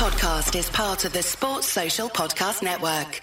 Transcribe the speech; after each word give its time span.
podcast 0.00 0.58
is 0.58 0.70
part 0.70 1.04
of 1.04 1.12
the 1.12 1.22
Sports 1.22 1.66
Social 1.66 2.08
Podcast 2.08 2.62
Network. 2.62 3.20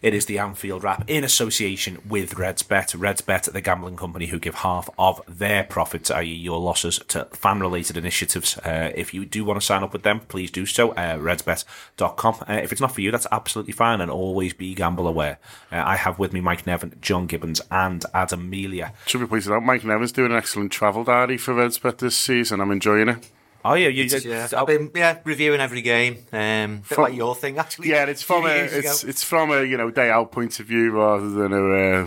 It 0.00 0.14
is 0.14 0.26
the 0.26 0.38
Anfield 0.38 0.84
Wrap 0.84 1.10
in 1.10 1.24
association 1.24 1.98
with 2.08 2.36
RedsBet. 2.36 2.94
RedsBet, 2.94 3.52
the 3.52 3.60
gambling 3.60 3.96
company 3.96 4.26
who 4.26 4.38
give 4.38 4.54
half 4.54 4.88
of 4.96 5.20
their 5.26 5.64
profits, 5.64 6.08
i.e., 6.12 6.32
your 6.32 6.60
losses, 6.60 7.00
to 7.08 7.24
fan 7.32 7.58
related 7.58 7.96
initiatives. 7.96 8.58
Uh, 8.58 8.92
if 8.94 9.12
you 9.12 9.24
do 9.24 9.44
want 9.44 9.60
to 9.60 9.66
sign 9.66 9.82
up 9.82 9.92
with 9.92 10.04
them, 10.04 10.20
please 10.20 10.52
do 10.52 10.66
so. 10.66 10.92
Uh, 10.92 11.18
redsbet.com. 11.18 12.36
Uh, 12.48 12.60
if 12.62 12.70
it's 12.70 12.80
not 12.80 12.94
for 12.94 13.00
you, 13.00 13.10
that's 13.10 13.26
absolutely 13.32 13.72
fine 13.72 14.00
and 14.00 14.08
always 14.08 14.52
be 14.54 14.76
gamble 14.76 15.08
aware. 15.08 15.40
Uh, 15.72 15.82
I 15.84 15.96
have 15.96 16.16
with 16.16 16.32
me 16.32 16.40
Mike 16.40 16.64
Nevin, 16.64 16.96
John 17.00 17.26
Gibbons, 17.26 17.60
and 17.72 18.04
Adam 18.14 18.48
Melia. 18.48 18.92
Should 19.06 19.22
be 19.22 19.26
pointed 19.26 19.50
out, 19.50 19.64
Mike 19.64 19.82
Nevin's 19.82 20.12
doing 20.12 20.30
an 20.30 20.38
excellent 20.38 20.70
travel 20.70 21.02
diary 21.02 21.38
for 21.38 21.54
RedsBet 21.54 21.98
this 21.98 22.16
season. 22.16 22.60
I'm 22.60 22.70
enjoying 22.70 23.08
it. 23.08 23.28
Oh, 23.64 23.74
yeah, 23.74 23.88
you, 23.88 24.04
Yeah, 24.04 24.48
I've 24.56 24.66
been 24.66 24.90
yeah 24.94 25.18
reviewing 25.24 25.60
every 25.60 25.82
game. 25.82 26.18
Um, 26.32 26.78
bit 26.78 26.86
From- 26.86 27.04
like 27.04 27.14
your 27.14 27.34
thing 27.34 27.58
actually. 27.58 27.90
Yeah, 27.90 28.02
and 28.02 28.10
it's 28.10 28.22
from 28.22 28.44
a 28.46 28.48
it's 28.48 29.02
ago. 29.02 29.08
it's 29.10 29.22
from 29.22 29.50
a 29.52 29.62
you 29.62 29.76
know 29.76 29.90
day 29.90 30.10
out 30.10 30.32
point 30.32 30.58
of 30.60 30.66
view 30.66 30.90
rather 30.90 31.30
than 31.30 31.52
a 31.52 32.02
uh, 32.02 32.06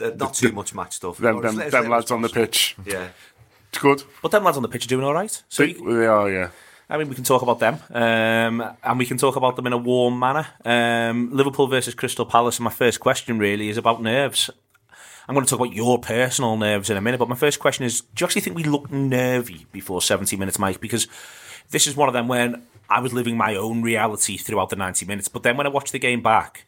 Uh, 0.00 0.10
not 0.16 0.34
too 0.34 0.52
much 0.52 0.74
match 0.74 0.94
stuff. 0.94 1.18
them 1.18 1.36
Or 1.36 1.42
them, 1.42 1.56
them 1.56 1.88
lads 1.88 2.06
as 2.06 2.10
on 2.10 2.22
the 2.22 2.28
pitch. 2.28 2.76
Yeah. 2.84 3.08
It's 3.70 3.78
good. 3.78 4.02
but 4.22 4.30
them 4.30 4.44
lads 4.44 4.56
on 4.56 4.62
the 4.62 4.68
pitch 4.68 4.84
are 4.84 4.88
doing 4.88 5.04
all 5.04 5.14
right. 5.14 5.42
So 5.48 5.62
They, 5.64 5.70
you, 5.72 5.98
they 6.00 6.06
are, 6.06 6.30
yeah. 6.30 6.50
I 6.88 6.96
mean, 6.98 7.08
we 7.08 7.14
can 7.16 7.24
talk 7.24 7.42
about 7.42 7.58
them, 7.58 7.78
um, 7.90 8.62
and 8.84 8.98
we 8.98 9.06
can 9.06 9.16
talk 9.18 9.34
about 9.34 9.56
them 9.56 9.66
in 9.66 9.72
a 9.72 9.76
warm 9.76 10.18
manner. 10.20 10.46
Um, 10.64 11.30
Liverpool 11.32 11.66
versus 11.66 11.94
Crystal 11.96 12.24
Palace. 12.24 12.58
And 12.58 12.64
my 12.64 12.70
first 12.70 13.00
question 13.00 13.38
really 13.40 13.68
is 13.68 13.76
about 13.76 14.00
nerves. 14.00 14.50
I'm 15.28 15.34
going 15.34 15.44
to 15.44 15.50
talk 15.50 15.60
about 15.60 15.74
your 15.74 15.98
personal 15.98 16.56
nerves 16.56 16.88
in 16.88 16.96
a 16.96 17.00
minute, 17.00 17.18
but 17.18 17.28
my 17.28 17.34
first 17.34 17.58
question 17.58 17.84
is: 17.84 18.00
Do 18.00 18.22
you 18.22 18.26
actually 18.26 18.42
think 18.42 18.56
we 18.56 18.64
looked 18.64 18.92
nervy 18.92 19.66
before 19.72 20.00
70 20.00 20.36
minutes, 20.36 20.58
Mike? 20.58 20.80
Because 20.80 21.08
this 21.70 21.86
is 21.86 21.96
one 21.96 22.08
of 22.08 22.12
them 22.12 22.28
when 22.28 22.62
I 22.88 23.00
was 23.00 23.12
living 23.12 23.36
my 23.36 23.56
own 23.56 23.82
reality 23.82 24.36
throughout 24.36 24.70
the 24.70 24.76
90 24.76 25.04
minutes, 25.06 25.28
but 25.28 25.42
then 25.42 25.56
when 25.56 25.66
I 25.66 25.70
watched 25.70 25.92
the 25.92 25.98
game 25.98 26.22
back, 26.22 26.64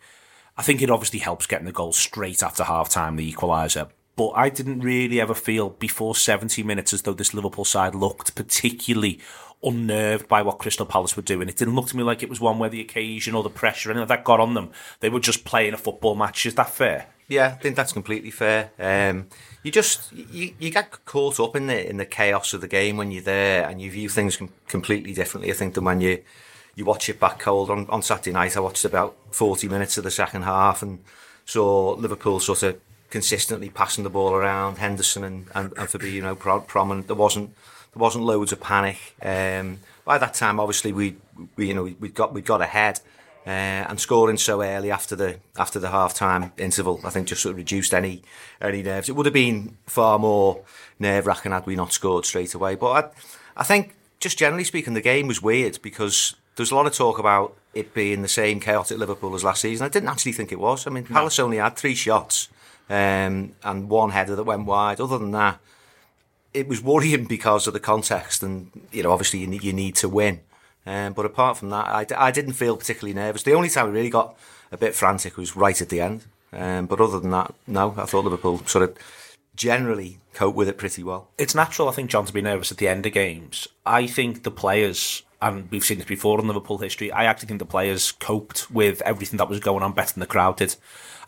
I 0.57 0.63
think 0.63 0.83
it 0.83 0.91
obviously 0.91 1.21
helps 1.21 1.47
getting 1.47 1.67
the 1.67 1.73
goal 1.73 1.93
straight 1.93 2.43
after 2.43 2.65
half 2.65 2.89
time, 2.89 3.17
the 3.17 3.33
equaliser. 3.33 3.91
But 4.17 4.31
I 4.31 4.49
didn't 4.49 4.81
really 4.81 5.21
ever 5.21 5.35
feel 5.35 5.71
before 5.71 6.17
70 6.17 6.65
minutes 6.65 6.93
as 6.93 7.03
though 7.03 7.15
this 7.15 7.33
Liverpool 7.33 7.65
side 7.65 7.95
looked 7.95 8.35
particularly 8.35 9.21
unnerved 9.63 10.27
by 10.27 10.43
what 10.43 10.59
Crystal 10.59 10.87
Palace 10.87 11.17
were 11.17 11.23
doing. 11.23 11.49
It 11.49 11.57
didn't 11.57 11.77
look 11.77 11.87
to 11.89 11.97
me 11.97 12.03
like 12.03 12.25
it 12.25 12.29
was 12.29 12.41
one 12.41 12.59
where 12.59 12.69
the 12.69 12.81
occasion 12.81 13.37
or 13.37 13.45
the 13.45 13.51
pressure, 13.51 13.93
of 13.93 14.09
that 14.09 14.25
got 14.25 14.41
on 14.41 14.55
them. 14.55 14.73
They 14.99 15.09
were 15.09 15.21
just 15.21 15.45
playing 15.45 15.75
a 15.75 15.79
football 15.79 16.17
match. 16.17 16.47
Is 16.47 16.57
that 16.57 16.71
fair? 16.71 17.07
Yeah, 17.29 17.49
I 17.49 17.51
think 17.63 17.77
that's 17.77 17.93
completely 17.93 18.31
fair. 18.31 18.71
Um, 18.79 19.27
you 19.63 19.71
just 19.71 20.11
you, 20.13 20.55
you 20.59 20.71
get 20.71 21.05
caught 21.05 21.39
up 21.39 21.55
in 21.55 21.67
the 21.67 21.89
in 21.89 21.99
the 21.99 22.07
chaos 22.07 22.55
of 22.55 22.63
the 22.63 22.69
game 22.69 22.97
when 22.97 23.11
you're 23.11 23.23
there, 23.23 23.69
and 23.69 23.83
you 23.83 23.91
view 23.91 24.09
things 24.09 24.39
com- 24.39 24.53
completely 24.67 25.13
differently. 25.13 25.51
I 25.51 25.55
think 25.55 25.75
than 25.75 25.85
when 25.85 26.01
you 26.01 26.23
you 26.75 26.87
watch 26.87 27.09
it 27.11 27.21
back 27.21 27.39
cold 27.41 27.71
on, 27.71 27.87
on 27.91 28.01
Saturday 28.01 28.33
night. 28.33 28.57
I 28.57 28.61
watched 28.61 28.87
about 28.87 29.15
forty 29.31 29.69
minutes 29.69 29.99
of 29.99 30.05
the 30.05 30.11
second 30.11 30.43
half 30.43 30.83
and 30.83 31.01
saw 31.45 31.93
Liverpool 31.99 32.41
sort 32.41 32.63
of 32.63 32.81
consistently 33.11 33.69
passing 33.69 34.05
the 34.05 34.11
ball 34.11 34.33
around. 34.33 34.79
Henderson 34.79 35.23
and 35.23 35.47
and, 35.55 35.73
and 35.77 35.89
Fabinho 35.89 36.39
pro- 36.39 36.61
prominent. 36.63 37.09
There 37.09 37.17
wasn't 37.17 37.55
there 37.93 38.01
wasn't 38.01 38.25
loads 38.25 38.53
of 38.53 38.61
panic. 38.61 38.97
Um, 39.23 39.81
by 40.07 40.17
that 40.17 40.33
time, 40.33 40.59
obviously 40.59 40.93
we, 40.93 41.17
we 41.57 41.69
you 41.69 41.75
know 41.75 41.83
we 42.01 42.09
got 42.09 42.33
we 42.33 42.41
got 42.41 42.63
ahead. 42.63 43.01
Uh, 43.49 43.87
and 43.89 43.99
scoring 43.99 44.37
so 44.37 44.63
early 44.63 44.91
after 44.91 45.17
the 45.17 45.39
after 45.57 45.79
the 45.79 45.89
half 45.89 46.13
time 46.13 46.53
interval, 46.59 47.01
I 47.03 47.09
think 47.09 47.29
just 47.29 47.41
sort 47.41 47.53
of 47.53 47.57
reduced 47.57 47.95
any 47.95 48.21
any 48.61 48.83
nerves. 48.83 49.09
It 49.09 49.13
would 49.13 49.25
have 49.25 49.33
been 49.33 49.79
far 49.87 50.19
more 50.19 50.61
nerve 50.99 51.27
wracking 51.27 51.53
had 51.53 51.65
we 51.65 51.75
not 51.75 51.95
scored 51.95 52.27
straight 52.27 52.53
away. 52.53 52.75
But 52.75 53.15
I, 53.57 53.61
I 53.61 53.65
think 53.65 53.97
just 54.21 54.37
generally 54.39 54.65
speaking, 54.65 54.93
the 54.93 55.01
game 55.01 55.29
was 55.29 55.41
weird 55.41 55.81
because 55.81 56.37
there's 56.57 56.71
a 56.71 56.75
lot 56.75 56.87
of 56.87 56.93
talk 56.93 57.19
about 57.19 57.57
it 57.73 57.95
being 57.95 58.21
the 58.21 58.29
same 58.29 58.61
chaotic 58.61 58.99
Liverpool 58.99 59.35
as 59.35 59.45
last 59.45 59.63
season. 59.63 59.87
I 59.87 59.89
didn't 59.89 60.11
actually 60.11 60.33
think 60.33 60.53
it 60.53 60.61
was. 60.61 60.87
I 60.87 60.91
mean, 60.91 61.05
Palace 61.05 61.39
only 61.39 61.57
had 61.57 61.75
three 61.75 61.95
shots 61.95 62.51
um, 62.91 63.55
and 63.65 63.89
one 63.89 64.11
header 64.11 64.37
that 64.37 64.45
went 64.45 64.67
wide. 64.67 65.01
Other 65.01 65.17
than 65.17 65.31
that, 65.31 65.59
it 66.53 66.69
was 66.69 66.83
worrying 66.83 67.25
because 67.29 67.67
of 67.67 67.73
the 67.73 67.81
context, 67.81 68.43
and 68.43 68.71
you 68.93 69.05
know, 69.05 69.13
obviously 69.13 69.39
you 69.39 69.47
need, 69.47 69.65
you 69.65 69.73
need 69.73 69.97
to 69.97 70.09
win. 70.11 70.41
Um, 70.89 71.13
but 71.13 71.27
apart 71.27 71.59
from 71.59 71.69
that, 71.69 72.17
I, 72.17 72.31
didn't 72.31 72.55
feel 72.55 72.75
particularly 72.75 73.13
nervous. 73.13 73.43
The 73.43 73.53
only 73.53 73.69
time 73.69 73.87
I 73.87 73.91
really 73.91 74.09
got 74.09 74.35
a 74.73 74.79
bit 74.79 74.95
frantic 74.95 75.37
was 75.37 75.55
right 75.55 75.79
at 75.83 75.91
the 75.91 76.01
end. 76.01 76.25
Um, 76.51 76.87
but 76.87 76.99
other 76.99 77.21
than 77.21 77.31
that, 77.33 77.55
no, 77.67 77.95
I 77.99 78.07
thought 78.07 78.25
Liverpool 78.25 78.63
sort 78.65 78.89
of 78.89 78.97
generally 79.55 80.19
coped 80.33 80.57
with 80.57 80.67
it 80.67 80.79
pretty 80.79 81.03
well. 81.03 81.29
it's 81.37 81.55
natural, 81.55 81.91
I 81.91 81.93
think, 81.93 82.09
John, 82.09 82.25
to 82.25 82.33
be 82.33 82.41
nervous 82.41 82.73
at 82.73 82.79
the 82.79 82.89
end 82.89 83.05
of 83.05 83.13
games. 83.13 83.69
I 83.85 84.07
think 84.07 84.45
the 84.45 84.51
players, 84.51 85.25
and 85.43 85.71
we've 85.71 85.85
seen 85.85 85.99
this 85.99 86.07
before 86.07 86.41
in 86.41 86.47
Liverpool 86.47 86.79
history, 86.79 87.13
I 87.13 87.25
actually 87.25 87.49
think 87.49 87.59
the 87.59 87.67
players 87.67 88.13
coped 88.13 88.71
with 88.71 89.03
everything 89.03 89.37
that 89.37 89.51
was 89.51 89.61
going 89.61 89.83
on 89.83 89.93
better 89.93 90.15
than 90.15 90.21
the 90.21 90.27
crowd 90.27 90.57
did. 90.57 90.75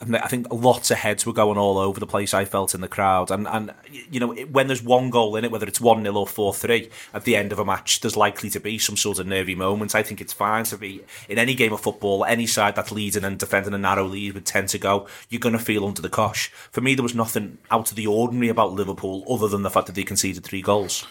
And 0.00 0.16
I 0.16 0.28
think 0.28 0.46
lots 0.50 0.90
of 0.90 0.96
heads 0.96 1.26
were 1.26 1.32
going 1.34 1.58
all 1.58 1.76
over 1.76 2.00
the 2.00 2.06
place. 2.06 2.32
I 2.32 2.46
felt 2.46 2.74
in 2.74 2.80
the 2.80 2.88
crowd, 2.88 3.30
and 3.30 3.46
and 3.46 3.74
you 3.90 4.18
know 4.18 4.32
when 4.32 4.66
there's 4.66 4.82
one 4.82 5.10
goal 5.10 5.36
in 5.36 5.44
it, 5.44 5.50
whether 5.50 5.66
it's 5.66 5.80
one 5.80 6.02
0 6.02 6.14
or 6.14 6.26
four 6.26 6.54
three 6.54 6.88
at 7.12 7.24
the 7.24 7.36
end 7.36 7.52
of 7.52 7.58
a 7.58 7.66
match, 7.66 8.00
there's 8.00 8.16
likely 8.16 8.48
to 8.50 8.60
be 8.60 8.78
some 8.78 8.96
sort 8.96 9.18
of 9.18 9.26
nervy 9.26 9.54
moment. 9.54 9.94
I 9.94 10.02
think 10.02 10.22
it's 10.22 10.32
fine 10.32 10.64
to 10.64 10.78
be 10.78 11.02
in 11.28 11.38
any 11.38 11.54
game 11.54 11.74
of 11.74 11.82
football, 11.82 12.24
any 12.24 12.46
side 12.46 12.76
that's 12.76 12.90
leading 12.90 13.24
and 13.24 13.38
defending 13.38 13.74
a 13.74 13.78
narrow 13.78 14.06
lead 14.06 14.32
with 14.32 14.44
ten 14.44 14.66
to 14.68 14.78
go, 14.78 15.06
you're 15.28 15.38
going 15.38 15.52
to 15.52 15.58
feel 15.58 15.84
under 15.84 16.00
the 16.00 16.08
cosh. 16.08 16.48
For 16.72 16.80
me, 16.80 16.94
there 16.94 17.02
was 17.02 17.14
nothing 17.14 17.58
out 17.70 17.90
of 17.90 17.96
the 17.96 18.06
ordinary 18.06 18.48
about 18.48 18.72
Liverpool 18.72 19.24
other 19.28 19.48
than 19.48 19.62
the 19.62 19.70
fact 19.70 19.86
that 19.86 19.94
they 19.96 20.04
conceded 20.04 20.44
three 20.44 20.62
goals. 20.62 21.06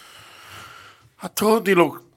I 1.21 1.27
thought 1.27 1.65
they 1.65 1.75
looked 1.75 2.08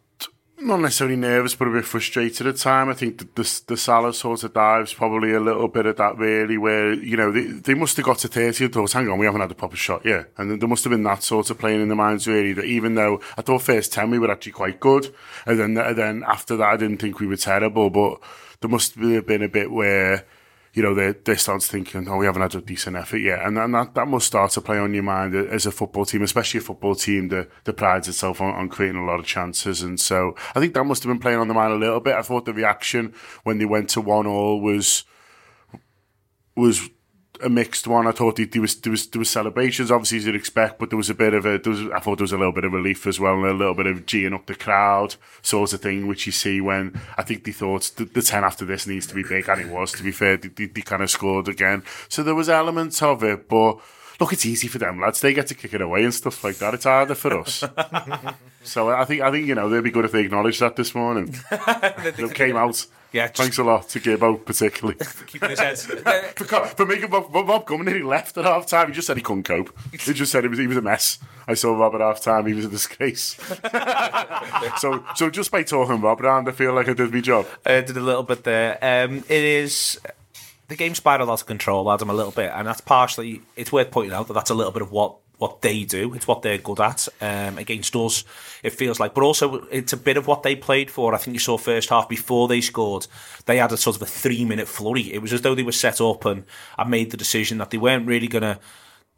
not 0.67 0.81
necessarily 0.81 1.17
nervous, 1.17 1.55
but 1.55 1.69
a 1.69 1.73
bit 1.73 1.85
frustrated 1.85 2.47
at 2.47 2.57
time. 2.57 2.89
I 2.89 2.95
think 2.95 3.19
the, 3.19 3.25
the, 3.35 3.61
the 3.69 3.77
Salah 3.77 4.15
sort 4.15 4.45
of 4.45 4.55
dives 4.55 4.93
probably 4.93 5.33
a 5.33 5.41
little 5.41 5.69
bit 5.69 5.87
of 5.87 5.97
that 5.97 6.17
really, 6.17 6.59
where 6.59 6.93
you 6.93 7.17
know 7.17 7.31
they, 7.31 7.45
they 7.45 7.75
must 7.75 7.97
have 7.97 8.07
got 8.07 8.19
to 8.19 8.29
thirty 8.29 8.65
and 8.65 8.73
thought, 8.73 8.93
hang 8.93 9.09
on, 9.09 9.19
we 9.19 9.27
haven't 9.27 9.41
had 9.41 9.51
a 9.51 9.55
proper 9.55 9.77
shot 9.77 10.05
yet, 10.05 10.31
and 10.39 10.61
there 10.61 10.69
must 10.69 10.85
have 10.85 10.91
been 10.91 11.03
that 11.05 11.23
sort 11.23 11.51
of 11.51 11.59
playing 11.59 11.81
in 11.81 11.89
the 11.89 11.95
minds 11.95 12.27
really. 12.27 12.53
That 12.53 12.65
even 12.65 12.95
though 12.95 13.21
I 13.37 13.43
thought 13.43 13.63
first 13.63 13.93
ten 13.93 14.11
we 14.11 14.19
were 14.19 14.31
actually 14.31 14.53
quite 14.53 14.81
good, 14.81 15.15
and 15.47 15.59
then 15.59 15.77
and 15.77 15.97
then 15.97 16.25
after 16.27 16.57
that 16.57 16.69
I 16.69 16.77
didn't 16.77 16.99
think 16.99 17.21
we 17.21 17.27
were 17.27 17.37
terrible, 17.37 17.91
but 17.91 18.21
there 18.61 18.71
must 18.71 18.95
have 18.95 19.27
been 19.27 19.43
a 19.43 19.49
bit 19.49 19.71
where 19.71 20.25
you 20.75 20.83
know, 20.83 20.95
they 20.95 21.13
they 21.13 21.35
start 21.37 21.63
thinking, 21.63 22.09
oh, 22.09 22.17
we 22.17 22.27
haven't 22.27 22.43
had 22.43 22.55
a 22.55 22.61
decent 22.63 22.97
effort 22.97 23.19
yet, 23.19 23.45
and, 23.45 23.59
and 23.59 23.75
that, 23.75 23.95
that 23.95 24.09
must 24.09 24.27
start 24.27 24.51
to 24.53 24.61
play 24.61 24.79
on 24.79 24.95
your 24.95 25.03
mind 25.03 25.35
as 25.35 25.67
a 25.67 25.71
football 25.71 26.05
team, 26.05 26.23
especially 26.23 26.59
a 26.59 26.63
football 26.63 26.95
team 26.95 27.29
that, 27.29 27.49
that 27.65 27.75
prides 27.75 28.09
itself 28.09 28.41
on, 28.41 28.55
on 28.55 28.69
creating 28.69 29.01
a 29.01 29.05
lot 29.05 29.21
of 29.21 29.27
chances, 29.27 29.83
and 29.83 30.01
so 30.01 30.35
I 30.55 30.61
think 30.61 30.75
that 30.75 30.85
must 30.85 31.03
have 31.03 31.11
been 31.11 31.21
playing 31.21 31.39
on 31.39 31.49
the 31.49 31.55
mind 31.55 31.73
a 31.73 31.77
little 31.77 32.01
bit. 32.01 32.15
I 32.15 32.23
thought 32.23 32.47
the 32.47 32.55
reaction 32.55 33.15
when 33.45 33.59
they 33.59 33.67
went 33.67 33.91
to 33.91 34.01
one 34.01 34.27
all 34.27 34.61
was 34.61 35.05
was 36.57 36.89
a 37.43 37.49
mixed 37.49 37.87
one. 37.87 38.07
I 38.07 38.13
thought 38.13 38.37
there 38.37 38.61
was 38.61 38.77
there 38.77 38.91
was 38.91 39.07
there 39.09 39.19
was 39.19 39.31
celebrations, 39.31 39.91
obviously 39.91 40.19
as 40.19 40.27
you'd 40.27 40.37
expect, 40.37 40.79
but 40.79 40.91
there 40.91 40.97
was 40.97 41.11
a 41.11 41.15
bit 41.15 41.35
of 41.35 41.45
a 41.45 41.61
was, 41.65 41.83
I 41.93 41.99
thought 41.99 42.19
there 42.19 42.25
was 42.25 42.33
a 42.33 42.39
little 42.39 42.53
bit 42.53 42.65
of 42.65 42.73
relief 42.73 43.07
as 43.07 43.19
well, 43.21 43.35
and 43.35 43.45
a 43.47 43.53
little 43.53 43.75
bit 43.75 43.87
of 43.87 44.07
geeing 44.07 44.35
up 44.35 44.47
the 44.47 44.55
crowd 44.55 45.17
sort 45.43 45.73
of 45.73 45.81
thing, 45.81 46.07
which 46.07 46.27
you 46.27 46.33
see 46.33 46.61
when 46.61 47.01
I 47.17 47.23
think 47.23 47.45
they 47.45 47.53
thought 47.53 47.91
the, 47.97 48.05
the 48.05 48.23
ten 48.23 48.45
after 48.45 48.65
this 48.65 48.87
needs 48.87 49.07
to 49.09 49.15
be 49.15 49.23
big, 49.23 49.49
and 49.49 49.61
it 49.61 49.69
was. 49.69 49.93
To 49.93 50.03
be 50.03 50.13
fair, 50.13 50.37
they, 50.37 50.49
they, 50.49 50.67
they 50.67 50.83
kind 50.83 51.03
of 51.03 51.11
scored 51.11 51.49
again, 51.49 51.83
so 52.09 52.23
there 52.23 52.35
was 52.35 52.49
elements 52.49 53.03
of 53.03 53.23
it, 53.23 53.49
but. 53.49 53.79
Look, 54.21 54.33
it's 54.33 54.47
easy 54.47 54.69
for 54.69 54.79
them 54.79 55.01
lads. 55.01 55.21
They 55.21 55.35
get 55.35 55.47
to 55.49 55.55
kick 55.55 55.75
it 55.75 55.81
away 55.81 56.05
and 56.05 56.15
stuff 56.15 56.45
like 56.45 56.57
that. 56.57 56.75
It's 56.75 56.85
harder 56.85 57.15
for 57.15 57.41
us. 57.41 57.65
so 58.63 58.91
I 58.91 59.05
think 59.05 59.23
I 59.23 59.31
think 59.31 59.47
you 59.47 59.55
know 59.55 59.69
they'd 59.69 59.83
be 59.83 59.91
good 59.91 60.05
if 60.05 60.13
they 60.13 60.25
acknowledged 60.25 60.61
that 60.61 60.77
this 60.77 60.95
morning. 60.95 61.35
they 62.17 62.29
came 62.29 62.57
out. 62.57 62.87
Yeah, 63.13 63.27
thanks 63.27 63.59
a 63.59 63.65
lot 63.65 63.91
to 63.91 64.01
Gibbo 64.01 64.43
particularly. 64.43 64.99
Keeping 65.27 65.51
his 65.51 65.59
head. 65.59 65.79
for, 66.37 66.65
for 66.65 66.87
making 66.87 67.11
Bob, 67.11 67.31
Bob, 67.31 67.47
Bob 67.47 67.67
coming 67.67 67.87
in, 67.89 67.97
he 67.97 68.03
left 68.03 68.39
at 68.39 68.47
half 68.47 68.67
time. 68.67 68.89
He 68.89 68.95
just 68.95 69.07
said 69.07 69.19
he 69.19 69.23
couldn't 69.23 69.43
cope. 69.43 69.71
He 69.91 69.99
just 69.99 70.33
said 70.33 70.45
he 70.45 70.49
was 70.49 70.59
he 70.59 70.67
was 70.67 70.79
a 70.79 70.83
mess. 70.83 71.19
I 71.47 71.55
saw 71.55 71.77
Bob 71.77 71.95
at 71.95 72.01
half 72.01 72.23
time. 72.23 72.47
He 72.47 72.55
was 72.55 72.65
a 72.65 72.71
disgrace. 72.71 73.37
so 74.79 75.05
so 75.15 75.29
just 75.31 75.51
by 75.51 75.63
talking 75.63 76.01
Bob 76.01 76.21
round, 76.21 76.49
I 76.49 76.53
feel 76.53 76.73
like 76.73 76.89
I 76.89 76.95
did 76.95 77.13
my 77.13 77.21
job. 77.21 77.47
I 77.67 77.83
did 77.83 77.97
a 77.97 78.01
little 78.01 78.23
bit 78.23 78.45
there. 78.45 78.79
Um, 78.81 79.19
it 79.29 79.45
is 79.45 80.01
the 80.73 80.77
game 80.77 80.95
spiraled 80.95 81.29
out 81.29 81.41
of 81.41 81.47
control, 81.47 81.93
Adam, 81.93 82.09
a 82.09 82.15
little 82.15 82.33
bit, 82.33 82.51
and 82.55 82.67
that's 82.67 82.81
partially. 82.81 83.43
It's 83.57 83.71
worth 83.71 83.91
pointing 83.91 84.15
out 84.15 84.27
that 84.29 84.33
that's 84.33 84.51
a 84.51 84.55
little 84.55 84.73
bit 84.73 84.83
of 84.83 84.91
what 84.91 85.17
what 85.37 85.61
they 85.61 85.85
do. 85.85 86.15
It's 86.15 86.27
what 86.27 86.43
they're 86.43 86.57
good 86.57 86.81
at 86.81 87.09
um, 87.21 87.59
against 87.59 87.95
us. 87.95 88.25
It 88.63 88.73
feels 88.73 88.99
like, 88.99 89.13
but 89.13 89.25
also 89.25 89.67
it's 89.67 89.93
a 89.93 89.97
bit 89.97 90.17
of 90.17 90.27
what 90.27 90.45
they 90.45 90.57
played 90.57 90.91
for. 90.91 91.15
I 91.15 91.19
think 91.19 91.35
you 91.35 91.41
saw 91.41 91.59
first 91.59 91.91
half 91.91 92.09
before 92.09 92.49
they 92.49 92.61
scored, 92.61 93.07
they 93.47 93.59
had 93.59 93.73
a 93.73 93.77
sort 93.77 93.97
of 93.97 94.03
a 94.03 94.07
three 94.07 94.45
minute 94.45 94.69
flurry. 94.69 95.13
It 95.13 95.21
was 95.21 95.33
as 95.33 95.43
though 95.43 95.55
they 95.55 95.65
were 95.65 95.73
set 95.73 96.01
up 96.01 96.25
and 96.25 96.45
I 96.79 96.85
made 96.85 97.11
the 97.11 97.17
decision 97.17 97.59
that 97.59 97.71
they 97.71 97.79
weren't 97.79 98.07
really 98.07 98.29
gonna. 98.29 98.61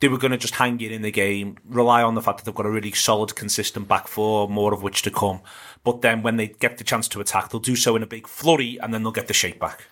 They 0.00 0.08
were 0.08 0.18
going 0.18 0.32
to 0.32 0.38
just 0.38 0.56
hang 0.56 0.80
it 0.80 0.90
in 0.90 1.02
the 1.02 1.12
game, 1.12 1.56
rely 1.64 2.02
on 2.02 2.14
the 2.14 2.20
fact 2.20 2.38
that 2.38 2.44
they've 2.44 2.54
got 2.54 2.66
a 2.66 2.70
really 2.70 2.90
solid, 2.90 3.36
consistent 3.36 3.86
back 3.86 4.08
four, 4.08 4.48
more 4.48 4.74
of 4.74 4.82
which 4.82 5.02
to 5.02 5.10
come. 5.10 5.40
But 5.84 6.02
then 6.02 6.22
when 6.22 6.36
they 6.36 6.48
get 6.48 6.78
the 6.78 6.84
chance 6.84 7.06
to 7.08 7.20
attack, 7.20 7.50
they'll 7.50 7.60
do 7.60 7.76
so 7.76 7.94
in 7.94 8.02
a 8.02 8.06
big 8.06 8.26
flurry, 8.26 8.76
and 8.82 8.92
then 8.92 9.02
they'll 9.02 9.12
get 9.12 9.28
the 9.28 9.34
shape 9.34 9.60
back. 9.60 9.84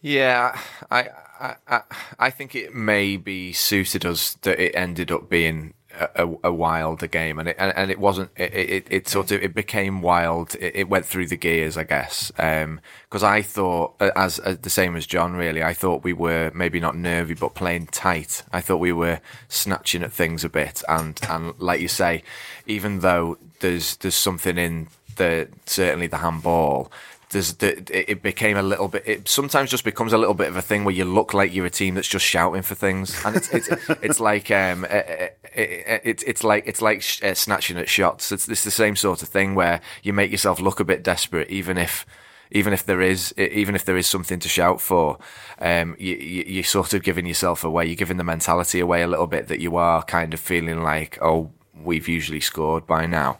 Yeah, 0.00 0.58
I, 0.90 1.08
I, 1.38 1.54
I, 1.68 1.82
I 2.18 2.30
think 2.30 2.54
it 2.54 2.74
may 2.74 3.16
be 3.16 3.52
suited 3.52 4.06
us 4.06 4.34
that 4.42 4.58
it 4.58 4.74
ended 4.74 5.10
up 5.10 5.28
being 5.28 5.74
a, 6.14 6.28
a 6.44 6.52
wilder 6.52 7.06
game, 7.06 7.38
and 7.38 7.48
it 7.48 7.56
and, 7.58 7.76
and 7.76 7.90
it 7.90 7.98
wasn't. 7.98 8.30
It, 8.36 8.54
it, 8.54 8.86
it 8.90 9.08
sort 9.08 9.30
of 9.30 9.42
it 9.42 9.54
became 9.54 10.00
wild. 10.00 10.54
It, 10.54 10.76
it 10.76 10.88
went 10.88 11.04
through 11.04 11.26
the 11.26 11.36
gears, 11.36 11.76
I 11.76 11.84
guess. 11.84 12.32
Um, 12.38 12.80
because 13.04 13.22
I 13.22 13.42
thought, 13.42 13.94
as, 14.00 14.38
as 14.38 14.58
the 14.58 14.70
same 14.70 14.96
as 14.96 15.06
John, 15.06 15.34
really, 15.34 15.62
I 15.62 15.74
thought 15.74 16.04
we 16.04 16.12
were 16.12 16.50
maybe 16.54 16.80
not 16.80 16.96
nervy, 16.96 17.34
but 17.34 17.54
playing 17.54 17.88
tight. 17.88 18.42
I 18.52 18.60
thought 18.60 18.78
we 18.78 18.92
were 18.92 19.20
snatching 19.48 20.02
at 20.02 20.12
things 20.12 20.44
a 20.44 20.48
bit, 20.48 20.82
and 20.88 21.18
and 21.28 21.58
like 21.58 21.80
you 21.80 21.88
say, 21.88 22.22
even 22.66 23.00
though 23.00 23.36
there's 23.58 23.96
there's 23.96 24.14
something 24.14 24.56
in 24.56 24.88
the 25.16 25.48
certainly 25.66 26.06
the 26.06 26.18
handball 26.18 26.90
there's 27.30 27.54
the, 27.54 28.10
it 28.10 28.22
became 28.22 28.56
a 28.56 28.62
little 28.62 28.88
bit. 28.88 29.04
It 29.06 29.28
sometimes 29.28 29.70
just 29.70 29.84
becomes 29.84 30.12
a 30.12 30.18
little 30.18 30.34
bit 30.34 30.48
of 30.48 30.56
a 30.56 30.62
thing 30.62 30.84
where 30.84 30.94
you 30.94 31.04
look 31.04 31.32
like 31.32 31.54
you're 31.54 31.66
a 31.66 31.70
team 31.70 31.94
that's 31.94 32.08
just 32.08 32.24
shouting 32.24 32.62
for 32.62 32.74
things, 32.74 33.24
and 33.24 33.36
it's 33.36 33.48
it's, 33.50 33.68
it's 34.02 34.20
like 34.20 34.50
um 34.50 34.84
it, 34.84 35.38
it, 35.54 36.00
it, 36.04 36.24
it's 36.26 36.44
like 36.44 36.64
it's 36.66 36.82
like 36.82 37.02
sh- 37.02 37.22
uh, 37.22 37.34
snatching 37.34 37.78
at 37.78 37.88
shots. 37.88 38.32
It's 38.32 38.48
it's 38.48 38.64
the 38.64 38.70
same 38.70 38.96
sort 38.96 39.22
of 39.22 39.28
thing 39.28 39.54
where 39.54 39.80
you 40.02 40.12
make 40.12 40.30
yourself 40.30 40.60
look 40.60 40.80
a 40.80 40.84
bit 40.84 41.04
desperate, 41.04 41.48
even 41.50 41.78
if 41.78 42.04
even 42.50 42.72
if 42.72 42.84
there 42.84 43.00
is 43.00 43.32
even 43.38 43.76
if 43.76 43.84
there 43.84 43.96
is 43.96 44.08
something 44.08 44.40
to 44.40 44.48
shout 44.48 44.80
for, 44.80 45.18
um, 45.60 45.94
you, 46.00 46.16
you, 46.16 46.44
you're 46.46 46.64
sort 46.64 46.94
of 46.94 47.02
giving 47.04 47.26
yourself 47.26 47.62
away. 47.62 47.86
You're 47.86 47.94
giving 47.94 48.16
the 48.16 48.24
mentality 48.24 48.80
away 48.80 49.02
a 49.02 49.08
little 49.08 49.28
bit 49.28 49.46
that 49.48 49.60
you 49.60 49.76
are 49.76 50.02
kind 50.02 50.34
of 50.34 50.40
feeling 50.40 50.82
like, 50.82 51.16
oh, 51.22 51.52
we've 51.80 52.08
usually 52.08 52.40
scored 52.40 52.86
by 52.86 53.06
now 53.06 53.38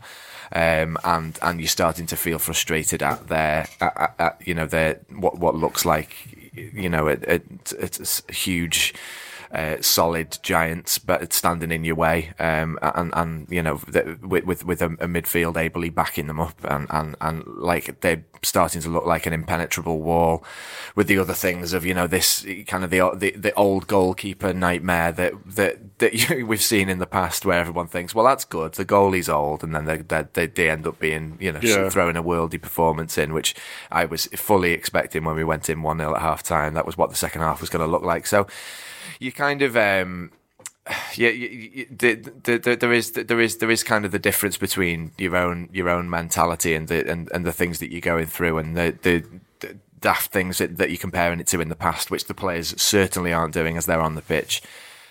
um, 0.52 0.99
and 1.05 1.38
and 1.43 1.61
you're 1.61 1.69
starting 1.69 2.06
to 2.06 2.17
feel 2.17 2.38
frustrated 2.38 3.02
at 3.02 3.29
their 3.29 3.67
at, 3.81 4.14
at, 4.19 4.43
you 4.47 4.55
know 4.55 4.67
their 4.67 5.00
what 5.08 5.38
what 5.38 5.55
looks 5.55 5.85
like 5.85 6.14
you 6.55 6.88
know 6.88 7.06
it's 7.06 8.23
a 8.29 8.32
huge 8.32 8.94
uh, 9.52 9.76
solid 9.81 10.38
giants, 10.43 10.99
but 10.99 11.23
it's 11.23 11.37
standing 11.37 11.73
in 11.73 11.85
your 11.85 11.97
way. 11.97 12.32
Um, 12.38 12.79
and, 12.82 13.12
and, 13.17 13.47
you 13.50 13.62
know, 13.62 13.79
the, 13.88 14.17
with, 14.23 14.44
with, 14.44 14.64
with 14.64 14.81
a, 14.81 14.87
a, 14.87 15.08
midfield 15.08 15.56
ably 15.56 15.91
backing 15.91 16.29
them 16.29 16.41
up 16.41 16.62
and, 16.64 16.87
and, 16.91 17.17
and 17.20 17.44
like 17.46 18.00
they're 18.00 18.25
starting 18.43 18.81
to 18.82 18.88
look 18.88 19.06
like 19.06 19.26
an 19.26 19.32
impenetrable 19.32 20.00
wall 20.00 20.44
with 20.94 21.08
the 21.08 21.19
other 21.19 21.35
things 21.35 21.73
of, 21.73 21.85
you 21.85 21.94
know, 21.94 22.06
this 22.06 22.46
kind 22.69 22.85
of 22.85 22.91
the, 22.91 23.11
the, 23.17 23.32
the 23.32 23.53
old 23.55 23.88
goalkeeper 23.88 24.53
nightmare 24.53 25.11
that, 25.12 25.32
that, 25.46 25.79
that 26.00 26.44
we've 26.47 26.62
seen 26.62 26.88
in 26.88 26.99
the 26.99 27.06
past 27.06 27.47
where 27.47 27.61
everyone 27.61 27.87
thinks, 27.87 28.14
well, 28.14 28.25
that's 28.25 28.44
good. 28.44 28.75
The 28.75 28.85
goalie's 28.85 29.29
old. 29.29 29.62
And 29.62 29.75
then 29.75 29.85
they, 29.85 29.99
they, 30.32 30.47
they 30.47 30.69
end 30.69 30.87
up 30.87 30.99
being, 30.99 31.38
you 31.41 31.52
know, 31.52 31.61
yeah. 31.62 31.88
throwing 31.88 32.17
a 32.17 32.23
worldy 32.23 32.61
performance 32.61 33.17
in, 33.17 33.32
which 33.32 33.55
I 33.91 34.05
was 34.05 34.26
fully 34.26 34.73
expecting 34.73 35.25
when 35.25 35.37
we 35.37 35.44
went 35.44 35.70
in 35.70 35.82
1 35.82 35.99
0 35.99 36.14
at 36.14 36.20
half 36.20 36.43
time. 36.43 36.75
That 36.75 36.87
was 36.87 36.99
what 36.99 37.11
the 37.11 37.17
second 37.17 37.43
half 37.43 37.61
was 37.61 37.70
going 37.70 37.85
to 37.85 37.91
look 37.91 38.02
like. 38.02 38.26
So, 38.26 38.47
you 39.19 39.32
kind 39.32 39.62
of 39.62 39.76
um, 39.76 40.32
yeah, 41.14 41.31
you, 41.31 41.49
you, 41.49 41.87
the, 41.91 42.14
the, 42.14 42.58
the, 42.58 42.76
there 42.76 42.93
is 42.93 43.12
there 43.12 43.41
is 43.41 43.58
there 43.58 43.70
is 43.70 43.82
kind 43.82 44.05
of 44.05 44.12
the 44.12 44.19
difference 44.19 44.56
between 44.56 45.12
your 45.19 45.37
own 45.37 45.69
your 45.73 45.88
own 45.88 46.08
mentality 46.11 46.75
and 46.75 46.88
the 46.88 47.08
and, 47.11 47.31
and 47.32 47.44
the 47.44 47.53
things 47.53 47.79
that 47.79 47.91
you're 47.91 48.00
going 48.00 48.26
through 48.26 48.58
and 48.58 48.76
the 48.76 48.96
the, 49.03 49.25
the 49.61 49.76
daft 50.00 50.32
things 50.32 50.58
that, 50.58 50.79
that, 50.79 50.88
you're 50.88 50.99
comparing 50.99 51.41
it 51.41 51.46
to 51.46 51.61
in 51.61 51.69
the 51.69 51.76
past, 51.76 52.11
which 52.11 52.25
the 52.25 52.32
players 52.32 52.81
certainly 52.81 53.35
aren't 53.35 53.53
doing 53.53 53.76
as 53.76 53.85
they're 53.85 54.00
on 54.00 54.14
the 54.14 54.23
pitch. 54.23 54.62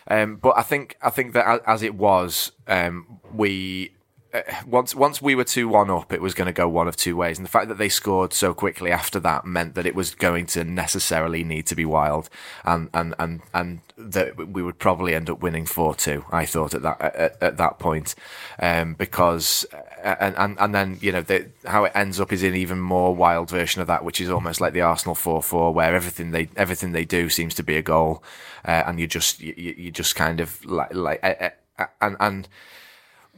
Um, 0.09 0.37
but 0.37 0.57
I 0.57 0.63
think 0.63 0.97
I 1.01 1.09
think 1.09 1.33
that 1.33 1.61
as 1.65 1.83
it 1.83 1.95
was, 1.95 2.51
um, 2.67 3.19
we 3.33 3.91
uh, 4.33 4.41
once 4.67 4.93
once 4.93 5.21
we 5.21 5.33
were 5.33 5.43
two 5.43 5.67
one 5.67 5.89
up, 5.89 6.13
it 6.13 6.21
was 6.21 6.33
going 6.33 6.45
to 6.45 6.53
go 6.53 6.67
one 6.67 6.87
of 6.87 6.95
two 6.95 7.15
ways, 7.15 7.37
and 7.37 7.45
the 7.45 7.49
fact 7.49 7.67
that 7.67 7.77
they 7.77 7.89
scored 7.89 8.33
so 8.33 8.53
quickly 8.53 8.91
after 8.91 9.19
that 9.19 9.45
meant 9.45 9.75
that 9.75 9.85
it 9.85 9.95
was 9.95 10.13
going 10.13 10.45
to 10.45 10.63
necessarily 10.63 11.43
need 11.43 11.65
to 11.67 11.75
be 11.75 11.85
wild, 11.85 12.29
and 12.63 12.89
and 12.93 13.15
and 13.17 13.41
and 13.53 13.81
that 13.97 14.35
we 14.37 14.61
would 14.61 14.77
probably 14.77 15.15
end 15.15 15.29
up 15.29 15.41
winning 15.41 15.65
four 15.65 15.95
two. 15.95 16.25
I 16.31 16.45
thought 16.45 16.73
at 16.73 16.83
that 16.83 17.01
at, 17.01 17.37
at 17.41 17.57
that 17.57 17.79
point, 17.79 18.13
um, 18.59 18.93
because 18.93 19.65
and, 20.03 20.35
and 20.37 20.57
and 20.59 20.75
then 20.75 20.97
you 21.01 21.11
know 21.11 21.21
the, 21.21 21.49
how 21.65 21.85
it 21.85 21.91
ends 21.95 22.19
up 22.19 22.31
is 22.31 22.43
an 22.43 22.55
even 22.55 22.79
more 22.79 23.15
wild 23.15 23.49
version 23.49 23.81
of 23.81 23.87
that, 23.87 24.03
which 24.03 24.21
is 24.21 24.29
almost 24.29 24.61
like 24.61 24.73
the 24.73 24.81
Arsenal 24.81 25.15
four 25.15 25.41
four, 25.41 25.73
where 25.73 25.95
everything 25.95 26.31
they 26.31 26.49
everything 26.55 26.91
they 26.91 27.05
do 27.05 27.29
seems 27.29 27.55
to 27.55 27.63
be 27.63 27.75
a 27.75 27.81
goal, 27.81 28.23
uh, 28.65 28.83
and 28.85 28.99
you 28.99 29.07
just 29.07 29.39
you, 29.39 29.53
you 29.55 29.91
just 29.91 30.15
kind 30.15 30.39
of 30.39 30.63
like 30.65 30.93
like 30.93 31.19
uh, 31.23 31.49
uh 31.77 31.85
and 32.01 32.17
and 32.19 32.47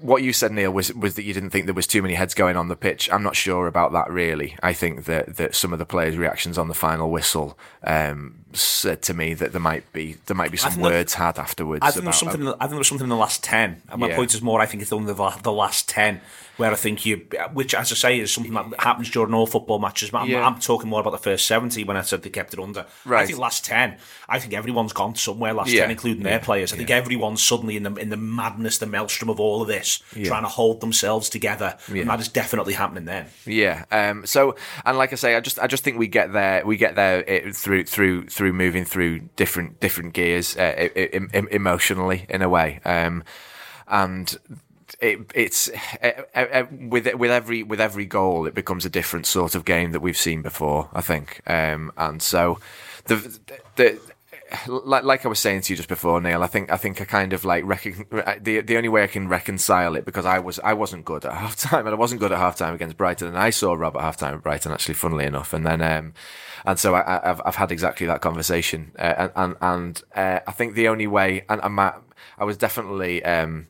what 0.02 0.24
you 0.24 0.34
said, 0.34 0.52
Neil, 0.52 0.72
was 0.72 0.94
was 0.94 1.16
that 1.16 1.24
you 1.24 1.34
didn't 1.34 1.52
think 1.52 1.66
there 1.66 1.76
was 1.76 1.88
too 1.88 2.02
many 2.02 2.16
heads 2.16 2.34
going 2.34 2.58
on 2.58 2.68
the 2.68 2.76
pitch. 2.76 3.10
I'm 3.12 3.24
not 3.24 3.36
sure 3.36 3.68
about 3.68 3.92
that 3.94 4.10
really. 4.10 4.58
I 4.64 4.74
think 4.74 5.06
that 5.06 5.38
that 5.38 5.56
some 5.56 5.74
of 5.74 5.80
the 5.80 5.86
players' 5.86 6.18
reactions 6.18 6.58
on 6.58 6.68
the 6.68 6.74
final 6.74 7.12
whistle 7.12 7.58
um, 7.84 8.41
said 8.54 9.02
to 9.04 9.14
me 9.14 9.34
that 9.34 9.52
there 9.52 9.62
might 9.62 9.92
be 9.94 10.18
there 10.26 10.36
might 10.36 10.52
be 10.52 10.58
some 10.58 10.82
words 10.82 11.14
had 11.14 11.40
afterwards. 11.40 11.82
I 11.84 11.92
think 11.92 12.06
there's 12.06 12.18
something. 12.18 12.48
I 12.48 12.52
think 12.52 12.70
there 12.72 12.78
was 12.78 12.88
something 12.88 13.06
in 13.06 13.10
the 13.10 13.16
last 13.16 13.44
ten. 13.44 13.82
And 13.90 14.02
my 14.02 14.10
yeah. 14.10 14.16
point 14.16 14.34
is 14.34 14.42
more. 14.42 14.62
I 14.62 14.66
think 14.66 14.84
it's 14.84 14.94
only 14.94 15.14
the, 15.14 15.40
the 15.44 15.52
last 15.52 15.90
ten 15.90 16.22
where 16.58 16.72
I 16.72 16.76
think 16.76 17.06
you, 17.06 17.28
which 17.54 17.74
as 17.74 17.92
I 17.92 17.96
say 17.96 18.20
is 18.20 18.32
something 18.32 18.54
that 18.54 18.80
happens 18.80 19.10
during 19.10 19.34
all 19.34 19.48
football 19.48 19.80
matches. 19.80 20.14
I'm, 20.14 20.30
yeah. 20.30 20.46
I'm 20.46 20.60
talking 20.60 20.90
more 20.90 21.02
about 21.02 21.12
the 21.12 21.18
first 21.18 21.48
seventy 21.48 21.84
when 21.84 21.98
I 21.98 22.02
said 22.02 22.22
they 22.22 22.30
kept 22.30 22.54
it 22.54 22.60
under. 22.60 22.86
Right. 23.06 23.24
I 23.24 23.26
think 23.26 23.40
last 23.40 23.66
ten. 23.66 23.98
I 24.28 24.40
think 24.40 24.54
everyone's 24.54 24.94
gone 24.94 25.16
somewhere 25.16 25.54
last 25.54 25.72
yeah. 25.72 25.82
ten, 25.82 25.92
including 25.92 26.24
their 26.24 26.40
players. 26.40 26.74
I 26.74 26.78
think 26.78 26.90
everyone's 26.90 27.44
suddenly 27.44 27.78
in 27.78 27.84
the 27.84 27.94
in 27.96 28.10
the 28.10 28.18
madness, 28.18 28.78
the 28.78 28.86
maelstrom 28.86 29.30
of 29.30 29.40
all 29.40 29.62
of 29.62 29.68
this, 29.68 30.04
trying 30.24 30.44
to 30.44 30.50
hold 30.50 30.82
themselves 30.82 31.30
together, 31.30 31.78
and 31.88 32.10
that 32.10 32.20
is 32.20 32.28
definitely 32.28 32.74
happening 32.74 33.06
then. 33.06 33.28
Yeah. 33.46 33.86
Um. 33.92 34.26
So, 34.26 34.56
and 34.86 34.98
like 34.98 35.14
I 35.14 35.16
say, 35.16 35.36
I 35.36 35.40
just 35.40 35.60
I 35.60 35.68
just 35.68 35.84
think 35.84 35.98
we 35.98 36.08
get 36.08 36.34
there. 36.34 36.66
We 36.66 36.78
get 36.78 36.96
there 36.96 37.22
it, 37.22 37.56
through 37.56 37.86
through 37.86 38.28
through 38.28 38.41
moving 38.50 38.86
through 38.86 39.30
different 39.36 39.80
different 39.80 40.14
gears 40.14 40.58
uh, 40.58 40.90
emotionally 41.52 42.26
in 42.28 42.42
a 42.42 42.50
way. 42.50 42.80
Um. 42.84 43.24
And 43.88 44.38
it, 45.02 45.20
it's 45.36 45.70
uh, 46.02 46.24
uh, 46.34 46.64
with 46.72 47.14
with 47.16 47.32
every 47.32 47.64
with 47.64 47.82
every 47.82 48.06
goal, 48.06 48.48
it 48.48 48.54
becomes 48.54 48.86
a 48.86 48.90
different 48.90 49.26
sort 49.26 49.56
of 49.56 49.66
game 49.66 49.92
that 49.92 50.02
we've 50.02 50.18
seen 50.18 50.42
before. 50.42 50.90
I 50.94 51.02
think, 51.02 51.42
um, 51.46 51.92
and 51.98 52.22
so 52.22 52.60
the 53.06 53.40
the. 53.76 54.00
Like, 54.68 55.04
like 55.04 55.26
I 55.26 55.30
was 55.30 55.40
saying 55.40 55.62
to 55.62 55.74
you 55.74 55.78
just 55.78 55.90
before, 55.90 56.20
Neil, 56.22 56.44
I 56.44 56.48
think 56.48 56.72
I 56.72 56.78
think 56.78 57.02
I 57.02 57.06
kind 57.06 57.34
of 57.34 57.46
like 57.46 57.64
recon- 57.66 58.06
the 58.42 58.62
the 58.62 58.78
only 58.78 58.90
way 58.90 59.04
I 59.04 59.08
can 59.08 59.28
reconcile 59.28 59.96
it 59.96 60.06
because 60.06 60.26
I 60.26 60.40
was 60.40 60.60
I 60.60 60.74
wasn't 60.74 61.06
good 61.06 61.26
at 61.26 61.34
half 61.44 61.56
time 61.56 61.86
and 61.88 61.96
I 61.96 61.98
wasn't 61.98 62.22
good 62.22 62.32
at 62.32 62.38
half 62.38 62.58
time 62.58 62.74
against 62.74 62.98
Brighton 62.98 63.28
and 63.28 63.38
I 63.38 63.50
saw 63.50 63.74
Rob 63.74 63.96
at 63.96 64.02
half 64.02 64.18
time 64.18 64.36
at 64.36 64.44
Brighton 64.44 64.72
actually, 64.72 64.96
funnily 64.96 65.26
enough, 65.26 65.54
and 65.54 65.66
then 65.66 65.82
um, 65.82 66.14
and 66.66 66.78
so 66.78 66.96
I, 66.96 67.22
have 67.24 67.42
I've 67.46 67.56
had 67.56 67.72
exactly 67.72 68.08
that 68.08 68.22
conversation 68.22 68.92
uh, 69.00 69.14
and 69.18 69.32
and, 69.36 69.56
and 69.62 70.04
uh, 70.16 70.40
I 70.48 70.52
think 70.52 70.76
the 70.76 70.88
only 70.88 71.08
way 71.08 71.46
and, 71.50 71.62
and 71.64 71.74
my, 71.74 71.94
I 72.38 72.44
was 72.44 72.58
definitely 72.58 73.24
um, 73.24 73.68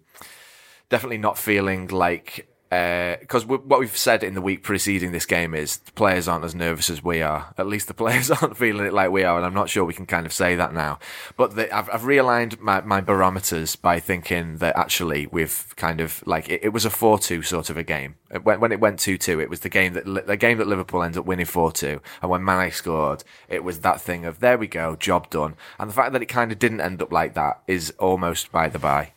definitely 0.90 1.20
not 1.20 1.38
feeling 1.38 1.88
like 1.88 2.48
because 2.72 3.44
uh, 3.44 3.58
what 3.58 3.82
we've 3.82 3.98
said 3.98 4.24
in 4.24 4.34
the 4.34 4.42
week 4.42 4.64
preceding 4.64 5.12
this 5.12 5.26
game 5.26 5.54
is 5.54 5.76
the 5.80 5.92
players 5.92 6.30
aren't 6.30 6.46
as 6.46 6.56
nervous 6.56 6.90
as 6.90 7.04
we 7.04 7.22
are. 7.22 7.54
At 7.58 7.68
least 7.68 7.90
the 7.90 7.94
players 8.02 8.32
aren't 8.32 8.56
feeling 8.56 8.86
it 8.86 8.94
like 8.94 9.12
we 9.12 9.26
are, 9.26 9.36
and 9.36 9.46
I'm 9.46 9.54
not 9.54 9.70
sure 9.70 9.84
we 9.84 9.94
can 9.94 10.06
kind 10.06 10.26
of 10.26 10.32
say 10.32 10.56
that 10.56 10.74
now. 10.74 10.98
But 11.36 11.58
the, 11.58 11.76
I've, 11.76 11.90
I've 11.90 12.04
realigned 12.04 12.62
my, 12.62 12.80
my 12.80 13.02
barometers 13.02 13.76
by 13.76 14.00
thinking 14.00 14.60
that 14.60 14.78
actually 14.78 15.28
we've 15.28 15.74
kind 15.76 16.00
of 16.00 16.26
like 16.26 16.48
it, 16.48 16.64
it 16.64 16.70
was 16.70 16.86
a 16.86 16.90
four-two 16.90 17.42
sort 17.42 17.70
of 17.70 17.76
a 17.76 17.84
game. 17.84 18.16
When, 18.42 18.62
when 18.62 18.72
it 18.72 18.80
went 18.80 19.00
two-two, 19.00 19.42
it 19.42 19.50
was 19.50 19.60
the 19.60 19.70
game 19.70 19.92
that 19.92 20.26
the 20.26 20.38
game 20.38 20.58
that 20.60 20.68
Liverpool 20.68 21.04
ended 21.04 21.20
up 21.20 21.26
winning 21.26 21.46
four-two, 21.46 22.02
and 22.22 22.32
when 22.32 22.46
Mane 22.46 22.72
scored, 22.72 23.26
it 23.50 23.66
was 23.66 23.80
that 23.80 24.00
thing 24.00 24.24
of 24.24 24.40
there 24.40 24.58
we 24.58 24.68
go, 24.68 24.96
job 24.96 25.30
done. 25.30 25.56
And 25.78 25.90
the 25.90 25.94
fact 25.94 26.14
that 26.14 26.22
it 26.22 26.28
kind 26.28 26.54
of 26.54 26.60
didn't 26.60 26.80
end 26.80 27.02
up 27.02 27.12
like 27.12 27.34
that 27.34 27.64
is 27.68 27.92
almost 28.00 28.50
by 28.50 28.70
the 28.70 28.80
by. 28.80 29.12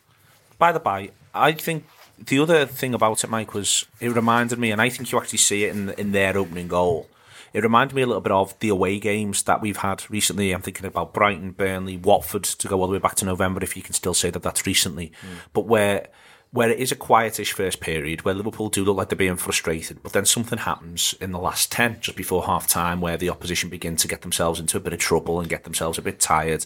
By 0.57 0.73
the 0.73 0.79
by, 0.81 1.11
I 1.33 1.53
think 1.53 1.85
the 2.17 2.39
other 2.39 2.65
thing 2.65 2.93
about 2.93 3.23
it, 3.23 3.29
Mike, 3.29 3.53
was 3.53 3.85
it 3.99 4.09
reminded 4.09 4.59
me, 4.59 4.71
and 4.71 4.81
I 4.81 4.89
think 4.89 5.11
you 5.11 5.19
actually 5.19 5.39
see 5.39 5.65
it 5.65 5.75
in 5.75 5.89
in 5.91 6.11
their 6.11 6.37
opening 6.37 6.67
goal. 6.67 7.09
It 7.53 7.63
reminded 7.63 7.95
me 7.95 8.01
a 8.01 8.05
little 8.05 8.21
bit 8.21 8.33
of 8.33 8.57
the 8.59 8.67
away 8.67 8.99
games 8.99 9.43
that 9.43 9.61
we've 9.61 9.77
had 9.77 10.03
recently. 10.09 10.51
I'm 10.51 10.61
thinking 10.61 10.85
about 10.85 11.13
Brighton, 11.13 11.51
Burnley, 11.51 11.95
Watford 11.95 12.43
to 12.43 12.67
go 12.67 12.81
all 12.81 12.87
the 12.87 12.93
way 12.93 12.99
back 12.99 13.15
to 13.15 13.25
November, 13.25 13.63
if 13.63 13.77
you 13.77 13.81
can 13.81 13.93
still 13.93 14.13
say 14.13 14.29
that 14.29 14.43
that's 14.43 14.65
recently. 14.65 15.07
Mm. 15.07 15.37
But 15.53 15.61
where 15.61 16.07
where 16.51 16.69
it 16.69 16.79
is 16.79 16.91
a 16.91 16.95
quietish 16.95 17.51
first 17.51 17.81
period, 17.81 18.23
where 18.23 18.33
Liverpool 18.33 18.69
do 18.69 18.85
look 18.85 18.95
like 18.95 19.09
they're 19.09 19.17
being 19.17 19.35
frustrated, 19.35 20.01
but 20.01 20.13
then 20.13 20.25
something 20.25 20.59
happens 20.59 21.13
in 21.19 21.33
the 21.33 21.39
last 21.39 21.69
10, 21.69 21.97
just 21.99 22.15
before 22.15 22.45
half 22.45 22.65
time, 22.65 23.01
where 23.01 23.17
the 23.17 23.29
opposition 23.29 23.69
begin 23.69 23.97
to 23.97 24.07
get 24.07 24.21
themselves 24.21 24.57
into 24.57 24.77
a 24.77 24.79
bit 24.79 24.93
of 24.93 24.99
trouble 24.99 25.41
and 25.41 25.49
get 25.49 25.65
themselves 25.65 25.97
a 25.97 26.01
bit 26.01 26.17
tired. 26.17 26.65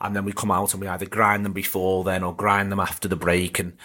And 0.00 0.14
then 0.14 0.24
we 0.24 0.32
come 0.32 0.50
out 0.50 0.72
and 0.72 0.80
we 0.80 0.88
either 0.88 1.06
grind 1.06 1.44
them 1.44 1.52
before 1.52 2.04
then 2.04 2.22
or 2.22 2.34
grind 2.34 2.70
them 2.70 2.80
after 2.80 3.08
the 3.08 3.16
break. 3.16 3.58
And 3.58 3.76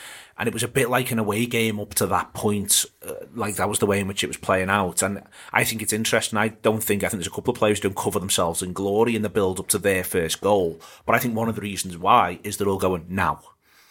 and 0.42 0.48
it 0.48 0.56
was 0.56 0.64
a 0.64 0.68
bit 0.68 0.90
like 0.90 1.12
an 1.12 1.20
away 1.20 1.46
game 1.46 1.80
up 1.80 1.94
to 1.94 2.08
that 2.08 2.34
point. 2.34 2.86
Uh, 3.08 3.14
like 3.36 3.58
that 3.58 3.70
was 3.70 3.78
the 3.78 3.86
way 3.86 4.00
in 4.00 4.08
which 4.08 4.24
it 4.24 4.28
was 4.28 4.38
playing 4.38 4.72
out, 4.72 5.04
and 5.04 5.22
I 5.54 5.64
think 5.64 5.84
it's 5.84 5.94
interesting. 5.94 6.40
I 6.40 6.48
don't 6.48 6.84
think 6.84 7.04
I 7.04 7.10
think 7.10 7.20
there's 7.20 7.28
a 7.28 7.36
couple 7.36 7.52
of 7.52 7.60
players 7.60 7.78
who 7.78 7.90
don't 7.90 7.96
cover 7.96 8.20
themselves 8.20 8.64
in 8.64 8.74
glory 8.74 9.16
in 9.16 9.22
the 9.22 9.30
build 9.30 9.60
up 9.60 9.68
to 9.68 9.78
their 9.78 10.04
first 10.04 10.42
goal, 10.42 10.82
but 11.06 11.14
I 11.14 11.20
think 11.20 11.36
one 11.36 11.48
of 11.48 11.54
the 11.54 11.62
reasons 11.62 11.96
why 11.96 12.40
is 12.44 12.58
they're 12.58 12.68
all 12.68 12.80
going 12.80 13.06
now. 13.08 13.42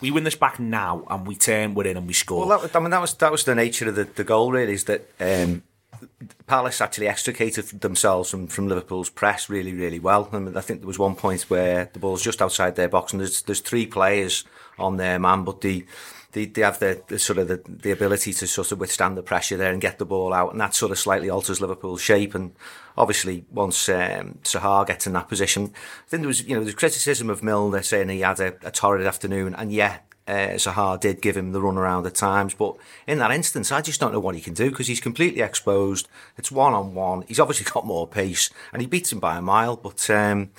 We 0.00 0.10
win 0.10 0.24
this 0.24 0.34
back 0.34 0.58
now, 0.58 1.04
and 1.08 1.24
we 1.24 1.36
turn, 1.36 1.74
we're 1.74 1.86
in, 1.86 1.96
and 1.96 2.08
we 2.08 2.14
score. 2.14 2.44
Well, 2.44 2.58
that, 2.58 2.74
I 2.74 2.80
mean, 2.80 2.90
that 2.90 3.00
was 3.00 3.14
that 3.14 3.30
was 3.30 3.44
the 3.44 3.54
nature 3.54 3.88
of 3.88 3.94
the, 3.94 4.04
the 4.04 4.24
goal. 4.24 4.50
Really, 4.50 4.72
is 4.72 4.84
that 4.84 5.08
um, 5.20 5.62
Palace 6.46 6.80
actually 6.80 7.08
extricated 7.08 7.66
themselves 7.80 8.30
from, 8.30 8.46
from 8.46 8.68
Liverpool's 8.68 9.10
press 9.10 9.48
really, 9.48 9.72
really 9.72 9.98
well. 9.98 10.28
I, 10.32 10.38
mean, 10.38 10.56
I 10.56 10.60
think 10.60 10.80
there 10.80 10.86
was 10.86 10.98
one 10.98 11.14
point 11.14 11.42
where 11.42 11.90
the 11.92 11.98
ball's 11.98 12.22
just 12.22 12.42
outside 12.42 12.76
their 12.76 12.88
box, 12.88 13.12
and 13.12 13.20
there's 13.20 13.42
there's 13.42 13.60
three 13.60 13.86
players 13.86 14.44
on 14.78 14.96
their 14.96 15.18
man, 15.18 15.44
but 15.44 15.60
the 15.60 15.86
they, 16.32 16.46
they 16.46 16.62
have 16.62 16.78
the, 16.78 17.02
the 17.08 17.18
sort 17.18 17.38
of 17.38 17.48
the, 17.48 17.60
the 17.66 17.90
ability 17.90 18.32
to 18.32 18.46
sort 18.46 18.70
of 18.70 18.78
withstand 18.78 19.16
the 19.16 19.22
pressure 19.22 19.56
there 19.56 19.72
and 19.72 19.80
get 19.80 19.98
the 19.98 20.04
ball 20.04 20.32
out, 20.32 20.52
and 20.52 20.60
that 20.60 20.74
sort 20.74 20.92
of 20.92 20.98
slightly 20.98 21.28
alters 21.28 21.60
Liverpool's 21.60 22.00
shape. 22.00 22.34
And 22.34 22.52
obviously, 22.96 23.44
once 23.50 23.88
um, 23.88 24.38
Zaha 24.44 24.86
gets 24.86 25.06
in 25.06 25.12
that 25.14 25.28
position, 25.28 25.72
I 26.06 26.08
think 26.08 26.22
there 26.22 26.28
was 26.28 26.42
you 26.42 26.54
know 26.54 26.62
there's 26.62 26.74
criticism 26.74 27.30
of 27.30 27.42
Milner 27.42 27.82
saying 27.82 28.08
he 28.08 28.20
had 28.20 28.40
a, 28.40 28.54
a 28.62 28.70
torrid 28.70 29.06
afternoon, 29.06 29.54
and 29.54 29.72
yeah, 29.72 29.98
uh, 30.30 30.54
Zaha 30.54 31.00
did 31.00 31.20
give 31.20 31.36
him 31.36 31.52
the 31.52 31.60
run 31.60 31.76
around 31.76 32.06
at 32.06 32.14
times, 32.14 32.54
but 32.54 32.76
in 33.06 33.18
that 33.18 33.32
instance, 33.32 33.72
I 33.72 33.80
just 33.80 34.00
don't 34.00 34.12
know 34.12 34.20
what 34.20 34.36
he 34.36 34.40
can 34.40 34.54
do 34.54 34.70
because 34.70 34.86
he's 34.86 35.00
completely 35.00 35.42
exposed. 35.42 36.08
It's 36.38 36.52
one 36.52 36.72
on 36.72 36.94
one. 36.94 37.22
He's 37.22 37.40
obviously 37.40 37.70
got 37.70 37.84
more 37.84 38.06
pace, 38.06 38.48
and 38.72 38.80
he 38.80 38.86
beats 38.86 39.12
him 39.12 39.18
by 39.18 39.36
a 39.36 39.42
mile. 39.42 39.76
But 39.76 40.08
um, 40.08 40.50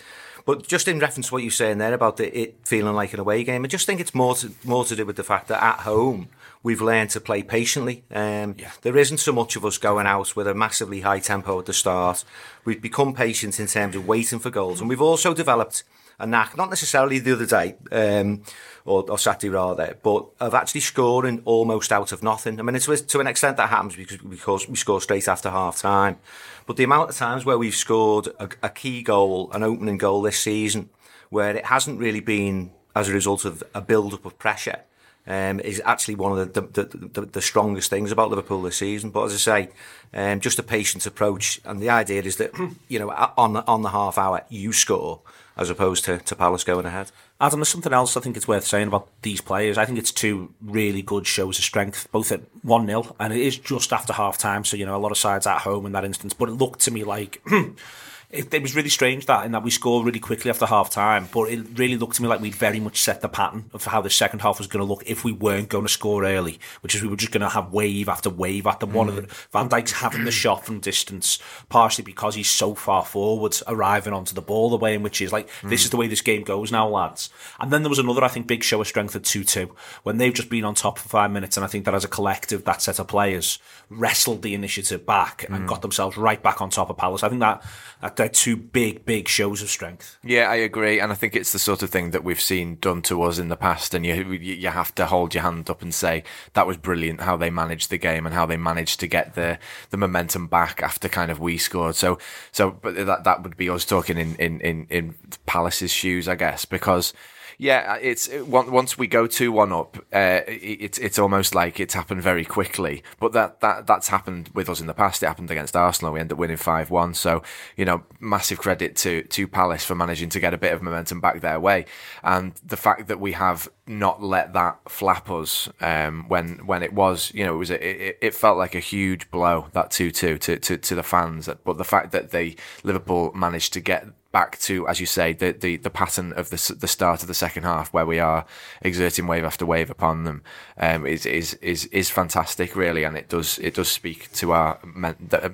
but 0.45 0.67
just 0.67 0.87
in 0.87 0.99
reference 0.99 1.27
to 1.27 1.33
what 1.33 1.43
you're 1.43 1.51
saying 1.51 1.77
there 1.77 1.93
about 1.93 2.17
the, 2.17 2.37
it 2.37 2.55
feeling 2.63 2.95
like 2.95 3.13
an 3.13 3.19
away 3.19 3.43
game, 3.43 3.63
I 3.63 3.67
just 3.67 3.85
think 3.85 4.01
it's 4.01 4.15
more 4.15 4.35
to, 4.35 4.51
more 4.63 4.83
to 4.85 4.95
do 4.95 5.05
with 5.05 5.15
the 5.15 5.23
fact 5.23 5.47
that 5.47 5.63
at 5.63 5.79
home 5.79 6.27
we've 6.63 6.81
learned 6.81 7.09
to 7.11 7.21
play 7.21 7.41
patiently. 7.41 8.03
Um, 8.11 8.55
yeah. 8.57 8.71
There 8.81 8.97
isn't 8.97 9.19
so 9.19 9.31
much 9.31 9.55
of 9.55 9.65
us 9.65 9.77
going 9.77 10.05
out 10.05 10.35
with 10.35 10.47
a 10.47 10.53
massively 10.53 11.01
high 11.01 11.19
tempo 11.19 11.59
at 11.59 11.65
the 11.65 11.73
start. 11.73 12.23
We've 12.65 12.81
become 12.81 13.13
patient 13.13 13.59
in 13.59 13.67
terms 13.67 13.95
of 13.95 14.07
waiting 14.07 14.39
for 14.39 14.49
goals, 14.49 14.79
and 14.79 14.89
we've 14.89 15.01
also 15.01 15.33
developed 15.33 15.83
a 16.19 16.27
knack, 16.27 16.55
not 16.55 16.69
necessarily 16.69 17.19
the 17.19 17.33
other 17.33 17.45
day. 17.45 17.75
Um, 17.91 18.43
or, 18.85 19.09
or 19.09 19.17
Saturday 19.17 19.49
rather, 19.49 19.97
but 20.01 20.25
of 20.39 20.53
actually 20.53 20.81
scoring 20.81 21.41
almost 21.45 21.91
out 21.91 22.11
of 22.11 22.23
nothing. 22.23 22.59
I 22.59 22.63
mean, 22.63 22.75
it's 22.75 22.85
to 22.85 23.19
an 23.19 23.27
extent 23.27 23.57
that 23.57 23.69
happens 23.69 23.95
because, 23.95 24.17
because 24.17 24.67
we 24.67 24.75
score 24.75 25.01
straight 25.01 25.27
after 25.27 25.49
half 25.49 25.77
time. 25.77 26.17
But 26.65 26.77
the 26.77 26.83
amount 26.83 27.09
of 27.09 27.15
times 27.15 27.45
where 27.45 27.57
we've 27.57 27.75
scored 27.75 28.27
a, 28.39 28.49
a 28.63 28.69
key 28.69 29.03
goal, 29.03 29.51
an 29.51 29.63
opening 29.63 29.97
goal 29.97 30.21
this 30.21 30.39
season, 30.39 30.89
where 31.29 31.55
it 31.55 31.65
hasn't 31.65 31.99
really 31.99 32.19
been 32.19 32.71
as 32.95 33.09
a 33.09 33.13
result 33.13 33.45
of 33.45 33.63
a 33.73 33.81
build 33.81 34.13
up 34.13 34.25
of 34.25 34.37
pressure, 34.37 34.81
um, 35.27 35.59
is 35.59 35.81
actually 35.85 36.15
one 36.15 36.37
of 36.37 36.53
the 36.53 36.61
the, 36.61 36.83
the, 37.07 37.21
the, 37.21 37.41
strongest 37.41 37.89
things 37.89 38.11
about 38.11 38.29
Liverpool 38.29 38.61
this 38.63 38.77
season. 38.77 39.11
But 39.11 39.25
as 39.25 39.33
I 39.33 39.37
say, 39.37 39.69
um, 40.13 40.39
just 40.39 40.59
a 40.59 40.63
patient 40.63 41.05
approach, 41.05 41.61
and 41.63 41.79
the 41.79 41.89
idea 41.89 42.23
is 42.23 42.37
that 42.37 42.51
you 42.87 42.99
know 42.99 43.09
on 43.37 43.57
on 43.57 43.81
the 43.83 43.89
half 43.89 44.17
hour 44.17 44.43
you 44.49 44.73
score 44.73 45.21
as 45.61 45.69
opposed 45.69 46.03
to, 46.05 46.17
to 46.17 46.35
Palace 46.35 46.63
going 46.63 46.85
ahead. 46.85 47.11
Adam, 47.39 47.59
there's 47.59 47.69
something 47.69 47.93
else 47.93 48.17
I 48.17 48.21
think 48.21 48.35
it's 48.35 48.47
worth 48.47 48.65
saying 48.65 48.87
about 48.87 49.07
these 49.21 49.41
players. 49.41 49.77
I 49.77 49.85
think 49.85 49.99
it's 49.99 50.11
two 50.11 50.53
really 50.61 51.01
good 51.01 51.27
shows 51.27 51.59
of 51.59 51.63
strength, 51.63 52.07
both 52.11 52.31
at 52.31 52.41
1 52.63 52.87
0, 52.87 53.15
and 53.19 53.31
it 53.31 53.39
is 53.39 53.57
just 53.57 53.93
after 53.93 54.13
half 54.13 54.37
time, 54.37 54.65
so, 54.65 54.75
you 54.75 54.85
know, 54.85 54.95
a 54.95 54.99
lot 54.99 55.11
of 55.11 55.17
sides 55.17 55.47
at 55.47 55.61
home 55.61 55.85
in 55.85 55.91
that 55.91 56.05
instance. 56.05 56.33
But 56.33 56.49
it 56.49 56.53
looked 56.53 56.81
to 56.81 56.91
me 56.91 57.03
like 57.03 57.41
it, 58.31 58.53
it, 58.53 58.61
was 58.61 58.75
really 58.75 58.89
strange 58.89 59.25
that 59.25 59.45
in 59.45 59.51
that 59.51 59.63
we 59.63 59.69
scored 59.69 60.05
really 60.05 60.19
quickly 60.19 60.49
after 60.49 60.65
half 60.65 60.89
time, 60.89 61.27
but 61.33 61.43
it 61.49 61.65
really 61.77 61.97
looked 61.97 62.15
to 62.15 62.21
me 62.21 62.27
like 62.27 62.39
we'd 62.39 62.55
very 62.55 62.79
much 62.79 63.01
set 63.01 63.21
the 63.21 63.27
pattern 63.27 63.65
of 63.73 63.85
how 63.85 64.01
the 64.01 64.09
second 64.09 64.39
half 64.39 64.57
was 64.57 64.67
going 64.67 64.85
to 64.85 64.89
look 64.89 65.03
if 65.05 65.23
we 65.23 65.31
weren't 65.31 65.69
going 65.69 65.85
to 65.85 65.91
score 65.91 66.23
early, 66.23 66.59
which 66.81 66.95
is 66.95 67.01
we 67.01 67.07
were 67.07 67.15
just 67.15 67.31
going 67.31 67.41
to 67.41 67.49
have 67.49 67.73
wave 67.73 68.07
after 68.07 68.29
wave 68.29 68.65
after 68.65 68.85
mm. 68.85 68.93
one 68.93 69.09
of 69.09 69.15
the 69.15 69.23
mm. 69.23 69.47
Van 69.51 69.67
Dijk's 69.67 69.91
having 69.91 70.23
the 70.23 70.31
shot 70.31 70.65
from 70.65 70.79
distance, 70.79 71.39
partially 71.69 72.03
because 72.03 72.35
he's 72.35 72.49
so 72.49 72.73
far 72.73 73.03
forward, 73.03 73.55
arriving 73.67 74.13
onto 74.13 74.33
the 74.33 74.41
ball 74.41 74.69
the 74.69 74.77
way 74.77 74.93
in 74.93 75.03
which 75.03 75.17
he's 75.17 75.33
like, 75.33 75.49
mm. 75.61 75.69
this 75.69 75.83
is 75.83 75.89
the 75.89 75.97
way 75.97 76.07
this 76.07 76.21
game 76.21 76.43
goes 76.43 76.71
now, 76.71 76.87
lads. 76.87 77.29
And 77.59 77.71
then 77.71 77.83
there 77.83 77.89
was 77.89 77.99
another, 77.99 78.23
I 78.23 78.29
think, 78.29 78.47
big 78.47 78.63
show 78.63 78.79
of 78.79 78.87
strength 78.87 79.15
at 79.15 79.23
2 79.23 79.43
2 79.43 79.75
when 80.03 80.17
they've 80.17 80.33
just 80.33 80.49
been 80.49 80.63
on 80.63 80.75
top 80.75 80.97
for 80.97 81.09
five 81.09 81.31
minutes, 81.31 81.57
and 81.57 81.65
I 81.65 81.67
think 81.67 81.85
that 81.85 81.93
as 81.93 82.05
a 82.05 82.09
collective, 82.09 82.63
that 82.63 82.81
set 82.81 82.99
of 82.99 83.07
players 83.07 83.59
wrestled 83.89 84.41
the 84.41 84.53
initiative 84.53 85.05
back 85.05 85.45
and 85.49 85.65
mm. 85.65 85.67
got 85.67 85.81
themselves 85.81 86.17
right 86.17 86.41
back 86.41 86.61
on 86.61 86.69
top 86.69 86.89
of 86.89 86.97
Palace. 86.97 87.23
I 87.23 87.29
think 87.29 87.41
that, 87.41 87.61
that 88.01 88.15
they're 88.21 88.29
two 88.29 88.55
big, 88.55 89.03
big 89.03 89.27
shows 89.27 89.63
of 89.63 89.69
strength. 89.69 90.19
Yeah, 90.23 90.43
I 90.43 90.53
agree, 90.57 90.99
and 90.99 91.11
I 91.11 91.15
think 91.15 91.35
it's 91.35 91.53
the 91.53 91.57
sort 91.57 91.81
of 91.81 91.89
thing 91.89 92.11
that 92.11 92.23
we've 92.23 92.39
seen 92.39 92.77
done 92.79 93.01
to 93.03 93.23
us 93.23 93.39
in 93.39 93.49
the 93.49 93.55
past, 93.55 93.95
and 93.95 94.05
you 94.05 94.13
you 94.33 94.69
have 94.69 94.93
to 94.95 95.07
hold 95.07 95.33
your 95.33 95.41
hand 95.41 95.71
up 95.71 95.81
and 95.81 95.91
say 95.91 96.23
that 96.53 96.67
was 96.67 96.77
brilliant 96.77 97.21
how 97.21 97.35
they 97.35 97.49
managed 97.49 97.89
the 97.89 97.97
game 97.97 98.27
and 98.27 98.35
how 98.35 98.45
they 98.45 98.57
managed 98.57 98.99
to 98.99 99.07
get 99.07 99.33
the 99.33 99.57
the 99.89 99.97
momentum 99.97 100.45
back 100.45 100.83
after 100.83 101.09
kind 101.09 101.31
of 101.31 101.39
we 101.39 101.57
scored. 101.57 101.95
So 101.95 102.19
so, 102.51 102.69
but 102.69 102.93
that 103.07 103.23
that 103.23 103.41
would 103.41 103.57
be 103.57 103.71
us 103.71 103.85
talking 103.85 104.19
in 104.19 104.35
in 104.35 104.61
in, 104.61 104.85
in 104.91 105.15
Palace's 105.47 105.91
shoes, 105.91 106.27
I 106.27 106.35
guess, 106.35 106.63
because 106.63 107.13
yeah, 107.61 107.97
it's 108.01 108.27
once 108.47 108.97
we 108.97 109.05
go 109.05 109.27
two 109.27 109.51
one 109.51 109.71
up, 109.71 109.95
uh, 110.11 110.39
it's 110.47 110.97
it's 110.97 111.19
almost 111.19 111.53
like 111.53 111.79
it's 111.79 111.93
happened 111.93 112.23
very 112.23 112.43
quickly. 112.43 113.03
But 113.19 113.33
that 113.33 113.59
that 113.59 113.85
that's 113.85 114.07
happened 114.07 114.49
with 114.55 114.67
us 114.67 114.81
in 114.81 114.87
the 114.87 114.95
past. 114.95 115.21
It 115.21 115.27
happened 115.27 115.51
against 115.51 115.75
Arsenal. 115.75 116.13
We 116.13 116.19
end 116.19 116.31
up 116.31 116.39
winning 116.39 116.57
five 116.57 116.89
one. 116.89 117.13
So 117.13 117.43
you 117.77 117.85
know, 117.85 118.01
massive 118.19 118.57
credit 118.57 118.95
to 118.97 119.21
to 119.21 119.47
Palace 119.47 119.85
for 119.85 119.93
managing 119.93 120.29
to 120.29 120.39
get 120.39 120.55
a 120.55 120.57
bit 120.57 120.73
of 120.73 120.81
momentum 120.81 121.21
back 121.21 121.41
their 121.41 121.59
way, 121.59 121.85
and 122.23 122.53
the 122.65 122.77
fact 122.77 123.07
that 123.09 123.19
we 123.19 123.33
have 123.33 123.69
not 123.85 124.23
let 124.23 124.53
that 124.53 124.79
flap 124.89 125.29
us 125.29 125.69
um, 125.81 126.27
when 126.29 126.65
when 126.65 126.81
it 126.81 126.93
was 126.93 127.31
you 127.35 127.45
know 127.45 127.53
it 127.53 127.57
was 127.57 127.69
a, 127.69 128.07
it, 128.07 128.17
it 128.21 128.33
felt 128.33 128.57
like 128.57 128.73
a 128.73 128.79
huge 128.79 129.29
blow 129.29 129.67
that 129.73 129.91
two 129.91 130.09
two 130.09 130.39
to 130.39 130.57
to 130.57 130.77
to 130.77 130.95
the 130.95 131.03
fans. 131.03 131.47
But 131.63 131.77
the 131.77 131.83
fact 131.83 132.11
that 132.13 132.31
they 132.31 132.55
Liverpool 132.83 133.31
managed 133.35 133.71
to 133.73 133.81
get 133.81 134.07
back 134.31 134.57
to, 134.59 134.87
as 134.87 134.99
you 134.99 135.05
say, 135.05 135.33
the, 135.33 135.51
the, 135.51 135.77
the 135.77 135.89
pattern 135.89 136.33
of 136.33 136.49
the, 136.49 136.75
the 136.79 136.87
start 136.87 137.21
of 137.21 137.27
the 137.27 137.33
second 137.33 137.63
half 137.63 137.93
where 137.93 138.05
we 138.05 138.19
are 138.19 138.45
exerting 138.81 139.27
wave 139.27 139.43
after 139.43 139.65
wave 139.65 139.89
upon 139.89 140.23
them 140.23 140.41
um, 140.77 141.05
is, 141.05 141.25
is, 141.25 141.55
is, 141.55 141.85
is 141.87 142.09
fantastic, 142.09 142.75
really. 142.75 143.03
And 143.03 143.17
it 143.17 143.29
does, 143.29 143.59
it 143.59 143.75
does 143.75 143.89
speak 143.89 144.31
to 144.33 144.53
our 144.53 144.79
men, 144.83 145.15
the, 145.19 145.45
uh, 145.45 145.49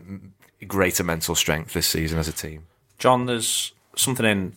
greater 0.67 1.03
mental 1.03 1.35
strength 1.35 1.73
this 1.73 1.87
season 1.87 2.19
as 2.19 2.27
a 2.27 2.33
team. 2.33 2.63
John, 2.97 3.25
there's 3.25 3.73
something 3.95 4.25
in. 4.25 4.53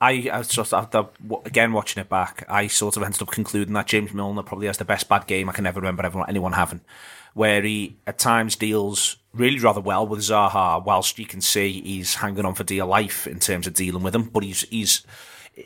I, 0.00 0.30
I 0.32 0.42
just 0.42 0.72
after 0.72 1.06
again 1.44 1.72
watching 1.72 2.00
it 2.00 2.08
back, 2.08 2.44
I 2.48 2.68
sort 2.68 2.96
of 2.96 3.02
ended 3.02 3.20
up 3.20 3.32
concluding 3.32 3.74
that 3.74 3.88
James 3.88 4.14
Milner 4.14 4.44
probably 4.44 4.68
has 4.68 4.78
the 4.78 4.84
best 4.84 5.08
bad 5.08 5.26
game 5.26 5.48
I 5.48 5.52
can 5.52 5.66
ever 5.66 5.80
remember 5.80 6.24
anyone 6.28 6.52
having, 6.52 6.82
where 7.34 7.62
he 7.62 7.96
at 8.06 8.16
times 8.16 8.54
deals 8.54 9.16
really 9.38 9.58
rather 9.58 9.80
well 9.80 10.06
with 10.06 10.20
Zaha, 10.20 10.84
whilst 10.84 11.18
you 11.18 11.26
can 11.26 11.40
see 11.40 11.80
he's 11.80 12.16
hanging 12.16 12.44
on 12.44 12.54
for 12.54 12.64
dear 12.64 12.84
life 12.84 13.26
in 13.26 13.38
terms 13.38 13.66
of 13.66 13.74
dealing 13.74 14.02
with 14.02 14.14
him. 14.14 14.24
But 14.24 14.42
he's 14.42 14.62
he's 14.68 15.02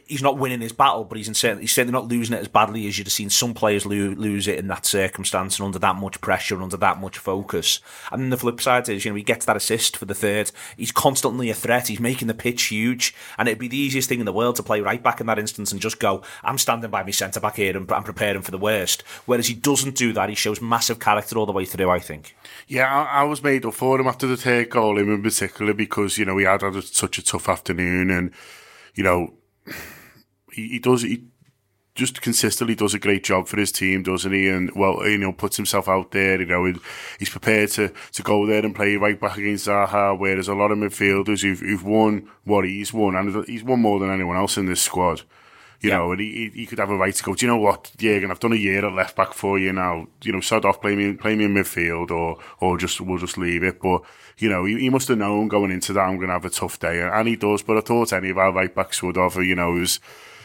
he's 0.07 0.23
not 0.23 0.39
winning 0.39 0.61
his 0.61 0.73
battle, 0.73 1.05
but 1.05 1.19
he's 1.19 1.29
in 1.29 1.35
certain, 1.35 1.61
he's 1.61 1.73
certainly 1.73 1.93
not 1.93 2.09
losing 2.09 2.37
it 2.37 2.41
as 2.41 2.49
badly 2.49 2.87
as 2.87 2.99
you'd 2.99 3.07
have 3.07 3.13
seen 3.13 3.31
some 3.31 3.55
players 3.55 3.85
lo- 3.85 4.15
lose 4.17 4.49
it 4.49 4.59
in 4.59 4.69
that 4.69 4.87
circumstance 4.87 5.59
and 5.59 5.67
under 5.67 5.79
that 5.79 5.97
much 5.97 6.21
pressure 6.21 6.55
and 6.55 6.65
under 6.65 6.77
that 6.77 7.01
much 7.01 7.19
focus. 7.19 7.81
And 8.11 8.23
then 8.23 8.31
the 8.31 8.37
flip 8.37 8.61
side 8.61 8.89
is, 8.89 9.05
you 9.05 9.11
know, 9.11 9.17
he 9.17 9.23
gets 9.23 9.45
that 9.47 9.57
assist 9.57 9.97
for 9.97 10.05
the 10.05 10.15
third. 10.15 10.51
He's 10.77 10.93
constantly 10.93 11.51
a 11.51 11.55
threat. 11.55 11.89
He's 11.89 12.01
making 12.01 12.29
the 12.29 12.35
pitch 12.35 12.65
huge, 12.65 13.15
and 13.39 13.49
it'd 13.49 13.59
be 13.59 13.69
the 13.69 13.77
easiest 13.77 14.09
thing 14.09 14.21
in 14.21 14.27
the 14.27 14.33
world 14.33 14.57
to 14.57 14.63
play 14.63 14.81
right 14.81 15.03
back 15.03 15.21
in 15.21 15.27
that 15.27 15.39
instance 15.39 15.73
and 15.73 15.81
just 15.81 15.99
go, 15.99 16.23
"I'm 16.43 16.59
standing 16.59 16.91
by 16.91 17.03
my 17.03 17.11
centre 17.11 17.41
back 17.41 17.57
here 17.57 17.77
and 17.77 17.91
I'm 17.91 18.05
preparing 18.05 18.43
for 18.43 18.51
the 18.51 18.59
worst." 18.59 19.03
Whereas 19.27 19.49
he 19.49 19.55
doesn't 19.55 19.97
do 19.97 20.13
that. 20.13 20.29
He 20.29 20.35
shows 20.35 20.61
massive 20.61 20.99
character 20.99 21.37
all 21.39 21.47
the 21.47 21.53
way 21.53 21.65
through. 21.65 21.91
I 21.91 21.99
think. 21.99 22.37
Yeah, 22.69 22.87
I, 22.87 23.21
I 23.21 23.25
was 23.25 23.43
made 23.43 23.65
up 23.65 23.75
for 23.75 24.01
him 24.01 24.07
after 24.07 24.27
the 24.27 24.37
third 24.37 24.71
goal, 24.71 24.99
him 24.99 25.13
in 25.13 25.23
particular, 25.23 25.75
because 25.75 26.19
you 26.19 26.25
know 26.25 26.37
he 26.39 26.45
had 26.45 26.63
had 26.63 26.83
such 26.85 27.19
a 27.19 27.25
tough 27.25 27.49
afternoon, 27.49 28.11
and 28.11 28.31
you 28.95 29.03
know 29.03 29.35
he, 30.53 30.69
he 30.69 30.79
does 30.79 31.03
he 31.03 31.25
just 31.95 32.23
consistently 32.23 32.75
does 32.75 32.95
a 32.95 32.99
great 32.99 33.23
job 33.23 33.47
for 33.47 33.59
his 33.59 33.71
team, 33.71 34.03
doesn't 34.03 34.33
he? 34.33 34.49
And 34.49 34.71
well, 34.75 35.07
you 35.07 35.19
know, 35.19 35.33
puts 35.33 35.57
himself 35.57 35.89
out 35.89 36.11
there. 36.13 36.41
You 36.41 36.47
know, 36.47 36.73
he's 37.19 37.29
prepared 37.29 37.71
to, 37.73 37.93
to 38.13 38.23
go 38.23 38.47
there 38.47 38.65
and 38.65 38.75
play 38.75 38.97
right 38.97 39.21
back 39.21 39.37
against 39.37 39.67
Zaha. 39.67 40.19
Whereas 40.19 40.49
a 40.49 40.55
lot 40.55 40.71
of 40.71 40.79
midfielders 40.79 41.43
who've, 41.43 41.61
who've 41.61 41.85
won 41.85 42.31
what 42.45 42.65
he's 42.65 42.93
won, 42.93 43.15
and 43.15 43.45
he's 43.47 43.65
won 43.65 43.81
more 43.81 44.01
than 44.01 44.11
anyone 44.11 44.37
else 44.37 44.57
in 44.57 44.67
this 44.67 44.81
squad. 44.81 45.23
You 45.81 45.91
yeah. 45.91 45.97
know, 45.99 46.13
and 46.13 46.21
he, 46.21 46.51
he 46.55 46.65
could 46.65 46.79
have 46.79 46.91
a 46.91 46.97
right 46.97 47.15
to 47.15 47.23
go. 47.23 47.35
Do 47.35 47.45
you 47.45 47.51
know 47.51 47.59
what, 47.59 47.91
Jurgen? 47.99 48.31
I've 48.31 48.39
done 48.39 48.53
a 48.53 48.57
year 48.57 48.87
at 48.87 48.93
left 48.93 49.17
back 49.17 49.35
for 49.35 49.59
you 49.59 49.73
now. 49.73 50.07
You 50.23 50.33
know, 50.33 50.41
sod 50.41 50.65
off, 50.65 50.81
play 50.81 50.95
me, 50.95 51.13
play 51.15 51.35
me 51.35 51.45
in 51.45 51.55
midfield, 51.55 52.11
or 52.13 52.39
or 52.61 52.79
just 52.79 53.01
we'll 53.01 53.19
just 53.19 53.37
leave 53.37 53.65
it. 53.65 53.81
But 53.83 54.03
you 54.43 54.49
know, 54.49 54.65
he, 54.65 54.79
he 54.79 54.91
must 54.91 55.07
have 55.07 55.19
known 55.19 55.47
going 55.47 55.71
into 55.71 55.93
that 55.93 56.01
I'm 56.01 56.17
going 56.17 56.27
to 56.27 56.35
have 56.35 56.45
a 56.45 56.51
tough 56.51 56.81
day, 56.81 57.01
and 57.01 57.29
he 57.29 57.37
does. 57.37 57.63
But 57.63 57.79
I 57.79 57.81
thought 57.81 58.13
any 58.13 58.31
of 58.31 58.39
our 58.39 58.53
right 58.53 58.75
backs 58.75 59.03
would 59.03 59.17
have. 59.17 59.37
You 59.37 59.55
know, 59.55 59.77
it 59.77 59.81
was 59.81 60.01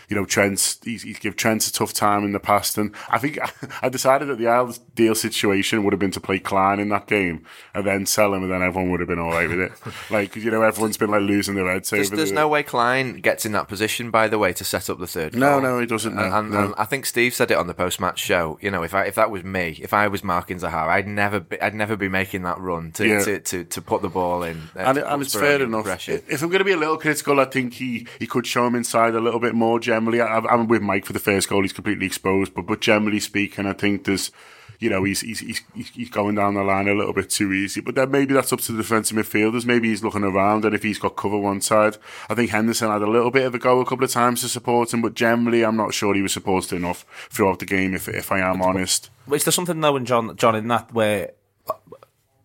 you 0.08 0.16
know, 0.16 0.26
Trent, 0.26 0.78
he's, 0.84 1.04
he's 1.04 1.20
given 1.20 1.38
Trent 1.38 1.68
a 1.68 1.72
tough 1.72 1.94
time 1.94 2.24
in 2.24 2.32
the 2.32 2.40
past. 2.40 2.78
And 2.78 2.94
I 3.10 3.18
think 3.18 3.40
I 3.82 3.90
decided 3.90 4.30
that 4.30 4.38
the 4.38 4.80
deal 4.96 5.16
situation 5.16 5.84
would 5.84 5.92
have 5.92 6.00
been 6.00 6.12
to 6.12 6.22
play 6.22 6.40
Klein 6.40 6.80
in 6.80 6.90
that 6.90 7.08
game 7.08 7.46
and 7.74 7.86
then 7.86 8.06
sell 8.06 8.34
him, 8.34 8.44
and 8.44 8.52
then 8.52 8.62
everyone 8.62 8.92
would 8.92 9.02
have 9.02 9.10
been 9.10 9.20
all 9.20 9.32
right 9.32 9.50
with 9.50 9.60
it. 9.60 9.72
like, 10.10 10.36
you 10.36 10.50
know, 10.50 10.62
everyone's 10.62 10.98
been 10.98 11.12
like 11.12 11.22
losing 11.22 11.56
their 11.56 11.70
heads 11.72 11.90
there's, 11.90 12.10
There's 12.10 12.30
the, 12.30 12.36
no 12.36 12.48
way 12.48 12.64
Klein 12.64 13.20
gets 13.20 13.46
in 13.46 13.52
that 13.52 13.68
position, 13.68 14.10
by 14.10 14.28
the 14.30 14.38
way, 14.38 14.54
to 14.54 14.64
set 14.64 14.90
up 14.90 15.00
the 15.00 15.08
third. 15.08 15.36
No, 15.36 15.60
goal. 15.60 15.62
no, 15.62 15.80
he 15.80 15.86
doesn't. 15.86 16.16
No, 16.16 16.22
and, 16.22 16.52
no. 16.52 16.66
and, 16.66 16.76
I 16.78 16.86
think 16.86 17.06
Steve 17.06 17.34
said 17.34 17.52
it 17.52 17.58
on 17.58 17.68
the 17.68 17.74
post 17.74 18.00
match 18.00 18.20
show. 18.20 18.58
You 18.62 18.72
know, 18.72 18.84
if 18.84 18.94
I, 18.94 19.06
if 19.06 19.16
that 19.16 19.30
was 19.30 19.44
me, 19.44 19.78
if 19.82 19.94
I 19.94 20.08
was 20.08 20.24
marking 20.24 20.60
Zaha, 20.60 20.88
I'd 20.88 21.08
never 21.08 21.42
be, 21.42 21.60
I'd 21.62 21.76
never 21.76 21.98
be 21.98 22.08
making 22.08 22.44
that 22.44 22.60
run 22.60 22.94
to, 22.94 23.08
yeah. 23.08 23.24
to, 23.24 23.40
to, 23.40 23.64
to, 23.66 23.82
put 23.82 24.02
the 24.02 24.10
ball 24.10 24.44
in. 24.44 24.70
Uh, 24.76 24.80
and, 24.80 24.98
and 25.00 25.22
it's 25.22 25.34
fair 25.34 25.62
enough. 25.62 25.84
Pressure. 25.84 26.22
If 26.30 26.42
I'm 26.42 26.50
going 26.50 26.60
to 26.60 26.66
be 26.66 26.72
a 26.72 26.78
little 26.78 26.98
critical, 26.98 27.40
I 27.40 27.46
think 27.46 27.74
he, 27.74 28.08
he 28.20 28.28
could 28.28 28.48
show 28.48 28.66
him 28.66 28.76
inside 28.76 29.16
a 29.16 29.20
little 29.20 29.40
bit 29.40 29.54
more 29.54 29.80
generally. 29.98 30.22
I, 30.22 30.38
I'm 30.40 30.68
with 30.68 30.78
with 30.78 30.86
Mike 30.86 31.06
for 31.06 31.14
the 31.14 31.20
first 31.20 31.50
goal, 31.50 31.64
he's 31.64 31.74
completely 31.74 32.06
exposed. 32.06 32.54
But 32.54 32.66
but 32.66 32.82
generally 32.82 33.20
speaking, 33.20 33.66
I 33.66 33.74
think 33.74 34.06
there's 34.06 34.32
you 34.80 34.92
know, 34.92 35.04
he's, 35.04 35.22
he's, 35.22 35.40
he's, 35.40 35.62
he's 35.74 36.10
going 36.12 36.36
down 36.36 36.54
the 36.54 36.62
line 36.62 36.88
a 36.88 36.94
little 36.94 37.14
bit 37.14 37.32
too 37.32 37.52
easy. 37.52 37.82
But 37.82 37.96
then 37.96 38.12
maybe 38.12 38.36
that's 38.36 38.54
up 38.54 38.60
to 38.62 38.72
the 38.72 38.84
defensive 38.84 39.18
midfielders. 39.18 39.66
Maybe 39.66 39.90
he's 39.90 40.04
looking 40.04 40.24
around 40.24 40.66
and 40.66 40.76
if 40.76 40.84
he's 40.84 41.00
got 41.00 41.16
cover 41.16 41.38
one 41.38 41.62
side, 41.62 41.98
I 42.30 42.36
think 42.36 42.52
Henderson 42.52 42.92
had 42.92 43.02
a 43.02 43.10
little 43.10 43.32
bit 43.32 43.48
of 43.48 43.56
a 43.56 43.58
go 43.58 43.80
a 43.80 43.86
couple 43.86 44.04
of 44.04 44.12
times 44.12 44.42
to 44.42 44.50
support 44.50 44.94
him, 44.94 45.02
but 45.02 45.16
generally 45.16 45.66
I'm 45.66 45.78
not 45.78 45.96
sure 45.96 46.14
he 46.14 46.22
was 46.22 46.34
supported 46.34 46.76
enough 46.76 47.06
throughout 47.32 47.58
the 47.58 47.66
game, 47.66 47.96
if, 47.96 48.08
if 48.08 48.32
I 48.32 48.38
am 48.38 48.62
honest. 48.62 49.10
Is 49.32 49.46
there 49.46 49.52
something 49.52 49.82
though 49.82 49.96
in 49.96 50.06
John, 50.06 50.38
John, 50.38 50.56
in 50.56 50.68
that 50.68 50.94
where 50.94 51.32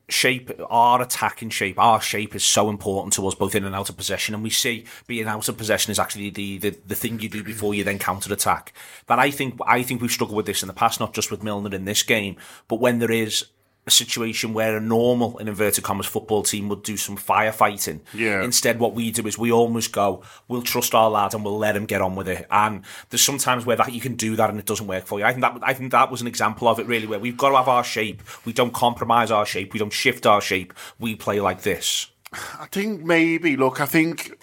shape, 0.08 0.50
our 0.68 1.00
attacking 1.00 1.50
shape, 1.50 1.78
our 1.78 2.00
shape 2.00 2.34
is 2.34 2.44
so 2.44 2.68
important 2.68 3.12
to 3.14 3.26
us 3.26 3.34
both 3.34 3.54
in 3.54 3.64
and 3.64 3.74
out 3.74 3.88
of 3.88 3.96
possession. 3.96 4.34
And 4.34 4.42
we 4.42 4.50
see 4.50 4.84
being 5.06 5.26
out 5.26 5.48
of 5.48 5.56
possession 5.56 5.90
is 5.90 5.98
actually 5.98 6.30
the, 6.30 6.58
the, 6.58 6.70
the 6.86 6.94
thing 6.94 7.20
you 7.20 7.28
do 7.28 7.42
before 7.42 7.74
you 7.74 7.84
then 7.84 7.98
counter 7.98 8.32
attack. 8.32 8.72
But 9.06 9.18
I 9.18 9.30
think, 9.30 9.58
I 9.66 9.82
think 9.82 10.00
we've 10.00 10.10
struggled 10.10 10.36
with 10.36 10.46
this 10.46 10.62
in 10.62 10.66
the 10.66 10.74
past, 10.74 11.00
not 11.00 11.14
just 11.14 11.30
with 11.30 11.42
Milner 11.42 11.74
in 11.74 11.84
this 11.84 12.02
game, 12.02 12.36
but 12.68 12.80
when 12.80 12.98
there 12.98 13.10
is 13.10 13.46
a 13.84 13.90
situation 13.90 14.54
where 14.54 14.76
a 14.76 14.80
normal, 14.80 15.36
in 15.38 15.48
inverted 15.48 15.82
commas, 15.82 16.06
football 16.06 16.42
team 16.44 16.68
would 16.68 16.84
do 16.84 16.96
some 16.96 17.16
firefighting. 17.16 18.00
Yeah. 18.14 18.42
Instead, 18.42 18.78
what 18.78 18.94
we 18.94 19.10
do 19.10 19.26
is 19.26 19.36
we 19.36 19.50
almost 19.50 19.92
go, 19.92 20.22
we'll 20.46 20.62
trust 20.62 20.94
our 20.94 21.10
lad 21.10 21.34
and 21.34 21.44
we'll 21.44 21.58
let 21.58 21.74
him 21.74 21.86
get 21.86 22.00
on 22.00 22.14
with 22.14 22.28
it. 22.28 22.46
And 22.50 22.82
there's 23.10 23.22
sometimes 23.22 23.66
where 23.66 23.76
that 23.76 23.92
you 23.92 24.00
can 24.00 24.14
do 24.14 24.36
that 24.36 24.50
and 24.50 24.58
it 24.58 24.66
doesn't 24.66 24.86
work 24.86 25.06
for 25.06 25.18
you. 25.18 25.24
I 25.24 25.32
think 25.32 25.42
that 25.42 25.58
I 25.62 25.74
think 25.74 25.90
that 25.90 26.12
was 26.12 26.20
an 26.20 26.28
example 26.28 26.68
of 26.68 26.78
it 26.78 26.86
really, 26.86 27.08
where 27.08 27.18
we've 27.18 27.36
got 27.36 27.50
to 27.50 27.56
have 27.56 27.68
our 27.68 27.82
shape. 27.82 28.22
We 28.44 28.52
don't 28.52 28.72
compromise 28.72 29.32
our 29.32 29.44
shape. 29.44 29.72
We 29.72 29.80
don't 29.80 29.92
shift 29.92 30.26
our 30.26 30.40
shape. 30.40 30.72
We 31.00 31.16
play 31.16 31.40
like 31.40 31.62
this. 31.62 32.08
I 32.32 32.66
think 32.70 33.02
maybe, 33.02 33.56
look, 33.56 33.80
I 33.80 33.86
think 33.86 34.38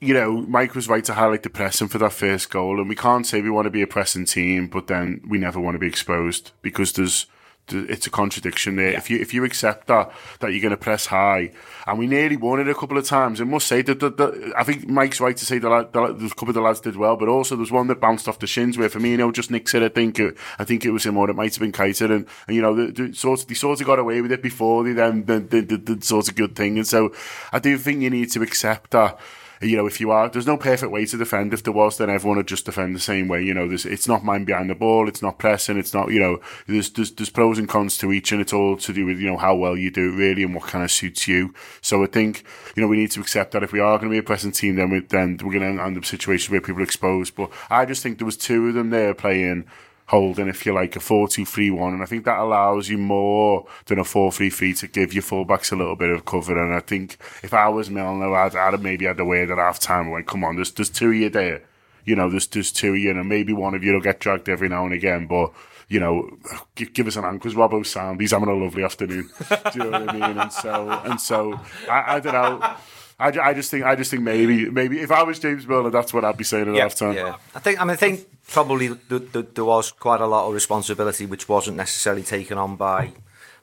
you 0.00 0.14
know, 0.14 0.42
Mike 0.42 0.74
was 0.74 0.88
right 0.88 1.04
to 1.04 1.14
highlight 1.14 1.42
the 1.42 1.50
pressing 1.50 1.88
for 1.88 1.98
that 1.98 2.12
first 2.12 2.50
goal, 2.50 2.78
and 2.78 2.88
we 2.88 2.94
can't 2.94 3.26
say 3.26 3.40
we 3.40 3.50
want 3.50 3.64
to 3.66 3.70
be 3.70 3.82
a 3.82 3.86
pressing 3.86 4.26
team, 4.26 4.68
but 4.68 4.86
then 4.86 5.20
we 5.28 5.38
never 5.38 5.58
want 5.58 5.74
to 5.74 5.80
be 5.80 5.88
exposed 5.88 6.52
because 6.62 6.92
there's 6.92 7.26
it's 7.72 8.06
a 8.06 8.10
contradiction 8.10 8.76
there. 8.76 8.92
Yeah. 8.92 8.98
If 8.98 9.10
you 9.10 9.18
if 9.18 9.34
you 9.34 9.44
accept 9.44 9.86
that 9.88 10.12
that 10.40 10.52
you're 10.52 10.60
going 10.60 10.70
to 10.70 10.76
press 10.76 11.06
high, 11.06 11.52
and 11.86 11.98
we 11.98 12.06
nearly 12.06 12.36
won 12.36 12.60
it 12.60 12.68
a 12.68 12.74
couple 12.74 12.98
of 12.98 13.06
times, 13.06 13.40
I 13.40 13.44
must 13.44 13.66
say 13.66 13.82
that, 13.82 14.00
that, 14.00 14.16
that 14.16 14.52
I 14.56 14.64
think 14.64 14.88
Mike's 14.88 15.20
right 15.20 15.36
to 15.36 15.46
say 15.46 15.58
that, 15.58 15.92
that, 15.92 16.02
a 16.02 16.28
couple 16.30 16.50
of 16.50 16.54
the 16.54 16.60
lads 16.60 16.80
did 16.80 16.96
well, 16.96 17.16
but 17.16 17.28
also 17.28 17.56
there's 17.56 17.72
one 17.72 17.86
that 17.88 18.00
bounced 18.00 18.28
off 18.28 18.38
the 18.38 18.46
shins 18.46 18.76
where 18.76 18.88
Firmino 18.88 19.32
just 19.32 19.50
nicks 19.50 19.74
it. 19.74 19.82
I 19.82 19.88
think 19.88 20.18
it, 20.18 20.36
I 20.58 20.64
think 20.64 20.84
it 20.84 20.90
was 20.90 21.06
him 21.06 21.16
or 21.16 21.30
it 21.30 21.34
might 21.34 21.54
have 21.54 21.60
been 21.60 21.72
Keita, 21.72 22.04
and, 22.10 22.26
and 22.46 22.56
you 22.56 22.62
know 22.62 22.74
the, 22.74 22.92
the 22.92 23.14
sort 23.14 23.40
of, 23.40 23.46
they 23.46 23.54
sort 23.54 23.80
of 23.80 23.86
got 23.86 23.98
away 23.98 24.20
with 24.20 24.32
it 24.32 24.42
before 24.42 24.84
they 24.84 24.92
then 24.92 25.22
did 25.22 25.50
the, 25.50 25.60
the, 25.62 25.94
the 25.94 26.04
sort 26.04 26.28
of 26.28 26.36
good 26.36 26.54
thing, 26.54 26.76
and 26.76 26.86
so 26.86 27.14
I 27.52 27.58
do 27.58 27.78
think 27.78 28.02
you 28.02 28.10
need 28.10 28.30
to 28.32 28.42
accept 28.42 28.90
that 28.92 29.18
you 29.60 29.76
know, 29.76 29.86
if 29.86 30.00
you 30.00 30.10
are, 30.10 30.28
there's 30.28 30.46
no 30.46 30.56
perfect 30.56 30.92
way 30.92 31.04
to 31.06 31.16
defend. 31.16 31.52
If 31.52 31.62
there 31.62 31.72
was, 31.72 31.98
then 31.98 32.10
everyone 32.10 32.36
would 32.36 32.48
just 32.48 32.64
defend 32.64 32.94
the 32.94 33.00
same 33.00 33.28
way. 33.28 33.42
You 33.42 33.54
know, 33.54 33.68
there's, 33.68 33.86
it's 33.86 34.08
not 34.08 34.24
man 34.24 34.44
behind 34.44 34.70
the 34.70 34.74
ball, 34.74 35.08
it's 35.08 35.22
not 35.22 35.38
pressing, 35.38 35.78
it's 35.78 35.94
not, 35.94 36.10
you 36.10 36.20
know, 36.20 36.40
there's, 36.66 36.90
there's, 36.90 37.12
there's 37.12 37.30
pros 37.30 37.58
and 37.58 37.68
cons 37.68 37.98
to 37.98 38.12
each, 38.12 38.32
and 38.32 38.40
it's 38.40 38.52
all 38.52 38.76
to 38.76 38.92
do 38.92 39.06
with, 39.06 39.18
you 39.18 39.26
know, 39.28 39.36
how 39.36 39.54
well 39.54 39.76
you 39.76 39.90
do 39.90 40.12
it 40.12 40.16
really 40.16 40.42
and 40.42 40.54
what 40.54 40.64
kind 40.64 40.84
of 40.84 40.90
suits 40.90 41.26
you. 41.26 41.54
So 41.80 42.02
I 42.02 42.06
think, 42.06 42.44
you 42.76 42.82
know, 42.82 42.88
we 42.88 42.96
need 42.96 43.10
to 43.12 43.20
accept 43.20 43.52
that 43.52 43.62
if 43.62 43.72
we 43.72 43.80
are 43.80 43.98
going 43.98 44.10
to 44.10 44.14
be 44.14 44.18
a 44.18 44.22
pressing 44.22 44.52
team, 44.52 44.76
then, 44.76 44.90
we, 44.90 45.00
then 45.00 45.38
we're 45.42 45.58
going 45.58 45.76
to 45.76 45.82
end 45.82 45.96
up 45.96 46.04
situations 46.04 46.50
where 46.50 46.60
people 46.60 46.80
are 46.80 46.84
exposed. 46.84 47.34
But 47.34 47.50
I 47.70 47.84
just 47.84 48.02
think 48.02 48.18
there 48.18 48.26
was 48.26 48.36
two 48.36 48.68
of 48.68 48.74
them 48.74 48.90
there 48.90 49.14
playing 49.14 49.66
holding, 50.08 50.48
if 50.48 50.66
you 50.66 50.72
like, 50.72 50.96
a 50.96 50.98
4-2-3-1. 50.98 51.94
And 51.94 52.02
I 52.02 52.06
think 52.06 52.24
that 52.24 52.38
allows 52.38 52.88
you 52.88 52.98
more 52.98 53.66
than 53.86 53.98
a 53.98 54.04
4-3-3 54.04 54.78
to 54.80 54.88
give 54.88 55.12
your 55.12 55.22
fullbacks 55.22 55.70
a 55.70 55.76
little 55.76 55.96
bit 55.96 56.10
of 56.10 56.24
cover. 56.24 56.60
And 56.60 56.74
I 56.74 56.80
think 56.80 57.18
if 57.42 57.54
I 57.54 57.68
was 57.68 57.90
Milner, 57.90 58.34
I'd, 58.34 58.56
I'd 58.56 58.72
have 58.72 58.82
maybe 58.82 59.04
had 59.04 59.18
the 59.18 59.24
word 59.24 59.50
at 59.50 59.58
half 59.58 59.78
time. 59.78 60.10
Like, 60.10 60.26
come 60.26 60.44
on, 60.44 60.56
there's, 60.56 60.72
there's 60.72 60.90
two 60.90 61.10
of 61.10 61.14
you 61.14 61.30
there. 61.30 61.62
You 62.04 62.16
know, 62.16 62.30
there's, 62.30 62.46
there's 62.46 62.72
two 62.72 62.92
of 62.92 62.98
you, 62.98 63.10
and 63.10 63.28
maybe 63.28 63.52
one 63.52 63.74
of 63.74 63.84
you 63.84 63.92
will 63.92 64.00
get 64.00 64.18
dragged 64.18 64.48
every 64.48 64.68
now 64.68 64.84
and 64.84 64.94
again, 64.94 65.26
but 65.26 65.52
you 65.88 66.00
know, 66.00 66.38
give, 66.74 66.92
give 66.92 67.06
us 67.06 67.16
an 67.16 67.24
hand 67.24 67.38
because 67.38 67.54
Robbo's 67.54 67.90
sound. 67.90 68.20
He's 68.20 68.32
having 68.32 68.48
a 68.48 68.54
lovely 68.54 68.84
afternoon. 68.84 69.30
Do 69.48 69.56
you 69.74 69.90
know 69.90 70.00
what 70.00 70.10
I 70.10 70.12
mean? 70.12 70.38
And 70.38 70.52
so, 70.52 70.88
and 71.04 71.20
so, 71.20 71.58
I, 71.88 72.16
I 72.16 72.20
don't 72.20 72.34
know. 72.34 72.76
I, 73.20 73.28
I 73.50 73.54
just 73.54 73.70
think 73.70 73.84
I 73.84 73.96
just 73.96 74.10
think 74.12 74.22
maybe 74.22 74.70
maybe 74.70 75.00
if 75.00 75.10
I 75.10 75.24
was 75.24 75.40
James 75.40 75.66
Milner, 75.66 75.90
that's 75.90 76.14
what 76.14 76.24
I'd 76.24 76.36
be 76.36 76.44
saying 76.44 76.68
at 76.68 76.74
yeah, 76.74 76.82
half 76.82 76.94
time. 76.94 77.14
Yeah, 77.14 77.36
I 77.54 77.58
think 77.58 77.80
I 77.80 77.84
mean 77.84 77.90
I 77.90 77.96
think 77.96 78.27
probably 78.48 78.88
the, 78.88 79.18
the, 79.18 79.46
there 79.54 79.64
was 79.64 79.92
quite 79.92 80.20
a 80.20 80.26
lot 80.26 80.48
of 80.48 80.54
responsibility 80.54 81.26
which 81.26 81.48
wasn't 81.48 81.76
necessarily 81.76 82.22
taken 82.22 82.58
on 82.58 82.76
by 82.76 83.12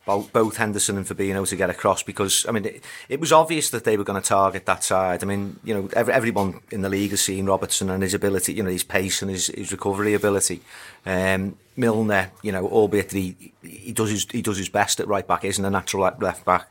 both 0.05 0.57
Henderson 0.57 0.97
and 0.97 1.05
Fabinho 1.07 1.47
to 1.49 1.55
get 1.55 1.71
across 1.71 2.03
because 2.03 2.45
I 2.47 2.51
mean 2.51 2.65
it, 2.65 2.83
it 3.09 3.19
was 3.19 3.31
obvious 3.31 3.71
that 3.71 3.85
they 3.85 3.97
were 3.97 4.03
going 4.03 4.21
to 4.21 4.27
target 4.27 4.67
that 4.67 4.83
side. 4.83 5.23
I 5.23 5.25
mean 5.25 5.59
you 5.63 5.73
know 5.73 5.89
every, 5.93 6.13
everyone 6.13 6.61
in 6.71 6.81
the 6.81 6.89
league 6.89 7.09
has 7.09 7.21
seen 7.21 7.47
Robertson 7.47 7.89
and 7.89 8.03
his 8.03 8.13
ability, 8.13 8.53
you 8.53 8.63
know 8.63 8.69
his 8.69 8.83
pace 8.83 9.21
and 9.23 9.31
his, 9.31 9.47
his 9.47 9.71
recovery 9.71 10.13
ability. 10.13 10.61
Um, 11.05 11.57
Milner, 11.75 12.31
you 12.41 12.51
know, 12.51 12.67
albeit 12.67 13.09
that 13.09 13.17
he 13.17 13.53
he 13.63 13.91
does 13.91 14.11
his 14.11 14.27
he 14.31 14.43
does 14.43 14.57
his 14.57 14.69
best 14.69 14.99
at 14.99 15.07
right 15.07 15.27
back, 15.27 15.43
isn't 15.43 15.65
a 15.65 15.69
natural 15.69 16.03
left 16.19 16.45
back 16.45 16.69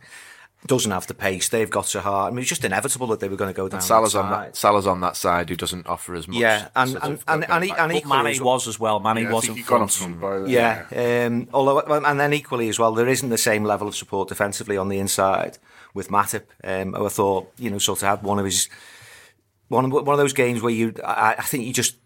doesn't 0.66 0.90
have 0.90 1.06
the 1.06 1.14
pace. 1.14 1.48
They've 1.48 1.68
got 1.68 1.84
Zaha. 1.84 2.26
I 2.26 2.30
mean, 2.30 2.38
it's 2.38 2.48
just 2.48 2.64
inevitable 2.64 3.06
that 3.08 3.20
they 3.20 3.28
were 3.28 3.36
going 3.36 3.52
to 3.52 3.56
go 3.56 3.68
down. 3.68 3.78
And 3.78 3.84
Salah's 3.84 4.14
that 4.14 4.20
on 4.20 4.30
that. 4.30 4.56
Salah's 4.56 4.86
on 4.86 5.00
that 5.02 5.16
side 5.16 5.50
who 5.50 5.56
doesn't 5.56 5.86
offer 5.86 6.14
as 6.14 6.26
much. 6.26 6.38
Yeah, 6.38 6.68
and 6.74 6.96
and 7.02 7.22
and, 7.28 7.44
and, 7.44 7.64
and, 7.70 7.92
equally, 7.92 8.22
Mane 8.22 8.42
was 8.42 8.66
as 8.66 8.80
well. 8.80 8.98
Mane 8.98 9.24
yeah, 9.24 9.32
wasn't 9.32 9.58
front. 9.60 10.20
By 10.20 10.46
yeah, 10.46 10.86
yeah. 10.90 11.26
Um, 11.26 11.48
although 11.52 11.80
and 11.80 12.18
then 12.18 12.32
equally 12.32 12.68
as 12.68 12.78
well, 12.78 12.92
there 12.92 13.08
isn't 13.08 13.28
the 13.28 13.38
same 13.38 13.64
level 13.64 13.86
of 13.86 13.94
support 13.94 14.28
defensively 14.28 14.76
on 14.76 14.88
the 14.88 14.98
inside 14.98 15.58
with 15.92 16.08
Matip. 16.08 16.44
Um, 16.62 16.94
who 16.94 17.06
I 17.06 17.10
thought 17.10 17.52
you 17.58 17.70
know 17.70 17.78
sort 17.78 18.02
of 18.02 18.08
had 18.08 18.22
one 18.22 18.38
of 18.38 18.46
his 18.46 18.68
one 19.68 19.84
of, 19.84 19.92
one 19.92 20.08
of 20.08 20.18
those 20.18 20.32
games 20.32 20.62
where 20.62 20.72
you 20.72 20.94
I, 21.04 21.36
I 21.38 21.42
think 21.42 21.64
you 21.64 21.72
just 21.74 21.96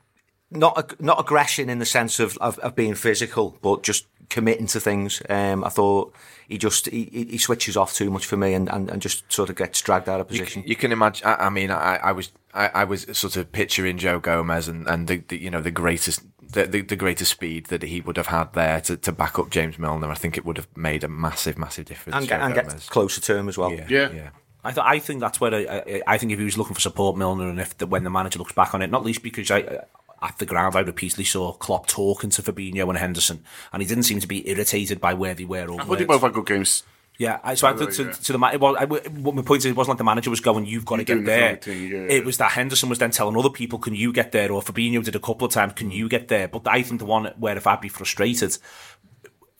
not 0.50 1.00
not 1.00 1.20
aggression 1.20 1.68
in 1.68 1.78
the 1.78 1.86
sense 1.86 2.20
of, 2.20 2.36
of, 2.38 2.58
of 2.60 2.74
being 2.74 2.94
physical, 2.94 3.58
but 3.62 3.82
just 3.82 4.06
committing 4.28 4.66
to 4.68 4.80
things. 4.80 5.22
Um, 5.28 5.64
I 5.64 5.68
thought 5.68 6.14
he 6.48 6.58
just 6.58 6.86
he, 6.86 7.26
he 7.30 7.38
switches 7.38 7.76
off 7.76 7.94
too 7.94 8.10
much 8.10 8.26
for 8.26 8.36
me 8.36 8.54
and, 8.54 8.68
and, 8.68 8.90
and 8.90 9.02
just 9.02 9.30
sort 9.32 9.50
of 9.50 9.56
gets 9.56 9.80
dragged 9.82 10.08
out 10.08 10.20
of 10.20 10.28
position. 10.28 10.62
You, 10.62 10.70
you 10.70 10.76
can 10.76 10.92
imagine. 10.92 11.26
I, 11.26 11.46
I 11.46 11.48
mean, 11.50 11.70
I, 11.70 11.96
I 11.96 12.12
was 12.12 12.32
I, 12.54 12.68
I, 12.68 12.84
was 12.84 13.06
sort 13.16 13.36
of 13.36 13.52
picturing 13.52 13.98
Joe 13.98 14.18
Gomez 14.18 14.68
and, 14.68 14.86
and 14.86 15.06
the, 15.06 15.18
the 15.28 15.38
you 15.38 15.50
know 15.50 15.60
the 15.60 15.70
greatest 15.70 16.22
the, 16.42 16.66
the, 16.66 16.80
the 16.80 16.96
greatest 16.96 17.30
speed 17.30 17.66
that 17.66 17.82
he 17.82 18.00
would 18.00 18.16
have 18.16 18.28
had 18.28 18.54
there 18.54 18.80
to, 18.82 18.96
to 18.96 19.12
back 19.12 19.38
up 19.38 19.50
James 19.50 19.78
Milner. 19.78 20.10
I 20.10 20.14
think 20.14 20.38
it 20.38 20.44
would 20.44 20.56
have 20.56 20.68
made 20.76 21.04
a 21.04 21.08
massive 21.08 21.58
massive 21.58 21.86
difference. 21.86 22.16
And, 22.16 22.28
get, 22.28 22.40
and 22.40 22.54
get 22.54 22.86
closer 22.88 23.20
to 23.20 23.36
him 23.36 23.48
as 23.48 23.58
well. 23.58 23.72
Yeah, 23.72 23.86
yeah. 23.88 24.10
yeah. 24.12 24.30
I, 24.64 24.72
th- 24.72 24.84
I 24.84 24.98
think 24.98 25.20
that's 25.20 25.40
where 25.40 25.54
I, 25.54 26.02
I, 26.06 26.18
think 26.18 26.32
if 26.32 26.38
he 26.38 26.44
was 26.44 26.58
looking 26.58 26.74
for 26.74 26.80
support, 26.80 27.16
Milner, 27.16 27.48
and 27.48 27.60
if 27.60 27.78
the, 27.78 27.86
when 27.86 28.02
the 28.02 28.10
manager 28.10 28.40
looks 28.40 28.52
back 28.52 28.74
on 28.74 28.82
it, 28.82 28.90
not 28.90 29.04
least 29.04 29.22
because 29.22 29.50
I 29.50 29.60
uh, 29.60 29.84
at 30.22 30.38
the 30.38 30.46
ground, 30.46 30.76
I 30.76 30.80
repeatedly 30.80 31.24
saw 31.24 31.52
Klopp 31.52 31.86
talking 31.86 32.30
to 32.30 32.42
Fabinho 32.42 32.88
and 32.88 32.98
Henderson, 32.98 33.44
and 33.72 33.82
he 33.82 33.88
didn't 33.88 34.04
seem 34.04 34.20
to 34.20 34.26
be 34.26 34.48
irritated 34.48 35.00
by 35.00 35.14
where 35.14 35.34
they 35.34 35.44
were. 35.44 35.70
I 35.72 35.84
thought 35.84 35.98
they 35.98 36.04
both 36.04 36.22
had 36.22 36.32
good 36.32 36.46
games. 36.46 36.82
Yeah, 37.18 37.40
I, 37.42 37.54
so 37.54 37.66
I 37.66 37.72
thought 37.72 37.90
to, 37.94 38.04
yeah. 38.04 38.12
to 38.12 38.32
the 38.32 38.50
it 38.52 38.60
was, 38.60 38.76
I, 38.78 38.84
what 38.84 39.34
my 39.34 39.42
point 39.42 39.58
is, 39.58 39.66
it 39.66 39.74
wasn't 39.74 39.94
like 39.94 39.98
the 39.98 40.04
manager 40.04 40.30
was 40.30 40.38
going, 40.38 40.66
"You've 40.66 40.84
got 40.84 40.96
to 40.96 41.04
get 41.04 41.24
there." 41.24 41.56
The 41.56 41.74
yeah, 41.74 41.98
it 41.98 42.24
was 42.24 42.38
that 42.38 42.52
Henderson 42.52 42.88
was 42.88 43.00
then 43.00 43.10
telling 43.10 43.36
other 43.36 43.50
people, 43.50 43.80
"Can 43.80 43.96
you 43.96 44.12
get 44.12 44.30
there?" 44.30 44.52
Or 44.52 44.62
Fabinho 44.62 45.02
did 45.02 45.16
a 45.16 45.20
couple 45.20 45.44
of 45.44 45.52
times, 45.52 45.72
"Can 45.74 45.90
you 45.90 46.08
get 46.08 46.28
there?" 46.28 46.46
But 46.46 46.68
I 46.68 46.82
think 46.82 47.00
the 47.00 47.06
one 47.06 47.32
where 47.36 47.56
if 47.56 47.66
I'd 47.66 47.80
be 47.80 47.88
frustrated, 47.88 48.56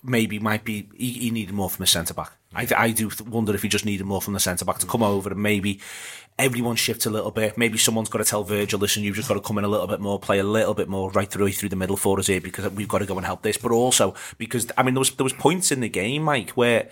maybe 0.03 0.39
might 0.39 0.65
be 0.65 0.89
he, 0.97 1.13
he 1.13 1.31
needed 1.31 1.55
more 1.55 1.71
from 1.71 1.83
the 1.83 1.87
centre 1.87 2.15
back. 2.15 2.33
I, 2.55 2.67
I 2.77 2.91
do 2.93 3.11
wonder 3.27 3.55
if 3.55 3.63
he 3.63 3.69
just 3.69 3.85
needed 3.85 4.07
more 4.07 4.23
from 4.23 4.35
the 4.35 4.41
centre 4.41 4.65
back 4.65 4.79
to 4.79 4.87
come 4.87 5.03
over 5.03 5.31
and 5.31 5.43
maybe 5.43 5.81
everyone 6.39 6.77
shifts 6.77 7.05
a 7.05 7.11
little 7.11 7.31
bit. 7.31 7.59
Maybe 7.59 7.77
someone's 7.79 8.09
got 8.09 8.19
to 8.19 8.25
tell 8.25 8.45
Virgil, 8.45 8.79
listen, 8.79 9.03
you've 9.03 9.17
just 9.17 9.29
got 9.29 9.35
to 9.35 9.41
come 9.41 9.59
in 9.59 9.65
a 9.65 9.69
little 9.69 9.87
bit 9.87 10.01
more, 10.01 10.19
play 10.19 10.39
a 10.39 10.45
little 10.45 10.75
bit 10.75 10.89
more 10.89 11.11
right 11.11 11.29
through 11.29 11.53
through 11.53 11.69
the 11.69 11.77
middle 11.77 11.97
for 11.97 12.19
us 12.19 12.29
here 12.29 12.41
because 12.41 12.71
we've 12.73 12.89
got 12.89 12.99
to 12.99 13.07
go 13.07 13.17
and 13.17 13.27
help 13.27 13.43
this. 13.43 13.59
But 13.59 13.73
also 13.73 14.15
because 14.39 14.71
I 14.79 14.83
mean 14.83 14.95
there 14.95 15.01
was 15.01 15.11
there 15.11 15.25
was 15.25 15.33
points 15.33 15.73
in 15.73 15.81
the 15.81 15.89
game, 15.89 16.23
Mike, 16.23 16.51
where 16.51 16.89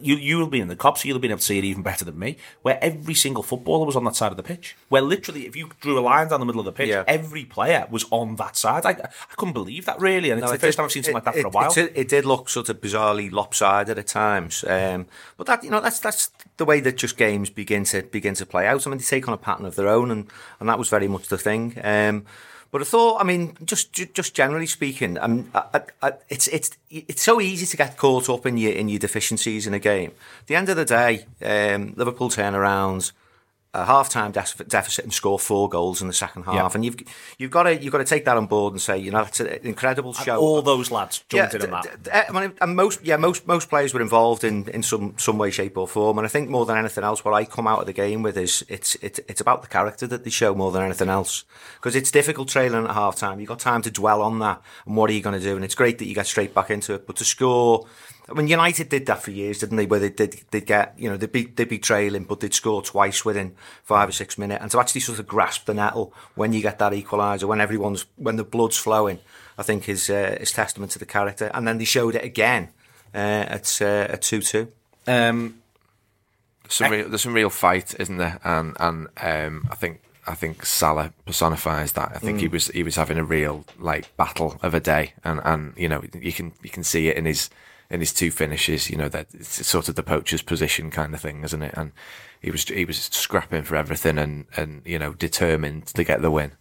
you 0.00 0.16
you'll 0.16 0.46
be 0.48 0.60
in 0.60 0.68
the 0.68 0.76
cops, 0.76 1.04
you'll 1.04 1.18
be 1.18 1.28
able 1.28 1.38
to 1.38 1.44
see 1.44 1.58
it 1.58 1.64
even 1.64 1.82
better 1.82 2.04
than 2.04 2.18
me. 2.18 2.36
Where 2.62 2.78
every 2.82 3.14
single 3.14 3.42
footballer 3.42 3.86
was 3.86 3.96
on 3.96 4.04
that 4.04 4.16
side 4.16 4.30
of 4.30 4.36
the 4.36 4.42
pitch. 4.42 4.76
Where 4.88 5.02
literally, 5.02 5.46
if 5.46 5.56
you 5.56 5.70
drew 5.80 5.98
a 5.98 6.00
line 6.00 6.28
down 6.28 6.40
the 6.40 6.46
middle 6.46 6.60
of 6.60 6.66
the 6.66 6.72
pitch, 6.72 6.88
yeah. 6.88 7.04
every 7.06 7.44
player 7.44 7.86
was 7.90 8.04
on 8.10 8.36
that 8.36 8.56
side. 8.56 8.86
I, 8.86 8.90
I 8.90 9.34
couldn't 9.36 9.54
believe 9.54 9.86
that 9.86 10.00
really, 10.00 10.30
and 10.30 10.40
it's 10.40 10.50
the 10.50 10.56
it 10.56 10.60
first 10.60 10.72
did, 10.72 10.76
time 10.76 10.84
I've 10.84 10.92
seen 10.92 11.02
something 11.02 11.16
it, 11.16 11.26
like 11.26 11.34
that 11.34 11.40
for 11.40 11.48
a 11.48 11.50
while. 11.50 11.72
It, 11.76 11.92
it, 11.94 12.08
did 12.08 12.24
look 12.24 12.48
sort 12.48 12.68
of 12.68 12.80
bizarrely 12.80 13.30
lopsided 13.30 13.98
at 13.98 14.06
times, 14.06 14.64
um, 14.68 15.06
but 15.36 15.46
that 15.46 15.64
you 15.64 15.70
know 15.70 15.80
that's 15.80 15.98
that's 15.98 16.30
the 16.56 16.64
way 16.64 16.80
that 16.80 16.96
just 16.96 17.16
games 17.16 17.50
begin 17.50 17.84
to 17.84 18.02
begin 18.02 18.34
to 18.34 18.46
play 18.46 18.66
out. 18.66 18.86
I 18.86 18.90
mean, 18.90 18.98
they 18.98 19.04
take 19.04 19.28
on 19.28 19.34
a 19.34 19.38
pattern 19.38 19.66
of 19.66 19.76
their 19.76 19.88
own, 19.88 20.10
and 20.10 20.26
and 20.60 20.68
that 20.68 20.78
was 20.78 20.88
very 20.88 21.08
much 21.08 21.28
the 21.28 21.38
thing. 21.38 21.76
Um, 21.82 22.24
but 22.74 22.82
I 22.82 22.86
thought, 22.86 23.20
I 23.20 23.24
mean, 23.24 23.56
just 23.64 23.92
just 23.92 24.34
generally 24.34 24.66
speaking, 24.66 25.16
mean, 25.28 25.48
I, 25.54 25.82
I, 26.02 26.14
it's 26.28 26.48
it's 26.48 26.72
it's 26.90 27.22
so 27.22 27.40
easy 27.40 27.66
to 27.66 27.76
get 27.76 27.96
caught 27.96 28.28
up 28.28 28.46
in 28.46 28.56
your 28.56 28.72
in 28.72 28.88
your 28.88 28.98
deficiencies 28.98 29.68
in 29.68 29.74
a 29.74 29.78
game. 29.78 30.10
At 30.40 30.48
the 30.48 30.56
end 30.56 30.68
of 30.68 30.74
the 30.74 30.84
day, 30.84 31.24
um, 31.40 31.94
Liverpool 31.94 32.30
turnarounds 32.30 33.12
a 33.74 33.84
half-time 33.84 34.32
def- 34.32 34.66
deficit 34.68 35.04
and 35.04 35.12
score 35.12 35.38
four 35.38 35.68
goals 35.68 36.00
in 36.00 36.06
the 36.08 36.14
second 36.14 36.44
half, 36.44 36.54
Yeah. 36.54 36.70
and 36.74 36.84
you've 36.84 36.96
you've 37.38 37.50
got 37.50 37.64
to 37.64 37.76
you've 37.82 37.92
got 37.92 37.98
to 37.98 38.04
take 38.04 38.24
that 38.24 38.36
on 38.36 38.46
board 38.46 38.72
and 38.72 38.80
say, 38.80 38.96
you 38.96 39.10
know, 39.10 39.20
it's 39.22 39.40
an 39.40 39.48
incredible 39.62 40.12
show. 40.12 40.36
All 40.38 40.62
those 40.62 40.90
lads 40.90 41.24
jumped 41.28 41.54
in 41.54 41.60
d- 41.60 41.66
on 41.66 41.72
that. 41.72 41.82
d- 41.82 42.10
d- 42.10 42.10
I 42.12 42.40
mean, 42.40 42.52
and 42.60 42.76
most 42.76 43.04
yeah 43.04 43.16
most 43.16 43.46
most 43.46 43.68
players 43.68 43.92
were 43.92 44.00
involved 44.00 44.44
in, 44.44 44.68
in 44.68 44.82
some 44.82 45.14
some 45.18 45.38
way, 45.38 45.50
shape 45.50 45.76
or 45.76 45.86
form, 45.88 46.18
and 46.18 46.24
I 46.26 46.28
think 46.28 46.48
more 46.48 46.64
than 46.66 46.76
anything 46.76 47.04
else, 47.04 47.24
what 47.24 47.34
I 47.34 47.44
come 47.44 47.66
out 47.66 47.80
of 47.80 47.86
the 47.86 47.92
game 47.92 48.22
with 48.22 48.38
is 48.38 48.64
it's 48.68 48.94
it's 48.96 49.18
it's 49.28 49.40
about 49.40 49.62
the 49.62 49.68
character 49.68 50.06
that 50.06 50.24
they 50.24 50.30
show 50.30 50.54
more 50.54 50.70
than 50.72 50.82
anything 50.82 51.08
else 51.08 51.44
because 51.76 51.96
it's 51.96 52.10
difficult 52.10 52.48
trailing 52.48 52.84
at 52.84 52.90
half 52.94 53.16
time. 53.16 53.40
You've 53.40 53.48
got 53.48 53.58
time 53.58 53.82
to 53.82 53.90
dwell 53.90 54.22
on 54.22 54.38
that 54.38 54.62
and 54.86 54.96
what 54.96 55.10
are 55.10 55.12
you 55.12 55.20
going 55.22 55.38
to 55.38 55.44
do, 55.44 55.56
and 55.56 55.64
it's 55.64 55.74
great 55.74 55.98
that 55.98 56.06
you 56.06 56.14
get 56.14 56.26
straight 56.26 56.54
back 56.54 56.70
into 56.70 56.94
it, 56.94 57.06
but 57.06 57.16
to 57.16 57.24
score. 57.24 57.86
I 58.28 58.32
mean, 58.32 58.48
United 58.48 58.88
did 58.88 59.04
that 59.06 59.22
for 59.22 59.30
years, 59.30 59.58
didn't 59.58 59.76
they? 59.76 59.84
Where 59.84 60.00
they 60.00 60.08
did, 60.08 60.40
they'd 60.50 60.64
get, 60.64 60.94
you 60.96 61.10
know, 61.10 61.16
they'd 61.16 61.30
be, 61.30 61.44
they'd 61.44 61.68
be 61.68 61.78
trailing, 61.78 62.24
but 62.24 62.40
they'd 62.40 62.54
score 62.54 62.80
twice 62.80 63.22
within 63.24 63.54
five 63.82 64.08
or 64.08 64.12
six 64.12 64.38
minutes. 64.38 64.62
And 64.62 64.70
to 64.70 64.80
actually 64.80 65.02
sort 65.02 65.18
of 65.18 65.26
grasp 65.26 65.66
the 65.66 65.74
nettle 65.74 66.14
when 66.34 66.54
you 66.54 66.62
get 66.62 66.78
that 66.78 66.92
equaliser, 66.92 67.44
when 67.44 67.60
everyone's, 67.60 68.06
when 68.16 68.36
the 68.36 68.44
blood's 68.44 68.78
flowing, 68.78 69.18
I 69.58 69.62
think 69.62 69.88
is, 69.90 70.08
uh, 70.08 70.38
is 70.40 70.52
testament 70.52 70.92
to 70.92 70.98
the 70.98 71.06
character. 71.06 71.50
And 71.52 71.68
then 71.68 71.76
they 71.76 71.84
showed 71.84 72.14
it 72.14 72.24
again, 72.24 72.70
uh, 73.14 73.18
at, 73.18 73.78
uh, 73.82 74.06
at 74.08 74.22
2-2. 74.22 74.68
Um, 75.06 75.62
some 76.68 76.90
real, 76.90 77.08
there's 77.08 77.22
some 77.22 77.34
real 77.34 77.50
fight, 77.50 77.94
isn't 77.98 78.16
there? 78.16 78.38
And 78.42 78.76
and 78.80 79.08
um, 79.20 79.68
I 79.70 79.74
think 79.74 80.00
I 80.26 80.34
think 80.34 80.64
Salah 80.64 81.12
personifies 81.26 81.92
that. 81.92 82.12
I 82.14 82.18
think 82.18 82.40
he 82.40 82.48
was 82.48 82.68
he 82.68 82.82
was 82.82 82.96
having 82.96 83.18
a 83.18 83.24
real 83.24 83.64
like 83.78 84.14
battle 84.16 84.58
of 84.62 84.74
a 84.74 84.80
day, 84.80 85.12
and 85.24 85.40
and 85.44 85.74
you 85.76 85.88
know 85.88 86.02
you 86.14 86.32
can 86.32 86.52
you 86.62 86.70
can 86.70 86.82
see 86.82 87.08
it 87.08 87.16
in 87.16 87.26
his 87.26 87.50
in 87.90 88.00
his 88.00 88.12
two 88.12 88.30
finishes. 88.30 88.90
You 88.90 88.96
know 88.96 89.08
that 89.08 89.28
it's 89.34 89.66
sort 89.66 89.88
of 89.88 89.94
the 89.94 90.02
poacher's 90.02 90.42
position 90.42 90.90
kind 90.90 91.14
of 91.14 91.20
thing, 91.20 91.44
isn't 91.44 91.62
it? 91.62 91.74
And 91.76 91.92
he 92.40 92.50
was 92.50 92.64
he 92.64 92.84
was 92.84 92.98
scrapping 92.98 93.62
for 93.62 93.76
everything 93.76 94.18
and 94.18 94.46
and 94.56 94.82
you 94.84 94.98
know 94.98 95.14
determined 95.14 95.86
to 95.86 96.04
get 96.04 96.22
the 96.22 96.30
win. 96.30 96.52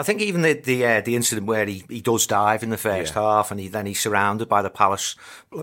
I 0.00 0.02
think 0.02 0.20
even 0.22 0.42
the 0.42 0.54
the, 0.54 0.84
uh, 0.86 1.00
the 1.02 1.14
incident 1.14 1.46
where 1.46 1.66
he, 1.66 1.84
he 1.88 2.00
does 2.00 2.26
dive 2.26 2.62
in 2.62 2.70
the 2.70 2.76
first 2.78 3.14
Yeah. 3.14 3.20
half 3.22 3.50
and 3.50 3.60
he 3.60 3.68
then 3.68 3.86
he's 3.86 4.00
surrounded 4.00 4.48
by 4.48 4.62
the 4.62 4.70
Palace 4.70 5.14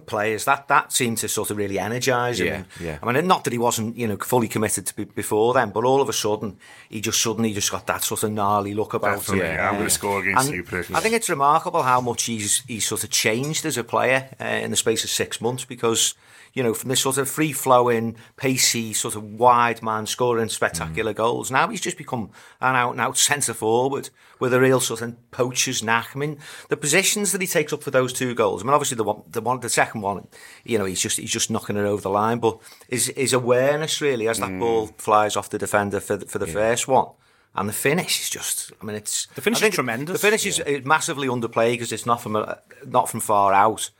players 0.05 0.45
that 0.45 0.67
that 0.67 0.91
seemed 0.91 1.17
to 1.19 1.27
sort 1.27 1.49
of 1.51 1.57
really 1.57 1.79
energise 1.79 2.39
him. 2.39 2.65
Yeah, 2.79 2.85
yeah. 2.87 2.99
I 3.01 3.11
mean, 3.11 3.25
not 3.27 3.43
that 3.45 3.53
he 3.53 3.59
wasn't 3.59 3.97
you 3.97 4.07
know 4.07 4.17
fully 4.17 4.47
committed 4.47 4.85
to 4.87 4.95
be, 4.95 5.05
before 5.05 5.53
then, 5.53 5.71
but 5.71 5.83
all 5.83 6.01
of 6.01 6.09
a 6.09 6.13
sudden 6.13 6.57
he 6.89 7.01
just 7.01 7.21
suddenly 7.21 7.53
just 7.53 7.71
got 7.71 7.87
that 7.87 8.03
sort 8.03 8.23
of 8.23 8.31
gnarly 8.31 8.73
look 8.73 8.93
about 8.93 9.27
him. 9.29 9.39
Definitely, 9.39 9.57
I'm 9.59 9.73
going 9.73 9.85
to 9.85 9.89
score 9.89 10.21
against 10.21 10.47
And 10.47 10.55
you, 10.55 10.63
prick. 10.63 10.91
I 10.91 10.99
think 10.99 11.15
it's 11.15 11.29
remarkable 11.29 11.83
how 11.83 11.99
much 12.01 12.23
he's 12.23 12.63
he's 12.67 12.85
sort 12.85 13.03
of 13.03 13.09
changed 13.09 13.65
as 13.65 13.77
a 13.77 13.83
player 13.83 14.29
uh, 14.39 14.45
in 14.45 14.71
the 14.71 14.77
space 14.77 15.03
of 15.03 15.09
six 15.09 15.41
months 15.41 15.65
because 15.65 16.13
you 16.57 16.63
know 16.63 16.73
from 16.73 16.89
this 16.89 17.01
sort 17.01 17.19
of 17.19 17.29
free 17.29 17.51
flowing, 17.51 18.15
pacey, 18.35 18.91
sort 18.91 19.15
of 19.15 19.23
wide 19.23 19.83
man 19.83 20.07
scoring 20.07 20.49
spectacular 20.49 21.13
mm. 21.13 21.17
goals. 21.17 21.51
Now 21.51 21.67
he's 21.67 21.81
just 21.81 21.99
become 21.99 22.31
an 22.59 22.75
out 22.75 22.93
and 22.93 22.99
out 22.99 23.15
centre 23.15 23.53
forward 23.53 24.09
with 24.39 24.55
a 24.55 24.59
real 24.59 24.79
sort 24.79 25.03
of 25.03 25.15
poacher's 25.29 25.83
knack. 25.83 26.09
I 26.15 26.17
mean, 26.17 26.39
the 26.69 26.75
positions 26.75 27.31
that 27.31 27.41
he 27.41 27.47
takes 27.47 27.73
up 27.73 27.83
for 27.83 27.91
those 27.91 28.11
two 28.11 28.33
goals. 28.33 28.63
I 28.63 28.65
mean, 28.65 28.73
obviously 28.73 28.97
the 28.97 29.03
one, 29.03 29.21
the 29.29 29.39
one, 29.39 29.59
the 29.59 29.69
second 29.69 30.01
one, 30.01 30.27
you 30.63 30.79
know, 30.79 30.85
he's 30.85 30.99
just 30.99 31.19
he's 31.19 31.31
just 31.31 31.51
knocking 31.51 31.77
it 31.77 31.85
over 31.85 32.01
the 32.01 32.09
line, 32.09 32.39
but 32.39 32.57
his 32.89 33.13
his 33.15 33.33
awareness 33.33 34.01
really 34.01 34.27
as 34.27 34.39
that 34.39 34.49
mm. 34.49 34.59
ball 34.59 34.87
flies 34.97 35.35
off 35.35 35.51
the 35.51 35.59
defender 35.59 35.99
for 35.99 36.17
the, 36.17 36.25
for 36.25 36.39
the 36.39 36.47
first 36.47 36.87
one. 36.87 37.09
And 37.53 37.69
the 37.69 37.73
finish 37.73 38.19
is 38.19 38.29
just, 38.31 38.71
I 38.81 38.85
mean, 38.85 38.95
it's 38.95 39.27
The 39.35 39.41
finish 39.41 39.61
is 39.61 39.75
tremendous. 39.75 40.21
The 40.21 40.27
finish 40.27 40.45
is 40.47 40.59
is 40.59 40.85
massively 40.85 41.27
underplayed 41.27 41.73
because 41.73 41.91
it's 41.91 42.07
not 42.07 42.19
from 42.19 42.35
a, 42.35 42.59
not 42.83 43.09
from 43.09 43.19
far 43.19 43.53
out, 43.53 43.91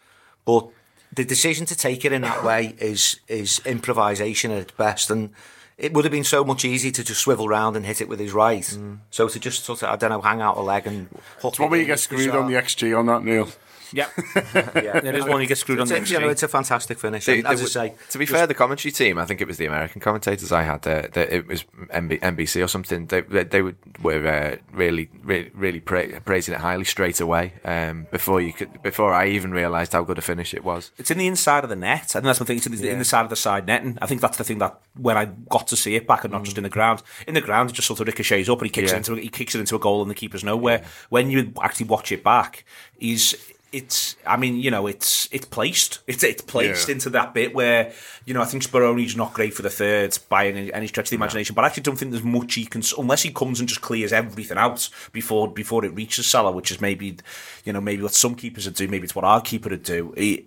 but 0.43 0.69
the 1.13 1.25
decision 1.25 1.65
to 1.67 1.75
take 1.75 2.05
it 2.05 2.11
in 2.11 2.21
that 2.21 2.43
way 2.43 2.75
is 2.79 3.19
is 3.27 3.61
improvisation 3.65 4.51
at 4.51 4.59
its 4.59 4.71
best, 4.71 5.09
and 5.09 5.31
it 5.77 5.93
would 5.93 6.05
have 6.05 6.11
been 6.11 6.23
so 6.23 6.43
much 6.43 6.65
easier 6.65 6.91
to 6.91 7.03
just 7.03 7.21
swivel 7.21 7.47
round 7.47 7.75
and 7.75 7.85
hit 7.85 8.01
it 8.01 8.09
with 8.09 8.19
his 8.19 8.33
right. 8.33 8.63
Mm. 8.63 8.99
So 9.11 9.27
to 9.27 9.39
just 9.39 9.63
sort 9.63 9.83
of 9.83 9.89
I 9.89 9.95
don't 9.95 10.09
know, 10.09 10.21
hang 10.21 10.41
out 10.41 10.57
a 10.57 10.61
leg 10.61 10.87
and 10.87 11.07
hook 11.39 11.53
It's 11.53 11.59
one 11.59 11.69
where 11.69 11.79
you 11.79 11.85
get 11.85 11.99
screwed 11.99 12.29
on 12.31 12.51
the 12.51 12.57
XG 12.57 12.97
on 12.97 13.05
that, 13.07 13.23
Neil. 13.23 13.49
yeah, 13.93 14.07
yeah. 14.75 14.99
there 14.99 15.15
is 15.15 15.25
one 15.25 15.41
you 15.41 15.47
get 15.47 15.57
screwed 15.57 15.79
on 15.79 15.83
It's, 15.83 15.91
the 16.09 16.15
a- 16.15 16.19
you 16.19 16.25
know, 16.25 16.29
it's 16.31 16.43
a 16.43 16.47
fantastic 16.47 16.99
finish. 16.99 17.25
They- 17.25 17.39
and 17.39 17.47
as 17.47 17.59
they 17.59 17.65
I 17.81 17.89
say, 17.89 17.95
to 18.11 18.17
be 18.17 18.25
just- 18.25 18.37
fair, 18.37 18.47
the 18.47 18.53
commentary 18.53 18.91
team, 18.91 19.17
I 19.17 19.25
think 19.25 19.41
it 19.41 19.47
was 19.47 19.57
the 19.57 19.65
American 19.65 20.01
commentators 20.01 20.51
I 20.51 20.63
had, 20.63 20.85
uh, 20.87 21.03
that 21.13 21.31
it 21.33 21.47
was 21.47 21.63
MB, 21.93 22.19
NBC 22.19 22.63
or 22.63 22.67
something. 22.67 23.05
They 23.07 23.21
they, 23.21 23.43
they 23.43 23.61
were, 23.61 23.75
were 24.01 24.27
uh, 24.27 24.55
really 24.73 25.09
really 25.23 25.51
really 25.53 25.79
pra- 25.79 26.21
praising 26.21 26.53
it 26.53 26.59
highly 26.61 26.83
straight 26.85 27.19
away 27.19 27.53
um, 27.65 28.07
before 28.11 28.41
you 28.41 28.53
could 28.53 28.81
before 28.83 29.13
I 29.13 29.27
even 29.27 29.51
realised 29.51 29.93
how 29.93 30.03
good 30.03 30.17
a 30.17 30.21
finish 30.21 30.53
it 30.53 30.63
was. 30.63 30.91
It's 30.97 31.11
in 31.11 31.17
the 31.17 31.27
inside 31.27 31.63
of 31.63 31.69
the 31.69 31.75
net. 31.75 32.01
I 32.01 32.19
think 32.19 32.25
that's 32.25 32.39
one 32.39 32.47
thing. 32.47 32.57
It's 32.57 32.65
in 32.65 32.73
the, 32.75 32.89
in 32.89 32.99
the 32.99 33.05
side 33.05 33.23
of 33.23 33.29
the 33.29 33.35
side 33.35 33.65
netting. 33.67 33.97
I 34.01 34.05
think 34.07 34.21
that's 34.21 34.37
the 34.37 34.43
thing 34.43 34.57
that 34.59 34.79
when 34.95 35.17
I 35.17 35.25
got 35.49 35.67
to 35.67 35.75
see 35.75 35.95
it 35.95 36.07
back 36.07 36.23
and 36.23 36.33
not 36.33 36.43
just 36.43 36.57
in 36.57 36.63
the 36.63 36.69
ground. 36.69 37.03
In 37.27 37.33
the 37.33 37.41
ground, 37.41 37.69
it 37.69 37.73
just 37.73 37.87
sort 37.87 37.99
of 37.99 38.07
ricochets 38.07 38.49
up 38.49 38.59
and 38.59 38.65
he 38.67 38.71
kicks 38.71 38.91
Yeah. 38.91 38.97
it 38.97 39.07
into 39.07 39.15
he 39.15 39.29
kicks 39.29 39.55
it 39.55 39.59
into 39.59 39.75
a 39.75 39.79
goal 39.79 40.01
and 40.01 40.09
the 40.11 40.15
keeper's 40.15 40.43
nowhere. 40.43 40.83
When 41.09 41.29
you 41.29 41.53
actually 41.61 41.87
watch 41.87 42.11
it 42.11 42.23
back, 42.23 42.63
he's 42.97 43.35
it's. 43.71 44.15
I 44.25 44.37
mean, 44.37 44.57
you 44.57 44.71
know, 44.71 44.87
it's 44.87 45.27
it's 45.31 45.45
placed. 45.45 45.99
It's 46.07 46.23
it's 46.23 46.41
placed 46.41 46.87
Yeah. 46.87 46.93
into 46.95 47.09
that 47.11 47.33
bit 47.33 47.53
where 47.53 47.91
you 48.25 48.33
know 48.33 48.41
I 48.41 48.45
think 48.45 48.63
Speroni's 48.63 49.15
not 49.15 49.33
great 49.33 49.53
for 49.53 49.61
the 49.61 49.69
third 49.69 50.17
by 50.29 50.47
any, 50.47 50.71
any 50.73 50.87
stretch 50.87 51.07
of 51.07 51.09
the 51.11 51.15
imagination. 51.17 51.53
But 51.55 51.63
I 51.63 51.67
actually 51.67 51.83
don't 51.83 51.97
think 51.97 52.11
there's 52.11 52.23
much 52.23 52.53
he 52.55 52.65
can 52.65 52.81
unless 52.97 53.23
he 53.23 53.31
comes 53.31 53.59
and 53.59 53.67
just 53.67 53.81
clears 53.81 54.13
everything 54.13 54.57
out 54.57 54.89
before 55.11 55.51
before 55.51 55.83
it 55.85 55.93
reaches 55.93 56.27
Salah, 56.27 56.51
which 56.51 56.71
is 56.71 56.79
maybe 56.81 57.17
you 57.65 57.73
know 57.73 57.81
maybe 57.81 58.03
what 58.03 58.13
some 58.13 58.35
keepers 58.35 58.65
would 58.65 58.75
do. 58.75 58.87
Maybe 58.87 59.03
it's 59.05 59.15
what 59.15 59.25
our 59.25 59.41
keeper 59.41 59.69
would 59.69 59.83
do. 59.83 60.13
He, 60.17 60.45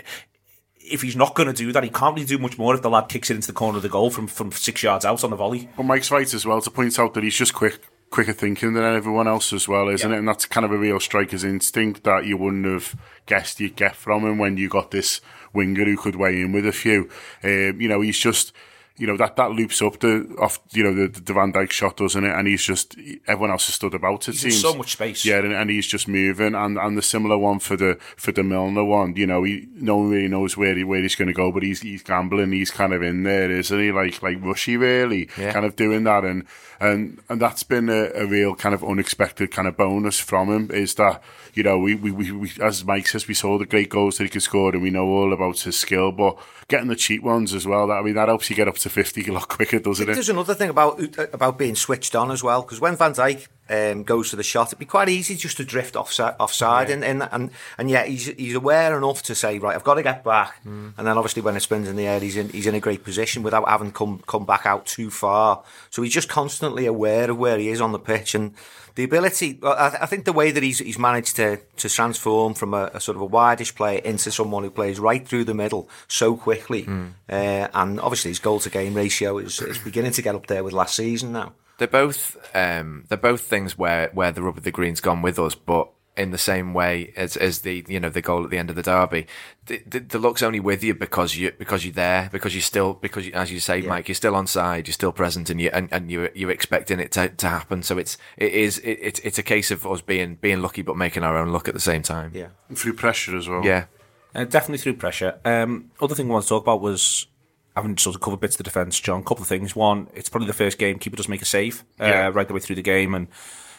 if 0.82 1.02
he's 1.02 1.14
not 1.14 1.34
going 1.34 1.46
to 1.46 1.52
do 1.52 1.70
that, 1.72 1.84
he 1.84 1.90
can't 1.90 2.14
really 2.16 2.26
do 2.26 2.38
much 2.38 2.58
more 2.58 2.74
if 2.74 2.82
the 2.82 2.90
lad 2.90 3.08
kicks 3.08 3.30
it 3.30 3.34
into 3.36 3.46
the 3.46 3.52
corner 3.52 3.76
of 3.76 3.82
the 3.82 3.88
goal 3.88 4.10
from, 4.10 4.26
from 4.26 4.50
six 4.50 4.82
yards 4.82 5.04
out 5.04 5.22
on 5.22 5.30
the 5.30 5.36
volley. 5.36 5.68
But 5.76 5.84
Mike's 5.84 6.10
right 6.10 6.32
as 6.34 6.44
well 6.44 6.60
to 6.60 6.70
point 6.70 6.98
out 6.98 7.14
that 7.14 7.22
he's 7.22 7.36
just 7.36 7.54
quick, 7.54 7.86
quicker 8.10 8.32
thinking 8.32 8.72
than 8.74 8.84
everyone 8.84 9.28
else 9.28 9.52
as 9.52 9.68
well, 9.68 9.88
isn't 9.88 10.08
Yeah. 10.10 10.16
it? 10.16 10.18
And 10.18 10.28
that's 10.28 10.44
kind 10.46 10.64
of 10.64 10.72
a 10.72 10.76
real 10.78 10.98
striker's 11.00 11.44
instinct 11.44 12.02
that 12.04 12.26
you 12.26 12.36
wouldn't 12.36 12.66
have 12.66 12.96
guessed 13.26 13.60
you'd 13.60 13.76
get 13.76 13.94
from 13.96 14.24
him 14.26 14.36
when 14.38 14.56
you 14.56 14.68
got 14.68 14.90
this 14.90 15.20
winger 15.52 15.84
who 15.84 15.96
could 15.96 16.16
weigh 16.16 16.40
in 16.40 16.52
with 16.52 16.66
a 16.66 16.72
few. 16.72 17.08
Um, 17.44 17.80
you 17.80 17.88
know, 17.88 18.00
he's 18.00 18.18
just. 18.18 18.52
You 18.96 19.06
know 19.06 19.16
that 19.16 19.36
that 19.36 19.52
loops 19.52 19.80
up 19.80 19.98
the 20.00 20.26
off. 20.38 20.58
You 20.72 20.84
know 20.84 20.94
the, 20.94 21.20
the 21.20 21.32
Van 21.32 21.52
Dijk 21.54 21.70
shot, 21.70 21.96
doesn't 21.96 22.22
it? 22.22 22.34
And 22.34 22.46
he's 22.46 22.62
just 22.62 22.96
everyone 23.26 23.50
else 23.50 23.66
has 23.66 23.74
stood 23.76 23.94
about. 23.94 24.28
It 24.28 24.32
He's 24.32 24.40
seems 24.42 24.60
so 24.60 24.74
much 24.74 24.92
space. 24.92 25.24
Yeah, 25.24 25.38
and, 25.38 25.52
and 25.54 25.70
he's 25.70 25.86
just 25.86 26.06
moving. 26.06 26.54
And, 26.54 26.76
and 26.76 26.98
the 26.98 27.02
similar 27.02 27.38
one 27.38 27.60
for 27.60 27.76
the 27.78 27.96
for 28.16 28.30
the 28.32 28.42
Milner 28.42 28.84
one. 28.84 29.16
You 29.16 29.26
know, 29.26 29.42
he 29.44 29.66
no 29.74 29.96
one 29.96 30.10
really 30.10 30.28
knows 30.28 30.56
where 30.56 30.74
he 30.74 30.84
where 30.84 31.00
he's 31.00 31.14
going 31.14 31.28
to 31.28 31.34
go, 31.34 31.50
but 31.50 31.62
he's 31.62 31.80
he's 31.80 32.02
gambling. 32.02 32.52
He's 32.52 32.70
kind 32.70 32.92
of 32.92 33.02
in 33.02 33.22
there, 33.22 33.50
isn't 33.50 33.80
he? 33.80 33.90
Like 33.90 34.22
like 34.22 34.36
Rushy, 34.42 34.76
really, 34.76 35.30
Yeah. 35.38 35.52
kind 35.52 35.64
of 35.64 35.76
doing 35.76 36.04
that. 36.04 36.24
And 36.24 36.44
and 36.78 37.22
and 37.30 37.40
that's 37.40 37.62
been 37.62 37.88
a, 37.88 38.10
a 38.14 38.26
real 38.26 38.54
kind 38.54 38.74
of 38.74 38.84
unexpected 38.84 39.50
kind 39.50 39.66
of 39.66 39.78
bonus 39.78 40.18
from 40.18 40.48
him. 40.50 40.70
Is 40.70 40.96
that 40.96 41.22
you 41.54 41.62
know 41.62 41.78
we, 41.78 41.94
we, 41.94 42.10
we, 42.10 42.32
we 42.32 42.52
as 42.60 42.84
Mike 42.84 43.08
says 43.08 43.28
we 43.28 43.34
saw 43.34 43.58
the 43.58 43.66
great 43.66 43.88
goals 43.88 44.18
that 44.18 44.24
he 44.24 44.30
could 44.30 44.42
score, 44.42 44.72
and 44.72 44.82
we 44.82 44.90
know 44.90 45.06
all 45.06 45.32
about 45.32 45.58
his 45.60 45.78
skill, 45.78 46.12
but 46.12 46.38
getting 46.68 46.88
the 46.88 46.96
cheap 46.96 47.22
ones 47.22 47.52
as 47.54 47.66
well. 47.66 47.86
That 47.88 47.94
I 47.94 48.02
mean 48.02 48.14
that 48.14 48.28
helps 48.28 48.50
you 48.50 48.56
get 48.56 48.68
up 48.68 48.76
to 48.76 48.90
fifty 48.90 49.26
a 49.26 49.32
lot 49.32 49.48
quicker, 49.48 49.78
doesn't 49.78 50.08
it? 50.08 50.14
There's 50.14 50.28
another 50.28 50.54
thing 50.54 50.70
about 50.70 51.00
about 51.32 51.58
being 51.58 51.74
switched 51.74 52.14
on 52.14 52.30
as 52.30 52.42
well, 52.42 52.62
because 52.62 52.80
when 52.80 52.96
Van 52.96 53.12
Dijk 53.12 53.48
um, 53.68 54.02
goes 54.02 54.30
to 54.30 54.36
the 54.36 54.42
shot, 54.42 54.68
it'd 54.68 54.78
be 54.78 54.84
quite 54.84 55.08
easy 55.08 55.36
just 55.36 55.56
to 55.58 55.64
drift 55.64 55.94
offside, 55.96 56.34
offside 56.40 56.90
and, 56.90 57.04
and 57.04 57.28
and 57.30 57.50
and 57.78 57.90
yet 57.90 58.08
he's 58.08 58.26
he's 58.26 58.54
aware 58.54 58.96
enough 58.96 59.22
to 59.24 59.34
say, 59.34 59.58
right, 59.58 59.74
I've 59.74 59.84
got 59.84 59.94
to 59.94 60.02
get 60.02 60.24
back, 60.24 60.60
and 60.64 60.94
then 60.96 61.18
obviously 61.18 61.42
when 61.42 61.56
it 61.56 61.60
spins 61.60 61.88
in 61.88 61.96
the 61.96 62.06
air, 62.06 62.20
he's 62.20 62.36
in 62.36 62.48
he's 62.48 62.66
in 62.66 62.74
a 62.74 62.80
great 62.80 63.04
position 63.04 63.42
without 63.42 63.68
having 63.68 63.92
come 63.92 64.22
come 64.26 64.44
back 64.44 64.66
out 64.66 64.86
too 64.86 65.10
far. 65.10 65.62
So 65.90 66.02
he's 66.02 66.14
just 66.14 66.28
constantly 66.28 66.86
aware 66.86 67.30
of 67.30 67.38
where 67.38 67.58
he 67.58 67.68
is 67.68 67.80
on 67.80 67.92
the 67.92 67.98
pitch 67.98 68.34
and. 68.34 68.54
The 68.94 69.04
ability. 69.04 69.58
I, 69.62 69.98
I 70.02 70.06
think 70.06 70.24
the 70.24 70.32
way 70.32 70.50
that 70.50 70.62
he's 70.62 70.78
he's 70.78 70.98
managed 70.98 71.36
to 71.36 71.58
to 71.76 71.88
transform 71.88 72.54
from 72.54 72.74
a, 72.74 72.90
a 72.94 73.00
sort 73.00 73.16
of 73.16 73.22
a 73.22 73.28
wideish 73.28 73.74
player 73.74 73.98
into 73.98 74.30
someone 74.30 74.62
who 74.62 74.70
plays 74.70 74.98
right 74.98 75.26
through 75.26 75.44
the 75.44 75.54
middle 75.54 75.88
so 76.08 76.36
quickly, 76.36 76.86
uh, 76.88 77.68
and 77.74 78.00
obviously 78.00 78.30
his 78.30 78.38
goal 78.38 78.60
to 78.60 78.70
game 78.70 78.94
ratio 78.94 79.38
is, 79.38 79.60
is 79.60 79.78
beginning 79.78 80.12
to 80.12 80.22
get 80.22 80.34
up 80.34 80.46
there 80.46 80.64
with 80.64 80.72
last 80.72 80.96
season 80.96 81.32
now. 81.32 81.52
They're 81.78 81.88
both 81.88 82.36
um, 82.54 83.04
they're 83.08 83.16
both 83.16 83.40
things 83.40 83.78
where, 83.78 84.10
where 84.12 84.32
the 84.32 84.42
rub 84.42 84.58
of 84.58 84.64
the 84.64 84.70
green's 84.70 85.00
gone 85.00 85.22
with 85.22 85.38
us, 85.38 85.54
but 85.54 85.88
in 86.16 86.30
the 86.32 86.38
same 86.38 86.74
way 86.74 87.12
as, 87.16 87.36
as 87.36 87.60
the 87.60 87.84
you 87.88 87.98
know 88.00 88.10
the 88.10 88.20
goal 88.20 88.44
at 88.44 88.50
the 88.50 88.58
end 88.58 88.68
of 88.68 88.76
the 88.76 88.82
derby, 88.82 89.26
the, 89.66 89.82
the, 89.86 90.00
the 90.00 90.18
luck's 90.18 90.42
only 90.42 90.60
with 90.60 90.82
you 90.84 90.92
because 90.94 91.36
you 91.36 91.52
because 91.58 91.84
you're 91.84 91.94
there 91.94 92.28
because 92.32 92.54
you're 92.54 92.60
still 92.62 92.94
because 92.94 93.26
you, 93.26 93.32
as 93.32 93.50
you 93.52 93.60
say, 93.60 93.80
Mike, 93.82 94.08
you're 94.08 94.14
still 94.14 94.34
on 94.34 94.46
side, 94.46 94.86
you're 94.88 94.92
still 94.92 95.12
present, 95.12 95.48
and 95.50 95.60
you 95.60 95.70
and, 95.72 95.88
and 95.92 96.10
you 96.10 96.28
you're 96.34 96.50
expecting 96.50 97.00
it 97.00 97.12
to, 97.12 97.28
to 97.28 97.48
happen. 97.48 97.82
So 97.82 97.96
it's 97.96 98.18
it 98.36 98.52
is 98.52 98.78
it, 98.78 98.98
it's 99.00 99.20
it's 99.20 99.38
a 99.38 99.42
case 99.42 99.70
of 99.70 99.86
us 99.86 100.00
being 100.02 100.34
being 100.34 100.60
lucky 100.60 100.82
but 100.82 100.96
making 100.96 101.22
our 101.22 101.36
own 101.36 101.48
luck 101.52 101.68
at 101.68 101.74
the 101.74 101.80
same 101.80 102.02
time. 102.02 102.32
Yeah. 102.34 102.48
Through 102.74 102.94
pressure 102.94 103.36
as 103.36 103.48
well. 103.48 103.64
yeah. 103.64 103.84
Uh, 104.34 104.44
definitely 104.44 104.78
through 104.78 104.94
pressure. 104.94 105.38
Um, 105.44 105.90
other 106.00 106.14
thing 106.14 106.28
I 106.28 106.34
want 106.34 106.44
to 106.44 106.48
talk 106.48 106.62
about 106.62 106.80
was 106.80 107.26
having 107.74 107.96
sort 107.96 108.14
of 108.14 108.20
covered 108.20 108.38
bits 108.40 108.54
of 108.54 108.58
the 108.58 108.64
defence, 108.64 109.00
John. 109.00 109.20
A 109.20 109.24
couple 109.24 109.42
of 109.42 109.48
things. 109.48 109.74
One, 109.74 110.06
it's 110.14 110.28
probably 110.28 110.46
the 110.46 110.52
first 110.52 110.78
game 110.78 110.98
keeper 111.00 111.16
does 111.16 111.28
make 111.28 111.42
a 111.42 111.44
save 111.46 111.82
uh, 112.00 112.04
Yeah. 112.04 112.30
right 112.32 112.46
the 112.46 112.54
way 112.54 112.60
through 112.60 112.76
the 112.76 112.82
game, 112.82 113.14
and 113.14 113.26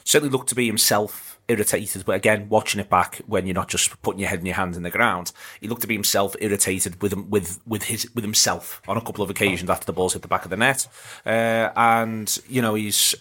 certainly 0.03 0.29
looked 0.31 0.49
to 0.49 0.55
be 0.55 0.65
himself 0.65 1.30
irritated. 1.51 2.05
But 2.05 2.15
again, 2.15 2.47
watching 2.49 2.81
it 2.81 2.89
back 2.89 3.21
when 3.27 3.45
you're 3.45 3.61
not 3.61 3.69
just 3.69 4.01
putting 4.01 4.19
your 4.19 4.29
head 4.29 4.39
and 4.39 4.47
your 4.47 4.55
hands 4.55 4.77
in 4.77 4.83
the 4.83 4.89
ground, 4.89 5.31
he 5.59 5.67
looked 5.67 5.81
to 5.81 5.87
be 5.87 5.93
himself 6.01 6.35
irritated 6.39 7.01
with 7.01 7.13
with 7.35 7.59
with 7.67 7.83
his 7.83 8.09
with 8.15 8.23
himself 8.23 8.81
on 8.87 8.97
a 8.97 9.01
couple 9.01 9.23
of 9.23 9.29
occasions 9.29 9.69
after 9.69 9.85
the 9.85 9.93
balls 9.93 10.13
hit 10.13 10.21
the 10.21 10.27
back 10.27 10.45
of 10.45 10.51
the 10.51 10.57
net, 10.57 10.87
uh, 11.25 11.69
and 11.75 12.39
you 12.47 12.61
know 12.61 12.73
he's 12.73 13.15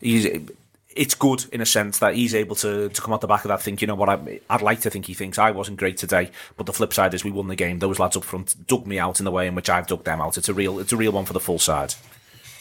he's. 0.00 0.26
It's 0.94 1.14
good 1.14 1.46
in 1.52 1.62
a 1.62 1.66
sense 1.66 2.00
that 2.00 2.16
he's 2.16 2.34
able 2.34 2.54
to, 2.56 2.90
to 2.90 3.00
come 3.00 3.14
out 3.14 3.22
the 3.22 3.26
back 3.26 3.46
of 3.46 3.48
that 3.48 3.62
think, 3.62 3.80
you 3.80 3.86
know 3.86 3.94
what, 3.94 4.10
I, 4.10 4.40
I'd 4.50 4.60
like 4.60 4.82
to 4.82 4.90
think 4.90 5.06
he 5.06 5.14
thinks 5.14 5.38
I 5.38 5.50
wasn't 5.50 5.78
great 5.78 5.96
today, 5.96 6.30
but 6.58 6.66
the 6.66 6.74
flip 6.74 6.92
side 6.92 7.14
is 7.14 7.24
we 7.24 7.30
won 7.30 7.48
the 7.48 7.56
game. 7.56 7.78
Those 7.78 7.98
lads 7.98 8.14
up 8.14 8.24
front 8.24 8.66
dug 8.66 8.86
me 8.86 8.98
out 8.98 9.18
in 9.18 9.24
the 9.24 9.30
way 9.30 9.46
in 9.46 9.54
which 9.54 9.70
I've 9.70 9.86
dug 9.86 10.04
them 10.04 10.20
out. 10.20 10.36
It's 10.36 10.50
a 10.50 10.52
real, 10.52 10.78
it's 10.78 10.92
a 10.92 10.98
real 10.98 11.12
one 11.12 11.24
for 11.24 11.32
the 11.32 11.40
full 11.40 11.58
side. 11.58 11.94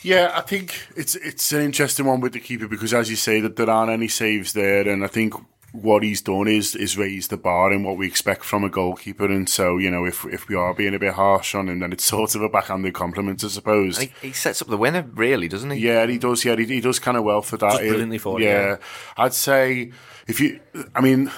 Yeah, 0.04 0.32
I 0.34 0.42
think 0.42 0.88
it's 0.96 1.16
it's 1.16 1.52
an 1.52 1.62
interesting 1.62 2.06
one 2.06 2.22
with 2.22 2.34
the 2.34 2.40
keeper 2.40 2.68
because, 2.68 2.94
as 2.94 3.10
you 3.10 3.16
say, 3.16 3.40
that 3.42 3.56
there 3.56 3.70
aren't 3.70 3.92
any 3.92 4.08
saves 4.08 4.54
there, 4.54 4.88
and 4.88 5.04
I 5.04 5.08
think 5.08 5.36
what 5.74 6.04
he's 6.04 6.22
done 6.22 6.48
is 6.48 6.76
is 6.76 6.98
raise 6.98 7.30
the 7.30 7.38
bar 7.38 7.72
in 7.72 7.84
what 7.84 7.98
we 7.98 8.06
expect 8.08 8.44
from 8.44 8.64
a 8.64 8.70
goalkeeper. 8.70 9.26
And 9.26 9.48
so, 9.48 9.78
you 9.78 9.90
know, 9.90 10.06
if 10.06 10.26
if 10.26 10.48
we 10.48 10.56
are 10.56 10.74
being 10.74 10.94
a 10.94 11.00
bit 11.00 11.14
harsh 11.14 11.56
on 11.56 11.70
him, 11.70 11.80
then 11.80 11.94
it's 11.94 12.04
sort 12.18 12.36
of 12.36 12.42
a 12.42 12.50
backhanded 12.50 12.94
compliment, 12.94 13.44
I 13.44 13.48
suppose. 13.48 13.98
He, 14.00 14.12
he 14.22 14.32
sets 14.34 14.62
up 14.62 14.68
the 14.68 14.78
winner, 14.78 15.08
really, 15.14 15.48
doesn't 15.48 15.70
he? 15.72 15.80
Yeah, 15.80 16.06
he 16.08 16.18
does. 16.18 16.44
Yeah, 16.44 16.56
he, 16.56 16.66
he 16.66 16.82
does 16.82 17.00
kind 17.00 17.18
of 17.18 17.24
well 17.24 17.42
for 17.42 17.58
that. 17.58 17.72
Does 17.72 17.80
brilliantly 17.80 18.18
for 18.18 18.40
it, 18.40 18.44
yeah. 18.44 18.62
yeah. 18.62 18.78
I'd 19.18 19.34
say 19.34 19.92
if 20.28 20.40
you, 20.40 20.60
I 20.96 21.02
mean. 21.02 21.32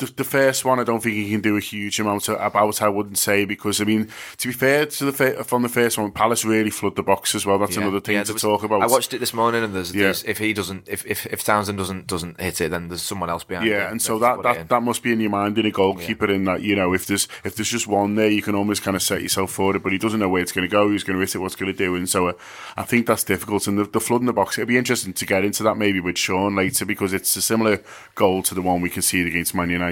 The, 0.00 0.06
the 0.16 0.24
first 0.24 0.64
one, 0.64 0.80
I 0.80 0.84
don't 0.84 1.00
think 1.02 1.14
he 1.14 1.30
can 1.30 1.40
do 1.40 1.56
a 1.56 1.60
huge 1.60 2.00
amount 2.00 2.28
about. 2.28 2.82
I 2.82 2.88
wouldn't 2.88 3.18
say 3.18 3.44
because 3.44 3.80
I 3.80 3.84
mean, 3.84 4.08
to 4.38 4.48
be 4.48 4.52
fair 4.54 4.86
to 4.86 5.04
the 5.12 5.44
from 5.44 5.62
the 5.62 5.68
first 5.68 5.98
one, 5.98 6.10
Palace 6.10 6.44
really 6.44 6.70
flood 6.70 6.96
the 6.96 7.02
box 7.02 7.34
as 7.34 7.46
well. 7.46 7.58
That's 7.58 7.76
Yeah. 7.76 7.82
another 7.82 8.00
thing 8.00 8.14
Yeah, 8.16 8.24
to 8.24 8.32
was- 8.32 8.42
talk 8.42 8.62
about. 8.64 8.82
I 8.82 8.86
watched 8.86 9.14
it 9.14 9.18
this 9.20 9.32
morning, 9.34 9.62
and 9.62 9.74
there's, 9.74 9.94
Yeah. 9.94 10.04
there's 10.04 10.24
if 10.24 10.38
he 10.38 10.52
doesn't, 10.52 10.88
if, 10.88 11.04
if 11.06 11.26
if 11.26 11.44
Townsend 11.44 11.78
doesn't 11.78 12.06
doesn't 12.06 12.40
hit 12.40 12.60
it, 12.60 12.70
then 12.70 12.88
there's 12.88 13.02
someone 13.02 13.30
else 13.30 13.44
behind. 13.44 13.68
Yeah, 13.68 13.86
it 13.86 13.90
and 13.92 14.00
so 14.02 14.18
that 14.18 14.36
put 14.36 14.46
it 14.46 14.48
in. 14.48 14.54
that, 14.56 14.68
that 14.70 14.82
must 14.82 15.02
be 15.02 15.12
in 15.12 15.20
your 15.20 15.30
mind 15.30 15.58
in 15.58 15.66
a 15.66 15.70
goalkeeper. 15.70 16.30
In 16.30 16.44
that 16.44 16.62
you 16.62 16.74
know, 16.74 16.92
if 16.94 17.06
there's 17.06 17.28
if 17.44 17.56
there's 17.56 17.68
just 17.70 17.86
one 17.86 18.14
there, 18.14 18.30
you 18.30 18.42
can 18.42 18.54
almost 18.54 18.82
kind 18.82 18.96
of 18.96 19.02
set 19.02 19.20
yourself 19.22 19.52
for 19.52 19.76
it. 19.76 19.82
But 19.82 19.92
he 19.92 19.98
doesn't 19.98 20.18
know 20.20 20.28
where 20.28 20.42
it's 20.42 20.52
going 20.52 20.66
to 20.66 20.72
go, 20.72 20.88
who's 20.88 21.04
going 21.04 21.16
to 21.18 21.20
hit 21.20 21.34
it, 21.34 21.38
what's 21.38 21.56
going 21.56 21.70
to 21.72 21.76
do, 21.76 21.94
and 21.94 22.08
so 22.08 22.28
uh, 22.28 22.32
I 22.76 22.84
think 22.84 23.06
that's 23.06 23.24
difficult. 23.24 23.66
And 23.66 23.78
the, 23.78 23.84
the 23.84 24.00
flood 24.00 24.20
in 24.20 24.26
the 24.26 24.32
box, 24.32 24.56
it'd 24.56 24.68
be 24.68 24.78
interesting 24.78 25.12
to 25.12 25.26
get 25.26 25.44
into 25.44 25.62
that 25.64 25.76
maybe 25.76 26.00
with 26.00 26.16
Sean 26.16 26.56
later 26.56 26.86
because 26.86 27.12
it's 27.12 27.34
a 27.36 27.42
similar 27.42 27.80
goal 28.14 28.42
to 28.44 28.54
the 28.54 28.62
one 28.62 28.80
we 28.80 28.88
conceded 28.88 29.26
against 29.28 29.54
Man 29.54 29.68
United, 29.70 29.89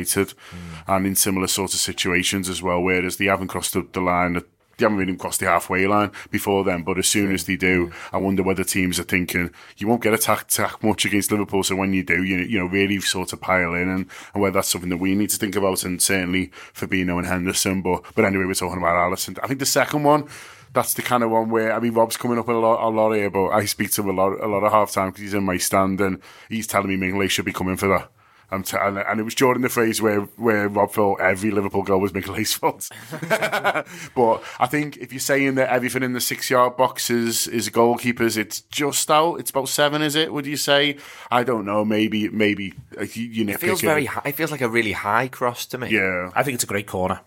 and 0.86 1.06
in 1.06 1.14
similar 1.14 1.46
sorts 1.46 1.74
of 1.74 1.80
situations 1.80 2.48
as 2.48 2.62
well. 2.62 2.80
Whereas 2.80 3.16
they 3.16 3.26
haven't 3.26 3.48
crossed 3.48 3.74
the, 3.74 3.86
the 3.92 4.00
line. 4.00 4.42
They 4.78 4.84
haven't 4.84 5.02
even 5.02 5.18
crossed 5.18 5.40
the 5.40 5.46
halfway 5.46 5.88
line 5.88 6.12
before 6.30 6.62
then, 6.62 6.84
but 6.84 6.98
as 6.98 7.08
soon 7.08 7.32
as 7.34 7.44
they 7.44 7.56
do, 7.56 7.90
I 8.12 8.18
wonder 8.18 8.44
whether 8.44 8.62
teams 8.62 9.00
are 9.00 9.04
thinking 9.04 9.50
you 9.76 9.88
won't 9.88 10.02
get 10.02 10.14
attacked 10.14 10.52
attack 10.52 10.84
much 10.84 11.04
against 11.04 11.32
Liverpool. 11.32 11.64
So 11.64 11.74
when 11.74 11.92
you 11.92 12.04
do, 12.04 12.22
you 12.22 12.38
you 12.38 12.58
know 12.60 12.66
really 12.66 13.00
sort 13.00 13.32
of 13.32 13.40
pile 13.40 13.74
in, 13.74 13.88
and, 13.88 14.06
and 14.32 14.42
whether 14.42 14.54
that's 14.54 14.68
something 14.68 14.90
that 14.90 14.98
we 14.98 15.16
need 15.16 15.30
to 15.30 15.36
think 15.36 15.56
about, 15.56 15.82
and 15.82 16.00
certainly 16.00 16.52
Fabinho 16.74 17.18
and 17.18 17.26
Henderson. 17.26 17.82
But 17.82 18.04
but 18.14 18.24
anyway, 18.24 18.44
we're 18.44 18.54
talking 18.54 18.78
about 18.78 18.94
Alisson. 18.94 19.38
I 19.42 19.48
think 19.48 19.60
the 19.60 19.66
second 19.66 20.04
one. 20.04 20.28
That's 20.74 20.92
the 20.92 21.00
kind 21.00 21.22
of 21.22 21.30
one 21.30 21.48
where 21.48 21.72
I 21.72 21.80
mean 21.80 21.94
Rob's 21.94 22.18
coming 22.18 22.38
up 22.38 22.46
a 22.46 22.52
lot, 22.52 22.86
a 22.86 22.90
lot 22.90 23.12
here, 23.12 23.30
but 23.30 23.48
I 23.48 23.64
speak 23.64 23.90
to 23.92 24.02
him 24.02 24.10
a 24.10 24.12
lot, 24.12 24.38
a 24.38 24.46
lot 24.46 24.62
of 24.62 24.70
half 24.70 24.92
time 24.92 25.08
because 25.08 25.22
he's 25.22 25.32
in 25.32 25.42
my 25.42 25.56
stand 25.56 25.98
and 25.98 26.20
he's 26.50 26.66
telling 26.66 26.88
me 26.88 26.96
Mingley 26.96 27.30
should 27.30 27.46
be 27.46 27.54
coming 27.54 27.78
for 27.78 27.88
that. 27.88 28.10
I'm 28.50 28.62
t- 28.62 28.78
and, 28.80 28.98
and 28.98 29.20
it 29.20 29.24
was 29.24 29.34
during 29.34 29.60
the 29.60 29.68
phase 29.68 30.00
where, 30.00 30.20
where 30.36 30.68
Rob 30.68 30.90
thought 30.90 31.20
every 31.20 31.50
Liverpool 31.50 31.82
goal 31.82 32.00
was 32.00 32.14
Michel's 32.14 32.54
fault. 32.54 32.88
but 34.14 34.42
I 34.58 34.66
think 34.66 34.96
if 34.96 35.12
you're 35.12 35.20
saying 35.20 35.56
that 35.56 35.68
everything 35.68 36.02
in 36.02 36.14
the 36.14 36.20
six 36.20 36.48
yard 36.48 36.76
box 36.76 37.10
is, 37.10 37.46
is 37.46 37.68
goalkeepers, 37.68 38.38
it's 38.38 38.62
just 38.62 39.10
out. 39.10 39.36
It's 39.36 39.50
about 39.50 39.68
seven, 39.68 40.00
is 40.00 40.14
it? 40.14 40.32
Would 40.32 40.46
you 40.46 40.56
say? 40.56 40.96
I 41.30 41.44
don't 41.44 41.66
know. 41.66 41.84
Maybe, 41.84 42.30
maybe 42.30 42.72
uh, 42.98 43.02
you, 43.12 43.24
you 43.24 43.48
It 43.48 43.60
feels 43.60 43.82
very. 43.82 44.06
High, 44.06 44.22
it 44.24 44.32
feels 44.32 44.50
like 44.50 44.62
a 44.62 44.68
really 44.68 44.92
high 44.92 45.28
cross 45.28 45.66
to 45.66 45.78
me. 45.78 45.90
Yeah. 45.90 46.30
I 46.34 46.42
think 46.42 46.54
it's 46.54 46.64
a 46.64 46.68
great 46.68 46.86
corner. 46.86 47.20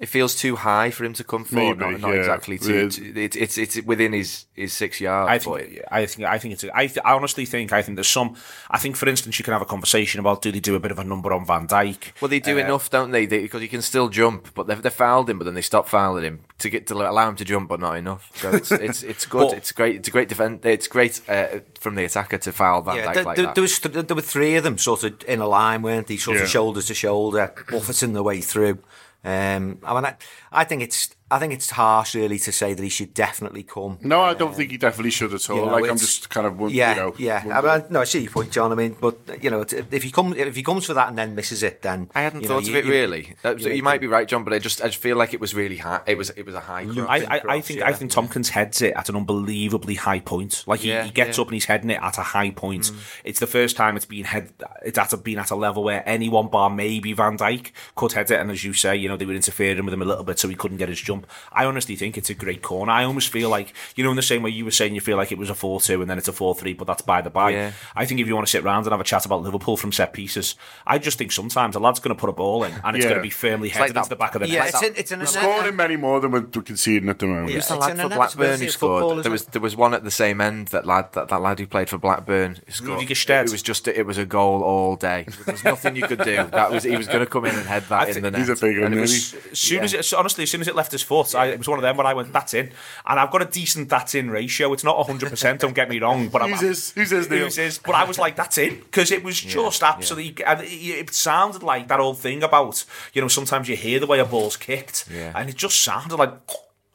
It 0.00 0.08
feels 0.08 0.34
too 0.34 0.56
high 0.56 0.90
for 0.90 1.04
him 1.04 1.12
to 1.12 1.24
come 1.24 1.44
for. 1.44 1.56
Maybe, 1.56 1.78
not, 1.78 2.00
not 2.00 2.12
yeah. 2.14 2.20
exactly. 2.20 2.56
Too, 2.58 2.74
It 2.74 2.84
is. 2.86 2.96
too- 2.96 3.12
it's 3.16 3.36
it's 3.36 3.58
it's 3.58 3.82
within 3.86 4.14
his 4.14 4.46
his 4.54 4.72
six 4.72 4.98
yards. 4.98 5.28
I 5.30 5.50
but 5.50 5.60
think, 5.60 5.82
I 5.90 6.06
think, 6.06 6.28
I 6.28 6.38
think 6.38 6.54
it's. 6.54 6.64
I, 6.72 6.86
th- 6.86 7.04
I 7.04 7.12
honestly 7.12 7.44
think, 7.44 7.70
I 7.74 7.82
think 7.82 7.96
there's 7.96 8.08
some. 8.08 8.34
I 8.70 8.78
think, 8.78 8.96
for 8.96 9.06
instance, 9.10 9.38
you 9.38 9.44
can 9.44 9.52
have 9.52 9.60
a 9.60 9.66
conversation 9.66 10.18
about 10.18 10.40
do 10.40 10.50
they 10.50 10.58
do 10.60 10.74
a 10.74 10.80
bit 10.80 10.90
of 10.90 10.98
a 10.98 11.04
number 11.04 11.34
on 11.34 11.44
Van 11.44 11.66
Dijk? 11.68 12.12
Well, 12.22 12.30
they 12.30 12.40
do 12.40 12.56
Uh, 12.56 12.62
enough, 12.64 12.88
don't 12.88 13.10
they? 13.10 13.26
they? 13.26 13.42
Because 13.42 13.60
he 13.60 13.68
can 13.68 13.82
still 13.82 14.08
jump, 14.08 14.54
but 14.54 14.66
they've, 14.66 14.80
they 14.80 14.88
fouled 14.88 15.28
him, 15.28 15.36
but 15.38 15.44
then 15.44 15.52
they 15.54 15.60
stop 15.60 15.86
fouling 15.86 16.24
him 16.24 16.40
to 16.60 16.70
get 16.70 16.86
to 16.86 16.94
allow 16.94 17.28
him 17.28 17.36
to 17.36 17.44
jump, 17.44 17.68
but 17.68 17.78
not 17.80 17.98
enough. 17.98 18.30
So 18.36 18.52
it's 18.52 18.72
it's 18.88 19.02
it's 19.02 19.26
good. 19.26 19.48
But- 19.50 19.58
it's 19.58 19.72
great. 19.72 19.96
It's 19.96 20.08
a 20.08 20.10
great 20.10 20.30
defense. 20.30 20.60
It's 20.64 20.88
great 20.88 21.20
uh, 21.28 21.58
from 21.78 21.94
the 21.96 22.04
attacker 22.04 22.38
to 22.38 22.52
foul 22.52 22.80
Van 22.80 22.96
Yeah, 22.96 23.06
Dijk 23.08 23.14
there, 23.14 23.24
like 23.24 23.36
there, 23.36 23.46
that. 23.46 23.54
there 23.54 23.62
was 23.62 23.78
th- 23.78 24.06
there 24.06 24.16
were 24.16 24.22
three 24.22 24.56
of 24.56 24.64
them 24.64 24.78
sort 24.78 25.04
of 25.04 25.22
in 25.28 25.40
a 25.40 25.46
line, 25.46 25.82
weren't 25.82 26.06
they? 26.06 26.16
Sort 26.16 26.38
Yeah. 26.38 26.44
of 26.44 26.48
shoulder 26.48 26.80
to 26.80 26.94
shoulder, 26.94 27.52
buffeting 27.70 28.14
their 28.14 28.22
way 28.22 28.40
through. 28.40 28.78
Um, 29.24 29.78
I 29.84 29.94
mean, 29.94 30.04
I, 30.04 30.16
I 30.50 30.64
think 30.64 30.82
it's 30.82 31.10
I 31.30 31.38
think 31.38 31.52
it's 31.52 31.70
harsh 31.70 32.14
really 32.14 32.38
to 32.40 32.52
say 32.52 32.74
that 32.74 32.82
he 32.82 32.88
should 32.88 33.14
definitely 33.14 33.62
come. 33.62 33.98
No, 34.02 34.20
I 34.22 34.34
don't 34.34 34.48
um, 34.48 34.54
think 34.54 34.70
he 34.72 34.76
definitely 34.78 35.10
should 35.12 35.32
at 35.32 35.48
all. 35.48 35.56
you 35.56 35.66
know, 35.66 35.72
like 35.72 35.90
I'm 35.90 35.96
just 35.98 36.28
kind 36.28 36.46
of 36.46 36.58
won- 36.58 36.70
yeah, 36.70 36.94
you 36.94 37.00
know, 37.00 37.14
yeah. 37.18 37.60
I 37.62 37.78
mean, 37.78 37.86
no, 37.90 38.00
I 38.00 38.04
see 38.04 38.20
your 38.22 38.32
point, 38.32 38.50
John. 38.50 38.72
I 38.72 38.74
mean, 38.74 38.96
but 39.00 39.16
you 39.42 39.50
know, 39.50 39.60
if 39.60 40.02
he 40.02 40.10
comes 40.10 40.36
if 40.36 40.56
he 40.56 40.62
comes 40.62 40.86
for 40.86 40.94
that 40.94 41.08
and 41.08 41.16
then 41.16 41.34
misses 41.34 41.62
it, 41.62 41.82
then 41.82 42.10
I 42.14 42.22
hadn't 42.22 42.42
you 42.42 42.48
know, 42.48 42.56
thought 42.56 42.64
you- 42.68 42.76
of 42.76 42.84
it 42.84 42.88
really. 42.88 43.34
Uh, 43.44 43.56
so 43.58 43.68
you 43.68 43.76
you, 43.76 43.82
might 43.82 44.00
be 44.00 44.06
right, 44.06 44.26
John, 44.26 44.44
but 44.44 44.52
I 44.52 44.58
just 44.58 44.82
I 44.82 44.86
just 44.86 44.98
feel 45.00 45.16
like 45.16 45.32
it 45.32 45.40
was 45.40 45.54
really 45.54 45.76
high. 45.76 46.00
It 46.06 46.18
was 46.18 46.30
it 46.30 46.44
was 46.44 46.54
a 46.54 46.60
high. 46.60 46.84
cross. 46.84 47.06
I, 47.08 47.18
I, 47.18 47.40
I 47.48 47.60
think 47.60 47.80
yeah. 47.80 47.88
I 47.88 47.92
think 47.92 48.10
Tomkins 48.10 48.48
heads 48.50 48.82
it 48.82 48.94
at 48.94 49.08
an 49.08 49.16
unbelievably 49.16 49.94
high 49.94 50.20
point. 50.20 50.64
Like 50.66 50.80
he, 50.80 50.88
Yeah, 50.88 51.04
he 51.04 51.10
gets 51.10 51.38
yeah. 51.38 51.42
up 51.42 51.48
and 51.48 51.54
he's 51.54 51.66
heading 51.66 51.90
it 51.90 52.00
at 52.02 52.18
a 52.18 52.22
high 52.22 52.50
point. 52.50 52.84
Mm. 52.84 53.20
It's 53.24 53.40
the 53.40 53.46
first 53.46 53.76
time 53.76 53.96
it's 53.96 54.04
been 54.06 54.24
head. 54.24 54.52
It's 54.84 54.98
at 54.98 55.12
a, 55.12 55.16
been 55.16 55.38
at 55.38 55.50
a 55.50 55.56
level 55.56 55.84
where 55.84 56.02
anyone 56.08 56.48
bar 56.48 56.70
maybe 56.70 57.12
Van 57.12 57.38
Dijk 57.38 57.70
could 57.94 58.12
head 58.12 58.30
it, 58.30 58.40
and 58.40 58.50
as 58.50 58.64
you 58.64 58.72
say, 58.72 58.96
you 58.96 59.08
know 59.08 59.16
they 59.16 59.26
were 59.26 59.34
interfering 59.34 59.84
with 59.84 59.94
him 59.94 60.02
a 60.02 60.06
little 60.06 60.24
bit 60.24 60.38
so 60.38 60.48
he 60.48 60.54
couldn't 60.56 60.78
get 60.78 60.88
his 60.88 61.00
jump. 61.00 61.19
I 61.52 61.64
honestly 61.64 61.96
think 61.96 62.16
it's 62.18 62.30
a 62.30 62.34
great 62.34 62.62
corner. 62.62 62.92
I 62.92 63.04
almost 63.04 63.28
feel 63.30 63.48
like 63.48 63.72
you 63.96 64.04
know 64.04 64.10
in 64.10 64.16
the 64.16 64.22
same 64.22 64.42
way 64.42 64.50
you 64.50 64.64
were 64.64 64.70
saying 64.70 64.94
you 64.94 65.00
feel 65.00 65.16
like 65.16 65.32
it 65.32 65.38
was 65.38 65.50
a 65.50 65.54
four 65.54 65.80
two 65.80 66.00
and 66.00 66.10
then 66.10 66.18
it's 66.18 66.28
a 66.28 66.32
four 66.32 66.54
three, 66.54 66.72
but 66.74 66.86
that's 66.86 67.02
by 67.02 67.20
the 67.22 67.30
by. 67.30 67.50
Yeah. 67.50 67.72
I 67.94 68.06
think 68.06 68.20
if 68.20 68.26
you 68.26 68.34
want 68.34 68.46
to 68.46 68.50
sit 68.50 68.62
round 68.64 68.86
and 68.86 68.92
have 68.92 69.00
a 69.00 69.04
chat 69.04 69.26
about 69.26 69.42
Liverpool 69.42 69.76
from 69.76 69.92
set 69.92 70.12
pieces, 70.12 70.54
I 70.86 70.98
just 70.98 71.18
think 71.18 71.32
sometimes 71.32 71.76
a 71.76 71.80
lad's 71.80 72.00
going 72.00 72.14
to 72.14 72.20
put 72.20 72.30
a 72.30 72.32
ball 72.32 72.64
in 72.64 72.72
and 72.84 72.96
it's 72.96 73.04
Yeah. 73.04 73.10
going 73.10 73.20
to 73.20 73.22
be 73.22 73.30
firmly 73.30 73.68
like 73.68 73.76
headed 73.76 73.96
that- 73.96 74.00
into 74.00 74.08
the 74.10 74.16
back 74.16 74.34
of 74.34 74.40
the 74.40 74.48
Yeah, 74.48 74.64
net. 74.64 74.68
it's, 74.74 74.82
an, 74.82 74.92
it's 74.96 75.12
an 75.12 75.20
We're 75.20 75.26
scoring 75.26 75.76
many 75.76 75.96
more 75.96 76.20
than 76.20 76.30
we're 76.30 76.42
conceding 76.42 77.08
at 77.08 77.18
the 77.18 77.26
moment. 77.26 77.48
Yeah. 77.50 77.56
Who's 77.56 77.68
the 77.68 77.74
It's 77.74 77.80
lad 77.86 77.98
an 77.98 78.08
for 78.10 78.14
Blackburn 78.16 78.60
who 78.60 78.68
scored? 78.68 79.24
There 79.24 79.32
was 79.32 79.44
there 79.46 79.62
was 79.62 79.76
one 79.76 79.94
at 79.94 80.04
the 80.04 80.10
same 80.10 80.40
end 80.40 80.68
that 80.68 80.86
lad 80.86 81.12
that, 81.12 81.28
that 81.28 81.40
lad 81.40 81.58
who 81.58 81.66
played 81.66 81.88
for 81.88 81.98
Blackburn. 81.98 82.58
scored. 82.68 83.02
It 83.10 83.50
was 83.52 83.62
just 83.62 83.88
it 83.88 84.06
was 84.06 84.18
a 84.18 84.26
goal 84.26 84.62
all 84.62 84.96
day. 84.96 85.26
There 85.44 85.52
was 85.54 85.64
nothing 85.64 85.96
you 85.96 86.06
could 86.06 86.22
do. 86.22 86.36
That 86.52 86.70
was 86.70 86.84
he 86.84 86.96
was 86.96 87.06
going 87.06 87.20
to 87.20 87.26
come 87.26 87.44
in 87.44 87.54
and 87.54 87.66
head 87.66 87.84
that 87.88 88.16
in 88.16 88.22
the 88.22 88.30
net. 88.30 88.40
He's 88.40 88.48
a 88.48 88.56
big 88.56 88.76
And 88.76 88.82
one, 88.84 88.92
it 88.94 89.02
isn't 89.02 89.34
was- 89.42 89.52
As 89.52 89.58
soon 89.58 89.84
as 89.84 89.94
it, 89.94 90.12
honestly, 90.14 90.42
as 90.44 90.50
soon 90.50 90.60
as 90.60 90.68
it 90.68 90.74
left 90.74 90.92
his 90.92 91.02
foot, 91.10 91.34
I, 91.34 91.46
it 91.54 91.58
was 91.58 91.68
one 91.68 91.78
of 91.78 91.82
them 91.82 91.96
where 91.96 92.06
I 92.06 92.14
went, 92.14 92.32
"That's 92.32 92.54
in," 92.54 92.66
and 93.08 93.20
I've 93.20 93.30
got 93.30 93.42
a 93.42 93.50
decent 93.60 93.88
"that's 93.88 94.14
in" 94.14 94.30
ratio. 94.30 94.72
It's 94.72 94.84
not 94.84 95.04
hundred 95.06 95.30
percent. 95.30 95.60
Don't 95.60 95.74
get 95.74 95.88
me 95.88 95.98
wrong, 95.98 96.28
but 96.28 96.40
I'm, 96.42 96.50
Who's 96.50 96.60
his? 96.60 96.90
Who's 96.92 97.10
his? 97.10 97.28
Neil? 97.28 97.44
Who's 97.44 97.56
his? 97.56 97.78
But 97.78 97.94
I 97.96 98.04
was 98.04 98.18
like, 98.18 98.36
"That's 98.36 98.58
in," 98.58 98.76
because 98.80 99.10
it 99.10 99.22
was 99.24 99.38
just 99.40 99.82
absolutely. 99.82 100.44
And 100.44 100.60
it, 100.62 100.66
it 101.02 101.14
sounded 101.14 101.62
like 101.62 101.88
that 101.88 102.00
old 102.00 102.18
thing 102.18 102.42
about 102.42 102.84
you 103.12 103.20
know 103.20 103.28
sometimes 103.28 103.68
you 103.68 103.76
hear 103.76 103.98
the 104.00 104.06
way 104.06 104.20
a 104.20 104.24
ball's 104.24 104.56
kicked, 104.56 105.06
Yeah. 105.10 105.32
and 105.34 105.50
it 105.50 105.56
just 105.56 105.82
sounded 105.82 106.16
like. 106.16 106.32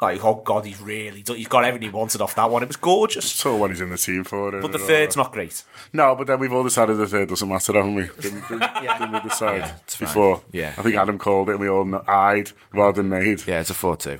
Like 0.01 0.23
oh 0.25 0.41
god, 0.43 0.65
he's 0.65 0.81
really 0.81 1.21
done- 1.21 1.37
he's 1.37 1.47
got 1.47 1.63
everything 1.63 1.89
he 1.89 1.93
wanted 1.95 2.19
off 2.21 2.35
that 2.35 2.49
one. 2.51 2.61
It 2.63 2.67
was 2.67 2.75
gorgeous, 2.75 3.31
So 3.31 3.55
when 3.55 3.71
he's 3.71 3.79
in 3.81 3.89
the 3.89 3.97
team 3.97 4.23
for. 4.25 4.53
It, 4.55 4.61
but 4.61 4.71
the 4.73 4.79
third's 4.79 5.15
not 5.15 5.31
great. 5.31 5.63
No, 5.93 6.15
but 6.15 6.27
then 6.27 6.39
we've 6.39 6.51
all 6.51 6.63
decided 6.63 6.95
the 6.97 7.07
third 7.07 7.29
doesn't 7.29 7.47
matter, 7.47 7.71
haven't 7.73 7.95
we? 7.95 8.03
Didn't, 8.19 8.47
didn't, 8.49 8.73
didn't 8.81 9.11
we 9.13 9.19
decide 9.21 9.73
it's 9.85 9.95
fine. 9.95 10.07
before? 10.07 10.41
Yeah. 10.51 10.73
I 10.77 10.81
think 10.81 10.95
Adam 10.95 11.17
called 11.17 11.47
it 11.49 11.53
and 11.53 11.61
we 11.61 11.69
all 11.69 12.03
eyed 12.09 12.51
rather 12.73 13.01
than 13.01 13.09
made. 13.09 13.47
yeah, 13.47 13.61
it's 13.61 13.69
a 13.69 13.73
four-two. 13.73 14.19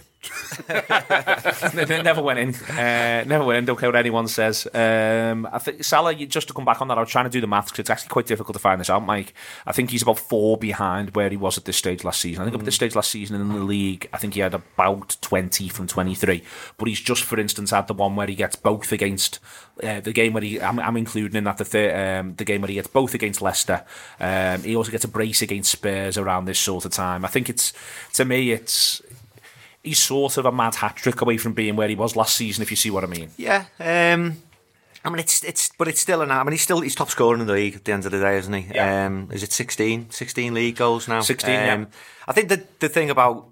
Never 2.03 2.21
went 2.21 2.39
in. 2.39 2.55
Uh, 2.55 3.23
never 3.25 3.43
went 3.43 3.59
in. 3.59 3.65
Don't 3.65 3.79
care 3.79 3.89
what 3.89 3.95
anyone 3.95 4.27
says. 4.27 4.67
Um, 4.73 5.47
I 5.51 5.59
think 5.59 5.83
Salah. 5.83 6.15
Just 6.15 6.47
to 6.47 6.53
come 6.53 6.65
back 6.65 6.81
on 6.81 6.87
that, 6.87 6.97
I 6.97 7.01
was 7.01 7.09
trying 7.09 7.25
to 7.25 7.31
do 7.31 7.41
the 7.41 7.47
maths 7.47 7.71
because 7.71 7.79
it's 7.79 7.89
actually 7.89 8.09
quite 8.09 8.25
difficult 8.25 8.55
to 8.55 8.59
find 8.59 8.79
this 8.79 8.89
out, 8.89 9.05
Mike. 9.05 9.33
I 9.65 9.71
think 9.71 9.91
he's 9.91 10.01
about 10.01 10.19
four 10.19 10.57
behind 10.57 11.15
where 11.15 11.29
he 11.29 11.37
was 11.37 11.57
at 11.57 11.65
this 11.65 11.77
stage 11.77 12.03
last 12.03 12.21
season. 12.21 12.41
I 12.41 12.45
think 12.45 12.55
up 12.55 12.61
at 12.61 12.65
this 12.65 12.75
stage 12.75 12.95
last 12.95 13.11
season 13.11 13.39
in 13.39 13.49
the 13.49 13.59
league, 13.59 14.07
I 14.13 14.17
think 14.17 14.33
he 14.33 14.39
had 14.39 14.53
about 14.53 15.17
twenty 15.21 15.67
from 15.69 15.87
twenty-three. 15.87 16.43
But 16.77 16.87
he's 16.87 17.01
just, 17.01 17.23
for 17.23 17.39
instance, 17.39 17.71
had 17.71 17.87
the 17.87 17.93
one 17.93 18.15
where 18.15 18.27
he 18.27 18.35
gets 18.35 18.55
both 18.55 18.91
against 18.91 19.39
uh, 19.83 19.99
the 19.99 20.13
game 20.13 20.33
where 20.33 20.43
he. 20.43 20.61
I'm, 20.61 20.79
I'm 20.79 20.97
including 20.97 21.37
in 21.37 21.43
that 21.45 21.57
the 21.57 21.65
third, 21.65 22.19
um, 22.19 22.35
the 22.35 22.45
game 22.45 22.61
where 22.61 22.69
he 22.69 22.75
gets 22.75 22.87
both 22.87 23.13
against 23.13 23.41
Leicester. 23.41 23.83
Um, 24.19 24.63
he 24.63 24.75
also 24.75 24.91
gets 24.91 25.03
a 25.03 25.09
brace 25.09 25.41
against 25.41 25.71
Spurs 25.71 26.17
around 26.17 26.45
this 26.45 26.59
sort 26.59 26.85
of 26.85 26.91
time. 26.91 27.25
I 27.25 27.27
think 27.27 27.49
it's 27.49 27.73
to 28.13 28.25
me, 28.25 28.51
it's 28.51 29.01
he's 29.85 29.99
sort 29.99 30.37
of 30.37 30.45
a 30.45 30.51
mad 30.51 30.75
hat 30.75 30.95
trick 30.97 31.21
away 31.21 31.37
from 31.37 31.53
being 31.53 31.75
where 31.77 31.87
he 31.87 31.95
was 31.95 32.15
last 32.15 32.35
season, 32.35 32.61
if 32.63 32.69
you 32.71 32.77
see 32.77 32.89
what 32.89 33.03
I 33.03 33.07
mean. 33.07 33.29
Yeah. 33.37 33.65
Um, 33.79 34.41
I 35.05 35.09
mean, 35.09 35.19
it's 35.19 35.43
it's, 35.43 35.69
but 35.77 35.87
it's 35.87 36.01
still 36.01 36.21
an. 36.21 36.31
I 36.31 36.43
mean, 36.43 36.51
he's 36.51 36.63
still 36.63 36.81
he's 36.81 36.95
top 36.95 37.09
scorer 37.09 37.37
in 37.37 37.45
the 37.45 37.53
league 37.53 37.75
at 37.75 37.85
the 37.85 37.91
end 37.93 38.05
of 38.05 38.11
the 38.11 38.19
day, 38.19 38.37
isn't 38.37 38.53
he? 38.53 38.73
Yeah. 38.73 39.05
Um, 39.05 39.29
is 39.31 39.43
it 39.43 39.51
16? 39.53 40.09
16 40.09 40.53
league 40.53 40.75
goals 40.75 41.07
now? 41.07 41.21
16, 41.21 41.53
yeah. 41.53 41.73
Um, 41.75 41.87
I 42.27 42.33
think 42.33 42.49
the 42.49 42.63
the 42.79 42.89
thing 42.89 43.09
about 43.11 43.47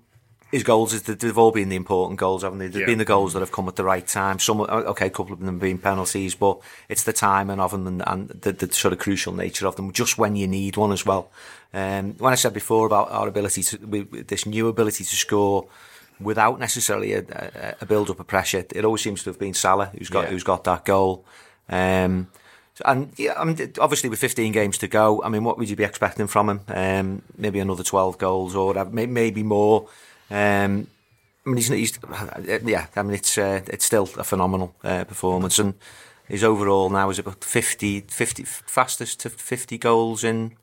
his 0.52 0.62
goals 0.64 0.94
is 0.94 1.02
that 1.04 1.20
they've 1.20 1.38
all 1.38 1.52
been 1.52 1.70
the 1.70 1.76
important 1.76 2.20
goals, 2.20 2.44
haven't 2.44 2.60
they? 2.60 2.68
They've 2.68 2.82
Yeah. 2.82 2.86
been 2.86 3.00
the 3.00 3.06
goals 3.06 3.34
that 3.34 3.40
have 3.40 3.52
come 3.52 3.68
at 3.68 3.76
the 3.76 3.84
right 3.84 4.06
time. 4.06 4.38
Some, 4.38 4.62
okay, 4.62 5.08
a 5.08 5.10
couple 5.10 5.34
of 5.34 5.40
them 5.40 5.48
have 5.48 5.60
been 5.60 5.80
penalties, 5.80 6.36
but 6.36 6.60
it's 6.90 7.02
the 7.04 7.12
timing 7.14 7.60
of 7.60 7.72
them 7.72 7.88
and, 7.88 8.04
and 8.06 8.28
the, 8.30 8.52
the 8.52 8.72
sort 8.72 8.94
of 8.94 9.00
crucial 9.00 9.34
nature 9.34 9.66
of 9.66 9.78
them, 9.78 9.92
just 9.92 10.20
when 10.20 10.36
you 10.36 10.46
need 10.48 10.78
one 10.78 10.92
as 10.92 11.08
well. 11.08 11.32
Um, 11.74 12.14
when 12.20 12.32
I 12.34 12.36
said 12.36 12.54
before 12.54 12.86
about 12.86 13.10
our 13.10 13.28
ability 13.28 13.64
to, 13.64 13.78
with 13.80 14.28
this 14.28 14.46
new 14.46 14.68
ability 14.68 15.04
to 15.06 15.16
score 15.16 15.68
without 16.24 16.60
necessarily 16.60 17.14
a, 17.14 17.76
a, 17.82 17.86
build 17.86 18.10
up 18.10 18.20
of 18.20 18.28
pressure, 18.28 18.66
it 18.74 18.86
always 18.86 19.02
seems 19.02 19.24
to 19.24 19.30
have 19.30 19.40
been 19.40 19.54
Salah 19.54 19.92
who's 19.98 20.10
got 20.10 20.26
Yeah. 20.26 20.30
who's 20.32 20.44
got 20.44 20.64
that 20.64 20.86
goal. 20.86 21.26
Um, 21.70 22.28
and 22.86 23.12
yeah, 23.18 23.34
I 23.38 23.44
mean, 23.46 23.74
obviously 23.80 24.10
with 24.10 24.20
15 24.20 24.52
games 24.52 24.78
to 24.80 24.88
go, 24.88 25.22
I 25.24 25.30
mean, 25.30 25.44
what 25.44 25.58
would 25.58 25.70
you 25.70 25.76
be 25.76 25.84
expecting 25.84 26.28
from 26.28 26.50
him? 26.50 26.62
Um, 26.68 27.22
maybe 27.38 27.60
another 27.60 27.84
12 27.84 28.18
goals 28.18 28.56
or 28.56 28.74
maybe 28.86 29.44
more. 29.44 29.88
Um, 30.32 30.88
I 31.46 31.50
mean, 31.50 31.58
he's, 31.58 31.68
he's 31.68 32.00
yeah. 32.64 32.88
I 32.96 33.04
mean, 33.04 33.16
it's 33.16 33.38
uh, 33.38 33.62
it's 33.68 33.86
still 33.86 34.10
a 34.18 34.24
phenomenal 34.24 34.74
uh, 34.84 35.04
performance, 35.04 35.60
and 35.60 35.74
his 36.28 36.44
overall 36.44 36.90
now 36.90 37.10
is 37.10 37.20
about 37.20 37.44
50, 37.44 38.02
50 38.02 38.44
fastest 38.44 39.20
to 39.22 39.30
50 39.30 39.78
goals 39.78 40.24
in 40.24 40.56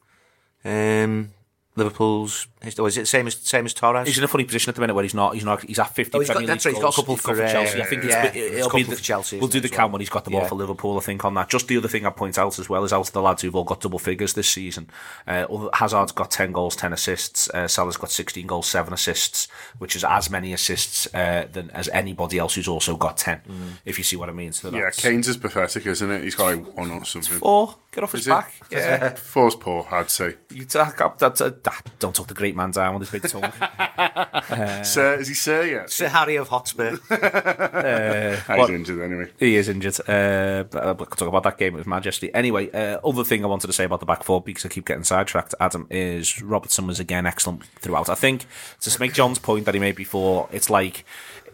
um, 0.64 1.32
Liverpool's. 1.76 2.46
Or 2.78 2.88
is 2.88 2.98
it 2.98 3.06
same 3.08 3.26
as 3.26 3.36
same 3.36 3.64
as 3.64 3.72
Torres? 3.72 4.06
He's 4.06 4.18
in 4.18 4.24
a 4.24 4.28
funny 4.28 4.44
position 4.44 4.68
at 4.68 4.74
the 4.74 4.82
minute 4.82 4.92
where 4.92 5.02
he's 5.04 5.14
not. 5.14 5.32
He's 5.34 5.44
not. 5.46 5.62
He's 5.62 5.78
at 5.78 5.94
fifty. 5.94 6.14
Oh, 6.14 6.20
he's 6.20 6.28
got- 6.28 6.44
that's 6.44 6.66
right, 6.66 6.74
he's 6.74 6.82
got 6.82 6.92
a 6.92 6.96
couple 6.96 7.16
for, 7.16 7.30
uh, 7.42 7.50
Chelsea. 7.50 7.80
I 7.80 7.86
think 7.86 8.04
yeah, 8.04 8.24
it's, 8.24 8.34
he's 8.34 8.44
it'll 8.44 8.52
a 8.52 8.74
be 8.74 8.80
couple 8.80 8.90
the, 8.90 8.96
for 8.96 9.02
Chelsea, 9.02 9.38
We'll 9.38 9.48
do 9.48 9.60
the 9.60 9.64
as 9.66 9.70
count 9.70 9.88
well? 9.88 9.92
when 9.92 10.00
he's 10.02 10.10
got 10.10 10.24
the 10.24 10.30
ball 10.30 10.42
Yeah. 10.42 10.48
for 10.48 10.56
Liverpool. 10.56 10.98
I 10.98 11.00
think 11.00 11.24
on 11.24 11.32
that. 11.34 11.48
Just 11.48 11.68
the 11.68 11.78
other 11.78 11.88
thing 11.88 12.04
I 12.04 12.10
point 12.10 12.36
out 12.38 12.58
as 12.58 12.68
well 12.68 12.84
is 12.84 12.92
out 12.92 13.06
of 13.06 13.12
the 13.12 13.22
lads 13.22 13.40
who've 13.42 13.56
all 13.56 13.64
got 13.64 13.80
double 13.80 13.98
figures 13.98 14.34
this 14.34 14.50
season. 14.50 14.90
Uh, 15.26 15.68
Hazard's 15.72 16.12
got 16.12 16.30
ten 16.30 16.52
goals, 16.52 16.76
ten 16.76 16.92
assists. 16.92 17.48
Uh, 17.48 17.66
Salah's 17.66 17.96
got 17.96 18.10
sixteen 18.10 18.46
goals, 18.46 18.66
seven 18.66 18.92
assists, 18.92 19.48
which 19.78 19.96
is 19.96 20.04
as 20.04 20.28
many 20.28 20.52
assists 20.52 21.06
uh, 21.14 21.46
than 21.50 21.70
as 21.70 21.88
anybody 21.88 22.36
else 22.38 22.56
who's 22.56 22.68
also 22.68 22.94
got 22.96 23.16
ten. 23.16 23.40
Mm. 23.48 23.78
If 23.86 23.96
you 23.96 24.04
see 24.04 24.16
what 24.16 24.28
I 24.28 24.32
mean. 24.32 24.52
So 24.52 24.70
Yeah, 24.70 24.82
that's 24.82 25.00
Kane's 25.00 25.28
is 25.28 25.38
pathetic, 25.38 25.86
isn't 25.86 26.10
it? 26.10 26.24
He's 26.24 26.34
got 26.34 26.56
like 26.56 26.76
one 26.76 26.90
or 26.90 27.04
something. 27.06 27.38
four. 27.38 27.76
Get 27.92 28.04
off 28.04 28.12
his 28.12 28.20
Is 28.20 28.26
it? 28.28 28.30
back. 28.30 28.52
Yeah. 28.70 29.14
Four's 29.16 29.56
poor, 29.56 29.84
I'd 29.90 30.10
say. 30.10 30.34
You 30.50 30.64
talk 30.64 31.00
up 31.00 31.18
that, 31.18 31.59
uh, 31.66 31.70
don't 31.98 32.14
talk 32.14 32.26
the 32.28 32.34
great 32.34 32.56
man 32.56 32.70
down 32.70 32.98
with 32.98 33.08
his 33.10 33.20
big 33.20 33.30
tongue. 33.30 33.52
Sir, 34.84 35.14
is 35.20 35.28
he 35.28 35.34
Sir 35.34 35.62
yet? 35.64 35.90
Sir 35.90 36.08
Harry 36.08 36.36
of 36.36 36.48
Hotspur. 36.48 36.96
What- 36.96 38.58
He's 38.60 38.70
injured 38.70 39.00
anyway. 39.00 39.30
He 39.38 39.56
is 39.56 39.68
injured. 39.68 39.98
Uh, 40.00 40.64
but 40.64 40.82
uh, 40.84 40.94
we'll 40.98 41.06
talk 41.06 41.28
about 41.28 41.42
that 41.44 41.58
game 41.58 41.74
with 41.74 41.86
Majesty. 41.86 42.32
Anyway, 42.34 42.70
uh, 42.70 42.98
other 43.06 43.24
thing 43.24 43.44
I 43.44 43.48
wanted 43.48 43.66
to 43.68 43.72
say 43.72 43.84
about 43.84 44.00
the 44.00 44.06
back 44.06 44.22
four, 44.22 44.40
because 44.40 44.64
I 44.64 44.68
keep 44.68 44.86
getting 44.86 45.04
sidetracked, 45.04 45.54
Adam, 45.60 45.86
is 45.90 46.40
Robertson 46.42 46.86
was 46.86 47.00
again 47.00 47.26
excellent 47.26 47.64
throughout. 47.80 48.08
I 48.08 48.14
think, 48.14 48.46
to 48.80 49.00
make 49.00 49.12
John's 49.12 49.38
point 49.38 49.64
that 49.66 49.74
he 49.74 49.80
made 49.80 49.96
before, 49.96 50.48
it's 50.52 50.70
like 50.70 51.04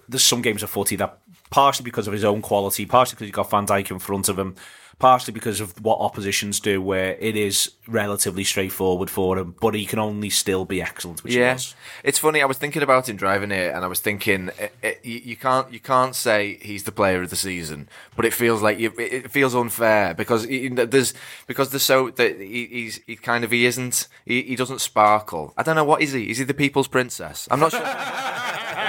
there's 0.08 0.24
some 0.24 0.42
games 0.42 0.62
of 0.62 0.70
footy 0.70 0.96
that, 0.96 1.18
partially 1.50 1.84
because 1.84 2.06
of 2.06 2.12
his 2.12 2.24
own 2.24 2.42
quality, 2.42 2.86
partially 2.86 3.14
because 3.16 3.26
he's 3.26 3.34
got 3.34 3.50
Van 3.50 3.66
Dijk 3.66 3.90
in 3.90 3.98
front 3.98 4.28
of 4.28 4.38
him, 4.38 4.54
partially 4.98 5.32
because 5.32 5.60
of 5.60 5.82
what 5.84 5.98
oppositions 6.00 6.58
do, 6.58 6.80
where 6.80 7.16
it 7.20 7.36
is 7.36 7.72
relatively 7.86 8.44
straightforward 8.44 9.10
for 9.10 9.38
him, 9.38 9.54
but 9.60 9.74
he 9.74 9.84
can 9.84 9.98
only 9.98 10.30
still 10.30 10.64
be 10.64 10.80
excellent, 10.80 11.22
which 11.22 11.34
Yeah, 11.34 11.58
it's 12.02 12.18
funny. 12.18 12.40
I 12.40 12.46
was 12.46 12.56
thinking 12.56 12.82
about 12.82 13.08
him 13.08 13.16
driving 13.16 13.50
here, 13.50 13.70
and 13.70 13.84
I 13.84 13.88
was 13.88 14.00
thinking 14.00 14.50
eh, 14.58 14.68
eh, 14.82 14.94
you, 15.02 15.36
can't 15.36 15.70
you 15.72 15.80
can't 15.80 16.14
say 16.14 16.58
he's 16.62 16.84
the 16.84 16.92
player 16.92 17.22
of 17.22 17.30
the 17.30 17.36
season, 17.36 17.88
but 18.16 18.24
it 18.24 18.32
feels 18.32 18.62
like 18.62 18.78
you, 18.78 18.92
it 18.98 19.26
it 19.26 19.30
feels 19.30 19.54
unfair 19.54 20.14
because 20.14 20.44
he, 20.44 20.68
there's 20.68 21.12
because 21.46 21.70
there's 21.70 21.82
so 21.82 22.10
that 22.10 22.40
he, 22.40 22.66
he's 22.66 23.00
he 23.06 23.16
kind 23.16 23.44
of 23.44 23.50
he 23.50 23.66
isn't 23.66 24.08
he, 24.24 24.42
he 24.42 24.56
doesn't 24.56 24.80
sparkle. 24.80 25.52
I 25.56 25.62
don't 25.62 25.76
know 25.76 25.84
what 25.84 26.00
is 26.00 26.12
he? 26.12 26.30
Is 26.30 26.38
he 26.38 26.44
the 26.44 26.54
people's 26.54 26.88
princess? 26.88 27.46
I'm 27.50 27.60
not 27.60 27.72
sure. 27.72 27.80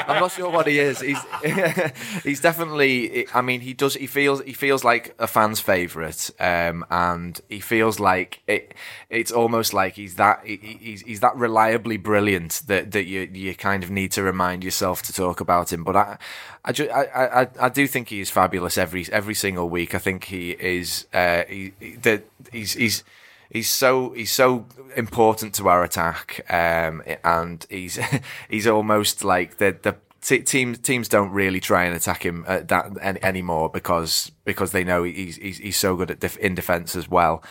I'm 0.07 0.21
not 0.21 0.31
sure 0.31 0.49
what 0.49 0.67
he 0.67 0.79
is. 0.79 1.01
He's 1.01 1.19
he's 2.23 2.39
definitely. 2.39 3.27
I 3.33 3.41
mean, 3.41 3.61
he 3.61 3.73
does. 3.73 3.95
He 3.95 4.07
feels 4.07 4.41
he 4.41 4.53
feels 4.53 4.83
like 4.83 5.13
a 5.19 5.27
fan's 5.27 5.59
favorite, 5.59 6.31
um, 6.39 6.85
and 6.89 7.39
he 7.49 7.59
feels 7.59 7.99
like 7.99 8.41
it. 8.47 8.73
It's 9.09 9.31
almost 9.31 9.73
like 9.73 9.95
he's 9.95 10.15
that 10.15 10.41
he, 10.45 10.77
he's 10.79 11.01
he's 11.01 11.19
that 11.19 11.35
reliably 11.35 11.97
brilliant 11.97 12.63
that 12.67 12.91
that 12.91 13.05
you 13.05 13.29
you 13.33 13.53
kind 13.55 13.83
of 13.83 13.91
need 13.91 14.11
to 14.13 14.23
remind 14.23 14.63
yourself 14.63 15.01
to 15.03 15.13
talk 15.13 15.39
about 15.41 15.71
him. 15.71 15.83
But 15.83 15.95
I 15.95 16.17
I 16.63 16.71
ju- 16.71 16.89
I, 16.89 17.41
I, 17.41 17.47
I 17.59 17.69
do 17.69 17.87
think 17.87 18.09
he 18.09 18.21
is 18.21 18.29
fabulous 18.29 18.77
every 18.77 19.05
every 19.11 19.35
single 19.35 19.69
week. 19.69 19.93
I 19.93 19.99
think 19.99 20.25
he 20.25 20.51
is. 20.51 21.05
Uh, 21.13 21.43
he, 21.47 21.73
that 22.01 22.23
he's 22.51 22.73
he's 22.73 23.03
he's 23.49 23.69
so 23.69 24.11
he's 24.11 24.31
so 24.31 24.65
important 24.95 25.53
to 25.55 25.67
our 25.69 25.83
attack, 25.83 26.45
um, 26.49 27.03
and 27.23 27.65
he's 27.69 27.99
he's 28.49 28.67
almost 28.67 29.23
like 29.23 29.57
the 29.57 29.77
the 29.81 29.95
t- 30.21 30.41
teams 30.41 30.79
teams 30.79 31.07
don't 31.07 31.31
really 31.31 31.59
try 31.59 31.85
and 31.85 31.95
attack 31.95 32.25
him 32.25 32.45
uh, 32.47 32.61
that 32.67 32.91
any, 33.01 33.23
anymore 33.23 33.69
because 33.69 34.31
because 34.45 34.71
they 34.71 34.83
know 34.83 35.03
he's 35.03 35.37
he's, 35.37 35.57
he's 35.57 35.77
so 35.77 35.95
good 35.95 36.11
at 36.11 36.19
def- 36.19 36.37
in 36.37 36.55
defence 36.55 36.95
as 36.95 37.09
well. 37.09 37.43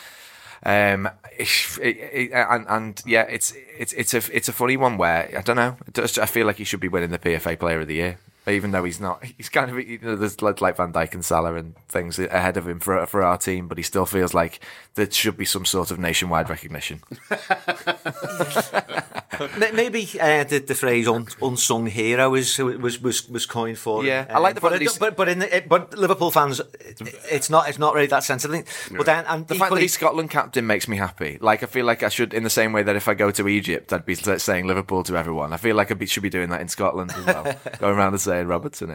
Um, 0.62 1.08
it, 1.38 1.48
it, 1.80 2.32
and, 2.32 2.66
and 2.68 3.02
yeah, 3.06 3.22
it's 3.22 3.54
it's 3.78 3.92
it's 3.92 4.14
a 4.14 4.22
it's 4.32 4.48
a 4.48 4.52
funny 4.52 4.76
one 4.76 4.96
where 4.96 5.30
I 5.36 5.42
don't 5.42 5.56
know. 5.56 5.76
I 5.96 6.26
feel 6.26 6.46
like 6.46 6.56
he 6.56 6.64
should 6.64 6.80
be 6.80 6.88
winning 6.88 7.10
the 7.10 7.18
PFA 7.18 7.58
Player 7.58 7.80
of 7.80 7.88
the 7.88 7.94
Year 7.94 8.18
even 8.48 8.70
though 8.70 8.84
he's 8.84 9.00
not, 9.00 9.24
he's 9.24 9.48
kind 9.48 9.70
of 9.70 9.78
you 9.88 9.98
know, 10.00 10.16
there's 10.16 10.40
like 10.40 10.76
Van 10.76 10.92
Dijk 10.92 11.14
and 11.14 11.24
Salah 11.24 11.54
and 11.54 11.74
things 11.88 12.18
ahead 12.18 12.56
of 12.56 12.68
him 12.68 12.78
for 12.80 13.04
for 13.06 13.22
our 13.22 13.38
team, 13.38 13.68
but 13.68 13.78
he 13.78 13.82
still 13.82 14.06
feels 14.06 14.34
like 14.34 14.60
there 14.94 15.10
should 15.10 15.36
be 15.36 15.44
some 15.44 15.64
sort 15.64 15.90
of 15.90 15.98
nationwide 15.98 16.48
recognition. 16.48 17.02
M- 19.62 19.76
Maybe 19.76 20.08
uh, 20.20 20.44
the, 20.44 20.58
the 20.60 20.74
phrase 20.74 21.08
un, 21.08 21.26
"unsung 21.42 21.86
hero" 21.86 22.34
is 22.34 22.58
was 22.58 23.00
was 23.00 23.28
was 23.28 23.46
coined 23.46 23.78
for. 23.78 24.00
him. 24.02 24.06
Yeah, 24.08 24.26
I 24.30 24.38
like 24.38 24.54
the 24.54 24.60
but 24.60 24.70
fact 24.70 24.80
that 24.80 24.82
he's- 24.82 24.98
but 24.98 25.16
but 25.16 25.28
in 25.28 25.38
the, 25.40 25.64
but 25.68 25.96
Liverpool 25.96 26.30
fans, 26.30 26.60
it, 26.60 27.00
it's 27.30 27.50
not 27.50 27.68
it's 27.68 27.78
not 27.78 27.94
really 27.94 28.06
that 28.08 28.24
sense. 28.24 28.44
I 28.44 28.48
think. 28.48 28.66
But 28.96 29.06
then 29.06 29.24
and 29.26 29.46
The 29.46 29.54
fact 29.56 29.72
that 29.72 29.80
he's 29.80 29.94
Scotland 29.94 30.30
captain 30.30 30.66
makes 30.66 30.88
me 30.88 30.96
happy. 30.96 31.38
Like 31.40 31.62
I 31.62 31.66
feel 31.66 31.84
like 31.86 32.02
I 32.02 32.08
should, 32.08 32.32
in 32.34 32.42
the 32.44 32.50
same 32.50 32.72
way 32.72 32.82
that 32.82 32.96
if 32.96 33.08
I 33.08 33.14
go 33.14 33.30
to 33.30 33.48
Egypt, 33.48 33.92
I'd 33.92 34.04
be 34.06 34.14
saying 34.14 34.66
Liverpool 34.66 35.02
to 35.04 35.16
everyone. 35.16 35.52
I 35.52 35.56
feel 35.56 35.76
like 35.76 35.90
I 35.90 35.94
be, 35.94 36.06
should 36.06 36.22
be 36.22 36.30
doing 36.30 36.50
that 36.50 36.60
in 36.60 36.68
Scotland 36.68 37.12
as 37.16 37.24
well, 37.26 37.44
going 37.78 37.96
around 37.96 38.12
and 38.14 38.20
saying 38.20 38.46
Robertson. 38.46 38.88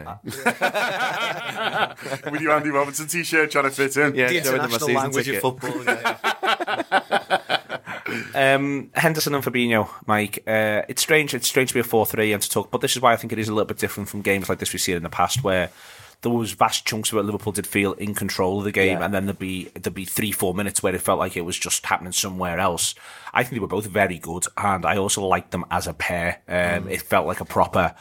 With 2.30 2.40
your 2.40 2.52
Andy 2.52 2.70
Robertson 2.70 3.06
t-shirt 3.06 3.50
trying 3.50 3.64
to 3.64 3.70
fit 3.70 3.96
in. 3.96 4.14
Yeah, 4.14 4.28
the 4.28 4.42
showing 4.42 4.58
my 4.58 4.64
international 4.64 4.94
language 4.96 5.24
ticket. 5.26 5.44
of 5.44 5.60
football. 5.60 5.84
yeah. 5.84 7.38
Um, 8.34 8.90
Henderson 8.94 9.34
and 9.34 9.44
Fabinho, 9.44 9.88
Mike. 10.06 10.42
Uh, 10.46 10.82
it's 10.88 11.02
strange. 11.02 11.34
It's 11.34 11.48
strange 11.48 11.68
to 11.70 11.74
be 11.74 11.80
a 11.80 11.84
four-three 11.84 12.32
and 12.32 12.42
to 12.42 12.48
talk, 12.48 12.70
but 12.70 12.80
this 12.80 12.94
is 12.96 13.02
why 13.02 13.12
I 13.12 13.16
think 13.16 13.32
it 13.32 13.38
is 13.38 13.48
a 13.48 13.52
little 13.54 13.66
bit 13.66 13.78
different 13.78 14.08
from 14.08 14.22
games 14.22 14.48
like 14.48 14.58
this 14.58 14.72
we've 14.72 14.80
seen 14.80 14.96
in 14.96 15.02
the 15.02 15.08
past, 15.08 15.42
where 15.44 15.70
there 16.22 16.30
was 16.30 16.52
vast 16.52 16.86
chunks 16.86 17.10
of 17.10 17.14
where 17.16 17.24
Liverpool 17.24 17.52
did 17.52 17.66
feel 17.66 17.94
in 17.94 18.14
control 18.14 18.58
of 18.58 18.64
the 18.64 18.70
game, 18.72 18.98
Yeah. 18.98 19.04
and 19.04 19.12
then 19.12 19.26
there'd 19.26 19.38
be 19.38 19.70
there'd 19.74 19.92
be 19.94 20.04
three, 20.04 20.30
four 20.32 20.54
minutes 20.54 20.82
where 20.82 20.94
it 20.94 21.00
felt 21.00 21.18
like 21.18 21.36
it 21.36 21.44
was 21.44 21.58
just 21.58 21.84
happening 21.86 22.12
somewhere 22.12 22.58
else. 22.60 22.94
I 23.34 23.42
think 23.42 23.54
they 23.54 23.58
were 23.60 23.66
both 23.66 23.86
very 23.86 24.18
good, 24.18 24.44
and 24.56 24.84
I 24.86 24.96
also 24.98 25.24
liked 25.26 25.50
them 25.50 25.64
as 25.70 25.86
a 25.86 25.94
pair. 25.94 26.40
Um, 26.48 26.88
It 26.88 27.02
felt 27.02 27.26
like 27.26 27.40
a 27.40 27.44
proper. 27.44 27.94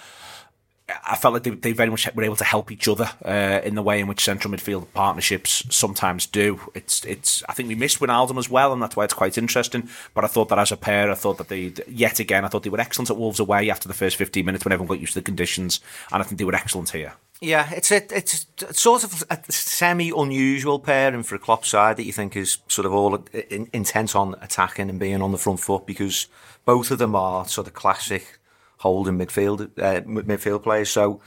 I 1.05 1.15
felt 1.15 1.33
like 1.33 1.43
they, 1.43 1.51
they 1.51 1.71
very 1.73 1.89
much 1.89 2.07
were 2.13 2.23
able 2.23 2.35
to 2.37 2.43
help 2.43 2.71
each 2.71 2.87
other 2.87 3.09
uh, 3.25 3.61
in 3.63 3.75
the 3.75 3.81
way 3.81 3.99
in 3.99 4.07
which 4.07 4.23
central 4.23 4.53
midfield 4.53 4.87
partnerships 4.93 5.63
sometimes 5.69 6.25
do. 6.25 6.59
It's 6.73 7.03
it's. 7.05 7.43
I 7.49 7.53
think 7.53 7.69
we 7.69 7.75
missed 7.75 7.99
Wijnaldum 7.99 8.37
as 8.37 8.49
well, 8.49 8.73
and 8.73 8.81
that's 8.81 8.95
why 8.95 9.05
it's 9.05 9.13
quite 9.13 9.37
interesting. 9.37 9.89
But 10.13 10.23
I 10.23 10.27
thought 10.27 10.49
that 10.49 10.59
as 10.59 10.71
a 10.71 10.77
pair, 10.77 11.11
I 11.11 11.15
thought 11.15 11.37
that 11.37 11.49
they 11.49 11.73
yet 11.87 12.19
again, 12.19 12.45
I 12.45 12.47
thought 12.47 12.63
they 12.63 12.69
were 12.69 12.79
excellent 12.79 13.09
at 13.09 13.17
Wolves 13.17 13.39
away 13.39 13.69
after 13.69 13.87
the 13.87 13.93
first 13.93 14.15
fifteen 14.15 14.45
minutes 14.45 14.65
when 14.65 14.71
everyone 14.71 14.95
got 14.95 15.01
used 15.01 15.13
to 15.13 15.19
the 15.19 15.25
conditions, 15.25 15.79
and 16.11 16.21
I 16.21 16.25
think 16.25 16.39
they 16.39 16.45
were 16.45 16.55
excellent 16.55 16.89
here. 16.89 17.13
Yeah, 17.43 17.71
it's 17.71 17.91
a 17.91 18.03
it's 18.15 18.45
sort 18.71 19.03
of 19.03 19.23
a 19.31 19.39
semi 19.51 20.11
unusual 20.15 20.77
pairing 20.77 21.23
for 21.23 21.33
a 21.33 21.39
Klopp 21.39 21.65
side 21.65 21.97
that 21.97 22.05
you 22.05 22.13
think 22.13 22.35
is 22.35 22.59
sort 22.67 22.85
of 22.85 22.93
all 22.93 23.15
in, 23.33 23.67
intent 23.73 24.15
on 24.15 24.35
attacking 24.41 24.91
and 24.91 24.99
being 24.99 25.23
on 25.23 25.31
the 25.31 25.39
front 25.39 25.59
foot 25.59 25.87
because 25.87 26.27
both 26.65 26.91
of 26.91 26.99
them 26.99 27.15
are 27.15 27.47
sort 27.47 27.65
of 27.65 27.73
classic 27.73 28.37
holding 28.81 29.17
midfield 29.17 29.61
uh, 29.79 30.01
midfield 30.01 30.63
players. 30.63 30.89
So 30.89 31.21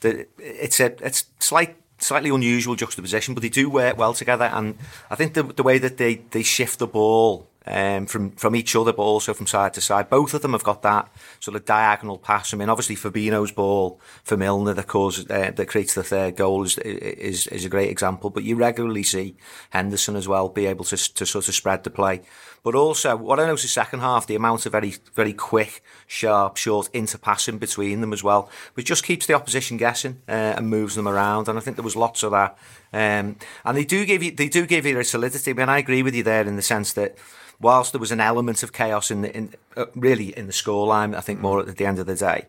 the, 0.00 0.26
it's 0.38 0.80
a 0.80 0.94
it's 1.04 1.24
slight 1.38 1.76
slightly 1.98 2.30
unusual 2.30 2.76
juxtaposition, 2.76 3.34
but 3.34 3.42
they 3.42 3.48
do 3.48 3.68
work 3.68 3.98
well 3.98 4.14
together. 4.14 4.44
And 4.44 4.76
I 5.10 5.16
think 5.16 5.34
the 5.34 5.42
the 5.42 5.62
way 5.62 5.78
that 5.78 5.96
they 5.96 6.16
they 6.30 6.42
shift 6.42 6.78
the 6.78 6.86
ball 6.86 7.50
um, 7.66 8.06
from 8.06 8.30
from 8.32 8.56
each 8.56 8.74
other, 8.74 8.92
but 8.92 9.02
also 9.02 9.34
from 9.34 9.46
side 9.46 9.74
to 9.74 9.80
side. 9.80 10.08
Both 10.08 10.34
of 10.34 10.42
them 10.42 10.52
have 10.52 10.64
got 10.64 10.82
that 10.82 11.08
sort 11.40 11.56
of 11.56 11.64
diagonal 11.64 12.18
pass. 12.18 12.52
I 12.52 12.56
mean, 12.56 12.68
obviously 12.68 12.96
Fabinho's 12.96 13.52
ball 13.52 14.00
for 14.24 14.36
Milner 14.36 14.74
that 14.74 14.86
causes 14.86 15.26
uh, 15.30 15.50
that 15.54 15.68
creates 15.68 15.94
the 15.94 16.02
third 16.02 16.36
goal 16.36 16.64
is, 16.64 16.78
is 16.78 17.46
is 17.48 17.64
a 17.64 17.68
great 17.68 17.90
example. 17.90 18.30
But 18.30 18.44
you 18.44 18.56
regularly 18.56 19.02
see 19.02 19.36
Henderson 19.70 20.16
as 20.16 20.26
well 20.26 20.48
be 20.48 20.66
able 20.66 20.84
to 20.86 20.96
to 20.96 21.26
sort 21.26 21.48
of 21.48 21.54
spread 21.54 21.84
the 21.84 21.90
play. 21.90 22.22
But 22.62 22.74
also, 22.74 23.16
what 23.16 23.40
I 23.40 23.46
noticed 23.46 23.72
second 23.72 24.00
half, 24.00 24.26
the 24.26 24.34
amount 24.34 24.66
of 24.66 24.72
very 24.72 24.94
very 25.14 25.32
quick, 25.32 25.82
sharp, 26.06 26.56
short 26.56 26.90
interpassing 26.92 27.58
between 27.58 28.00
them 28.00 28.12
as 28.12 28.22
well, 28.22 28.50
which 28.74 28.86
just 28.86 29.04
keeps 29.04 29.26
the 29.26 29.34
opposition 29.34 29.76
guessing 29.76 30.20
uh, 30.28 30.56
and 30.56 30.68
moves 30.68 30.94
them 30.94 31.08
around. 31.08 31.48
And 31.48 31.58
I 31.58 31.62
think 31.62 31.76
there 31.76 31.84
was 31.84 31.96
lots 31.96 32.22
of 32.22 32.32
that. 32.32 32.58
Um, 32.92 33.36
and 33.64 33.76
they 33.76 33.84
do 33.84 34.04
give 34.04 34.22
you 34.22 34.30
they 34.32 34.48
do 34.48 34.66
give 34.66 34.84
you 34.84 34.98
a 34.98 35.04
solidity. 35.04 35.52
I 35.52 35.54
mean, 35.54 35.68
I 35.68 35.78
agree 35.78 36.02
with 36.02 36.14
you 36.14 36.22
there 36.22 36.46
in 36.46 36.56
the 36.56 36.62
sense 36.62 36.92
that 36.94 37.16
whilst 37.60 37.92
there 37.92 38.00
was 38.00 38.12
an 38.12 38.20
element 38.20 38.62
of 38.62 38.72
chaos 38.72 39.10
in 39.10 39.22
the 39.22 39.36
in 39.36 39.54
uh, 39.76 39.86
really 39.94 40.36
in 40.36 40.46
the 40.46 40.52
scoreline, 40.52 41.16
I 41.16 41.20
think 41.20 41.40
more 41.40 41.60
at 41.60 41.76
the 41.76 41.86
end 41.86 41.98
of 41.98 42.06
the 42.06 42.16
day. 42.16 42.46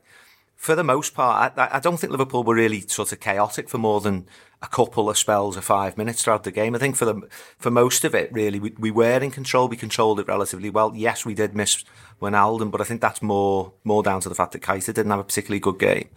For 0.61 0.75
the 0.75 0.83
most 0.83 1.15
part, 1.15 1.57
I, 1.57 1.69
I 1.71 1.79
don't 1.79 1.97
think 1.97 2.11
Liverpool 2.11 2.43
were 2.43 2.53
really 2.53 2.81
sort 2.81 3.11
of 3.11 3.19
chaotic 3.19 3.67
for 3.67 3.79
more 3.79 3.99
than 3.99 4.27
a 4.61 4.67
couple 4.67 5.09
of 5.09 5.17
spells 5.17 5.57
of 5.57 5.65
five 5.65 5.97
minutes 5.97 6.21
throughout 6.21 6.43
the 6.43 6.51
game. 6.51 6.75
I 6.75 6.77
think 6.77 6.95
for 6.95 7.05
the 7.05 7.27
for 7.57 7.71
most 7.71 8.03
of 8.03 8.13
it, 8.13 8.31
really, 8.31 8.59
we, 8.59 8.75
we 8.77 8.91
were 8.91 9.17
in 9.17 9.31
control. 9.31 9.67
We 9.67 9.75
controlled 9.75 10.19
it 10.19 10.27
relatively 10.27 10.69
well. 10.69 10.93
Yes, 10.95 11.25
we 11.25 11.33
did 11.33 11.55
miss 11.55 11.83
Wijnaldum, 12.21 12.69
but 12.69 12.79
I 12.79 12.83
think 12.83 13.01
that's 13.01 13.23
more 13.23 13.73
more 13.83 14.03
down 14.03 14.21
to 14.21 14.29
the 14.29 14.35
fact 14.35 14.51
that 14.51 14.61
Keita 14.61 14.93
didn't 14.93 15.09
have 15.09 15.21
a 15.21 15.23
particularly 15.23 15.59
good 15.59 15.79
game. 15.79 16.09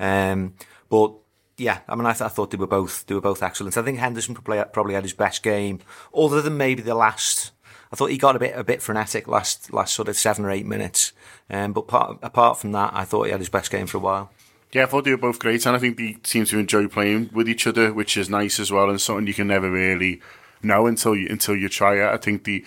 Um, 0.00 0.54
but 0.88 1.12
yeah, 1.56 1.78
I 1.88 1.94
mean, 1.94 2.06
I, 2.06 2.12
th- 2.12 2.22
I, 2.22 2.28
thought 2.28 2.50
they 2.50 2.56
were 2.56 2.66
both 2.66 3.06
they 3.06 3.14
were 3.14 3.20
both 3.20 3.40
excellent. 3.40 3.76
I 3.76 3.82
think 3.82 4.00
Henderson 4.00 4.34
probably 4.34 4.64
probably 4.72 4.94
had 4.94 5.04
his 5.04 5.12
best 5.12 5.44
game, 5.44 5.78
other 6.12 6.42
than 6.42 6.56
maybe 6.56 6.82
the 6.82 6.96
last. 6.96 7.52
I 7.92 7.96
thought 7.96 8.10
he 8.10 8.16
got 8.16 8.36
a 8.36 8.38
bit 8.38 8.56
a 8.56 8.64
bit 8.64 8.80
frenetic 8.80 9.28
last 9.28 9.72
last 9.72 9.92
sort 9.94 10.08
of 10.08 10.16
seven 10.16 10.44
or 10.44 10.50
eight 10.50 10.66
minutes. 10.66 11.12
Um, 11.50 11.72
but 11.72 11.86
part, 11.86 12.18
apart 12.22 12.58
from 12.58 12.72
that, 12.72 12.92
I 12.94 13.04
thought 13.04 13.24
he 13.24 13.32
had 13.32 13.40
his 13.40 13.50
best 13.50 13.70
game 13.70 13.86
for 13.86 13.98
a 13.98 14.00
while. 14.00 14.30
Yeah, 14.72 14.84
I 14.84 14.86
thought 14.86 15.04
they 15.04 15.10
were 15.10 15.18
both 15.18 15.38
great, 15.38 15.66
and 15.66 15.76
I 15.76 15.78
think 15.78 15.98
they 15.98 16.16
seem 16.24 16.46
to 16.46 16.58
enjoy 16.58 16.88
playing 16.88 17.28
with 17.34 17.46
each 17.46 17.66
other, 17.66 17.92
which 17.92 18.16
is 18.16 18.30
nice 18.30 18.58
as 18.58 18.72
well, 18.72 18.88
and 18.88 18.98
something 18.98 19.26
you 19.26 19.34
can 19.34 19.48
never 19.48 19.70
really 19.70 20.22
know 20.62 20.86
until 20.86 21.14
you 21.14 21.28
until 21.28 21.54
you 21.54 21.68
try 21.68 21.96
it. 21.96 22.10
I 22.10 22.16
think 22.16 22.44
the, 22.44 22.64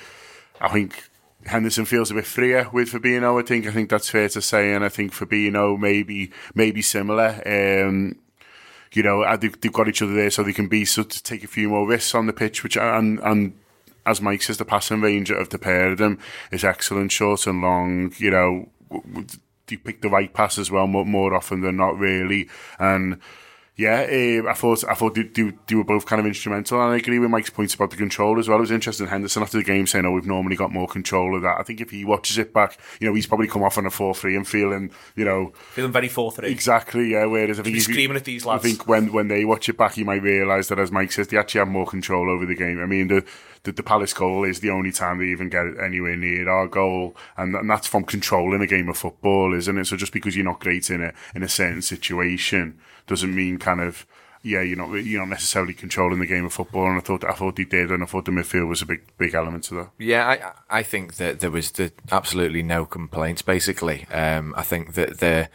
I 0.62 0.70
think 0.70 1.10
Henderson 1.48 1.86
feels 1.86 2.12
a 2.12 2.14
bit 2.14 2.28
freer 2.28 2.70
with 2.72 2.92
Fabinho. 2.92 3.42
I 3.42 3.46
think 3.46 3.66
I 3.66 3.72
think 3.72 3.90
that's 3.90 4.10
fair 4.10 4.30
to 4.30 4.42
say, 4.42 4.74
and 4.74 4.86
I 4.86 4.90
think 4.90 5.14
Fabinho 5.14 5.80
maybe 5.80 6.32
maybe 6.54 6.84
similar. 6.84 7.42
Um, 7.46 8.20
you 8.94 9.02
know, 9.02 9.26
they've, 9.38 9.60
they've 9.60 9.74
got 9.74 9.88
each 9.88 10.04
other 10.04 10.14
there, 10.14 10.30
so 10.30 10.44
they 10.44 10.54
can 10.54 10.68
be 10.68 10.86
so 10.86 11.02
to 11.02 11.24
take 11.24 11.44
a 11.44 11.48
few 11.48 11.70
more 11.70 11.88
risks 11.88 12.14
on 12.14 12.28
the 12.28 12.34
pitch, 12.34 12.62
which 12.62 12.78
and 12.78 13.20
and 13.22 13.58
as 14.06 14.22
Mike 14.22 14.42
says, 14.42 14.58
the 14.58 14.66
passing 14.66 15.02
range 15.02 15.32
of 15.32 15.50
the 15.50 15.60
pair 15.60 15.92
of 15.92 15.98
them 15.98 16.20
is 16.52 16.64
excellent, 16.64 17.12
short 17.12 17.48
and 17.48 17.62
long. 17.62 18.14
You 18.18 18.32
know, 18.32 18.70
they 19.68 19.78
pick 19.78 20.02
the 20.02 20.10
right 20.10 20.34
pass 20.34 20.58
as 20.58 20.70
well 20.70 20.88
more, 20.88 21.06
more 21.06 21.34
often 21.34 21.62
than 21.62 21.78
not, 21.78 21.98
really. 21.98 22.50
And 22.80 23.20
yeah, 23.78 24.08
uh, 24.10 24.50
I 24.50 24.54
thought 24.54 24.86
I 24.90 24.94
thought 24.94 25.16
they, 25.16 25.24
they, 25.24 25.52
they, 25.68 25.76
were 25.76 25.84
both 25.84 26.06
kind 26.06 26.22
of 26.22 26.26
instrumental, 26.26 26.82
and 26.82 26.94
I 26.94 26.96
agree 26.96 27.20
with 27.20 27.30
Mike's 27.30 27.50
points 27.50 27.74
about 27.74 27.92
the 27.92 27.98
control 27.98 28.40
as 28.40 28.48
well. 28.48 28.58
It 28.58 28.62
was 28.62 28.72
interesting 28.72 29.08
Henderson 29.08 29.44
after 29.44 29.58
the 29.58 29.66
game 29.66 29.86
saying, 29.86 30.06
"Oh, 30.06 30.12
we've 30.12 30.26
normally 30.26 30.56
got 30.56 30.72
more 30.72 30.88
control 30.88 31.36
of 31.36 31.42
that." 31.42 31.58
I 31.60 31.64
think 31.64 31.82
if 31.82 31.90
he 31.90 32.06
watches 32.06 32.38
it 32.38 32.54
back, 32.54 32.80
you 33.02 33.08
know, 33.08 33.14
he's 33.14 33.28
probably 33.28 33.50
come 33.50 33.64
off 33.64 33.78
on 33.78 33.86
a 33.86 33.90
four 33.90 34.16
three 34.16 34.38
and 34.38 34.48
feeling, 34.48 34.92
you 35.18 35.26
know, 35.26 35.52
feeling 35.74 35.92
very 35.92 36.08
four 36.08 36.32
three. 36.32 36.50
Exactly, 36.50 37.12
yeah. 37.12 37.26
Whereas 37.26 37.60
I 37.60 37.64
think 37.64 37.76
he's 37.76 37.84
screaming 37.84 38.16
at 38.16 38.24
these 38.24 38.46
lads. 38.46 38.64
I 38.64 38.68
think 38.70 38.88
when 38.88 39.12
when 39.12 39.28
they 39.28 39.44
watch 39.44 39.68
it 39.68 39.78
back, 39.78 39.96
he 39.96 40.06
might 40.06 40.22
realise 40.22 40.70
that, 40.70 40.80
as 40.80 40.90
Mike 40.90 41.12
says, 41.12 41.28
they 41.28 41.38
actually 41.38 41.60
have 41.60 41.68
more 41.68 41.86
control 41.86 42.30
over 42.30 42.46
the 42.46 42.56
game. 42.56 42.82
I 42.82 42.86
mean, 42.86 43.10
the 43.10 43.26
the, 43.64 43.74
the 43.74 43.84
Palace 43.84 44.14
goal 44.14 44.46
is 44.46 44.62
the 44.62 44.70
only 44.70 44.94
time 44.94 45.18
they 45.18 45.26
even 45.26 45.50
get 45.50 45.66
anywhere 45.84 46.16
near 46.16 46.48
our 46.48 46.68
goal, 46.68 47.18
and, 47.36 47.54
and 47.54 47.70
that's 47.70 47.88
from 47.88 48.06
controlling 48.06 48.62
a 48.62 48.68
game 48.68 48.88
of 48.88 48.98
football, 48.98 49.54
isn't 49.54 49.78
it? 49.78 49.86
So 49.86 49.98
just 49.98 50.14
because 50.14 50.38
you're 50.38 50.46
not 50.46 50.62
great 50.62 50.90
in 50.90 51.04
a 51.04 51.14
in 51.36 51.44
a 51.44 51.50
certain 51.50 51.82
situation 51.82 52.80
doesn't 53.08 53.36
mean 53.36 53.58
kind 53.60 53.82
of 53.82 54.06
yeah, 54.46 54.62
you're 54.62 54.78
not 54.78 54.92
you're 54.92 55.22
not 55.22 55.30
necessarily 55.30 55.74
controlling 55.74 56.20
the 56.20 56.28
game 56.28 56.46
of 56.46 56.54
football, 56.54 56.86
and 56.86 56.98
I 56.98 57.02
thought 57.02 57.24
I 57.24 57.34
thought 57.34 57.58
he 57.58 57.66
did, 57.66 57.90
and 57.90 58.04
I 58.04 58.06
thought 58.06 58.26
the 58.26 58.32
midfield 58.32 58.70
was 58.70 58.84
a 58.84 58.86
big 58.86 59.02
big 59.18 59.34
element 59.34 59.64
to 59.66 59.76
that. 59.76 59.90
Yeah, 59.98 60.54
I 60.70 60.80
I 60.80 60.84
think 60.84 61.16
that 61.16 61.40
there 61.40 61.50
was 61.50 61.72
the, 61.72 61.92
absolutely 62.12 62.62
no 62.62 62.86
complaints. 62.86 63.42
Basically, 63.42 64.06
um, 64.12 64.54
I 64.56 64.62
think 64.62 64.94
that 64.94 65.18
the 65.18 65.50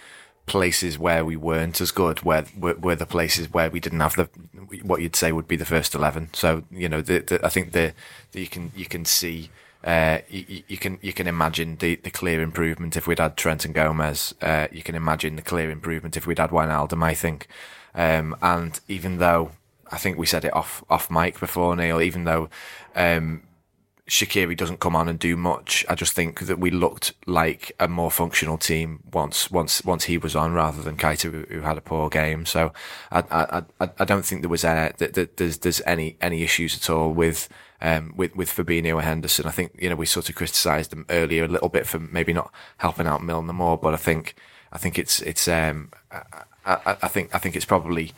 places 0.47 0.99
where 0.99 1.25
we 1.25 1.37
weren't 1.37 1.81
as 1.81 1.93
good 1.93 2.25
were, 2.25 2.45
were, 2.59 2.75
were 2.75 2.97
the 2.97 3.07
places 3.07 3.53
where 3.53 3.71
we 3.71 3.79
didn't 3.79 4.01
have 4.01 4.17
the 4.17 4.29
what 4.83 5.01
you'd 5.01 5.15
say 5.15 5.31
would 5.31 5.47
be 5.47 5.55
the 5.55 5.65
first 5.65 5.95
eleven. 5.95 6.29
So 6.33 6.65
you 6.73 6.89
know, 6.89 7.01
the, 7.01 7.21
the, 7.21 7.47
I 7.47 7.49
think 7.49 7.71
the, 7.71 7.95
the 8.33 8.41
you 8.41 8.49
can 8.49 8.73
you 8.75 8.87
can 8.87 9.05
see. 9.05 9.51
Uh, 9.83 10.19
you, 10.29 10.63
you, 10.69 10.77
can 10.77 10.99
you 11.01 11.13
can 11.13 11.27
imagine 11.27 11.77
the, 11.77 11.97
the 11.97 12.11
clear 12.11 12.43
improvement 12.43 12.97
if 12.97 13.07
we'd 13.07 13.19
had 13.19 13.37
Trent 13.37 13.65
and 13.65 13.75
Gomez. 13.75 14.35
Uh, 14.43 14.69
you 14.71 14.83
can 14.83 14.95
imagine 14.95 15.37
the 15.37 15.43
clear 15.43 15.71
improvement 15.71 16.17
if 16.17 16.27
we'd 16.27 16.39
had 16.39 16.51
Wijnaldum. 16.51 17.03
I 17.03 17.15
think 17.15 17.49
um, 17.95 18.37
and 18.43 18.79
even 18.89 19.19
though 19.19 19.53
I 19.91 19.99
think 19.99 20.19
we 20.19 20.27
said 20.27 20.45
it 20.45 20.55
off 20.55 20.85
off 20.89 21.11
mic 21.11 21.41
before 21.41 21.75
Neil, 21.77 22.01
even 22.01 22.25
though 22.25 22.49
um, 22.95 23.43
Shaqiri 24.09 24.57
doesn't 24.57 24.81
come 24.81 24.95
on 24.95 25.09
and 25.09 25.19
do 25.19 25.37
much, 25.37 25.85
I 25.89 25.95
just 25.95 26.13
think 26.13 26.41
that 26.41 26.59
we 26.59 26.71
looked 26.71 27.13
like 27.27 27.73
a 27.81 27.89
more 27.89 28.11
functional 28.11 28.59
team 28.59 29.01
once 29.13 29.51
once 29.51 29.85
once 29.85 30.05
he 30.05 30.19
was 30.19 30.37
on, 30.37 30.53
rather 30.53 30.83
than 30.83 30.97
Keita, 30.97 31.49
who, 31.49 31.61
had 31.61 31.79
a 31.79 31.83
poor 31.83 32.09
game. 32.09 32.47
So 32.47 32.73
I 33.11 33.25
I, 33.31 33.63
I, 33.81 33.91
I 33.99 34.05
don't 34.05 34.25
think 34.25 34.43
there 34.43 34.51
was 34.51 34.65
uh, 34.65 34.93
that, 34.99 35.15
that 35.15 35.37
there's 35.37 35.59
there's 35.59 35.83
any 35.87 36.17
any 36.21 36.43
issues 36.43 36.77
at 36.77 36.91
all 36.91 37.13
with. 37.13 37.49
Um, 37.83 38.13
with 38.15 38.37
with 38.37 38.51
Fabinho 38.55 38.97
and 38.97 39.05
Henderson, 39.05 39.47
I 39.47 39.51
think 39.51 39.73
you 39.79 39.89
know 39.89 39.97
we 39.97 40.07
sort 40.07 40.29
of 40.29 40.35
criticised 40.35 40.91
them 40.91 41.07
earlier 41.09 41.45
a 41.45 41.49
little 41.49 41.71
bit 41.71 41.87
for 41.87 41.99
maybe 41.99 42.33
not 42.33 42.53
helping 42.77 43.07
out 43.07 43.23
Milner 43.23 43.55
more, 43.55 43.79
but 43.79 43.95
I 43.95 43.97
think 43.97 44.35
I 44.73 44.79
think 44.79 44.99
it's 44.99 45.21
it's 45.23 45.49
um, 45.49 45.91
I, 46.67 46.97
I, 47.03 47.09
think 47.09 47.35
I 47.35 47.39
think 47.39 47.57
it's 47.57 47.65
probably 47.65 48.13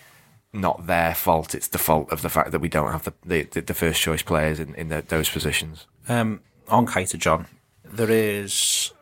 not 0.52 0.86
their 0.86 1.14
fault. 1.14 1.54
It's 1.54 1.68
the 1.68 1.78
fault 1.78 2.10
of 2.12 2.22
the 2.22 2.28
fact 2.28 2.50
that 2.50 2.60
we 2.60 2.68
don't 2.68 2.92
have 2.92 3.04
the 3.04 3.44
the, 3.44 3.60
the 3.60 3.74
first 3.74 4.00
choice 4.00 4.22
players 4.22 4.58
in 4.58 4.74
in 4.74 4.88
the, 4.88 5.02
those 5.06 5.30
positions. 5.30 5.86
Um, 6.08 6.40
on 6.68 6.86
Keita, 6.86 7.18
John, 7.18 7.46
there 7.84 8.10
is. 8.10 8.92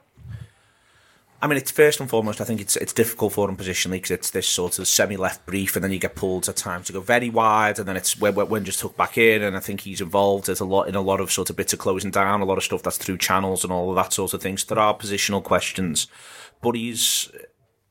I 1.43 1.47
mean, 1.47 1.57
it's 1.57 1.71
first 1.71 2.01
and 2.01 2.11
foremost. 2.11 2.41
I 2.41 2.45
think 2.45 2.61
it's 2.61 2.77
it's 2.77 2.93
difficult 2.93 3.33
for 3.33 3.49
him 3.49 3.57
positionally 3.57 3.93
because 3.93 4.11
it's 4.11 4.31
this 4.31 4.47
sort 4.47 4.79
of 4.79 4.87
semi-left 4.87 5.47
brief, 5.47 5.75
and 5.75 5.83
then 5.83 5.91
you 5.91 5.99
get 5.99 6.15
pulled 6.15 6.49
at 6.51 6.57
times 6.57 6.87
to 6.87 6.93
go 6.93 7.01
very 7.01 7.31
wide, 7.31 7.79
and 7.79 7.89
then 7.89 7.97
it's 7.97 8.19
when 8.21 8.65
just 8.65 8.81
tucked 8.81 8.99
back 8.99 9.17
in. 9.17 9.43
And 9.43 9.57
I 9.57 9.61
think 9.61 9.81
he's 9.81 10.03
involved 10.03 10.47
There's 10.47 10.61
a 10.61 10.67
lot 10.67 10.89
in 10.89 10.95
a 10.95 11.01
lot 11.01 11.21
of 11.21 11.33
sort 11.33 11.49
of 11.49 11.57
bits 11.57 11.73
of 11.73 11.79
closing 11.79 12.11
down, 12.11 12.43
a 12.43 12.45
lot 12.45 12.59
of 12.59 12.65
stuff 12.65 12.83
that's 12.83 12.99
through 12.99 13.19
channels 13.19 13.65
and 13.65 13.73
all 13.73 13.89
of 13.89 13.97
that 13.97 14.13
sort 14.13 14.35
of 14.35 14.43
things. 14.43 14.67
So 14.67 14.75
there 14.75 14.85
are 14.85 14.95
positional 14.95 15.43
questions, 15.43 16.09
but 16.61 16.75
he's 16.75 17.31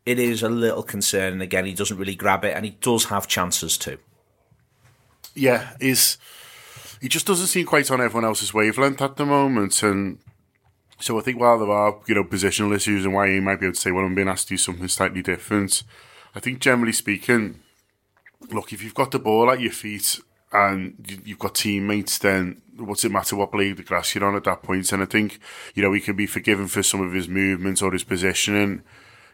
it 0.06 0.20
is 0.20 0.44
a 0.44 0.50
little 0.50 0.84
concerning. 0.84 1.42
Again, 1.42 1.66
he 1.66 1.74
doesn't 1.74 1.98
really 1.98 2.16
grab 2.16 2.46
it, 2.46 2.56
and 2.56 2.66
he 2.66 2.72
does 2.82 3.06
have 3.06 3.28
chances 3.28 3.80
too. 3.80 3.98
Yeah, 5.34 5.72
he's 5.80 6.20
he 7.02 7.10
just 7.10 7.26
doesn't 7.26 7.48
seem 7.48 7.66
quite 7.66 7.90
on 7.90 8.00
everyone 8.00 8.26
else's 8.26 8.54
wavelength 8.54 9.02
at 9.02 9.16
the 9.16 9.26
moment, 9.26 9.82
and 9.82 10.20
so 11.00 11.18
I 11.18 11.22
think 11.22 11.40
while 11.40 11.60
there 11.60 11.72
are 11.72 12.00
you 12.08 12.16
know 12.16 12.24
positional 12.24 12.76
issues 12.76 13.06
and 13.06 13.14
why 13.14 13.30
he 13.30 13.40
might 13.40 13.60
be 13.60 13.66
able 13.66 13.76
to 13.76 13.82
say, 13.82 13.92
"Well, 13.92 14.06
I'm 14.06 14.16
being 14.16 14.28
asked 14.28 14.48
to 14.50 14.54
do 14.54 14.58
something 14.58 14.88
slightly 14.88 15.22
different," 15.22 15.84
I 16.36 16.40
think 16.40 16.60
generally 16.60 16.94
speaking, 16.94 17.60
look, 18.52 18.74
if 18.74 18.84
you've 18.84 18.94
got 18.94 19.12
the 19.12 19.20
ball 19.20 19.50
at 19.52 19.62
your 19.62 19.72
feet 19.72 20.20
and 20.52 20.96
you've 21.26 21.40
got 21.40 21.56
teammates, 21.56 22.18
then 22.18 22.62
what's 22.78 23.04
it 23.04 23.12
matter 23.12 23.36
what 23.36 23.52
blade 23.52 23.80
of 23.80 23.86
grass 23.86 24.16
you're 24.16 24.26
on 24.26 24.36
at 24.36 24.44
that 24.46 24.64
point? 24.64 24.92
And 24.92 25.02
I 25.02 25.06
think 25.06 25.40
you 25.74 25.84
know 25.84 25.94
he 25.94 26.02
can 26.02 26.16
be 26.16 26.28
forgiven 26.28 26.68
for 26.68 26.84
some 26.84 27.02
of 27.02 27.14
his 27.14 27.28
movements 27.28 27.82
or 27.82 27.92
his 27.92 28.04
positioning 28.04 28.84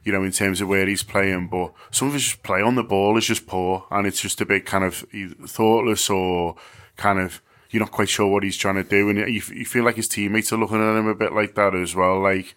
you 0.05 0.11
know, 0.11 0.23
in 0.23 0.31
terms 0.31 0.61
of 0.61 0.67
where 0.67 0.85
he's 0.85 1.03
playing. 1.03 1.47
But 1.47 1.73
some 1.91 2.07
of 2.07 2.13
his 2.13 2.35
play 2.35 2.61
on 2.61 2.75
the 2.75 2.83
ball 2.83 3.17
is 3.17 3.25
just 3.25 3.47
poor, 3.47 3.85
and 3.91 4.07
it's 4.07 4.21
just 4.21 4.39
a 4.39 4.45
bit 4.45 4.65
kind 4.65 4.83
of 4.83 5.03
thoughtless 5.47 6.09
or 6.09 6.55
kind 6.95 7.19
of 7.19 7.41
you're 7.69 7.81
not 7.81 7.91
quite 7.91 8.09
sure 8.09 8.31
what 8.31 8.43
he's 8.43 8.57
trying 8.57 8.75
to 8.75 8.83
do, 8.83 9.09
and 9.09 9.19
you, 9.19 9.41
you 9.53 9.65
feel 9.65 9.83
like 9.83 9.95
his 9.95 10.07
teammates 10.07 10.53
are 10.53 10.57
looking 10.57 10.81
at 10.81 10.97
him 10.97 11.07
a 11.07 11.15
bit 11.15 11.33
like 11.33 11.55
that 11.55 11.75
as 11.75 11.95
well. 11.95 12.21
Like, 12.21 12.55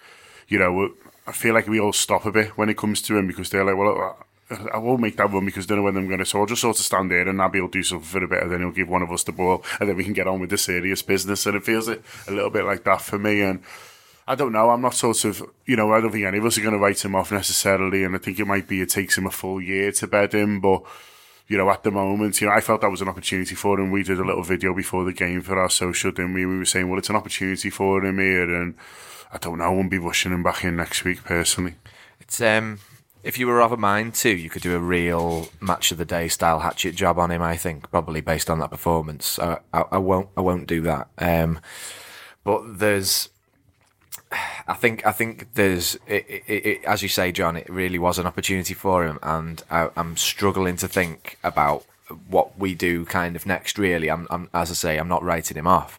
you 0.49 0.59
know, 0.59 0.95
I 1.27 1.33
feel 1.33 1.55
like 1.55 1.67
we 1.67 1.81
all 1.81 1.93
stop 1.93 2.25
a 2.27 2.33
bit 2.33 2.57
when 2.57 2.69
it 2.69 2.77
comes 2.77 3.03
to 3.03 3.17
him 3.17 3.27
because 3.27 3.51
they're 3.51 3.65
like, 3.65 3.77
well. 3.77 4.25
I 4.51 4.79
won't 4.79 5.03
make 5.03 5.19
that 5.19 5.31
run 5.31 5.45
because 5.45 5.67
I 5.67 5.69
don't 5.69 5.77
know 5.77 5.83
when 5.85 5.97
I'm 5.99 6.07
going 6.07 6.21
to. 6.21 6.25
So 6.25 6.41
I'll 6.41 6.47
just 6.47 6.63
sort 6.63 6.79
of 6.79 6.83
stand 6.83 7.11
there 7.11 7.29
and 7.29 7.39
Naby 7.39 7.61
will 7.61 7.69
do 7.69 7.83
something 7.83 8.09
for 8.09 8.25
a 8.25 8.29
bit 8.29 8.43
and 8.43 8.51
then 8.51 8.61
he'll 8.61 8.71
give 8.71 8.89
one 8.89 9.03
of 9.03 9.13
us 9.13 9.23
the 9.23 9.33
ball 9.33 9.63
and 9.79 9.87
then 9.87 9.95
we 9.95 10.05
can 10.05 10.15
get 10.15 10.27
on 10.27 10.41
with 10.41 10.49
the 10.49 10.57
serious 10.57 11.03
business. 11.03 11.45
And 11.45 11.55
it 11.55 11.65
feels 11.65 11.87
a, 11.87 11.99
a 12.27 12.33
little 12.33 12.49
bit 12.49 12.65
like 12.65 12.83
that 12.85 13.03
for 13.03 13.19
me. 13.19 13.43
And 13.43 13.63
I 14.27 14.35
don't 14.37 14.53
know. 14.53 14.71
I'm 14.71 14.81
not 14.81 14.95
sort 14.95 15.23
of, 15.27 15.43
you 15.67 15.77
know, 15.77 15.93
I 15.93 16.01
don't 16.01 16.13
think 16.13 16.25
any 16.25 16.39
of 16.39 16.47
us 16.47 16.57
are 16.57 16.63
going 16.63 16.73
to 16.73 16.79
write 16.79 17.05
him 17.05 17.15
off 17.15 17.31
necessarily. 17.31 18.05
And 18.05 18.15
I 18.15 18.19
think 18.19 18.41
it 18.41 18.47
might 18.47 18.67
be 18.67 18.81
it 18.81 18.89
takes 18.89 19.19
him 19.19 19.27
a 19.27 19.31
full 19.31 19.61
year 19.61 19.93
to 19.93 20.07
bed 20.07 20.33
him. 20.33 20.61
But, 20.61 20.83
you 21.49 21.57
know, 21.57 21.71
at 21.71 21.83
the 21.83 21.91
moment, 21.91 22.41
you 22.41 22.47
know, 22.47 22.53
I 22.53 22.61
felt 22.61 22.83
that 22.83 22.91
was 22.91 23.01
an 23.01 23.09
opportunity 23.09 23.55
for 23.55 23.81
him. 23.81 23.91
We 23.91 24.03
did 24.03 24.21
a 24.21 24.25
little 24.25 24.43
video 24.43 24.75
before 24.75 25.05
the 25.05 25.15
game 25.15 25.41
for 25.41 25.59
our 25.59 25.71
social, 25.71 26.13
didn't 26.13 26.35
we? 26.35 26.45
We 26.45 26.59
were 26.59 26.65
saying, 26.67 26.89
well, 26.89 26.99
it's 26.99 27.09
an 27.09 27.17
opportunity 27.17 27.71
for 27.71 28.05
him 28.05 28.19
here. 28.19 28.55
And 28.55 28.75
I 29.33 29.39
don't 29.39 29.59
know. 29.59 29.65
I 29.65 29.71
won't 29.71 29.91
be 29.91 29.99
rushing 29.99 30.33
him 30.33 30.43
back 30.43 30.63
in 30.63 30.77
next 30.77 31.05
week, 31.05 31.25
personally. 31.25 31.77
It's, 32.21 32.39
um, 32.43 32.81
if 33.23 33.39
you 33.39 33.47
were 33.47 33.63
of 33.63 33.73
a 33.73 33.79
mind 33.79 34.15
too, 34.15 34.37
you 34.37 34.51
could 34.51 34.63
do 34.63 34.77
a 34.77 34.81
real 34.81 35.49
match 35.59 35.91
of 35.91 35.97
the 35.97 36.05
day 36.05 36.29
style 36.29 36.61
hatchet 36.61 36.95
job 36.95 37.19
on 37.19 37.31
him. 37.31 37.41
I 37.41 37.57
think 37.57 37.91
probably 37.91 38.21
based 38.21 38.51
on 38.51 38.59
that 38.59 38.71
performance. 38.71 39.39
I, 39.39 39.59
I, 39.73 39.85
I 39.93 39.99
won't. 39.99 40.29
I 40.37 40.43
won't 40.43 40.67
do 40.67 40.83
that. 40.83 41.09
Um, 41.17 41.61
but 42.45 42.79
there's 42.79 43.31
I 44.31 44.74
think 44.74 45.07
I 45.07 45.12
think 45.12 45.55
there's 45.55 45.95
it, 46.07 46.26
it, 46.29 46.53
it, 46.53 46.85
as 46.85 47.03
you 47.03 47.09
say, 47.09 47.33
John. 47.33 47.57
It 47.57 47.68
really 47.68 47.99
was 47.99 48.18
an 48.18 48.26
opportunity 48.26 48.74
for 48.74 49.07
him, 49.07 49.18
and 49.22 49.62
I, 49.70 49.89
am 49.97 50.16
struggling 50.16 50.76
to 50.76 50.89
think 50.89 51.39
about 51.43 51.85
what 52.29 52.59
we 52.59 52.74
do 52.74 53.05
kind 53.05 53.37
of 53.37 53.47
next. 53.47 53.79
Really, 53.79 54.11
I'm, 54.11 54.26
I'm, 54.31 54.51
as 54.53 54.70
I 54.70 54.74
say, 54.74 54.99
I'm 54.99 55.09
not 55.09 55.22
writing 55.22 55.57
him 55.57 55.66
off, 55.66 55.99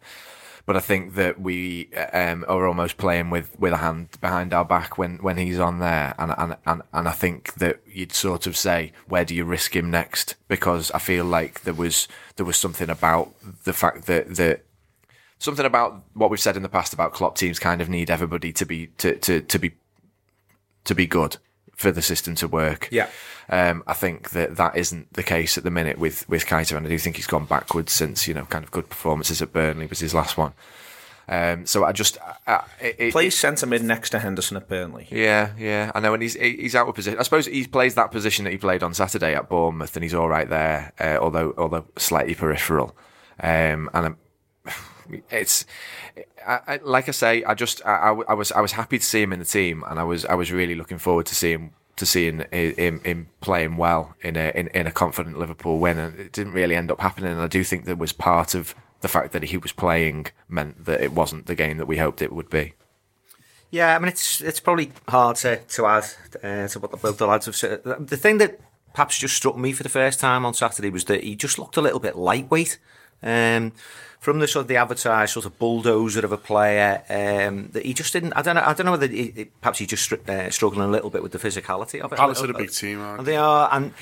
but 0.67 0.77
I 0.77 0.81
think 0.81 1.15
that 1.15 1.41
we 1.41 1.89
um, 2.13 2.45
are 2.47 2.67
almost 2.67 2.97
playing 2.97 3.31
with, 3.31 3.59
with 3.59 3.73
a 3.73 3.77
hand 3.77 4.09
behind 4.21 4.53
our 4.53 4.65
back 4.65 4.99
when, 4.99 5.17
when 5.17 5.37
he's 5.37 5.59
on 5.59 5.79
there, 5.79 6.13
and, 6.19 6.31
and 6.37 6.55
and 6.67 6.83
and 6.93 7.07
I 7.07 7.11
think 7.11 7.55
that 7.55 7.79
you'd 7.87 8.13
sort 8.13 8.45
of 8.45 8.55
say, 8.55 8.91
where 9.07 9.25
do 9.25 9.33
you 9.33 9.45
risk 9.45 9.75
him 9.75 9.89
next? 9.89 10.35
Because 10.47 10.91
I 10.91 10.99
feel 10.99 11.25
like 11.25 11.61
there 11.61 11.73
was 11.73 12.07
there 12.35 12.45
was 12.45 12.57
something 12.57 12.91
about 12.91 13.33
the 13.63 13.73
fact 13.73 14.05
that 14.05 14.35
that 14.35 14.65
something 15.39 15.65
about 15.65 16.03
what 16.13 16.29
we've 16.29 16.39
said 16.39 16.55
in 16.55 16.63
the 16.63 16.69
past 16.69 16.93
about 16.93 17.13
Klopp 17.13 17.35
teams 17.35 17.57
kind 17.57 17.81
of 17.81 17.89
need 17.89 18.09
everybody 18.11 18.53
to 18.53 18.65
be 18.65 18.87
to 18.97 19.15
to, 19.17 19.41
to 19.41 19.59
be 19.59 19.73
to 20.83 20.93
be 20.93 21.07
good 21.07 21.37
for 21.75 21.91
the 21.91 22.01
system 22.01 22.35
to 22.35 22.47
work. 22.47 22.89
Yeah. 22.91 23.07
Um, 23.49 23.83
I 23.87 23.93
think 23.93 24.31
that 24.31 24.57
that 24.57 24.75
isn't 24.75 25.13
the 25.13 25.23
case 25.23 25.57
at 25.57 25.63
the 25.63 25.71
minute 25.71 25.97
with 25.97 26.27
with 26.29 26.45
Keita, 26.45 26.77
and 26.77 26.85
I 26.85 26.89
do 26.89 26.99
think 26.99 27.15
he's 27.15 27.25
gone 27.25 27.45
backwards 27.45 27.91
since 27.91 28.27
you 28.27 28.33
know 28.33 28.45
kind 28.45 28.63
of 28.63 28.71
good 28.71 28.89
performances 28.89 29.41
at 29.41 29.53
Burnley 29.53 29.87
was 29.87 29.99
his 29.99 30.13
last 30.13 30.37
one. 30.37 30.53
Um, 31.27 31.67
so 31.67 31.83
I 31.83 31.91
just 31.91 32.17
I, 32.47 32.63
it, 32.81 33.11
Plays 33.11 33.37
centre 33.37 33.67
mid 33.67 33.83
next 33.83 34.09
to 34.09 34.19
Henderson 34.19 34.57
at 34.57 34.67
Burnley. 34.67 35.07
yeah, 35.11 35.51
yeah, 35.57 35.91
I 35.93 35.99
know, 35.99 36.13
and 36.13 36.23
he's 36.23 36.33
he's 36.33 36.75
out 36.75 36.87
of 36.87 36.95
position. 36.95 37.19
I 37.19 37.23
suppose 37.23 37.45
he 37.45 37.65
plays 37.65 37.95
that 37.95 38.11
position 38.11 38.45
that 38.45 38.51
he 38.51 38.57
played 38.57 38.83
on 38.83 38.93
Saturday 38.93 39.35
at 39.35 39.47
Bournemouth, 39.47 39.95
and 39.95 40.03
he's 40.03 40.13
all 40.13 40.27
right 40.27 40.49
there, 40.49 40.91
uh, 40.99 41.17
although 41.21 41.53
although 41.57 41.85
slightly 41.97 42.35
peripheral. 42.35 42.95
Um, 43.41 43.89
and 43.93 44.05
I'm, 44.07 44.17
it's 45.29 45.65
I, 46.45 46.59
I, 46.67 46.79
like 46.83 47.07
I 47.07 47.11
say, 47.11 47.43
I 47.43 47.53
just 47.53 47.85
I, 47.85 48.15
I, 48.27 48.33
was 48.33 48.51
I 48.51 48.61
was 48.61 48.73
happy 48.73 48.99
to 48.99 49.05
see 49.05 49.21
him 49.21 49.33
in 49.33 49.39
the 49.39 49.45
team, 49.45 49.83
and 49.87 49.99
I 49.99 50.03
was 50.03 50.25
I 50.25 50.35
was 50.35 50.51
really 50.51 50.75
looking 50.75 50.97
forward 50.97 51.25
to 51.27 51.35
seeing 51.35 51.73
to 51.95 52.05
seeing 52.05 52.45
him, 52.51 53.01
him 53.03 53.27
playing 53.41 53.77
well 53.77 54.15
in 54.21 54.37
a 54.37 54.51
in, 54.55 54.67
in 54.69 54.87
a 54.87 54.91
confident 54.91 55.37
Liverpool 55.37 55.79
win, 55.79 55.97
and 55.97 56.19
it 56.19 56.31
didn't 56.31 56.53
really 56.53 56.75
end 56.75 56.91
up 56.91 57.01
happening. 57.01 57.31
And 57.31 57.41
I 57.41 57.47
do 57.47 57.63
think 57.63 57.85
that 57.85 57.97
was 57.97 58.13
part 58.13 58.55
of 58.55 58.73
the 59.01 59.07
fact 59.07 59.31
that 59.33 59.43
he 59.43 59.57
was 59.57 59.71
playing 59.71 60.27
meant 60.47 60.85
that 60.85 61.01
it 61.01 61.13
wasn't 61.13 61.45
the 61.45 61.55
game 61.55 61.77
that 61.77 61.87
we 61.87 61.97
hoped 61.97 62.21
it 62.21 62.33
would 62.33 62.49
be. 62.49 62.73
Yeah, 63.71 63.95
I 63.95 63.99
mean 63.99 64.09
it's 64.09 64.41
it's 64.41 64.59
probably 64.59 64.91
hard 65.07 65.35
to 65.37 65.57
to 65.57 65.85
add 65.85 66.05
uh, 66.43 66.67
to 66.69 66.79
what 66.79 66.99
the, 66.99 67.11
the 67.11 67.27
lads 67.27 67.45
have 67.45 67.55
said. 67.55 67.83
The 67.83 68.17
thing 68.17 68.39
that 68.39 68.59
perhaps 68.93 69.17
just 69.17 69.35
struck 69.35 69.57
me 69.57 69.71
for 69.73 69.83
the 69.83 69.89
first 69.89 70.19
time 70.19 70.45
on 70.45 70.53
Saturday 70.53 70.89
was 70.89 71.05
that 71.05 71.23
he 71.23 71.35
just 71.35 71.59
looked 71.59 71.77
a 71.77 71.81
little 71.81 71.99
bit 71.99 72.17
lightweight. 72.17 72.79
Um, 73.23 73.73
from 74.19 74.39
the 74.39 74.47
sort 74.49 74.63
of 74.63 74.67
the 74.67 74.75
advertised 74.75 75.31
sort 75.31 75.45
of 75.45 75.57
bulldozer 75.59 76.25
of 76.25 76.31
a 76.33 76.37
player, 76.37 77.03
um, 77.09 77.69
that 77.71 77.85
he 77.85 77.93
just 77.93 78.11
didn't. 78.11 78.33
I 78.33 78.41
don't 78.41 78.55
know. 78.55 78.63
I 78.65 78.73
don't 78.73 78.85
know 78.85 78.91
whether 78.91 79.07
he, 79.07 79.31
he- 79.31 79.45
perhaps 79.61 79.79
he 79.79 79.85
just 79.85 80.03
str- 80.03 80.15
uh, 80.27 80.49
struggling 80.49 80.81
a 80.87 80.91
little 80.91 81.09
bit 81.09 81.23
with 81.23 81.31
the 81.31 81.37
physicality 81.39 82.01
of 82.01 82.11
it. 82.11 82.17
Palace 82.17 82.41
are 82.41 82.51
a 82.51 82.53
big 82.53 82.71
team, 82.71 82.99
aren't 82.99 83.19
And 83.19 83.27
they 83.27 83.37
are, 83.37 83.69
and 83.71 83.93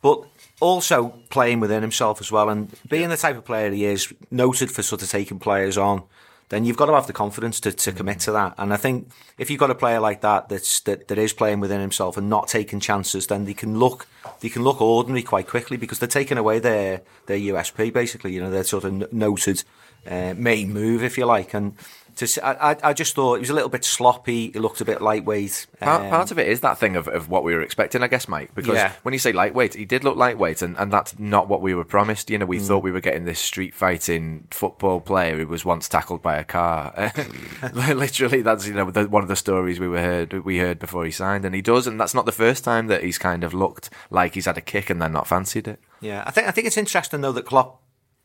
but 0.00 0.24
also 0.60 1.08
playing 1.28 1.60
within 1.60 1.82
himself 1.82 2.20
as 2.22 2.32
well, 2.32 2.48
and 2.48 2.70
being 2.88 3.10
the 3.10 3.16
type 3.18 3.36
of 3.36 3.44
player 3.44 3.70
he 3.70 3.84
is, 3.84 4.12
noted 4.30 4.70
for 4.70 4.82
sort 4.82 5.02
of 5.02 5.10
taking 5.10 5.38
players 5.38 5.76
on. 5.76 6.02
Then 6.48 6.64
you've 6.64 6.76
got 6.76 6.86
to 6.86 6.94
have 6.94 7.06
the 7.08 7.12
confidence 7.12 7.58
to, 7.60 7.72
to 7.72 7.92
commit 7.92 8.20
to 8.20 8.32
that, 8.32 8.54
and 8.56 8.72
I 8.72 8.76
think 8.76 9.08
if 9.36 9.50
you've 9.50 9.58
got 9.58 9.70
a 9.70 9.74
player 9.74 9.98
like 9.98 10.20
that 10.20 10.48
that's 10.48 10.80
that, 10.80 11.08
that 11.08 11.18
is 11.18 11.32
playing 11.32 11.60
within 11.60 11.80
himself 11.80 12.16
and 12.16 12.30
not 12.30 12.46
taking 12.48 12.78
chances, 12.78 13.26
then 13.26 13.44
they 13.46 13.54
can 13.54 13.78
look 13.78 14.06
they 14.40 14.48
can 14.48 14.62
look 14.62 14.80
ordinary 14.80 15.22
quite 15.22 15.48
quickly 15.48 15.76
because 15.76 15.98
they're 15.98 16.08
taking 16.08 16.38
away 16.38 16.58
their 16.58 17.02
their 17.26 17.38
USP 17.38 17.92
basically. 17.92 18.32
You 18.32 18.42
know, 18.42 18.50
their 18.50 18.64
sort 18.64 18.84
of 18.84 19.12
noted 19.12 19.64
uh, 20.08 20.34
main 20.36 20.72
move, 20.72 21.02
if 21.02 21.18
you 21.18 21.26
like, 21.26 21.52
and 21.52 21.74
to 22.16 22.46
I, 22.46 22.76
I- 22.82 22.92
just 22.92 23.14
thought 23.14 23.34
he 23.34 23.40
was 23.40 23.50
a 23.50 23.54
little 23.54 23.68
bit 23.68 23.84
sloppy. 23.84 24.50
He 24.52 24.58
looked 24.58 24.80
a 24.80 24.84
bit 24.84 25.00
lightweight. 25.02 25.66
Part, 25.80 26.02
um, 26.02 26.08
part 26.10 26.30
of 26.30 26.38
it 26.38 26.48
is 26.48 26.60
that 26.60 26.78
thing 26.78 26.96
of, 26.96 27.08
of 27.08 27.28
what 27.28 27.44
we 27.44 27.54
were 27.54 27.60
expecting, 27.60 28.02
I 28.02 28.08
guess, 28.08 28.26
Mike. 28.28 28.54
Because 28.54 28.74
Yeah. 28.76 28.92
when 29.02 29.12
you 29.12 29.18
say 29.18 29.32
lightweight, 29.32 29.74
he 29.74 29.84
did 29.84 30.02
look 30.04 30.16
lightweight, 30.16 30.62
and, 30.62 30.76
and 30.78 30.92
that's 30.92 31.18
not 31.18 31.48
what 31.48 31.60
we 31.60 31.74
were 31.74 31.84
promised. 31.84 32.30
You 32.30 32.38
know, 32.38 32.46
we 32.46 32.58
thought 32.58 32.82
we 32.82 32.90
were 32.90 33.00
getting 33.00 33.24
this 33.24 33.38
street 33.40 33.74
fighting 33.74 34.48
football 34.50 35.00
player 35.00 35.36
who 35.38 35.46
was 35.46 35.64
once 35.64 35.88
tackled 35.88 36.22
by 36.22 36.36
a 36.36 36.44
car. 36.44 37.12
Literally, 37.74 38.42
that's 38.42 38.66
you 38.66 38.74
know 38.74 38.90
the, 38.90 39.08
one 39.08 39.22
of 39.22 39.28
the 39.28 39.36
stories 39.36 39.78
we 39.80 39.88
were 39.88 40.00
heard 40.00 40.32
we 40.44 40.58
heard 40.58 40.78
before 40.78 41.04
he 41.04 41.10
signed, 41.10 41.44
and 41.44 41.54
he 41.54 41.62
does, 41.62 41.86
and 41.86 41.98
that's 42.00 42.14
not 42.14 42.26
the 42.26 42.32
first 42.32 42.64
time 42.64 42.86
that 42.88 43.02
he's 43.02 43.18
kind 43.18 43.44
of 43.44 43.52
looked 43.54 43.90
like 44.10 44.34
he's 44.34 44.46
had 44.46 44.56
a 44.58 44.60
kick 44.60 44.90
and 44.90 45.00
then 45.00 45.12
not 45.12 45.26
fancied 45.26 45.68
it. 45.68 45.80
Yeah, 46.00 46.22
I 46.26 46.30
think 46.30 46.48
I 46.48 46.50
think 46.50 46.66
it's 46.66 46.76
interesting 46.76 47.20
though 47.20 47.32
that 47.32 47.46
Klopp 47.46 47.82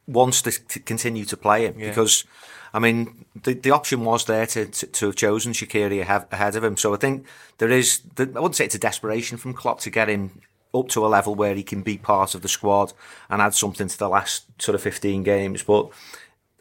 wants 0.08 0.42
to 0.44 0.52
t- 0.52 0.80
continue 0.82 1.26
to 1.26 1.38
play 1.38 1.66
him 1.66 1.76
because, 1.78 2.26
I 2.74 2.80
mean, 2.80 3.26
the 3.44 3.54
the 3.54 3.72
option 3.72 4.06
was 4.06 4.26
there 4.26 4.46
to 4.48 4.66
to, 4.66 4.88
to 4.88 5.06
have 5.08 5.16
chosen 5.16 5.54
Shaqiri 5.54 6.02
ahead, 6.02 6.56
of 6.56 6.64
him. 6.64 6.78
So 6.78 6.94
I 6.94 6.98
think 6.98 7.26
there 7.58 7.70
is. 7.70 8.02
I 8.18 8.24
wouldn't 8.24 8.56
say 8.56 8.66
it's 8.66 8.76
a 8.76 8.80
desperation 8.80 9.38
from 9.38 9.54
Klopp 9.54 9.80
to 9.82 9.90
get 9.90 10.10
him 10.10 10.42
up 10.74 10.88
to 10.90 11.06
a 11.06 11.10
level 11.10 11.36
where 11.36 11.56
he 11.56 11.64
can 11.64 11.82
be 11.82 11.98
part 11.98 12.34
of 12.34 12.42
the 12.42 12.48
squad 12.48 12.94
and 13.30 13.42
add 13.42 13.54
something 13.54 13.90
to 13.90 13.98
the 13.98 14.10
last 14.10 14.46
sort 14.62 14.76
of 14.76 14.82
fifteen 14.82 15.24
games, 15.24 15.64
but. 15.64 15.90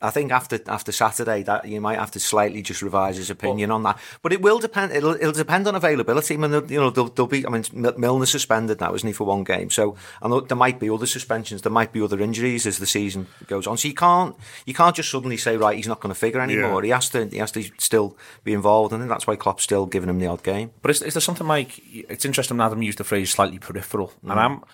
I 0.03 0.11
think 0.11 0.32
after 0.32 0.59
after 0.66 0.92
Saturday 0.92 1.42
that 1.42 1.66
you 1.66 1.80
might 1.80 1.98
have 1.98 2.11
to 2.12 2.20
slightly 2.20 2.62
just 2.62 2.80
revise 2.80 3.16
his 3.16 3.28
opinion 3.28 3.70
on 3.70 3.82
that, 3.82 3.98
but 4.22 4.32
it 4.32 4.40
will 4.40 4.59
depend. 4.59 4.92
It'll, 4.92 5.14
it'll 5.14 5.32
depend 5.32 5.66
on 5.68 5.74
availability. 5.74 6.34
I 6.34 6.36
mean, 6.38 6.53
you 6.68 6.80
know, 6.80 6.90
there'll, 6.90 7.26
be. 7.26 7.46
I 7.46 7.51
mean, 7.51 7.64
Mil- 7.72 7.94
Milner's 7.94 8.30
suspended 8.30 8.80
now, 8.80 8.94
isn't 8.94 9.07
he, 9.07 9.12
for 9.12 9.24
one 9.24 9.44
game? 9.44 9.70
So, 9.70 9.96
and 10.22 10.48
there- 10.48 10.61
might 10.61 10.78
be 10.78 10.90
other 10.90 11.07
suspensions. 11.07 11.62
There 11.62 11.72
might 11.72 11.90
be 11.90 12.03
other 12.03 12.20
injuries 12.20 12.66
as 12.66 12.76
the 12.76 12.86
season 12.86 13.26
goes 13.46 13.66
on. 13.66 13.78
So 13.78 13.88
you 13.88 13.94
can't 13.94 14.36
you 14.66 14.74
can't 14.74 14.94
just 14.94 15.11
suddenly 15.11 15.38
say 15.38 15.57
right, 15.57 15.76
he's 15.76 15.88
not 15.88 16.01
going 16.01 16.12
to 16.12 16.18
figure 16.18 16.40
anymore. 16.40 16.82
Yeah. 16.82 16.86
He 16.86 16.90
has 16.90 17.09
to 17.11 17.26
he 17.26 17.38
has 17.38 17.53
to 17.53 17.62
still 17.78 18.16
be 18.44 18.53
involved, 18.53 18.92
and 18.92 19.11
that's 19.11 19.26
why 19.26 19.36
Klopp's 19.36 19.62
still 19.62 19.86
giving 19.86 20.11
him 20.11 20.18
the 20.18 20.26
odd 20.26 20.42
game. 20.42 20.70
But 20.82 20.90
is, 20.90 21.03
is 21.03 21.14
there 21.14 21.20
something 21.20 21.46
like 21.46 21.80
it's 21.84 22.24
interesting? 22.24 22.61
Adam 22.61 22.82
used 22.82 22.98
the 22.98 23.05
phrase 23.05 23.30
"slightly 23.30 23.59
peripheral," 23.59 24.12
and 24.22 24.32
mm. 24.32 24.36
I'm 24.36 24.64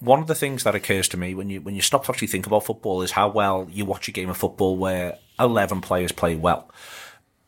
one 0.00 0.20
of 0.20 0.26
the 0.26 0.34
things 0.34 0.64
that 0.64 0.74
occurs 0.74 1.08
to 1.08 1.16
me 1.16 1.34
when 1.34 1.50
you 1.50 1.60
when 1.60 1.74
you 1.74 1.82
stop 1.82 2.04
to 2.04 2.12
actually 2.12 2.28
think 2.28 2.46
about 2.46 2.64
football 2.64 3.02
is 3.02 3.12
how 3.12 3.28
well 3.28 3.68
you 3.70 3.84
watch 3.84 4.08
a 4.08 4.12
game 4.12 4.30
of 4.30 4.36
football 4.36 4.76
where 4.76 5.18
eleven 5.38 5.80
players 5.80 6.12
play 6.12 6.36
well 6.36 6.70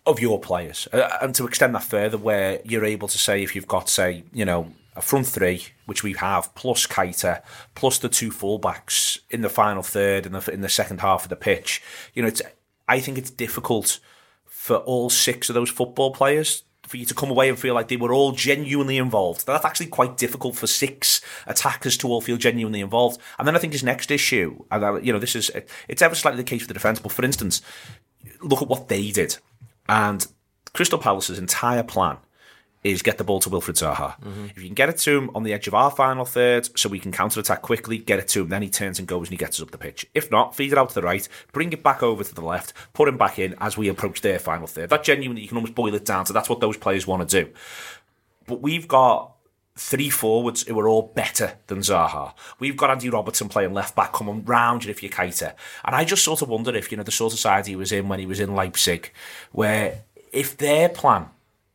of 0.06 0.20
your 0.20 0.40
players, 0.40 0.88
uh, 0.92 1.08
and 1.20 1.34
to 1.34 1.46
extend 1.46 1.74
that 1.74 1.82
further, 1.82 2.16
where 2.16 2.60
you're 2.64 2.84
able 2.84 3.08
to 3.08 3.18
say 3.18 3.42
if 3.42 3.54
you've 3.54 3.68
got 3.68 3.88
say 3.88 4.24
you 4.32 4.44
know 4.44 4.72
a 4.96 5.02
front 5.02 5.26
three, 5.26 5.64
which 5.86 6.02
we 6.02 6.14
have, 6.14 6.52
plus 6.54 6.86
Keita, 6.86 7.42
plus 7.74 7.98
the 7.98 8.08
two 8.08 8.30
fullbacks 8.30 9.20
in 9.30 9.42
the 9.42 9.48
final 9.48 9.82
third 9.82 10.26
and 10.26 10.34
the 10.34 10.52
in 10.52 10.60
the 10.60 10.68
second 10.68 11.00
half 11.00 11.24
of 11.24 11.28
the 11.28 11.36
pitch, 11.36 11.82
you 12.14 12.22
know, 12.22 12.28
it's 12.28 12.42
I 12.88 13.00
think 13.00 13.18
it's 13.18 13.30
difficult 13.30 14.00
for 14.44 14.76
all 14.76 15.08
six 15.08 15.48
of 15.48 15.54
those 15.54 15.70
football 15.70 16.12
players 16.12 16.64
for 16.88 16.96
you 16.96 17.04
to 17.06 17.14
come 17.14 17.30
away 17.30 17.48
and 17.48 17.58
feel 17.58 17.74
like 17.74 17.88
they 17.88 17.96
were 17.96 18.12
all 18.12 18.32
genuinely 18.32 18.96
involved. 18.96 19.46
That's 19.46 19.64
actually 19.64 19.86
quite 19.86 20.16
difficult 20.16 20.56
for 20.56 20.66
six 20.66 21.20
attackers 21.46 21.96
to 21.98 22.08
all 22.08 22.20
feel 22.20 22.36
genuinely 22.36 22.80
involved. 22.80 23.20
And 23.38 23.46
then 23.46 23.54
I 23.54 23.58
think 23.58 23.72
his 23.72 23.84
next 23.84 24.10
issue, 24.10 24.64
and 24.70 24.84
I, 24.84 24.98
you 24.98 25.12
know, 25.12 25.18
this 25.18 25.36
is 25.36 25.50
it's 25.86 26.02
ever 26.02 26.14
slightly 26.14 26.38
the 26.38 26.48
case 26.48 26.62
for 26.62 26.68
the 26.68 26.74
defence, 26.74 26.98
but 26.98 27.12
for 27.12 27.24
instance, 27.24 27.62
look 28.42 28.62
at 28.62 28.68
what 28.68 28.88
they 28.88 29.10
did, 29.10 29.36
and 29.88 30.26
Crystal 30.72 30.98
Palace's 30.98 31.38
entire 31.38 31.82
plan 31.82 32.18
is 32.92 33.02
get 33.02 33.18
the 33.18 33.24
ball 33.24 33.40
to 33.40 33.48
Wilfred 33.48 33.76
Zaha. 33.76 34.20
Mm-hmm. 34.20 34.46
If 34.46 34.58
you 34.58 34.66
can 34.66 34.74
get 34.74 34.88
it 34.88 34.98
to 34.98 35.16
him 35.16 35.30
on 35.34 35.42
the 35.42 35.52
edge 35.52 35.68
of 35.68 35.74
our 35.74 35.90
final 35.90 36.24
third, 36.24 36.68
so 36.78 36.88
we 36.88 36.98
can 36.98 37.12
counter 37.12 37.40
attack 37.40 37.62
quickly, 37.62 37.98
get 37.98 38.18
it 38.18 38.28
to 38.28 38.42
him, 38.42 38.48
then 38.48 38.62
he 38.62 38.68
turns 38.68 38.98
and 38.98 39.06
goes 39.06 39.28
and 39.28 39.32
he 39.32 39.36
gets 39.36 39.58
us 39.58 39.62
up 39.62 39.70
the 39.70 39.78
pitch. 39.78 40.06
If 40.14 40.30
not, 40.30 40.54
feed 40.54 40.72
it 40.72 40.78
out 40.78 40.88
to 40.90 40.94
the 40.94 41.02
right, 41.02 41.28
bring 41.52 41.72
it 41.72 41.82
back 41.82 42.02
over 42.02 42.24
to 42.24 42.34
the 42.34 42.44
left, 42.44 42.72
put 42.92 43.08
him 43.08 43.16
back 43.16 43.38
in 43.38 43.54
as 43.60 43.76
we 43.76 43.88
approach 43.88 44.20
their 44.20 44.38
final 44.38 44.66
third. 44.66 44.90
That 44.90 45.04
genuinely, 45.04 45.42
you 45.42 45.48
can 45.48 45.56
almost 45.56 45.74
boil 45.74 45.94
it 45.94 46.04
down 46.04 46.24
to 46.26 46.32
that's 46.32 46.48
what 46.48 46.60
those 46.60 46.76
players 46.76 47.06
want 47.06 47.28
to 47.28 47.44
do. 47.44 47.52
But 48.46 48.62
we've 48.62 48.88
got 48.88 49.34
three 49.76 50.10
forwards 50.10 50.62
who 50.62 50.78
are 50.78 50.88
all 50.88 51.12
better 51.14 51.54
than 51.68 51.78
Zaha. 51.78 52.32
We've 52.58 52.76
got 52.76 52.90
Andy 52.90 53.10
Robertson 53.10 53.48
playing 53.48 53.74
left 53.74 53.94
back, 53.94 54.12
coming 54.12 54.44
round 54.44 54.84
you 54.84 54.90
if 54.90 55.02
you're 55.02 55.12
Keita. 55.12 55.54
And 55.84 55.94
I 55.94 56.04
just 56.04 56.24
sort 56.24 56.42
of 56.42 56.48
wonder 56.48 56.74
if, 56.74 56.90
you 56.90 56.96
know, 56.96 57.04
the 57.04 57.12
sort 57.12 57.32
of 57.32 57.38
side 57.38 57.66
he 57.66 57.76
was 57.76 57.92
in 57.92 58.08
when 58.08 58.18
he 58.18 58.26
was 58.26 58.40
in 58.40 58.54
Leipzig, 58.54 59.12
where 59.52 60.02
if 60.32 60.56
their 60.56 60.88
plan 60.88 61.28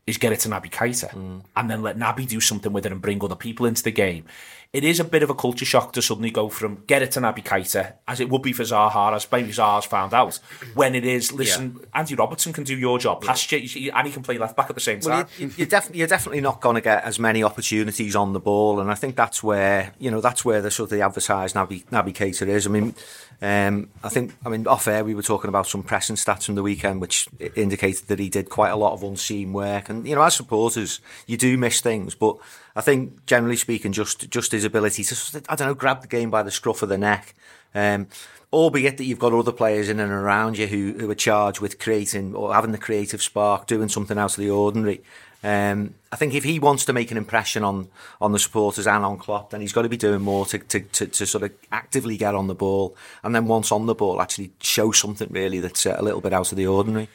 is 0.06 0.18
get 0.18 0.34
it 0.34 0.40
to 0.42 0.50
Naby 0.50 0.70
Keita 0.70 1.10
mm. 1.12 1.42
and 1.56 1.70
then 1.70 1.82
let 1.82 1.98
Naby 1.98 2.28
do 2.28 2.42
something 2.42 2.74
with 2.74 2.86
it 2.86 2.92
and 2.92 3.02
bring 3.02 3.24
other 3.24 3.36
people 3.36 3.66
into 3.66 3.84
the 3.84 3.92
game. 3.92 4.26
It 4.74 4.84
is 4.84 5.00
a 5.00 5.04
bit 5.04 5.22
of 5.22 5.30
a 5.30 5.36
culture 5.36 5.66
shock 5.66 5.94
to 5.94 6.02
suddenly 6.02 6.32
go 6.32 6.50
from 6.50 6.84
get 6.88 7.04
it 7.04 7.12
to 7.12 7.20
Naby 7.20 7.44
Keita, 7.44 7.94
as 8.08 8.20
it 8.20 8.28
would 8.30 8.42
be 8.42 8.54
for 8.54 8.64
Zaha, 8.64 9.14
as 9.16 9.32
maybe 9.32 9.52
Zaha's 9.52 9.86
found 9.86 10.16
out, 10.16 10.40
when 10.74 10.96
it 10.96 11.06
is, 11.06 11.32
listen, 11.32 11.80
Andy 11.94 12.16
Robertson 12.16 12.54
can 12.54 12.64
do 12.64 12.76
your 12.76 12.98
job 12.98 13.24
past 13.24 13.52
you, 13.52 13.60
you- 13.60 13.92
and 13.94 14.08
he 14.08 14.12
can 14.12 14.24
play 14.24 14.40
left 14.40 14.58
back 14.58 14.70
at 14.70 14.76
the 14.76 14.82
same 14.82 15.00
time. 15.00 15.12
Well, 15.12 15.30
you, 15.38 15.46
you, 15.46 15.54
you're, 15.58 15.68
definitely 15.68 16.00
you're 16.00 16.08
definitely 16.08 16.42
not 16.42 16.60
going 16.60 16.74
to 16.74 16.82
get 16.82 17.04
as 17.04 17.20
many 17.20 17.44
opportunities 17.44 18.16
on 18.16 18.34
the 18.34 18.40
ball, 18.40 18.80
and 18.80 18.90
I 18.90 18.96
think 18.96 19.16
that's 19.16 19.44
where 19.44 19.94
you 20.00 20.10
know 20.10 20.22
that's 20.22 20.44
where 20.44 20.60
the 20.60 20.72
sort 20.72 20.92
of 20.92 20.98
the 20.98 21.06
advertised 21.06 21.56
Naby 21.56 21.86
Naby 21.86 22.14
Keita 22.14 22.48
is. 22.48 22.66
I 22.66 22.72
mean, 22.72 22.96
um, 23.42 23.90
I 24.04 24.10
think 24.10 24.34
I 24.46 24.50
mean 24.50 24.68
off 24.68 24.88
air 24.88 25.04
we 25.04 25.16
were 25.16 25.22
talking 25.22 25.50
about 25.50 25.68
some 25.68 25.84
pressing 25.84 26.16
stats 26.16 26.46
from 26.46 26.56
the 26.56 26.64
weekend, 26.64 27.02
which 27.02 27.28
indicated 27.56 28.08
that 28.08 28.20
he 28.20 28.30
did 28.30 28.50
quite 28.50 28.70
a 28.70 28.76
lot 28.76 28.94
of 28.94 29.04
unseen 29.04 29.54
work, 29.54 29.90
and 29.90 30.08
you 30.08 30.16
know 30.16 30.22
as 30.22 30.36
supporters 30.36 31.02
you 31.28 31.38
do 31.38 31.58
miss 31.58 31.82
things, 31.82 32.16
but 32.16 32.38
I 32.76 32.82
think 32.82 33.26
generally 33.26 33.58
speaking, 33.58 33.92
just 33.92 34.30
just 34.30 34.52
his 34.52 34.66
ability 34.66 35.04
to 35.04 35.44
I 35.50 35.56
don't 35.56 35.68
know 35.68 35.74
grab 35.74 36.02
the 36.02 36.08
game 36.08 36.30
by 36.30 36.44
the 36.44 36.52
scruff 36.52 36.82
of 36.82 36.90
the 36.90 36.98
neck. 36.98 37.36
Um, 37.76 38.08
albeit 38.54 38.98
that 38.98 39.06
you've 39.06 39.20
got 39.20 39.34
other 39.34 39.52
players 39.52 39.90
in 39.90 40.00
and 40.00 40.12
around 40.12 40.60
you 40.60 40.68
who, 40.68 40.94
who 41.00 41.10
are 41.10 41.16
charged 41.16 41.60
with 41.60 41.80
creating 41.80 42.36
or 42.36 42.54
having 42.54 42.72
the 42.72 42.78
creative 42.78 43.20
spark, 43.22 43.66
doing 43.66 43.90
something 43.90 44.18
out 44.18 44.32
of 44.32 44.38
the 44.38 44.50
ordinary. 44.50 45.02
Um, 45.44 45.96
I 46.12 46.16
think 46.16 46.34
if 46.34 46.46
he 46.46 46.58
wants 46.58 46.86
to 46.86 46.94
make 46.94 47.12
an 47.12 47.18
impression 47.18 47.64
on 47.64 47.90
on 48.22 48.32
the 48.32 48.40
supporters 48.40 48.88
and 48.88 49.04
on 49.04 49.18
Klopp, 49.18 49.50
then 49.50 49.62
he's 49.62 49.74
got 49.74 49.82
to 49.82 49.90
be 49.90 49.98
doing 49.98 50.22
more 50.22 50.46
to, 50.46 50.58
to, 50.58 50.80
to, 50.80 51.08
to 51.08 51.26
sort 51.26 51.44
of 51.44 51.52
actively 51.72 52.16
get 52.16 52.34
on 52.34 52.48
the 52.48 52.56
ball, 52.56 52.96
and 53.24 53.36
then 53.36 53.46
once 53.48 53.72
on 53.72 53.86
the 53.86 53.96
ball, 53.96 54.22
actually 54.22 54.52
show 54.62 54.92
something 54.92 55.28
really 55.32 55.60
that's 55.60 55.86
uh, 55.86 55.96
a 55.98 56.04
little 56.04 56.22
bit 56.22 56.34
out 56.34 56.52
of 56.52 56.58
the 56.58 56.68
ordinary. 56.68 57.10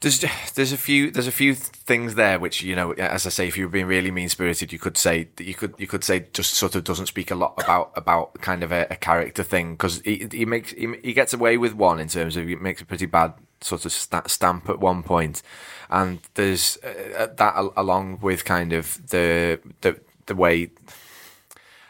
There's 0.00 0.24
there's 0.54 0.72
a 0.72 0.76
few 0.76 1.10
there's 1.10 1.26
a 1.26 1.32
few 1.32 1.54
things 1.54 2.16
there 2.16 2.38
which 2.38 2.62
you 2.62 2.76
know 2.76 2.92
as 2.92 3.26
I 3.26 3.30
say 3.30 3.48
if 3.48 3.56
you 3.56 3.64
were 3.64 3.70
being 3.70 3.86
really 3.86 4.10
mean 4.10 4.28
spirited 4.28 4.70
you 4.70 4.78
could 4.78 4.98
say 4.98 5.28
that 5.36 5.44
you 5.44 5.54
could 5.54 5.74
you 5.78 5.86
could 5.86 6.04
say 6.04 6.26
just 6.34 6.52
sort 6.52 6.74
of 6.74 6.84
doesn't 6.84 7.06
speak 7.06 7.30
a 7.30 7.34
lot 7.34 7.54
about 7.56 7.92
about 7.96 8.34
kind 8.42 8.62
of 8.62 8.72
a, 8.72 8.86
a 8.90 8.96
character 8.96 9.42
thing. 9.42 9.72
Because 9.72 10.00
he, 10.02 10.28
he 10.30 10.44
makes 10.44 10.72
he, 10.72 10.94
he 11.02 11.14
gets 11.14 11.32
away 11.32 11.56
with 11.56 11.74
one 11.74 11.98
in 11.98 12.08
terms 12.08 12.36
of 12.36 12.46
he 12.46 12.56
makes 12.56 12.82
a 12.82 12.84
pretty 12.84 13.06
bad 13.06 13.32
sort 13.62 13.86
of 13.86 13.92
sta- 13.92 14.26
stamp 14.26 14.68
at 14.68 14.80
one 14.80 15.02
point, 15.02 15.42
and 15.90 16.20
there's 16.34 16.78
uh, 16.78 17.28
that 17.36 17.54
al- 17.54 17.72
along 17.76 18.18
with 18.20 18.44
kind 18.44 18.72
of 18.72 19.08
the 19.08 19.60
the 19.80 20.00
the 20.26 20.34
way. 20.34 20.70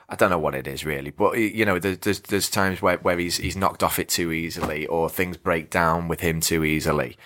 I 0.09 0.15
don't 0.15 0.31
know 0.31 0.39
what 0.39 0.55
it 0.55 0.69
is 0.69 0.85
really, 0.85 1.11
but 1.11 1.37
you 1.37 1.65
know, 1.65 1.81
there's 1.81 1.99
there's, 1.99 2.21
there's 2.21 2.49
times 2.49 2.81
where, 2.81 2.99
where 2.99 3.19
he's 3.19 3.39
he's 3.39 3.57
knocked 3.57 3.83
off 3.83 3.99
it 3.99 4.09
too 4.09 4.31
easily, 4.33 4.87
or 4.87 5.11
things 5.11 5.37
break 5.37 5.69
down 5.69 6.07
with 6.07 6.21
him 6.21 6.41
too 6.41 6.63
easily. 6.63 7.17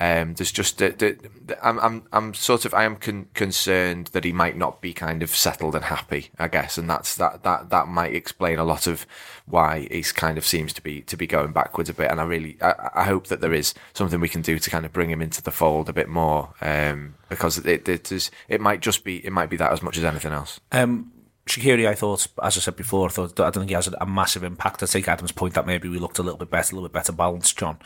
Um, 0.00 0.34
there's 0.34 0.52
just 0.52 0.78
the, 0.78 0.90
the, 0.90 1.18
the, 1.44 1.66
I'm 1.66 1.78
I'm 1.80 2.02
I'm 2.12 2.34
sort 2.34 2.64
of 2.64 2.72
I 2.72 2.84
am 2.84 2.96
con- 2.96 3.26
concerned 3.34 4.08
that 4.08 4.22
he 4.22 4.32
might 4.32 4.56
not 4.56 4.80
be 4.80 4.92
kind 4.92 5.24
of 5.24 5.30
settled 5.30 5.74
and 5.74 5.86
happy, 5.86 6.30
I 6.38 6.46
guess, 6.46 6.78
and 6.78 6.88
that's 6.88 7.16
that 7.16 7.42
that 7.42 7.70
that 7.70 7.88
might 7.88 8.14
explain 8.14 8.60
a 8.60 8.64
lot 8.64 8.86
of 8.86 9.06
why 9.46 9.88
he's 9.90 10.12
kind 10.12 10.38
of 10.38 10.46
seems 10.46 10.72
to 10.74 10.82
be 10.82 11.00
to 11.02 11.16
be 11.16 11.26
going 11.26 11.52
backwards 11.52 11.90
a 11.90 11.94
bit. 11.94 12.12
And 12.12 12.20
I 12.20 12.24
really 12.24 12.56
I, 12.62 12.90
I 12.94 13.04
hope 13.04 13.26
that 13.26 13.40
there 13.40 13.52
is 13.52 13.74
something 13.92 14.20
we 14.20 14.28
can 14.28 14.42
do 14.42 14.60
to 14.60 14.70
kind 14.70 14.86
of 14.86 14.92
bring 14.92 15.10
him 15.10 15.20
into 15.20 15.42
the 15.42 15.50
fold 15.50 15.88
a 15.88 15.92
bit 15.92 16.08
more, 16.08 16.54
um, 16.60 17.16
because 17.28 17.58
it 17.58 17.88
it 17.88 18.12
is 18.12 18.30
it 18.48 18.60
might 18.60 18.80
just 18.80 19.02
be 19.02 19.24
it 19.26 19.32
might 19.32 19.50
be 19.50 19.56
that 19.56 19.72
as 19.72 19.82
much 19.82 19.98
as 19.98 20.04
anything 20.04 20.32
else. 20.32 20.60
Um, 20.70 21.10
Shaqiri, 21.48 21.88
I 21.88 21.94
thought, 21.94 22.26
as 22.42 22.56
I 22.56 22.60
said 22.60 22.76
before, 22.76 23.08
I 23.08 23.10
thought 23.10 23.40
I 23.40 23.50
don't 23.50 23.62
think 23.62 23.70
he 23.70 23.74
has 23.74 23.88
a, 23.88 23.96
a 24.00 24.06
massive 24.06 24.44
impact. 24.44 24.82
I 24.82 24.86
take 24.86 25.08
Adam's 25.08 25.32
point 25.32 25.54
that 25.54 25.66
maybe 25.66 25.88
we 25.88 25.98
looked 25.98 26.18
a 26.18 26.22
little 26.22 26.38
bit 26.38 26.50
better, 26.50 26.72
a 26.72 26.76
little 26.76 26.88
bit 26.88 26.94
better 26.94 27.12
balanced, 27.12 27.58
John. 27.58 27.78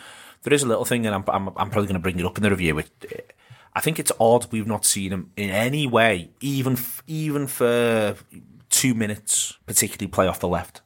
There 0.43 0.53
is 0.53 0.63
a 0.63 0.67
little 0.67 0.85
thing, 0.85 1.07
and 1.07 1.15
I'm, 1.15 1.25
I'm, 1.29 1.49
I'm 1.49 1.71
probably 1.71 1.87
going 1.87 1.95
to 1.95 2.01
bring 2.01 2.19
it 2.19 2.27
up 2.27 2.37
in 2.37 2.43
the 2.43 2.51
review. 2.51 2.83
I 3.75 3.81
think 3.81 3.99
it's 3.99 4.13
odd 4.21 4.51
we've 4.51 4.67
not 4.67 4.85
seen 4.85 5.13
him 5.13 5.31
in 5.37 5.51
any 5.51 5.87
way, 5.87 6.31
even 6.41 6.77
even 7.07 7.47
for 7.47 8.17
two 8.71 8.95
minutes, 8.95 9.57
particularly 9.67 10.11
play 10.11 10.27
off 10.27 10.41
the 10.41 10.49
left. 10.49 10.83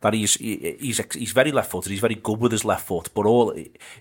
That 0.00 0.12
he's 0.12 0.34
he, 0.34 0.76
he's 0.78 1.00
he's 1.14 1.32
very 1.32 1.52
left 1.52 1.70
footed. 1.70 1.90
He's 1.90 2.00
very 2.00 2.16
good 2.16 2.38
with 2.38 2.52
his 2.52 2.64
left 2.64 2.86
foot, 2.86 3.08
but 3.14 3.24
all 3.24 3.54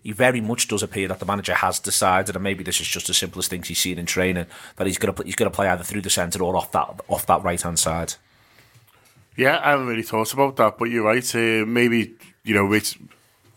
he 0.03 0.11
very 0.11 0.41
much 0.41 0.67
does 0.67 0.83
appear 0.83 1.07
that 1.07 1.19
the 1.19 1.25
manager 1.25 1.53
has 1.53 1.79
decided, 1.79 2.35
and 2.35 2.43
maybe 2.43 2.63
this 2.63 2.81
is 2.81 2.87
just 2.87 3.07
the 3.07 3.13
simplest 3.13 3.49
things 3.49 3.67
he's 3.67 3.79
seen 3.79 3.97
in 3.97 4.05
training, 4.05 4.47
that 4.75 4.87
he's 4.87 4.97
going 4.97 5.13
to 5.13 5.23
he's 5.23 5.35
going 5.35 5.49
to 5.49 5.55
play 5.55 5.67
either 5.69 5.83
through 5.83 6.01
the 6.01 6.09
centre 6.09 6.43
or 6.43 6.57
off 6.57 6.71
that 6.73 7.01
off 7.07 7.25
that 7.27 7.43
right 7.43 7.61
hand 7.61 7.79
side. 7.79 8.15
Yeah, 9.37 9.59
I 9.63 9.71
haven't 9.71 9.87
really 9.87 10.03
thought 10.03 10.33
about 10.33 10.55
that, 10.57 10.77
but 10.77 10.89
you're 10.89 11.03
right. 11.05 11.35
Uh, 11.35 11.65
maybe 11.65 12.15
you 12.45 12.53
know, 12.53 12.71
it's, 12.73 12.95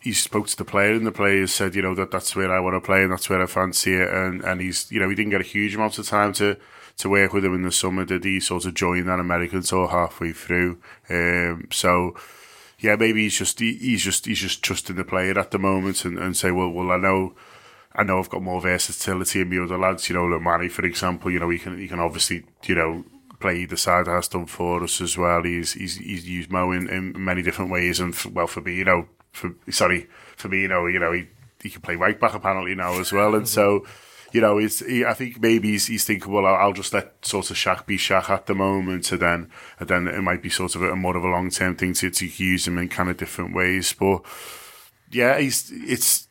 he 0.01 0.13
spoke 0.13 0.47
to 0.49 0.57
the 0.57 0.65
player, 0.65 0.93
and 0.93 1.07
the 1.07 1.13
player 1.13 1.47
said, 1.47 1.75
you 1.75 1.83
know, 1.83 1.95
that 1.95 2.11
that's 2.11 2.35
where 2.37 2.53
I 2.53 2.61
want 2.61 2.75
to 2.75 2.81
play, 2.81 3.03
and 3.03 3.13
that's 3.13 3.29
where 3.29 3.43
I 3.43 3.47
fancy 3.47 3.95
it, 3.95 4.09
and 4.09 4.43
and 4.43 4.61
he's, 4.61 4.91
you 4.91 5.01
know, 5.01 5.09
he 5.09 5.15
didn't 5.15 5.31
get 5.31 5.41
a 5.41 5.45
huge 5.45 5.75
amount 5.75 5.99
of 5.99 6.07
time 6.07 6.33
to 6.35 6.57
to 6.99 7.09
work 7.09 7.33
with 7.33 7.45
him 7.45 7.55
in 7.55 7.63
the 7.63 7.73
summer. 7.73 8.05
Did 8.05 8.25
he 8.25 8.41
sort 8.41 8.65
of 8.67 8.75
join 8.75 9.07
that 9.07 9.21
American 9.21 9.63
tour 9.63 9.89
halfway 9.89 10.33
through? 10.33 10.79
Um, 11.11 11.69
so. 11.73 12.15
Yeah, 12.81 12.95
maybe 12.95 13.25
he's 13.25 13.37
just 13.37 13.59
he, 13.59 13.75
he's 13.75 14.05
just 14.05 14.25
he's 14.25 14.39
just 14.39 14.63
trusting 14.63 14.95
the 14.95 15.03
player 15.03 15.37
at 15.37 15.51
the 15.51 15.59
moment 15.59 16.05
and, 16.05 16.17
and 16.17 16.37
say, 16.37 16.53
well, 16.53 16.71
well, 16.71 16.93
I 16.93 16.97
know, 16.97 17.35
I 17.93 18.05
know 18.05 18.21
I've 18.21 18.31
got 18.31 18.41
more 18.41 18.61
versatility 18.61 19.41
in 19.41 19.51
the 19.51 19.61
other 19.61 19.77
lads. 19.77 20.09
You 20.09 20.15
know, 20.15 20.27
like 20.27 20.43
Manny, 20.43 20.69
for 20.69 20.85
example. 20.87 21.29
You 21.29 21.41
know, 21.41 21.51
he 21.51 21.59
can 21.59 21.77
he 21.77 21.89
can 21.89 21.99
obviously 21.99 22.45
you 22.67 22.77
know 22.77 23.05
play 23.41 23.59
either 23.59 23.77
side 23.77 24.07
has 24.07 24.29
done 24.29 24.47
for 24.47 24.83
us 24.85 25.01
as 25.01 25.17
well. 25.17 25.43
He's 25.43 25.73
he's 25.73 25.97
he's 25.97 26.29
used 26.29 26.51
Mo 26.51 26.73
in, 26.73 26.89
in 26.89 27.13
many 27.25 27.43
different 27.43 27.71
ways, 27.71 28.01
and 28.01 28.15
well, 28.33 28.47
for 28.47 28.61
me, 28.61 28.77
you 28.77 28.85
know, 28.85 29.09
for 29.33 29.55
sorry, 29.71 30.09
for 30.37 30.49
me, 30.49 30.63
you 30.63 30.69
know, 30.69 30.87
you 30.87 30.99
know, 30.99 31.13
he 31.13 31.29
he 31.63 31.71
can 31.71 31.83
play 31.83 31.97
right 31.97 32.19
back 32.19 32.35
apparently 32.35 32.75
now 32.75 32.99
as 33.01 33.13
well, 33.13 33.35
and 33.35 33.49
so. 33.49 33.87
You 34.31 34.43
know, 34.43 34.59
it's, 34.59 34.81
he, 34.81 35.07
I 35.07 35.15
think 35.15 35.41
maybe 35.41 35.71
he's, 35.71 35.87
he's 35.87 36.05
thinking, 36.05 36.31
well, 36.31 36.45
I'll, 36.45 36.57
I'll 36.57 36.73
just 36.75 36.93
let 36.93 37.25
sort 37.25 37.51
of 37.51 37.57
Shaq 37.57 37.87
be 37.87 37.97
Shaq 37.97 38.29
at 38.29 38.45
the 38.45 38.55
moment, 38.55 39.11
and 39.11 39.23
then, 39.23 39.51
and 39.81 39.89
then 39.89 40.07
it 40.07 40.21
might 40.21 40.43
be 40.43 40.51
sort 40.51 40.75
of 40.75 40.83
a 40.83 40.95
more 40.95 41.17
of 41.17 41.25
a 41.25 41.29
long 41.29 41.49
term 41.49 41.77
thing 41.77 41.95
to, 41.95 42.11
to 42.11 42.27
use 42.27 42.69
him 42.69 42.77
in 42.77 42.91
kind 42.91 43.09
of 43.09 43.17
different 43.17 43.55
ways. 43.55 43.95
But 43.99 44.21
yeah, 45.11 45.39
he's 45.39 45.73
it's 45.73 46.28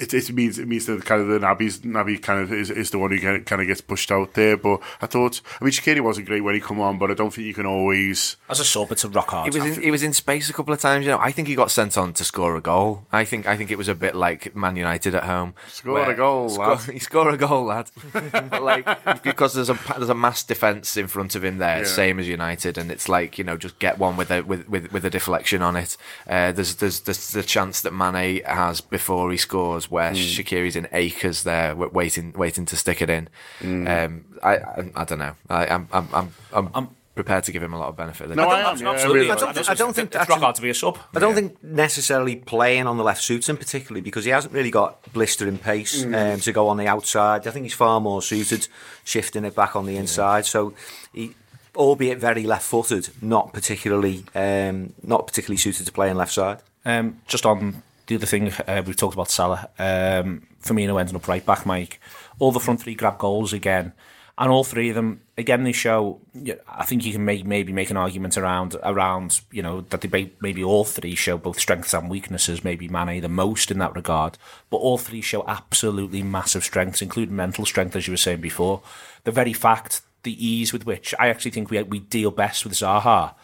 it, 0.00 0.14
it 0.14 0.32
means 0.32 0.58
it 0.58 0.66
means 0.66 0.86
that 0.86 1.04
kind 1.04 1.20
of 1.20 1.28
the 1.28 1.38
Naby's 1.38 1.80
Naby 1.80 2.22
kind 2.22 2.40
of 2.42 2.52
is, 2.52 2.70
is 2.70 2.90
the 2.90 2.98
one 2.98 3.10
who 3.10 3.20
kind 3.20 3.36
of, 3.36 3.44
kind 3.44 3.60
of 3.60 3.68
gets 3.68 3.80
pushed 3.80 4.10
out 4.10 4.34
there. 4.34 4.56
But 4.56 4.80
I 5.00 5.06
thought, 5.06 5.40
I 5.60 5.64
mean, 5.64 5.72
Shaqiri 5.72 6.00
wasn't 6.00 6.26
great 6.26 6.42
when 6.42 6.54
he 6.54 6.60
come 6.60 6.80
on, 6.80 6.98
but 6.98 7.10
I 7.10 7.14
don't 7.14 7.32
think 7.32 7.46
you 7.46 7.54
can 7.54 7.66
always. 7.66 8.36
As 8.48 8.60
a 8.60 8.64
sub, 8.64 8.90
it's 8.92 9.04
a 9.04 9.08
rock 9.08 9.30
hard. 9.30 9.52
He 9.52 9.60
was 9.60 9.76
in, 9.76 9.82
he 9.82 9.90
was 9.90 10.02
in 10.02 10.12
space 10.12 10.48
a 10.50 10.52
couple 10.52 10.72
of 10.74 10.80
times. 10.80 11.04
You 11.04 11.12
know, 11.12 11.18
I 11.18 11.32
think 11.32 11.48
he 11.48 11.54
got 11.54 11.70
sent 11.70 11.96
on 11.98 12.12
to 12.14 12.24
score 12.24 12.56
a 12.56 12.60
goal. 12.60 13.06
I 13.12 13.24
think 13.24 13.46
I 13.46 13.56
think 13.56 13.70
it 13.70 13.78
was 13.78 13.88
a 13.88 13.94
bit 13.94 14.14
like 14.14 14.54
Man 14.56 14.76
United 14.76 15.14
at 15.14 15.24
home. 15.24 15.54
Score 15.68 16.10
a 16.10 16.14
goal, 16.14 16.48
score, 16.48 16.66
lad. 16.74 16.80
He 16.92 16.98
score 16.98 17.28
a 17.30 17.36
goal, 17.36 17.64
lad. 17.64 17.90
like 18.60 19.22
because 19.22 19.54
there's 19.54 19.70
a 19.70 19.78
there's 19.96 20.08
a 20.08 20.14
mass 20.14 20.42
defense 20.42 20.96
in 20.96 21.06
front 21.06 21.34
of 21.34 21.44
him 21.44 21.58
there, 21.58 21.78
Yeah. 21.78 21.84
same 21.84 22.18
as 22.18 22.28
United, 22.28 22.78
and 22.78 22.90
it's 22.90 23.08
like 23.08 23.38
you 23.38 23.44
know 23.44 23.56
just 23.56 23.78
get 23.78 23.98
one 23.98 24.16
with 24.16 24.30
a 24.30 24.42
with 24.42 24.68
with, 24.68 24.92
with 24.92 25.04
a 25.04 25.10
deflection 25.10 25.62
on 25.62 25.76
it. 25.76 25.96
Uh, 26.28 26.52
there's 26.52 26.76
there's 26.76 27.00
there's 27.00 27.30
the 27.32 27.42
chance 27.42 27.80
that 27.82 27.92
Mane 27.92 28.42
has 28.44 28.80
before 28.80 29.30
he 29.30 29.36
scores, 29.36 29.89
where 29.90 30.12
Shaqiri's 30.12 30.76
in 30.76 30.88
acres 30.92 31.42
there, 31.42 31.76
waiting 31.76 32.32
waiting 32.32 32.64
to 32.66 32.76
stick 32.76 33.02
it 33.02 33.10
in. 33.10 33.28
Um, 33.62 34.24
I, 34.42 34.56
I 34.56 34.90
I 34.94 35.04
don't 35.04 35.18
know. 35.18 35.34
I, 35.50 35.66
I'm 35.66 35.88
I'm 35.92 36.08
I'm. 36.52 36.70
I'm 36.74 36.88
prepared 37.16 37.44
to 37.44 37.52
give 37.52 37.62
him 37.62 37.74
a 37.74 37.78
lot 37.78 37.88
of 37.88 37.96
benefit. 37.96 38.24
of 38.24 38.28
the 38.30 38.36
No, 38.36 38.44
doubt. 38.44 38.52
I 38.52 38.70
am. 38.70 38.78
Yeah, 38.78 38.90
Absolutely. 38.92 39.20
really. 39.28 39.30
I 39.32 39.34
don't, 39.34 39.68
I 39.68 39.74
don't 39.74 39.92
think 39.94 40.06
it's 40.08 40.14
rock 40.16 40.22
actually- 40.30 40.40
hard 40.40 40.54
to 40.56 40.62
be 40.62 40.70
a 40.70 40.74
sub. 40.74 40.96
I 41.14 41.18
don't 41.18 41.34
think 41.34 41.62
necessarily 41.62 42.36
playing 42.36 42.86
on 42.86 42.96
the 42.96 43.02
left 43.04 43.20
suits 43.22 43.46
him 43.48 43.58
particularly 43.58 44.00
because 44.00 44.24
he 44.24 44.30
hasn't 44.30 44.54
really 44.54 44.70
got 44.70 45.02
blistering 45.12 45.58
pace 45.58 46.02
Mm. 46.02 46.34
um, 46.34 46.40
to 46.40 46.52
go 46.52 46.68
on 46.68 46.78
the 46.78 46.86
outside. 46.86 47.46
I 47.46 47.50
think 47.50 47.64
he's 47.64 47.74
far 47.74 48.00
more 48.00 48.22
suited 48.22 48.68
shifting 49.04 49.44
it 49.44 49.54
back 49.54 49.76
on 49.76 49.84
the 49.84 49.96
inside. 49.96 50.46
So 50.46 50.72
he, 51.12 51.34
albeit 51.76 52.18
very 52.18 52.44
left-footed, 52.44 53.10
not 53.20 53.52
particularly 53.52 54.24
um, 54.34 54.94
not 55.02 55.26
particularly 55.26 55.58
suited 55.58 55.84
to 55.86 55.92
playing 55.92 56.16
left 56.16 56.32
side. 56.32 56.60
Um, 56.86 57.18
just 57.26 57.44
on 57.44 57.82
the 58.10 58.16
other 58.16 58.26
thing, 58.26 58.52
uh, 58.66 58.82
we've 58.84 58.96
talked 58.96 59.14
about 59.14 59.30
Salah. 59.30 59.70
Um, 59.78 60.48
Firmino 60.60 60.98
ending 60.98 61.14
up 61.14 61.28
right 61.28 61.46
back, 61.46 61.64
Mike. 61.64 62.00
All 62.40 62.50
the 62.50 62.58
front 62.58 62.82
three 62.82 62.96
grab 62.96 63.18
goals 63.18 63.52
again. 63.52 63.92
And 64.36 64.50
all 64.50 64.64
three 64.64 64.88
of 64.88 64.96
them, 64.96 65.20
again, 65.38 65.62
they 65.62 65.70
show. 65.70 66.20
I 66.68 66.84
think 66.86 67.04
you 67.04 67.12
can 67.12 67.24
make 67.24 67.44
maybe 67.44 67.72
make 67.72 67.90
an 67.90 67.96
argument 67.96 68.36
around 68.36 68.74
around 68.82 69.42
you 69.52 69.62
know 69.62 69.82
that 69.90 70.00
they 70.00 70.08
may- 70.08 70.32
maybe 70.40 70.64
all 70.64 70.84
three 70.84 71.14
show 71.14 71.36
both 71.36 71.60
strengths 71.60 71.94
and 71.94 72.10
weaknesses. 72.10 72.64
Maybe 72.64 72.88
Mane 72.88 73.20
the 73.20 73.28
most 73.28 73.70
in 73.70 73.78
that 73.78 73.94
regard, 73.94 74.38
but 74.70 74.78
all 74.78 74.98
three 74.98 75.20
show 75.20 75.44
absolutely 75.46 76.22
massive 76.22 76.64
strengths, 76.64 77.02
including 77.02 77.36
mental 77.36 77.66
strength, 77.66 77.94
as 77.94 78.08
you 78.08 78.14
were 78.14 78.16
saying 78.16 78.40
before. 78.40 78.80
The 79.24 79.30
very 79.30 79.52
fact, 79.52 80.00
the 80.22 80.44
ease 80.44 80.72
with 80.72 80.86
which 80.86 81.14
I 81.18 81.28
actually 81.28 81.50
think 81.52 81.70
we 81.70 81.82
we 81.82 82.00
deal 82.00 82.30
best 82.30 82.64
with 82.64 82.72
Zaha 82.72 83.34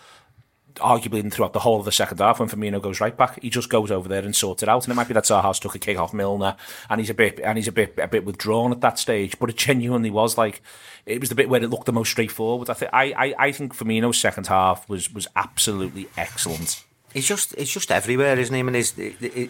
arguably 0.77 1.31
throughout 1.33 1.53
the 1.53 1.61
whole 1.61 1.79
of 1.79 1.85
the 1.85 1.93
second 1.93 2.18
half 2.18 2.41
when 2.41 2.49
Firmino 2.49 2.81
goes 2.81 3.01
right 3.01 3.16
back, 3.16 3.41
he 3.43 3.51
just 3.51 3.68
goes 3.68 3.91
over 3.91 4.09
there 4.09 4.22
and 4.22 4.35
sorts 4.35 4.62
it 4.62 4.68
out. 4.68 4.85
And 4.85 4.93
it 4.93 4.97
might 4.97 5.09
be 5.09 5.14
that 5.14 5.24
Zaha's 5.24 5.59
took 5.59 5.74
a 5.74 5.79
kick 5.79 5.99
off 5.99 6.14
Milner 6.14 6.57
and 6.89 7.01
he's 7.01 7.11
a 7.11 7.14
bit 7.14 7.41
and 7.41 7.59
he's 7.59 7.68
a 7.68 7.72
bit 7.72 7.99
a 7.99 8.09
bit 8.09 8.24
withdrawn 8.24 8.72
at 8.72 8.81
that 8.81 8.99
stage. 8.99 9.39
But 9.39 9.51
it 9.51 9.57
genuinely 9.57 10.11
was 10.11 10.39
like 10.39 10.62
it 11.05 11.20
was 11.20 11.29
the 11.29 11.35
bit 11.35 11.49
where 11.49 11.62
it 11.62 11.70
looked 11.70 11.87
the 11.87 11.93
most 11.93 12.11
straightforward. 12.11 12.70
I 12.70 12.74
think 12.74 12.91
I, 12.93 13.05
I, 13.12 13.35
I 13.39 13.53
think 13.53 13.77
Firmino's 13.77 14.18
second 14.18 14.47
half 14.47 14.89
was 14.89 15.12
was 15.12 15.29
absolutely 15.37 16.09
excellent. 16.16 16.85
He's 17.12 17.27
just 17.27 17.55
it's 17.55 17.72
just 17.72 17.91
everywhere, 17.91 18.39
isn't 18.39 18.55
he? 18.55 18.61
I 18.61 18.62
mean, 18.62 18.74
his 18.74 18.93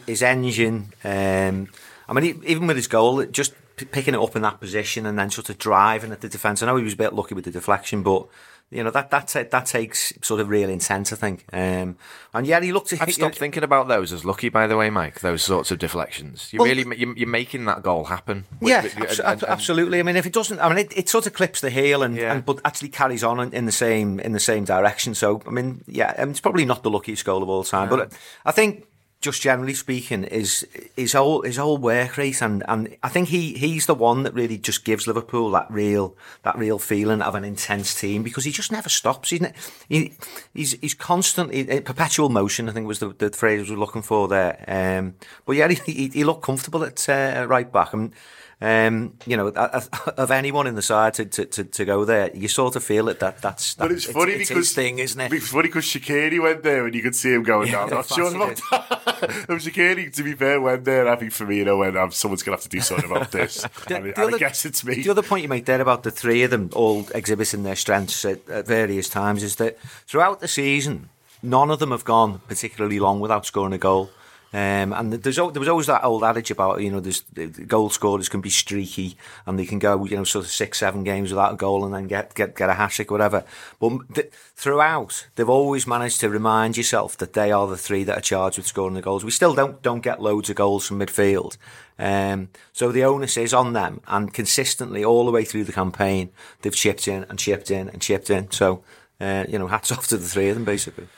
his 0.07 0.23
engine. 0.23 0.93
Um, 1.03 1.69
I 2.09 2.13
mean, 2.13 2.43
even 2.47 2.67
with 2.67 2.77
his 2.77 2.87
goal, 2.87 3.21
it 3.21 3.33
just 3.33 3.53
p- 3.77 3.85
picking 3.87 4.15
it 4.15 4.21
up 4.21 4.35
in 4.37 4.43
that 4.43 4.61
position 4.61 5.07
and 5.07 5.19
then 5.19 5.31
sort 5.31 5.51
of 5.51 5.59
driving 5.59 6.13
at 6.13 6.21
the 6.21 6.29
defence. 6.29 6.63
I 6.63 6.67
know 6.67 6.77
he 6.77 6.85
was 6.85 6.95
a 6.95 6.97
bit 6.97 7.13
lucky 7.15 7.35
with 7.35 7.45
the 7.45 7.51
deflection, 7.51 8.03
but 8.03 8.27
you 8.69 8.83
know 8.83 8.91
that 8.91 9.11
that 9.13 9.29
that 9.53 9.67
takes 9.67 10.13
sort 10.23 10.41
of 10.41 10.49
real 10.49 10.69
intent, 10.69 11.13
I 11.13 11.17
think. 11.17 11.45
Um, 11.53 11.97
and 12.35 12.45
yeah, 12.49 12.61
he 12.61 12.73
looked. 12.73 12.93
I've 13.01 13.13
stopped 13.15 13.39
thinking 13.39 13.63
about 13.63 13.87
those 13.87 14.13
as 14.13 14.25
lucky, 14.25 14.49
by 14.49 14.67
the 14.67 14.77
way, 14.77 14.91
Mike. 14.91 15.21
Those 15.21 15.43
sorts 15.45 15.71
of 15.71 15.79
deflections. 15.79 16.53
You 16.53 16.59
Well- 16.59 16.69
really, 16.69 16.85
you're, 16.99 17.17
you're 17.17 17.29
making 17.29 17.65
that 17.67 17.85
goal 17.85 18.07
happen. 18.07 18.45
Yeah, 18.61 18.83
with- 18.83 18.97
abs- 18.99 19.21
and- 19.21 19.41
and- 19.43 19.45
absolutely. 19.45 20.01
I 20.01 20.03
mean, 20.03 20.17
if 20.17 20.27
it 20.27 20.33
doesn't, 20.33 20.59
I 20.59 20.69
mean, 20.69 20.79
it, 20.79 20.93
it 20.99 21.09
sort 21.09 21.29
of 21.29 21.33
clips 21.35 21.61
the 21.61 21.71
heel 21.71 22.03
and, 22.03 22.17
Yeah. 22.17 22.33
and 22.33 22.45
but 22.45 22.59
actually 22.65 22.89
carries 22.89 23.23
on 23.23 23.39
in, 23.39 23.53
in 23.53 23.67
the 23.67 23.73
same 23.73 24.19
in 24.19 24.33
the 24.33 24.41
same 24.41 24.65
direction. 24.65 25.15
So, 25.15 25.43
I 25.47 25.51
mean, 25.51 25.85
yeah, 25.87 26.15
I 26.19 26.23
mean, 26.23 26.31
it's 26.33 26.41
probably 26.41 26.65
not 26.65 26.83
the 26.83 26.91
luckiest 26.91 27.25
goal 27.25 27.45
of 27.45 27.49
all 27.49 27.63
time, 27.63 27.89
but 27.89 28.13
I 28.45 28.51
think 28.51 28.85
just 29.27 29.43
generally 29.43 29.75
speaking, 29.75 30.23
is 30.23 30.65
his 30.95 31.13
whole 31.13 31.43
his 31.43 31.57
whole 31.57 31.79
work 31.79 32.17
rate 32.17 32.41
and 32.41 32.63
and 32.69 32.97
I 33.03 33.09
think 33.09 33.29
he 33.29 33.55
he's 33.55 33.87
the 33.87 33.95
one 33.95 34.23
that 34.23 34.35
really 34.35 34.57
just 34.57 34.85
gives 34.85 35.09
Liverpool 35.09 35.51
that 35.51 35.67
real 35.69 36.17
that 36.45 36.57
real 36.57 36.79
feeling 36.79 37.21
of 37.21 37.35
an 37.35 37.43
intense 37.43 37.93
team 37.93 38.23
because 38.23 38.45
he 38.45 38.53
just 38.53 38.71
never 38.71 38.89
stops. 38.89 39.31
He's 39.31 39.45
he, 39.89 40.13
he's 40.55 40.73
he's 40.81 40.95
constantly 40.95 41.69
in 41.69 41.83
perpetual 41.83 42.29
motion. 42.29 42.69
I 42.69 42.73
think 42.73 42.87
was 42.87 43.01
the, 43.01 43.09
the 43.19 43.31
phrase 43.31 43.69
we 43.69 43.75
were 43.75 43.81
looking 43.81 44.03
for 44.03 44.29
there. 44.29 44.65
Um, 44.69 45.17
but 45.45 45.57
yeah, 45.57 45.67
he, 45.69 46.09
he, 46.09 46.23
looked 46.23 46.45
comfortable 46.45 46.85
at 46.85 47.09
uh, 47.09 47.47
right 47.49 47.71
back. 47.71 47.93
Mean, 47.95 48.13
um, 48.61 49.15
you 49.27 49.37
know, 49.37 49.49
of 50.17 50.31
anyone 50.31 50.67
in 50.67 50.77
the 50.77 50.83
side 50.83 51.13
to, 51.15 51.27
to, 51.27 51.45
to, 51.45 51.65
to 51.65 51.85
go 51.85 52.07
there, 52.07 52.31
you 52.35 52.49
sort 52.49 52.75
of 52.75 52.83
feel 52.83 53.09
it 53.11 53.21
that 53.21 53.43
that's 53.43 53.75
that, 53.75 53.85
But 53.85 53.93
it's 53.93 54.07
funny 54.07 54.33
it's 54.33 54.49
because 54.49 54.73
thing, 54.73 54.99
isn't 54.99 55.21
it? 55.21 55.33
It's 55.33 55.49
funny 55.49 55.69
because 55.69 55.85
Shaqiri 55.85 56.43
went 56.43 56.63
there 56.63 56.87
and 56.87 56.95
you 56.95 57.03
could 57.03 57.15
see 57.15 57.35
him 57.35 57.43
going. 57.43 57.71
"No, 57.71 57.81
I'm 57.83 57.91
not 57.91 58.07
sure 58.07 58.35
about 58.35 58.57
that. 58.71 58.89
Shaqiri, 59.49 60.11
to 60.15 60.23
be 60.23 60.33
fair, 60.33 60.61
went 60.61 60.85
there. 60.85 61.07
I 61.07 61.17
think 61.17 61.33
Firmino 61.33 61.79
went. 61.79 61.99
Um, 61.99 62.11
someone's 62.11 62.43
gonna 62.43 62.57
have 62.57 62.63
to 62.63 62.69
do 62.71 62.81
something 62.81 63.11
about 63.11 63.31
this. 63.31 63.67
The- 63.87 64.01
the 64.01 64.23
and 64.25 64.35
I 64.35 64.39
guess 64.39 64.65
it's 64.65 64.85
me. 64.85 65.03
The 65.03 65.11
other 65.11 65.23
point 65.23 65.43
you 65.43 65.49
make 65.49 65.67
there 65.67 65.81
about 65.81 66.03
the 66.03 66.11
three 66.11 66.43
of 66.43 66.51
them 66.51 66.71
all 66.73 67.07
exhibiting 67.15 67.63
their 67.63 67.77
strengths 67.77 68.25
at, 68.25 68.49
at 68.49 68.67
various 68.67 69.09
times 69.09 69.43
is 69.43 69.57
that 69.57 69.79
throughout 70.07 70.41
the 70.41 70.49
season, 70.49 71.09
none 71.43 71.71
of 71.71 71.79
them 71.79 71.91
have 71.91 72.05
gone 72.05 72.41
particularly 72.49 72.99
long 72.99 73.21
without 73.21 73.45
scoring 73.47 73.73
a 73.75 73.79
goal. 73.79 74.11
Um, 74.53 74.93
and 74.93 75.13
there's 75.13 75.37
there 75.37 75.45
was 75.47 75.69
always 75.69 75.89
that 75.89 76.05
old 76.05 76.23
adage 76.23 76.51
about 76.51 76.81
you 76.81 76.91
know 76.91 77.01
there's 77.01 77.23
the 77.33 77.47
goal 77.47 77.91
scorers 77.91 78.29
can 78.29 78.41
be 78.41 78.49
streaky 78.49 79.17
and 79.45 79.59
they 79.59 79.67
can 79.67 79.79
go 79.79 80.05
you 80.07 80.17
know 80.17 80.25
sort 80.25 80.45
of 80.45 80.51
six 80.51 80.79
seven 80.79 81.03
games 81.05 81.31
without 81.31 81.55
a 81.55 81.57
goal 81.57 81.85
and 81.85 81.93
then 81.93 82.07
get 82.07 82.35
get 82.35 82.55
get 82.57 82.71
a 82.71 82.75
hat 82.75 82.93
trick 82.93 83.11
whatever. 83.11 83.45
But 83.81 84.15
th- 84.15 84.31
throughout 84.55 85.27
they've 85.35 85.49
always 85.49 85.87
managed 85.87 86.21
to 86.21 86.31
remind 86.31 86.77
yourself 86.77 87.17
that 87.19 87.33
they 87.33 87.51
are 87.51 87.67
the 87.67 87.77
three 87.77 88.05
that 88.05 88.19
are 88.19 88.23
charged 88.23 88.57
with 88.57 88.67
scoring 88.67 88.95
the 88.95 89.03
goals. 89.03 89.25
We 89.25 89.31
still 89.31 89.55
don't 89.55 89.83
don't 89.83 90.01
get 90.01 90.23
loads 90.23 90.49
of 90.49 90.57
goals 90.57 90.87
from 90.87 91.01
midfield. 91.01 91.57
Um, 91.99 92.49
so 92.73 92.93
the 92.93 93.05
onus 93.05 93.37
is 93.37 93.55
on 93.55 93.73
them, 93.73 94.01
and 94.07 94.33
consistently 94.33 95.05
all 95.05 95.25
the 95.25 95.33
way 95.33 95.45
through 95.45 95.65
the 95.65 95.73
campaign, 95.73 96.31
they've 96.63 96.75
chipped 96.75 97.09
in 97.09 97.25
and 97.25 97.39
chipped 97.39 97.71
in 97.71 97.89
and 97.89 98.03
chipped 98.03 98.31
in. 98.31 98.51
So, 98.51 98.83
uh, 99.21 99.45
you 99.49 99.59
know, 99.59 99.67
hats 99.67 99.91
off 99.93 100.07
to 100.09 100.17
the 100.17 100.29
three 100.29 100.49
of 100.49 100.57
them, 100.57 100.65
basically. 100.65 101.09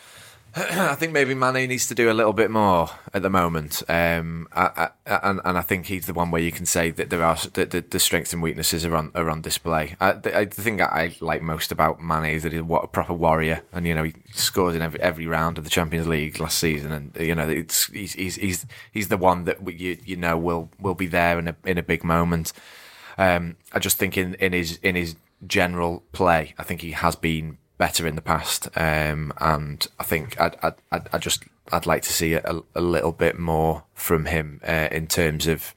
I 0.56 0.94
think 0.94 1.12
maybe 1.12 1.34
Mane 1.34 1.68
needs 1.68 1.86
to 1.88 1.94
do 1.94 2.10
a 2.10 2.14
little 2.14 2.32
bit 2.32 2.50
more 2.50 2.88
at 3.12 3.22
the 3.22 3.28
moment, 3.28 3.82
um, 3.88 4.48
I, 4.52 4.90
I, 5.06 5.20
and 5.22 5.40
and 5.44 5.58
I 5.58 5.60
think 5.60 5.86
he's 5.86 6.06
the 6.06 6.14
one 6.14 6.30
where 6.30 6.40
you 6.40 6.50
can 6.50 6.64
say 6.64 6.90
that 6.90 7.10
there 7.10 7.22
are 7.22 7.36
the, 7.52 7.84
the, 7.88 8.00
strengths 8.00 8.32
and 8.32 8.42
weaknesses 8.42 8.84
are 8.86 8.96
on 8.96 9.12
are 9.14 9.28
on 9.28 9.42
display. 9.42 9.94
I, 10.00 10.12
the, 10.12 10.30
the 10.30 10.62
thing 10.62 10.80
I 10.80 11.14
like 11.20 11.42
most 11.42 11.70
about 11.70 12.00
Mane 12.00 12.34
is 12.34 12.44
that 12.44 12.52
he's 12.52 12.62
a 12.62 12.86
proper 12.86 13.12
warrior, 13.12 13.62
and 13.72 13.86
you 13.86 13.94
know 13.94 14.04
he 14.04 14.14
scores 14.32 14.74
in 14.74 14.80
every 14.80 15.00
every 15.00 15.26
round 15.26 15.58
of 15.58 15.64
the 15.64 15.70
Champions 15.70 16.08
League 16.08 16.40
last 16.40 16.58
season, 16.58 16.92
and 16.92 17.16
you 17.20 17.34
know 17.34 17.48
it's 17.48 17.86
he's 17.86 18.14
he's 18.14 18.36
he's, 18.36 18.66
he's 18.90 19.08
the 19.08 19.18
one 19.18 19.44
that 19.44 19.58
you 19.78 19.98
you 20.04 20.16
know 20.16 20.38
will 20.38 20.70
will 20.80 20.94
be 20.94 21.06
there 21.06 21.38
in 21.38 21.48
a 21.48 21.56
in 21.66 21.76
a 21.76 21.82
big 21.82 22.02
moment. 22.02 22.52
Um, 23.18 23.56
I 23.72 23.80
just 23.80 23.98
think 23.98 24.16
in, 24.16 24.34
in 24.34 24.54
his 24.54 24.78
in 24.82 24.96
his 24.96 25.16
general 25.46 26.04
play, 26.12 26.54
I 26.58 26.62
think 26.62 26.80
he 26.80 26.92
has 26.92 27.16
been 27.16 27.58
better 27.78 28.06
in 28.06 28.16
the 28.16 28.20
past, 28.22 28.68
um, 28.76 29.32
and 29.38 29.86
I 29.98 30.04
think 30.04 30.40
I'd, 30.40 30.56
I'd, 30.62 30.74
I'd, 30.92 31.08
I 31.12 31.18
just 31.18 31.44
I'd 31.72 31.86
like 31.86 32.02
to 32.02 32.12
see 32.12 32.34
a, 32.34 32.60
a 32.74 32.80
little 32.80 33.12
bit 33.12 33.38
more 33.38 33.84
from 33.94 34.26
him 34.26 34.60
uh, 34.66 34.88
in 34.90 35.06
terms 35.06 35.46
of 35.46 35.74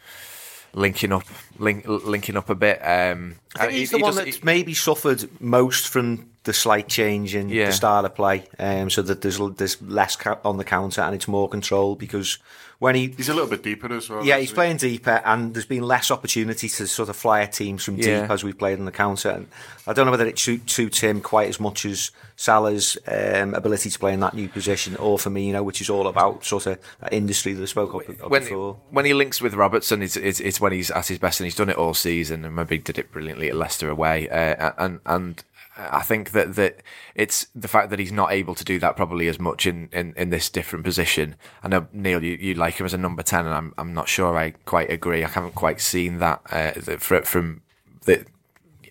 linking 0.73 1.11
up, 1.11 1.23
link, 1.59 1.83
linking 1.87 2.37
up 2.37 2.49
a 2.49 2.55
bit. 2.55 2.79
Um, 2.79 3.35
I 3.55 3.59
think 3.59 3.71
he- 3.73 3.79
he's 3.79 3.91
the 3.91 3.97
he 3.97 4.03
one 4.03 4.15
does- 4.15 4.25
that's 4.25 4.43
maybe 4.43 4.73
suffered 4.73 5.29
most 5.41 5.87
from 5.87 6.29
the 6.43 6.53
slight 6.53 6.87
change 6.87 7.35
in 7.35 7.49
Yeah. 7.49 7.67
the 7.67 7.71
style 7.73 8.05
of 8.05 8.15
play, 8.15 8.45
um, 8.57 8.89
so 8.89 9.01
that 9.03 9.21
there's 9.21 9.39
there's 9.57 9.81
less 9.81 10.17
on 10.43 10.57
the 10.57 10.63
counter 10.63 11.01
and 11.01 11.13
it's 11.13 11.27
more 11.27 11.47
control 11.47 11.95
because 11.95 12.39
when 12.81 12.95
he 12.95 13.09
He's 13.15 13.29
a 13.29 13.33
little 13.33 13.49
bit 13.49 13.61
deeper 13.61 13.93
as 13.93 14.09
well. 14.09 14.25
yeah 14.25 14.37
he's 14.39 14.49
he? 14.49 14.55
playing 14.55 14.77
deeper 14.77 15.21
and 15.23 15.53
there's 15.53 15.67
been 15.67 15.83
less 15.83 16.09
opportunity 16.09 16.67
to 16.67 16.87
sort 16.87 17.09
of 17.09 17.15
fly 17.15 17.41
at 17.41 17.53
teams 17.53 17.83
from 17.83 17.95
Yeah. 17.97 18.21
deep 18.21 18.31
as 18.31 18.43
we've 18.43 18.57
played 18.57 18.79
on 18.79 18.85
the 18.85 18.91
counter. 18.91 19.29
And 19.29 19.47
I 19.85 19.93
don't 19.93 20.05
know 20.05 20.11
whether 20.11 20.25
it 20.25 20.39
suit, 20.39 20.67
suits 20.69 20.99
him 20.99 21.21
quite 21.21 21.47
as 21.47 21.59
much 21.59 21.85
as 21.85 22.09
Salah's 22.35 22.97
um, 23.07 23.53
ability 23.53 23.91
to 23.91 23.99
play 23.99 24.13
in 24.13 24.19
that 24.21 24.33
new 24.33 24.49
position 24.49 24.95
or 24.95 25.19
for 25.19 25.29
Firmino, 25.29 25.63
which 25.63 25.79
is 25.79 25.89
all 25.91 26.07
about 26.07 26.43
sort 26.43 26.65
of 26.65 26.79
that 27.01 27.13
industry 27.13 27.53
that 27.53 27.61
I 27.61 27.65
spoke 27.65 27.93
of, 27.93 28.19
of 28.19 28.31
when 28.31 28.41
before. 28.43 28.77
when 28.89 29.05
he 29.05 29.13
links 29.13 29.39
with 29.41 29.53
Robertson, 29.53 30.01
it's, 30.01 30.17
it's 30.17 30.39
it's 30.39 30.59
when 30.59 30.71
he's 30.73 30.89
at 30.89 31.07
his 31.07 31.19
best, 31.19 31.39
and 31.39 31.45
he's 31.45 31.55
done 31.55 31.69
it 31.69 31.77
all 31.77 31.93
season, 31.93 32.43
and 32.45 32.55
maybe 32.55 32.79
did 32.79 32.97
it 32.97 33.11
brilliantly 33.11 33.49
at 33.49 33.55
Leicester 33.55 33.89
away, 33.89 34.27
uh, 34.29 34.71
and 34.79 34.99
and. 35.05 35.43
I 35.77 36.01
think 36.01 36.31
that, 36.31 36.55
that 36.55 36.83
it's 37.15 37.47
the 37.55 37.67
fact 37.67 37.89
that 37.89 37.99
he's 37.99 38.11
not 38.11 38.31
able 38.31 38.55
to 38.55 38.65
do 38.65 38.77
that 38.79 38.97
probably 38.97 39.27
as 39.27 39.39
much 39.39 39.65
in, 39.65 39.89
in, 39.93 40.13
in 40.17 40.29
this 40.29 40.49
different 40.49 40.83
position. 40.83 41.35
I 41.63 41.69
know 41.69 41.87
Neil, 41.93 42.23
you, 42.23 42.33
you 42.33 42.53
like 42.55 42.75
him 42.75 42.85
as 42.85 42.93
a 42.93 42.97
number 42.97 43.23
ten, 43.23 43.45
and 43.45 43.55
I'm 43.55 43.73
I'm 43.77 43.93
not 43.93 44.09
sure 44.09 44.37
I 44.37 44.51
quite 44.51 44.91
agree. 44.91 45.23
I 45.23 45.29
haven't 45.29 45.55
quite 45.55 45.79
seen 45.79 46.19
that 46.19 46.41
uh, 46.51 46.71
fr- 46.97 47.21
from 47.21 47.61
the 48.05 48.25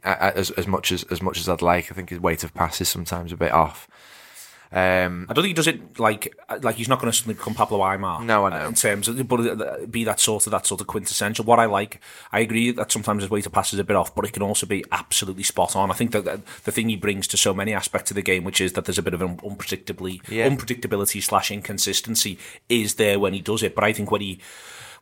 as 0.03 0.51
as 0.53 0.67
much 0.67 0.91
as 0.91 1.05
as 1.05 1.21
much 1.21 1.39
as 1.39 1.49
I'd 1.49 1.63
like. 1.63 1.93
I 1.93 1.95
think 1.95 2.11
his 2.11 2.21
weight 2.21 2.45
of 2.45 2.55
pass 2.55 2.81
is 2.81 2.89
sometimes 2.89 3.33
a 3.33 3.37
bit 3.37 3.53
off. 3.53 3.87
Um, 4.73 5.27
I 5.29 5.33
don't 5.33 5.43
think 5.43 5.51
he 5.51 5.55
does 5.55 5.67
it 5.67 5.99
like 5.99 6.33
like 6.63 6.77
he's 6.77 6.89
not 6.89 7.01
going 7.01 7.11
to 7.11 7.17
suddenly 7.17 7.35
become 7.35 7.55
Pablo 7.55 7.81
Aimar. 7.81 8.23
No, 8.25 8.47
I 8.47 8.51
know. 8.51 8.69
In 8.69 8.75
terms 8.75 9.09
of, 9.09 9.27
but 9.27 9.41
uh, 9.41 9.87
be 9.87 10.05
that 10.05 10.21
sort 10.21 10.47
of 10.47 10.53
that 10.53 10.65
sort 10.65 10.81
of 10.81 10.87
quintessential. 10.87 11.45
What 11.45 11.59
I 11.59 11.65
like, 11.65 12.01
I 12.31 12.39
agree 12.41 12.71
that 12.73 12.93
sometimes 12.93 13.25
his 13.25 13.31
way 13.31 13.41
to 13.41 13.51
pass 13.51 13.73
is 13.73 13.81
a 13.81 13.85
bit 13.85 13.97
off, 13.97 14.15
but 14.15 14.25
it 14.25 14.33
can 14.33 14.45
also 14.45 14.67
be 14.67 14.85
absolutely 14.93 15.43
spot 15.43 15.75
on. 15.75 15.91
I 15.91 15.95
think 15.95 16.13
that 16.13 16.25
that 16.25 16.47
the 16.65 16.71
thing 16.71 16.89
he 16.89 16.95
brings 16.97 17.27
to 17.29 17.37
so 17.37 17.53
many 17.53 17.73
aspects 17.75 18.13
of 18.13 18.15
the 18.15 18.23
game, 18.23 18.45
which 18.45 18.61
is 18.61 18.75
that 18.75 18.85
there's 18.85 18.99
a 18.99 19.03
bit 19.03 19.15
of 19.15 19.23
an 19.23 19.39
unpredictably 19.39 20.21
Yeah. 20.29 20.49
unpredictability 20.49 21.21
slash 21.21 21.51
inconsistency, 21.51 22.39
is 22.69 22.95
there 22.95 23.19
when 23.19 23.35
he 23.35 23.41
does 23.41 23.65
it. 23.65 23.75
But 23.75 23.83
I 23.83 23.93
think 23.93 24.13
when 24.13 24.21
he 24.21 24.39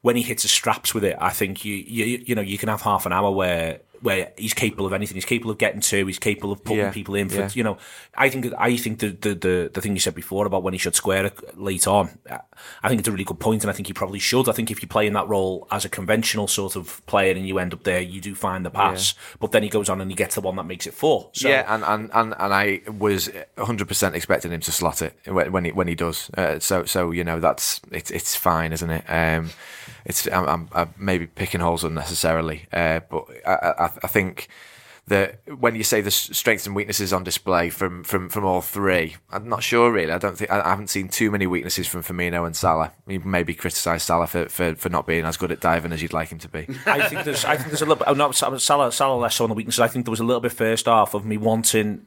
when 0.00 0.14
he 0.16 0.22
hits 0.22 0.42
his 0.42 0.52
straps 0.52 0.94
with 0.94 1.04
it, 1.04 1.16
I 1.20 1.30
think 1.30 1.64
you 1.64 1.74
you 1.74 2.22
you 2.24 2.34
know 2.34 2.40
you 2.40 2.56
can 2.56 2.68
have 2.70 2.82
half 2.82 3.04
an 3.04 3.12
hour 3.12 3.30
where 3.30 3.80
where 4.00 4.32
he's 4.36 4.54
capable 4.54 4.86
of 4.86 4.92
anything. 4.92 5.14
He's 5.16 5.24
capable 5.24 5.50
of 5.50 5.58
getting 5.58 5.80
to. 5.80 6.06
He's 6.06 6.18
capable 6.18 6.52
of 6.52 6.62
putting 6.64 6.78
Yeah, 6.78 6.90
people 6.92 7.14
in 7.14 7.28
for 7.28 7.40
yeah. 7.40 7.50
you 7.54 7.62
know. 7.62 7.78
I 8.16 8.28
think 8.28 8.52
I 8.58 8.76
think 8.76 9.00
the, 9.00 9.08
the 9.08 9.34
the 9.34 9.70
the 9.74 9.80
thing 9.80 9.94
you 9.94 10.00
said 10.00 10.14
before 10.14 10.46
about 10.46 10.62
when 10.62 10.74
he 10.74 10.78
should 10.78 10.94
square 10.94 11.26
it 11.26 11.58
late 11.58 11.86
on, 11.86 12.18
I 12.82 12.88
think 12.88 13.00
it's 13.00 13.08
a 13.08 13.12
really 13.12 13.24
good 13.24 13.40
point, 13.40 13.62
and 13.62 13.70
I 13.70 13.72
think 13.74 13.86
he 13.86 13.92
probably 13.92 14.18
should. 14.18 14.48
I 14.48 14.52
think 14.52 14.70
if 14.70 14.82
you 14.82 14.88
play 14.88 15.06
in 15.06 15.12
that 15.14 15.28
role 15.28 15.66
as 15.70 15.84
a 15.84 15.88
conventional 15.88 16.48
sort 16.48 16.76
of 16.76 17.04
player 17.06 17.34
and 17.34 17.46
you 17.46 17.58
end 17.58 17.72
up 17.72 17.84
there, 17.84 18.00
you 18.00 18.20
do 18.20 18.34
find 18.34 18.64
the 18.64 18.70
pass, 18.70 19.14
but 19.40 19.52
then 19.52 19.62
he 19.62 19.68
goes 19.68 19.88
on 19.88 20.00
and 20.00 20.10
he 20.10 20.14
gets 20.14 20.34
the 20.34 20.40
one 20.40 20.56
that 20.56 20.64
makes 20.64 20.86
it 20.86 20.94
four. 20.94 21.30
So, 21.32 21.48
yeah, 21.48 21.64
and, 21.72 21.84
and, 21.84 22.10
and, 22.14 22.34
and 22.38 22.54
I 22.54 22.80
was 22.98 23.28
100% 23.56 24.14
expecting 24.14 24.52
him 24.52 24.60
to 24.60 24.72
slot 24.72 25.02
it 25.02 25.14
when 25.26 25.52
when 25.52 25.64
he 25.64 25.72
when 25.72 25.88
he 25.88 25.94
does. 25.94 26.30
Uh, 26.36 26.58
so 26.58 26.84
so 26.84 27.10
you 27.10 27.24
know 27.24 27.40
that's 27.40 27.80
it's 27.90 28.10
it's 28.10 28.34
fine, 28.36 28.72
isn't 28.72 28.90
it? 28.90 29.04
Um, 29.08 29.50
it's 30.08 30.26
I'm, 30.26 30.48
I'm, 30.48 30.68
I'm 30.72 30.94
maybe 30.98 31.26
picking 31.26 31.60
holes 31.60 31.84
unnecessarily, 31.84 32.66
uh, 32.72 33.00
but 33.08 33.26
I, 33.46 33.52
I, 33.52 33.90
I 34.02 34.06
think 34.08 34.48
that 35.08 35.40
when 35.58 35.74
you 35.74 35.82
say 35.82 36.00
the 36.00 36.10
strengths 36.10 36.66
and 36.66 36.76
weaknesses 36.76 37.12
on 37.12 37.24
display 37.24 37.70
from, 37.70 38.04
from, 38.04 38.28
from 38.28 38.44
all 38.44 38.60
three, 38.60 39.16
I'm 39.30 39.48
not 39.48 39.62
sure 39.62 39.90
really. 39.90 40.12
I 40.12 40.18
don't 40.18 40.36
think 40.36 40.50
I, 40.50 40.60
I 40.60 40.68
haven't 40.70 40.88
seen 40.88 41.08
too 41.08 41.30
many 41.30 41.46
weaknesses 41.46 41.86
from 41.86 42.02
Firmino 42.02 42.46
and 42.46 42.54
Salah. 42.54 42.92
You 43.06 43.20
maybe 43.20 43.54
criticise 43.54 44.02
Salah 44.02 44.26
for, 44.26 44.48
for, 44.48 44.74
for 44.74 44.88
not 44.88 45.06
being 45.06 45.24
as 45.24 45.36
good 45.36 45.52
at 45.52 45.60
diving 45.60 45.92
as 45.92 46.02
you'd 46.02 46.12
like 46.12 46.28
him 46.28 46.38
to 46.38 46.48
be. 46.48 46.66
I 46.86 47.08
think 47.08 47.24
there's 47.24 47.44
I 47.44 47.56
think 47.56 47.68
there's 47.68 47.82
a 47.82 47.86
little 47.86 47.96
bit. 47.96 48.08
Oh, 48.08 48.14
not 48.14 48.34
Salah, 48.34 48.60
Salah 48.60 49.18
less 49.18 49.36
so 49.36 49.44
on 49.44 49.50
the 49.50 49.54
weaknesses. 49.54 49.80
I 49.80 49.88
think 49.88 50.04
there 50.04 50.10
was 50.10 50.20
a 50.20 50.24
little 50.24 50.40
bit 50.40 50.52
first 50.52 50.86
half 50.86 51.14
of 51.14 51.24
me 51.24 51.36
wanting. 51.36 52.06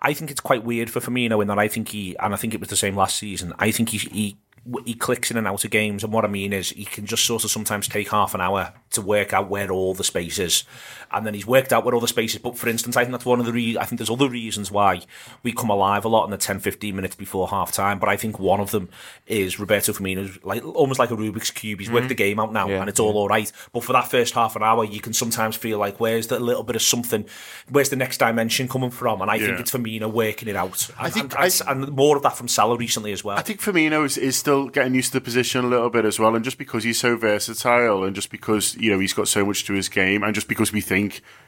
I 0.00 0.12
think 0.12 0.30
it's 0.30 0.40
quite 0.40 0.64
weird 0.64 0.90
for 0.90 1.00
Firmino 1.00 1.42
in 1.42 1.48
that 1.48 1.58
I 1.58 1.68
think 1.68 1.88
he 1.88 2.16
and 2.18 2.32
I 2.32 2.36
think 2.36 2.54
it 2.54 2.60
was 2.60 2.68
the 2.68 2.76
same 2.76 2.94
last 2.94 3.16
season. 3.16 3.52
I 3.58 3.72
think 3.72 3.90
he 3.90 3.98
he 3.98 4.36
he 4.84 4.94
clicks 4.94 5.30
in 5.30 5.36
and 5.36 5.46
out 5.46 5.64
of 5.64 5.70
games, 5.70 6.04
and 6.04 6.12
what 6.12 6.24
I 6.24 6.28
mean 6.28 6.52
is 6.52 6.70
he 6.70 6.84
can 6.84 7.06
just 7.06 7.24
sort 7.24 7.44
of 7.44 7.50
sometimes 7.50 7.88
take 7.88 8.10
half 8.10 8.34
an 8.34 8.40
hour 8.40 8.72
to 8.90 9.02
work 9.02 9.32
out 9.32 9.48
where 9.48 9.70
all 9.70 9.94
the 9.94 10.04
space 10.04 10.38
is, 10.38 10.64
and 11.12 11.26
then 11.26 11.34
he's 11.34 11.46
worked 11.46 11.72
out 11.72 11.84
where 11.84 11.94
all 11.94 12.00
the 12.00 12.08
space 12.08 12.34
is. 12.34 12.40
But 12.40 12.56
for 12.56 12.68
instance, 12.68 12.96
I 12.96 13.02
think 13.02 13.12
that's 13.12 13.24
one 13.24 13.40
of 13.40 13.46
the 13.46 13.52
re- 13.52 13.78
I 13.78 13.84
think 13.84 13.98
there's 13.98 14.10
other 14.10 14.28
reasons 14.28 14.70
why 14.70 15.02
we 15.42 15.52
come 15.52 15.70
alive 15.70 16.04
a 16.04 16.08
lot 16.08 16.24
in 16.24 16.30
the 16.30 16.36
10, 16.36 16.60
15 16.60 16.94
minutes 16.94 17.16
before 17.16 17.48
half 17.48 17.72
time. 17.72 17.98
But 17.98 18.08
I 18.08 18.16
think 18.16 18.38
one 18.38 18.60
of 18.60 18.70
them 18.70 18.88
is 19.26 19.58
Roberto 19.58 19.92
Firmino's 19.92 20.42
like 20.44 20.64
almost 20.64 20.98
like 20.98 21.10
a 21.10 21.16
Rubik's 21.16 21.50
cube. 21.50 21.80
He's 21.80 21.90
worked 21.90 22.02
mm-hmm. 22.02 22.08
the 22.08 22.14
game 22.14 22.40
out 22.40 22.52
now, 22.52 22.68
Yeah, 22.68 22.80
and 22.80 22.88
it's 22.88 23.00
all 23.00 23.16
all 23.16 23.28
right. 23.28 23.50
But 23.72 23.84
for 23.84 23.92
that 23.92 24.10
first 24.10 24.34
half 24.34 24.56
an 24.56 24.62
hour, 24.62 24.84
you 24.84 25.00
can 25.00 25.12
sometimes 25.12 25.56
feel 25.56 25.78
like 25.78 26.00
where's 26.00 26.26
the 26.26 26.38
little 26.38 26.62
bit 26.62 26.76
of 26.76 26.82
something, 26.82 27.26
where's 27.68 27.88
the 27.88 27.96
next 27.96 28.18
dimension 28.18 28.68
coming 28.68 28.90
from? 28.90 29.22
And 29.22 29.30
I 29.30 29.38
think 29.38 29.52
Yeah. 29.52 29.60
it's 29.60 29.70
Firmino 29.70 30.10
working 30.10 30.48
it 30.48 30.56
out. 30.56 30.88
I 30.98 31.10
think 31.10 31.34
and, 31.38 31.62
and, 31.66 31.84
and 31.84 31.96
more 31.96 32.16
of 32.16 32.22
that 32.22 32.36
from 32.36 32.48
Salah 32.48 32.76
recently 32.76 33.12
as 33.12 33.24
well. 33.24 33.38
I 33.38 33.42
think 33.42 33.60
Firmino 33.60 34.04
is, 34.04 34.18
is 34.18 34.36
still 34.36 34.68
getting 34.68 34.94
used 34.94 35.12
to 35.12 35.18
the 35.18 35.24
position 35.24 35.64
a 35.64 35.68
little 35.68 35.90
bit 35.90 36.04
as 36.04 36.18
well, 36.18 36.34
and 36.34 36.44
just 36.44 36.58
because 36.58 36.84
he's 36.84 36.98
so 36.98 37.16
versatile, 37.16 38.04
and 38.04 38.14
just 38.14 38.30
because 38.30 38.76
you 38.76 38.90
know 38.90 38.98
he's 38.98 39.12
got 39.12 39.28
so 39.28 39.44
much 39.44 39.64
to 39.64 39.72
his 39.72 39.88
game, 39.88 40.22
and 40.22 40.34
just 40.34 40.48
because 40.48 40.72
we 40.72 40.80
think 40.80 40.97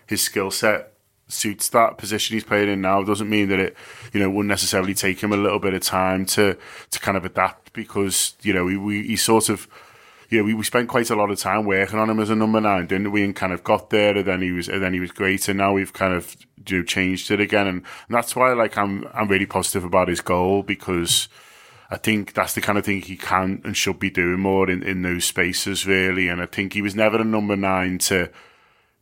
his 0.06 0.22
skill 0.22 0.50
set 0.50 0.92
suits 1.28 1.68
that 1.68 1.96
position 1.96 2.34
he's 2.34 2.44
playing 2.44 2.68
in 2.68 2.80
now, 2.80 3.02
doesn't 3.02 3.30
mean 3.30 3.48
that 3.48 3.60
it 3.60 3.76
you 4.12 4.20
know 4.20 4.28
wouldn't 4.28 4.48
necessarily 4.48 4.94
take 4.94 5.22
him 5.22 5.32
a 5.32 5.36
little 5.36 5.58
bit 5.58 5.74
of 5.74 5.82
time 5.82 6.26
to 6.26 6.56
to 6.90 7.00
kind 7.00 7.16
of 7.16 7.24
adapt 7.24 7.72
because 7.72 8.34
you 8.42 8.52
know 8.52 8.64
we, 8.64 8.76
we 8.76 9.06
he 9.06 9.16
sort 9.16 9.48
of. 9.48 9.68
You 10.32 10.38
know, 10.38 10.44
we, 10.44 10.54
we 10.54 10.62
spent 10.62 10.88
quite 10.88 11.10
a 11.10 11.16
lot 11.16 11.32
of 11.32 11.40
time 11.40 11.64
working 11.64 11.98
on 11.98 12.08
him 12.08 12.20
as 12.20 12.30
a 12.30 12.36
number 12.36 12.60
nine, 12.60 12.86
didn't 12.86 13.10
we? 13.10 13.24
And 13.24 13.34
kind 13.34 13.52
of 13.52 13.64
got 13.64 13.90
there, 13.90 14.16
and 14.16 14.24
then 14.24 14.40
he 14.40 14.52
was, 14.52 14.68
and 14.68 14.80
then 14.80 14.94
he 14.94 15.00
was 15.00 15.10
great, 15.10 15.48
and 15.48 15.58
now 15.58 15.72
we've 15.72 15.92
kind 15.92 16.14
of 16.14 16.36
you 16.68 16.78
know, 16.78 16.84
changed 16.84 17.32
it 17.32 17.40
again, 17.40 17.66
and, 17.66 17.78
and 17.78 18.16
that's 18.16 18.36
why, 18.36 18.52
like, 18.52 18.78
I'm 18.78 19.08
I'm 19.12 19.26
really 19.26 19.46
positive 19.46 19.82
about 19.82 20.06
his 20.06 20.20
goal 20.20 20.62
because 20.62 21.28
I 21.90 21.96
think 21.96 22.34
that's 22.34 22.54
the 22.54 22.60
kind 22.60 22.78
of 22.78 22.84
thing 22.84 23.00
he 23.00 23.16
can 23.16 23.60
and 23.64 23.76
should 23.76 23.98
be 23.98 24.10
doing 24.10 24.38
more 24.38 24.70
in, 24.70 24.84
in 24.84 25.02
those 25.02 25.24
spaces, 25.24 25.84
really. 25.84 26.28
And 26.28 26.40
I 26.40 26.46
think 26.46 26.74
he 26.74 26.82
was 26.82 26.94
never 26.94 27.20
a 27.20 27.24
number 27.24 27.56
nine 27.56 27.98
to, 27.98 28.30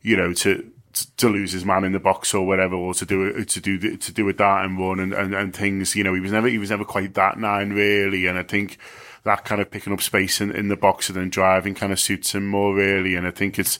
you 0.01 0.15
know, 0.17 0.33
to 0.33 0.71
to 1.17 1.29
lose 1.29 1.51
his 1.51 1.63
man 1.63 1.83
in 1.83 1.91
the 1.91 1.99
box 1.99 2.33
or 2.33 2.45
whatever, 2.47 2.75
or 2.75 2.93
to 2.95 3.05
do 3.05 3.23
it 3.25 3.47
to 3.49 3.61
do 3.61 3.77
the- 3.77 3.95
to 3.97 4.11
do 4.11 4.27
a 4.27 4.33
dart 4.33 4.65
and 4.65 4.79
run 4.79 4.99
and, 4.99 5.13
and, 5.13 5.33
and 5.35 5.55
things. 5.55 5.95
You 5.95 6.03
know, 6.03 6.13
he 6.13 6.19
was 6.19 6.31
never 6.31 6.47
he 6.47 6.57
was 6.57 6.69
never 6.71 6.83
quite 6.85 7.13
that 7.13 7.37
nine 7.37 7.71
really. 7.73 8.25
And 8.25 8.37
I 8.37 8.43
think 8.43 8.77
that 9.23 9.45
kind 9.45 9.61
of 9.61 9.69
picking 9.69 9.93
up 9.93 10.01
space 10.01 10.41
in, 10.41 10.51
in 10.51 10.67
the 10.69 10.75
box 10.77 11.09
and 11.09 11.17
then 11.17 11.29
driving 11.29 11.75
kind 11.75 11.91
of 11.91 11.99
suits 11.99 12.33
him 12.33 12.47
more 12.47 12.73
really. 12.73 13.15
And 13.15 13.27
I 13.27 13.31
think 13.31 13.59
it's 13.59 13.77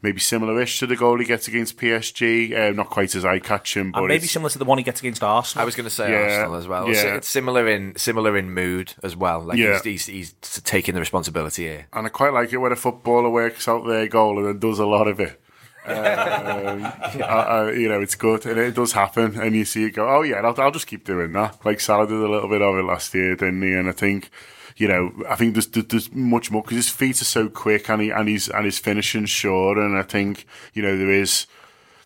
maybe 0.00 0.18
similar-ish 0.20 0.78
to 0.78 0.86
the 0.86 0.94
goal 0.96 1.18
he 1.18 1.24
gets 1.24 1.46
against 1.48 1.76
PSG. 1.76 2.52
Uh, 2.70 2.72
not 2.72 2.88
quite 2.90 3.14
as 3.14 3.24
eye 3.24 3.38
catching, 3.38 3.90
but 3.92 3.98
and 4.00 4.08
maybe 4.08 4.16
it's- 4.18 4.30
similar 4.32 4.50
to 4.50 4.58
the 4.58 4.64
one 4.64 4.78
he 4.78 4.84
gets 4.84 5.00
against 5.00 5.22
Arsenal. 5.22 5.62
I 5.62 5.64
was 5.64 5.76
going 5.76 5.88
to 5.88 5.94
say 5.94 6.10
Yeah, 6.10 6.18
Arsenal 6.40 6.54
as 6.56 6.66
well. 6.68 6.88
Yeah. 6.88 7.16
it's 7.16 7.28
similar 7.28 7.68
in 7.68 7.94
similar 7.96 8.36
in 8.36 8.52
mood 8.52 8.94
as 9.02 9.14
well. 9.16 9.40
Like 9.42 9.58
Yeah. 9.58 9.80
he's, 9.84 10.06
he's, 10.06 10.32
he's 10.42 10.60
taking 10.64 10.94
the 10.94 11.00
responsibility 11.00 11.64
here. 11.64 11.86
and 11.92 12.06
I 12.06 12.10
quite 12.10 12.32
like 12.32 12.52
it 12.52 12.58
when 12.58 12.72
a 12.72 12.76
footballer 12.76 13.30
works 13.30 13.68
out 13.68 13.86
their 13.86 14.08
goal 14.08 14.38
and 14.38 14.46
then 14.48 14.58
does 14.58 14.78
a 14.80 14.86
lot 14.86 15.06
of 15.06 15.20
it. 15.20 15.40
Um, 15.88 17.72
you 17.78 17.88
know, 17.88 18.00
it's 18.00 18.14
good, 18.14 18.46
and 18.46 18.58
it 18.58 18.74
does 18.74 18.92
happen, 18.92 19.40
and 19.40 19.54
you 19.54 19.64
see 19.64 19.84
it 19.84 19.90
go. 19.90 20.08
Oh 20.08 20.22
yeah, 20.22 20.36
I'll, 20.36 20.60
I'll 20.60 20.70
just 20.70 20.86
keep 20.86 21.04
doing 21.04 21.32
that. 21.32 21.64
Like 21.64 21.80
Salah 21.80 22.06
did 22.06 22.16
a 22.16 22.28
little 22.28 22.48
bit 22.48 22.62
of 22.62 22.76
it 22.76 22.82
last 22.82 23.14
year, 23.14 23.34
didn't 23.36 23.62
he? 23.62 23.72
And 23.72 23.88
I 23.88 23.92
think. 23.92 24.30
You 24.80 24.86
know, 24.86 25.12
I 25.28 25.34
think 25.34 25.54
there's 25.54 25.66
there's 25.66 26.12
much 26.12 26.52
more 26.52 26.62
because 26.62 26.76
his 26.76 26.88
feet 26.88 27.20
are 27.20 27.24
so 27.24 27.48
quick 27.48 27.90
and 27.90 28.00
he 28.00 28.10
and 28.10 28.28
he's 28.28 28.48
and 28.48 28.64
his 28.64 28.78
finishing 28.78 29.26
sure, 29.26 29.76
and 29.76 29.98
I 29.98 30.02
think 30.02 30.46
you 30.72 30.82
know 30.82 30.96
there 30.96 31.10
is 31.10 31.48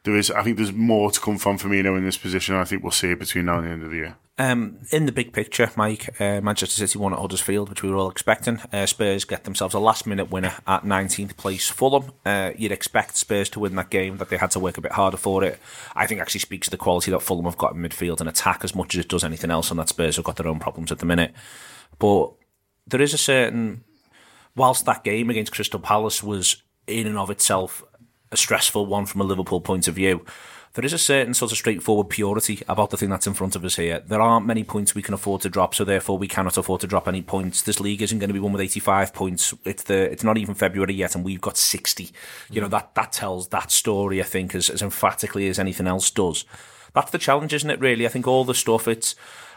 there 0.04 0.16
is 0.16 0.30
I 0.30 0.42
think 0.42 0.56
there's 0.56 0.72
more 0.72 1.10
to 1.10 1.20
come 1.20 1.36
from 1.36 1.58
Firmino 1.58 1.98
in 1.98 2.04
this 2.06 2.16
position. 2.16 2.54
I 2.54 2.64
think 2.64 2.82
we'll 2.82 2.90
see 2.90 3.10
it 3.10 3.18
between 3.18 3.44
now 3.44 3.58
and 3.58 3.66
the 3.66 3.70
end 3.72 3.82
of 3.82 3.90
the 3.90 3.96
year. 3.96 4.16
Um, 4.38 4.78
in 4.90 5.04
the 5.04 5.12
big 5.12 5.34
picture, 5.34 5.70
Mike, 5.76 6.18
uh, 6.18 6.40
Manchester 6.40 6.86
City 6.86 6.98
won 6.98 7.12
at 7.12 7.18
Huddersfield, 7.18 7.68
which 7.68 7.82
we 7.82 7.90
were 7.90 7.96
all 7.96 8.10
expecting. 8.10 8.60
Uh, 8.72 8.86
Spurs 8.86 9.26
get 9.26 9.44
themselves 9.44 9.74
a 9.74 9.78
last 9.78 10.06
minute 10.06 10.30
winner 10.30 10.54
at 10.66 10.84
19th 10.84 11.36
place 11.36 11.68
Fulham. 11.68 12.12
Uh, 12.24 12.52
you'd 12.56 12.72
expect 12.72 13.16
Spurs 13.16 13.50
to 13.50 13.60
win 13.60 13.76
that 13.76 13.90
game, 13.90 14.16
that 14.16 14.30
they 14.30 14.38
had 14.38 14.50
to 14.52 14.58
work 14.58 14.78
a 14.78 14.80
bit 14.80 14.92
harder 14.92 15.18
for 15.18 15.44
it. 15.44 15.60
I 15.94 16.06
think 16.06 16.20
actually 16.20 16.40
speaks 16.40 16.66
to 16.68 16.70
the 16.70 16.78
quality 16.78 17.10
that 17.10 17.20
Fulham 17.20 17.44
have 17.44 17.58
got 17.58 17.74
in 17.74 17.82
midfield 17.82 18.20
and 18.20 18.28
attack 18.28 18.64
as 18.64 18.74
much 18.74 18.94
as 18.94 19.04
it 19.04 19.08
does 19.08 19.22
anything 19.22 19.50
else, 19.50 19.70
and 19.70 19.78
that 19.78 19.90
Spurs 19.90 20.16
have 20.16 20.24
got 20.24 20.36
their 20.36 20.48
own 20.48 20.58
problems 20.58 20.90
at 20.90 20.98
the 20.98 21.06
minute. 21.06 21.34
But 21.98 22.32
there 22.86 23.02
is 23.02 23.12
a 23.12 23.18
certain, 23.18 23.84
whilst 24.56 24.86
that 24.86 25.04
game 25.04 25.28
against 25.28 25.52
Crystal 25.52 25.78
Palace 25.78 26.22
was 26.22 26.62
in 26.86 27.06
and 27.06 27.18
of 27.18 27.30
itself 27.30 27.84
a 28.32 28.36
stressful 28.36 28.86
one 28.86 29.06
from 29.06 29.20
a 29.20 29.24
Liverpool 29.24 29.60
point 29.60 29.86
of 29.86 29.94
view, 29.94 30.24
there 30.74 30.84
is 30.84 30.94
a 30.94 30.98
certain 30.98 31.34
sort 31.34 31.52
of 31.52 31.58
straightforward 31.58 32.08
purity 32.08 32.62
about 32.66 32.90
the 32.90 32.96
thing 32.96 33.10
that's 33.10 33.26
in 33.26 33.34
front 33.34 33.54
of 33.54 33.64
us 33.64 33.76
here. 33.76 34.00
There 34.00 34.22
aren't 34.22 34.46
many 34.46 34.64
points 34.64 34.94
we 34.94 35.02
can 35.02 35.12
afford 35.12 35.42
to 35.42 35.50
drop, 35.50 35.74
so 35.74 35.84
therefore 35.84 36.16
we 36.16 36.28
cannot 36.28 36.56
afford 36.56 36.80
to 36.80 36.86
drop 36.86 37.06
any 37.06 37.20
points. 37.20 37.60
This 37.60 37.78
league 37.78 38.00
isn't 38.00 38.18
going 38.18 38.30
to 38.30 38.34
be 38.34 38.40
won 38.40 38.52
with 38.52 38.62
85 38.62 39.12
points. 39.12 39.52
It's 39.64 39.82
the 39.82 40.10
it's 40.10 40.24
not 40.24 40.38
even 40.38 40.54
February 40.54 40.94
yet, 40.94 41.14
and 41.14 41.24
we've 41.24 41.42
got 41.42 41.58
60. 41.58 42.10
You 42.50 42.62
know 42.62 42.68
mm. 42.68 42.70
that 42.70 42.94
that 42.94 43.12
tells 43.12 43.48
that 43.48 43.70
story, 43.70 44.20
I 44.20 44.24
think, 44.24 44.54
as, 44.54 44.70
as 44.70 44.80
emphatically 44.80 45.46
as 45.48 45.58
anything 45.58 45.86
else 45.86 46.10
does. 46.10 46.46
That's 46.94 47.10
the 47.10 47.18
challenge, 47.18 47.52
isn't 47.52 47.70
it? 47.70 47.80
Really, 47.80 48.06
I 48.06 48.08
think 48.08 48.26
all 48.26 48.44
the 48.44 48.54
stuff 48.54 48.88
it's. 48.88 49.14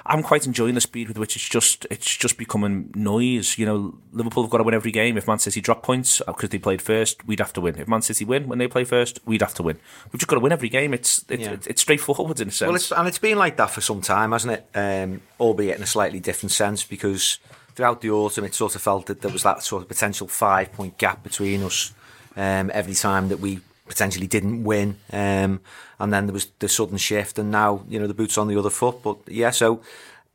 I'm 0.08 0.22
quite 0.22 0.46
enjoying 0.46 0.76
the 0.76 0.82
speed 0.82 1.08
with 1.08 1.18
which 1.18 1.36
it's 1.36 1.50
just 1.50 1.88
it's 1.90 2.16
just 2.16 2.38
becoming 2.38 2.92
noise. 2.96 3.58
You 3.58 3.66
know, 3.66 3.98
Liverpool 4.12 4.44
have 4.44 4.52
got 4.52 4.60
to 4.60 4.64
win 4.64 4.76
every 4.76 4.92
game. 4.92 5.18
If 5.18 5.28
Man 5.28 5.40
City 5.40 5.62
drop 5.62 5.82
points 5.82 6.22
because 6.28 6.50
they 6.50 6.60
played 6.60 6.82
first, 6.82 7.26
we'd 7.26 7.40
have 7.40 7.54
to 7.54 7.62
win. 7.62 7.80
If 7.80 7.88
Man 7.88 8.02
City 8.04 8.24
win 8.24 8.48
when 8.48 8.60
they 8.60 8.68
play 8.68 8.84
first, 8.84 9.20
we'd 9.26 9.42
have 9.42 9.56
to 9.56 9.64
win. 9.64 9.80
We've 10.12 10.20
just 10.20 10.28
got 10.28 10.36
to 10.36 10.42
win 10.42 10.52
every 10.52 10.70
game. 10.70 10.94
It's 10.94 11.26
it's, 11.28 11.44
Yeah. 11.44 11.52
it's, 11.54 11.68
it's 11.68 11.82
straightforward 11.82 12.40
in 12.40 12.50
a 12.50 12.52
sense. 12.52 12.68
Well, 12.68 12.76
it's, 12.76 12.92
and 12.92 13.08
it's 13.08 13.18
been 13.18 13.38
like 13.40 13.58
that 13.58 13.72
for 13.72 13.82
some 13.82 14.02
time, 14.02 14.32
hasn't 14.32 14.54
it? 14.54 14.68
Um, 14.76 15.22
albeit 15.40 15.78
in 15.78 15.84
a 15.84 15.88
slightly 15.88 16.20
different 16.20 16.52
sense, 16.52 16.84
because 16.84 17.40
throughout 17.74 18.02
the 18.02 18.12
autumn, 18.12 18.46
it 18.46 18.54
sort 18.54 18.76
of 18.76 18.82
felt 18.82 19.08
that 19.08 19.22
there 19.22 19.32
was 19.32 19.42
that 19.44 19.64
sort 19.64 19.82
of 19.82 19.88
potential 19.88 20.28
five 20.28 20.72
point 20.72 20.98
gap 21.00 21.24
between 21.24 21.64
us 21.64 21.94
um, 22.38 22.70
every 22.74 22.94
time 22.94 23.30
that 23.30 23.40
we 23.40 23.60
potentially 23.88 24.28
didn't 24.28 24.64
win. 24.64 24.98
Um, 25.12 25.62
and 26.00 26.12
then 26.12 26.26
there 26.26 26.34
was 26.34 26.48
the 26.60 26.68
sudden 26.68 26.98
shift, 26.98 27.40
and 27.40 27.52
now, 27.52 27.84
you 27.88 28.00
know, 28.00 28.08
the 28.08 28.14
boot's 28.14 28.38
on 28.38 28.48
the 28.48 28.58
other 28.58 28.70
foot. 28.70 29.02
But 29.04 29.18
yeah, 29.28 29.52
so, 29.52 29.82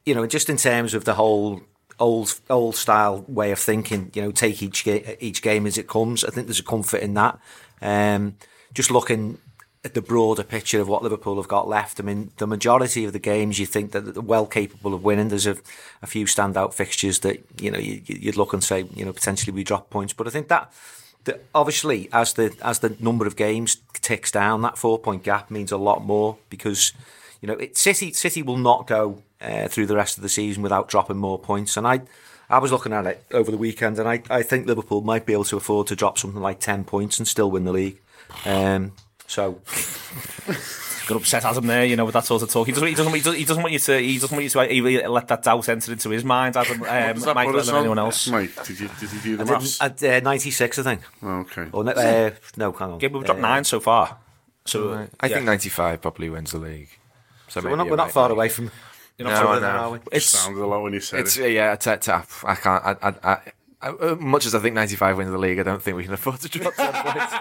you 0.04 0.14
know, 0.14 0.26
just 0.26 0.48
in 0.48 0.56
terms 0.56 0.94
of 0.94 1.04
the 1.04 1.14
whole 1.14 1.62
old 1.98 2.40
old 2.48 2.76
style 2.76 3.24
way 3.28 3.50
of 3.50 3.58
thinking, 3.58 4.10
you 4.14 4.22
know, 4.22 4.32
take 4.32 4.62
each, 4.62 4.84
ga- 4.84 5.16
each 5.20 5.42
game 5.42 5.66
as 5.66 5.76
it 5.76 5.88
comes, 5.88 6.24
I 6.24 6.30
think 6.30 6.46
there's 6.46 6.60
a 6.60 6.64
comfort 6.64 7.02
in 7.02 7.14
that. 7.14 7.38
Um, 7.82 8.36
just 8.72 8.90
looking 8.90 9.38
at 9.84 9.94
the 9.94 10.02
broader 10.02 10.42
picture 10.42 10.80
of 10.80 10.88
what 10.88 11.02
Liverpool 11.02 11.36
have 11.36 11.48
got 11.48 11.66
left. 11.66 11.98
I 12.00 12.02
mean, 12.02 12.30
the 12.36 12.46
majority 12.46 13.04
of 13.04 13.12
the 13.12 13.18
games 13.18 13.58
you 13.58 13.66
think 13.66 13.92
that 13.92 14.02
they're 14.02 14.22
well 14.22 14.46
capable 14.46 14.92
of 14.92 15.02
winning. 15.02 15.28
There's 15.28 15.46
a, 15.46 15.56
a 16.02 16.06
few 16.06 16.26
standout 16.26 16.74
fixtures 16.74 17.20
that 17.20 17.42
you 17.60 17.70
know 17.70 17.78
you, 17.78 18.02
you'd 18.06 18.36
look 18.36 18.52
and 18.52 18.62
say 18.62 18.86
you 18.94 19.04
know 19.04 19.12
potentially 19.12 19.52
we 19.52 19.64
drop 19.64 19.90
points, 19.90 20.12
but 20.12 20.26
I 20.26 20.30
think 20.30 20.48
that. 20.48 20.72
That 21.24 21.44
obviously, 21.54 22.08
as 22.12 22.34
the 22.34 22.54
as 22.62 22.80
the 22.80 22.96
number 23.00 23.26
of 23.26 23.36
games 23.36 23.78
ticks 23.94 24.30
down, 24.30 24.62
that 24.62 24.78
four 24.78 24.98
point 24.98 25.22
gap 25.22 25.50
means 25.50 25.72
a 25.72 25.76
lot 25.76 26.04
more 26.04 26.38
because 26.48 26.92
you 27.40 27.46
know 27.46 27.54
it, 27.54 27.76
City 27.76 28.12
City 28.12 28.42
will 28.42 28.56
not 28.56 28.86
go 28.86 29.22
uh, 29.40 29.68
through 29.68 29.86
the 29.86 29.96
rest 29.96 30.16
of 30.16 30.22
the 30.22 30.28
season 30.28 30.62
without 30.62 30.88
dropping 30.88 31.16
more 31.16 31.38
points. 31.38 31.76
And 31.76 31.86
I 31.86 32.02
I 32.48 32.58
was 32.58 32.72
looking 32.72 32.92
at 32.92 33.06
it 33.06 33.24
over 33.32 33.50
the 33.50 33.56
weekend, 33.56 33.98
and 33.98 34.08
I, 34.08 34.22
I 34.28 34.42
think 34.42 34.66
Liverpool 34.66 35.02
might 35.02 35.24
be 35.26 35.32
able 35.32 35.44
to 35.44 35.56
afford 35.56 35.86
to 35.88 35.96
drop 35.96 36.18
something 36.18 36.40
like 36.40 36.60
ten 36.60 36.84
points 36.84 37.18
and 37.18 37.28
still 37.28 37.50
win 37.50 37.64
the 37.64 37.72
league. 37.72 38.00
Um, 38.44 38.92
so 39.26 39.60
got 41.10 41.20
upset 41.20 41.44
at 41.44 41.56
him 41.56 41.66
there, 41.66 41.84
you 41.84 41.96
know, 41.96 42.04
with 42.04 42.14
that 42.14 42.24
sort 42.24 42.42
of 42.42 42.50
talk. 42.50 42.66
He 42.66 42.72
doesn't, 42.72 42.88
he 42.88 42.94
doesn't, 42.94 43.12
he 43.12 43.20
doesn't, 43.20 43.38
he 43.38 43.44
doesn't 43.44 43.62
want 43.62 43.72
you 43.72 43.78
to, 43.78 43.98
he 43.98 44.14
doesn't 44.18 44.30
want 44.34 44.44
you 44.44 44.50
to 44.50 44.72
even 44.72 45.10
let 45.10 45.28
that 45.28 45.42
doubt 45.42 45.68
enter 45.68 45.92
into 45.92 46.08
his 46.10 46.24
mind, 46.24 46.56
Adam, 46.56 46.78
Does 46.78 46.88
um, 46.88 47.20
that 47.26 47.34
Mike, 47.34 47.46
let 47.48 47.56
us 47.56 47.66
than 47.66 47.76
anyone 47.76 47.98
else. 47.98 48.28
Mike, 48.28 48.64
did 48.64 48.80
you 48.80 48.88
did 48.98 49.12
you 49.12 49.20
do 49.20 49.36
the 49.36 49.42
I 49.44 49.50
maths? 49.58 49.80
at 49.80 50.02
uh, 50.02 50.20
96, 50.20 50.78
I 50.78 50.82
think. 50.82 51.00
Okay. 51.22 51.68
Or 51.72 51.84
no, 51.84 51.92
uh, 51.92 52.30
no, 52.56 52.72
hang 52.72 52.92
on. 52.92 53.00
Yeah, 53.00 53.08
we've 53.08 53.24
dropped 53.24 53.38
Uh, 53.40 53.42
nine 53.42 53.64
so 53.64 53.80
far. 53.80 54.16
So 54.64 55.08
I 55.20 55.26
yeah. 55.26 55.34
think 55.34 55.46
95 55.46 56.00
probably 56.02 56.30
wins 56.30 56.52
the 56.52 56.58
league. 56.58 56.88
So, 57.48 57.60
So 57.60 57.68
we're 57.68 57.76
not, 57.76 57.84
you're 57.84 57.90
we're 57.92 57.96
not 57.96 58.04
right. 58.04 58.12
far 58.12 58.30
away 58.30 58.48
from. 58.48 58.70
You're 59.18 59.28
No, 59.28 59.34
not 59.34 59.42
I 59.42 59.44
sure 59.52 59.60
know. 59.60 59.66
are 59.68 59.90
we? 59.90 59.98
It's 60.12 60.26
Sounded 60.26 60.62
a 60.62 60.66
lot 60.66 60.82
when 60.82 60.92
you 60.92 61.00
said 61.00 61.20
It's 61.20 61.36
it. 61.36 61.52
yeah, 61.52 61.72
it's, 61.74 61.86
it's, 61.86 62.08
I 62.08 62.22
can't. 62.54 62.84
I, 62.84 62.96
I, 63.02 63.14
I, 63.32 63.38
I, 63.82 64.14
much 64.14 64.44
as 64.44 64.54
I 64.54 64.58
think 64.58 64.74
95 64.74 65.16
wins 65.16 65.30
the 65.30 65.38
league, 65.38 65.58
I 65.58 65.62
don't 65.62 65.82
think 65.82 65.96
we 65.96 66.04
can 66.04 66.12
afford 66.12 66.40
to 66.40 66.48
drop 66.48 66.74
10 66.74 66.92
points. 66.92 67.32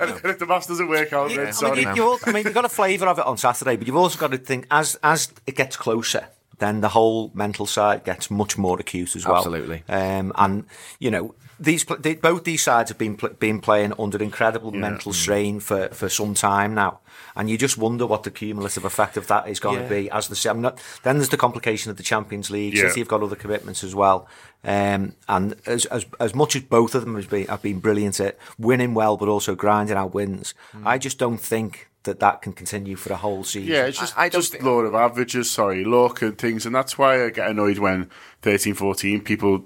And 0.00 0.30
if 0.30 0.38
the 0.38 0.46
maths 0.46 0.68
doesn't 0.68 0.88
work 0.88 1.12
out, 1.12 1.30
then 1.30 1.40
I 1.40 1.44
mean, 1.44 1.52
sorry. 1.52 1.82
you, 1.82 1.94
you 1.94 2.04
all, 2.04 2.18
I 2.26 2.32
mean, 2.32 2.44
you've 2.44 2.54
got 2.54 2.64
a 2.64 2.68
flavour 2.68 3.06
of 3.06 3.18
it 3.18 3.26
on 3.26 3.36
Saturday, 3.36 3.76
but 3.76 3.86
you've 3.86 3.96
also 3.96 4.18
got 4.18 4.30
to 4.30 4.38
think 4.38 4.66
as 4.70 4.96
as 5.02 5.32
it 5.46 5.56
gets 5.56 5.76
closer, 5.76 6.28
then 6.58 6.80
the 6.80 6.90
whole 6.90 7.32
mental 7.34 7.66
side 7.66 8.04
gets 8.04 8.30
much 8.30 8.56
more 8.56 8.78
acute 8.78 9.16
as 9.16 9.26
well. 9.26 9.38
Absolutely. 9.38 9.82
Um, 9.88 10.32
and 10.36 10.64
you 11.00 11.10
know, 11.10 11.34
these 11.58 11.84
they, 11.98 12.14
both 12.14 12.44
these 12.44 12.62
sides 12.62 12.90
have 12.90 12.98
been 12.98 13.18
been 13.38 13.60
playing 13.60 13.92
under 13.98 14.22
incredible 14.22 14.72
mental 14.72 15.12
strain 15.12 15.60
for, 15.60 15.88
for 15.88 16.08
some 16.08 16.34
time 16.34 16.74
now, 16.74 17.00
and 17.36 17.48
you 17.48 17.56
just 17.56 17.78
wonder 17.78 18.06
what 18.06 18.24
the 18.24 18.30
cumulative 18.30 18.84
effect 18.84 19.16
of 19.16 19.26
that 19.28 19.48
is 19.48 19.60
going 19.60 19.82
to 19.82 19.88
be. 19.88 20.10
As 20.10 20.28
the 20.28 20.50
I'm 20.50 20.60
not, 20.60 20.80
then 21.02 21.18
there's 21.18 21.28
the 21.28 21.36
complication 21.36 21.90
of 21.90 21.96
the 21.96 22.02
Champions 22.02 22.50
League. 22.50 22.74
Yeah. 22.74 22.88
City 22.88 23.00
have 23.00 23.08
got 23.08 23.22
other 23.22 23.36
commitments 23.36 23.84
as 23.84 23.94
well. 23.94 24.28
Um, 24.64 25.16
and 25.28 25.56
as, 25.66 25.86
as 25.86 26.06
as 26.20 26.34
much 26.34 26.54
as 26.54 26.62
both 26.62 26.94
of 26.94 27.02
them 27.04 27.16
have 27.16 27.28
been 27.28 27.46
have 27.48 27.62
been 27.62 27.80
brilliant 27.80 28.20
at 28.20 28.38
winning 28.58 28.94
well, 28.94 29.16
but 29.16 29.28
also 29.28 29.54
grinding 29.56 29.96
out 29.96 30.14
wins, 30.14 30.54
I 30.84 30.98
just 30.98 31.18
don't 31.18 31.38
think 31.40 31.88
that 32.04 32.20
that 32.20 32.42
can 32.42 32.52
continue 32.52 32.96
for 32.96 33.08
the 33.08 33.16
whole 33.16 33.44
season. 33.44 33.72
Yeah, 33.72 33.84
it's 33.86 33.98
just, 33.98 34.16
I- 34.18 34.24
I 34.24 34.28
just 34.28 34.52
think- 34.52 34.64
law 34.64 34.80
of 34.80 34.94
averages, 34.94 35.50
sorry, 35.50 35.84
luck 35.84 36.22
and 36.22 36.36
things. 36.36 36.66
And 36.66 36.74
that's 36.74 36.98
why 36.98 37.24
I 37.24 37.30
get 37.30 37.48
annoyed 37.48 37.78
when 37.78 38.10
13, 38.42 38.74
14 38.74 39.20
people 39.20 39.64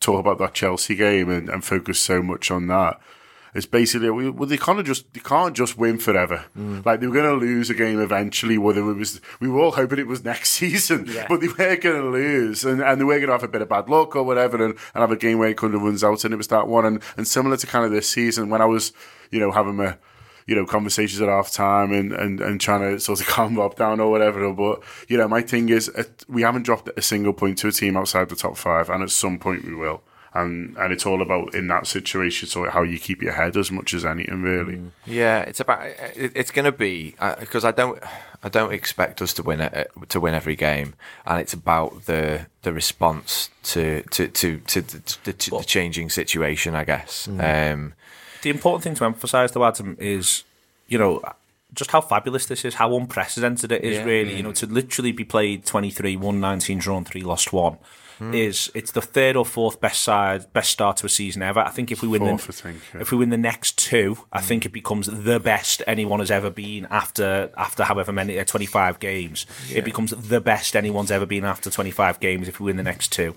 talk 0.00 0.20
about 0.20 0.38
that 0.38 0.54
Chelsea 0.54 0.94
game 0.94 1.28
and, 1.30 1.48
and 1.48 1.64
focus 1.64 2.00
so 2.00 2.22
much 2.22 2.50
on 2.52 2.66
that. 2.68 3.00
It's 3.54 3.66
basically, 3.66 4.08
well, 4.08 4.48
they 4.48 4.56
can't 4.56 4.84
just, 4.86 5.12
they 5.12 5.20
can't 5.20 5.54
just 5.54 5.76
win 5.76 5.98
forever. 5.98 6.46
Like, 6.86 7.00
they 7.00 7.06
were 7.06 7.12
going 7.12 7.38
to 7.38 7.44
lose 7.46 7.68
a 7.68 7.74
game 7.74 8.00
eventually, 8.00 8.56
whether 8.56 8.80
it 8.90 8.94
was, 8.94 9.20
we 9.40 9.48
were 9.48 9.60
all 9.60 9.72
hoping 9.72 9.98
it 9.98 10.06
was 10.06 10.24
next 10.24 10.50
season, 10.58 11.04
but 11.28 11.42
they 11.42 11.48
were 11.48 11.76
going 11.76 12.00
to 12.00 12.08
lose 12.08 12.64
and, 12.64 12.80
and 12.80 12.98
they 12.98 13.04
were 13.04 13.16
going 13.16 13.26
to 13.26 13.32
have 13.32 13.42
a 13.42 13.48
bit 13.48 13.60
of 13.60 13.68
bad 13.68 13.90
luck 13.90 14.16
or 14.16 14.22
whatever 14.22 14.56
and, 14.64 14.74
and 14.94 15.00
have 15.02 15.10
a 15.10 15.16
game 15.16 15.38
where 15.38 15.50
it 15.50 15.58
couldn't 15.58 15.76
have 15.76 15.84
runs 15.86 16.02
out 16.02 16.24
and 16.24 16.32
it 16.32 16.38
was 16.38 16.48
that 16.48 16.66
one. 16.66 16.86
And, 16.86 17.02
and 17.18 17.28
similar 17.28 17.58
to 17.58 17.66
kind 17.66 17.84
of 17.84 17.90
this 17.90 18.08
season 18.08 18.48
when 18.48 18.62
I 18.62 18.64
was, 18.64 18.94
you 19.30 19.38
know, 19.38 19.50
having 19.50 19.76
my, 19.76 19.98
you 20.46 20.54
know, 20.54 20.64
conversations 20.64 21.20
at 21.20 21.28
half 21.28 21.52
time 21.52 21.92
and, 21.92 22.12
and, 22.12 22.40
and 22.40 22.58
trying 22.58 22.80
to 22.80 23.00
sort 23.00 23.20
of 23.20 23.26
calm 23.34 23.56
Bob 23.56 23.76
down 23.76 24.00
or 24.00 24.10
whatever. 24.10 24.50
But, 24.52 24.82
you 25.08 25.18
know, 25.18 25.28
my 25.28 25.42
thing 25.42 25.68
is 25.68 25.90
uh, 25.90 26.04
we 26.26 26.40
haven't 26.40 26.62
dropped 26.62 26.88
a 26.96 27.02
single 27.02 27.34
point 27.34 27.58
to 27.58 27.68
a 27.68 27.72
team 27.72 27.98
outside 27.98 28.30
the 28.30 28.36
top 28.36 28.56
five, 28.56 28.88
and 28.88 29.02
at 29.02 29.10
some 29.10 29.38
point 29.38 29.66
we 29.66 29.74
will. 29.74 30.02
And 30.34 30.76
and 30.78 30.92
it's 30.92 31.04
all 31.04 31.20
about 31.20 31.54
in 31.54 31.66
that 31.68 31.86
situation, 31.86 32.48
so 32.48 32.68
how 32.70 32.82
you 32.82 32.98
keep 32.98 33.20
your 33.20 33.32
head 33.32 33.54
as 33.56 33.70
much 33.70 33.92
as 33.92 34.04
anything, 34.04 34.42
really. 34.42 34.76
Mm. 34.76 34.90
Yeah, 35.04 35.40
it's 35.40 35.60
about. 35.60 35.84
It, 36.16 36.32
it's 36.34 36.50
going 36.50 36.64
to 36.64 36.72
be 36.72 37.14
uh, 37.18 37.36
because 37.38 37.66
I 37.66 37.70
don't. 37.70 38.02
I 38.42 38.48
don't 38.48 38.72
expect 38.72 39.20
us 39.20 39.34
to 39.34 39.42
win 39.42 39.60
it 39.60 39.74
uh, 39.74 40.04
to 40.08 40.20
win 40.20 40.32
every 40.32 40.56
game, 40.56 40.94
and 41.26 41.38
it's 41.38 41.52
about 41.52 42.06
the 42.06 42.46
the 42.62 42.72
response 42.72 43.50
to 43.64 44.02
to 44.10 44.28
to 44.28 44.58
to 44.58 44.80
the, 44.80 45.16
the, 45.24 45.32
to 45.34 45.50
the 45.50 45.64
changing 45.64 46.08
situation. 46.08 46.74
I 46.74 46.84
guess. 46.84 47.26
Mm. 47.26 47.72
Um, 47.74 47.94
the 48.40 48.50
important 48.50 48.84
thing 48.84 48.94
to 48.94 49.04
emphasise, 49.04 49.50
though, 49.50 49.66
Adam, 49.66 49.96
is 50.00 50.44
you 50.88 50.98
know 50.98 51.20
just 51.74 51.90
how 51.90 52.00
fabulous 52.00 52.46
this 52.46 52.64
is, 52.64 52.74
how 52.74 52.96
unprecedented 52.96 53.70
it 53.72 53.82
is. 53.84 53.98
Yeah. 53.98 54.04
Really, 54.04 54.36
you 54.36 54.42
mm. 54.42 54.46
know, 54.46 54.52
to 54.52 54.66
literally 54.66 55.12
be 55.12 55.24
played 55.24 55.66
twenty 55.66 55.90
three, 55.90 56.16
won 56.16 56.40
nineteen, 56.40 56.78
drawn 56.78 57.04
three, 57.04 57.22
lost 57.22 57.52
one. 57.52 57.76
Is 58.34 58.70
it's 58.74 58.92
the 58.92 59.02
third 59.02 59.36
or 59.36 59.44
fourth 59.44 59.80
best 59.80 60.02
side, 60.02 60.52
best 60.52 60.70
start 60.70 60.98
to 60.98 61.06
a 61.06 61.08
season 61.08 61.42
ever. 61.42 61.60
I 61.60 61.70
think 61.70 61.90
if 61.90 62.02
we 62.02 62.08
win 62.08 62.20
Fourth, 62.20 62.46
the, 62.46 62.52
think, 62.52 62.82
yeah. 62.94 63.00
if 63.00 63.10
we 63.10 63.18
win 63.18 63.30
the 63.30 63.36
next 63.36 63.78
two, 63.78 64.18
I 64.32 64.40
think 64.40 64.64
it 64.64 64.72
becomes 64.72 65.06
the 65.06 65.40
best 65.40 65.82
anyone 65.86 66.20
has 66.20 66.30
ever 66.30 66.50
been 66.50 66.86
after 66.90 67.50
after 67.56 67.84
however 67.84 68.12
many 68.12 68.38
uh, 68.38 68.44
twenty 68.44 68.66
five 68.66 68.98
games. 68.98 69.46
It 69.72 69.84
becomes 69.84 70.10
the 70.10 70.40
best 70.40 70.76
anyone's 70.76 71.10
ever 71.10 71.26
been 71.26 71.44
after 71.44 71.70
twenty 71.70 71.90
five 71.90 72.20
games 72.20 72.48
if 72.48 72.60
we 72.60 72.66
win 72.66 72.76
the 72.76 72.82
next 72.82 73.12
two. 73.12 73.34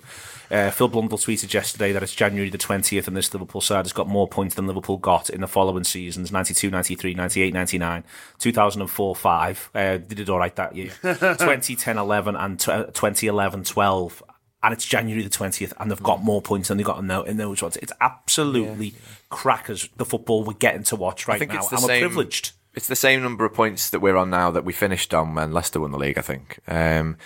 Uh, 0.52 0.70
Phil 0.70 0.88
Blundell 0.88 1.18
tweeted 1.18 1.54
yesterday 1.54 1.92
that 1.92 2.04
it's 2.04 2.14
January 2.14 2.50
the 2.50 2.58
20th 2.58 3.08
and 3.08 3.18
this 3.18 3.34
Liverpool 3.34 3.62
side 3.62 3.86
has 3.86 3.94
got 3.94 4.08
more 4.08 4.28
points 4.28 4.56
than 4.56 4.68
Liverpool 4.68 4.98
got 4.98 5.30
in 5.30 5.42
the 5.42 5.48
following 5.48 5.84
seasons 5.84 6.32
92, 6.32 6.70
93, 6.70 7.14
98, 7.16 7.54
99, 7.54 8.04
2004 8.38 9.16
5. 9.16 9.70
Uh, 9.74 9.80
they 9.80 9.98
did 10.16 10.30
all 10.30 10.40
right 10.40 10.56
that 10.56 10.76
year. 10.76 10.92
2010 11.02 11.98
11 11.98 12.36
and 12.36 12.60
tw- 12.60 12.94
2011 12.94 13.64
12. 13.64 14.24
And 14.66 14.74
it's 14.74 14.84
January 14.84 15.22
the 15.22 15.30
20th, 15.30 15.74
and 15.80 15.92
they've 15.92 16.02
got 16.02 16.24
more 16.24 16.42
points 16.42 16.70
than 16.70 16.78
they 16.78 16.84
got 16.84 16.98
in, 16.98 17.06
those, 17.06 17.28
in 17.28 17.38
those 17.38 17.62
ones. 17.62 17.78
It's 17.78 17.94
absolutely 18.02 18.88
yeah. 18.88 19.00
crackers, 19.30 19.88
the 19.98 20.06
football 20.06 20.44
we're 20.44 20.54
getting 20.54 20.82
to 20.86 20.96
watch 20.96 21.28
right 21.28 21.40
now, 21.48 21.68
and 21.72 21.84
we're 21.84 22.00
privileged. 22.00 22.54
It's 22.74 22.88
the 22.88 22.96
same 22.96 23.22
number 23.22 23.46
of 23.46 23.54
points 23.54 23.92
that 23.92 24.00
we're 24.00 24.18
on 24.18 24.32
now 24.32 24.50
that 24.50 24.66
we 24.66 24.74
finished 24.74 25.14
on 25.14 25.36
when 25.36 25.52
Leicester 25.52 25.80
won 25.80 25.92
the 25.92 26.00
league, 26.00 26.18
I 26.18 26.22
think. 26.22 26.58
Um, 26.68 27.18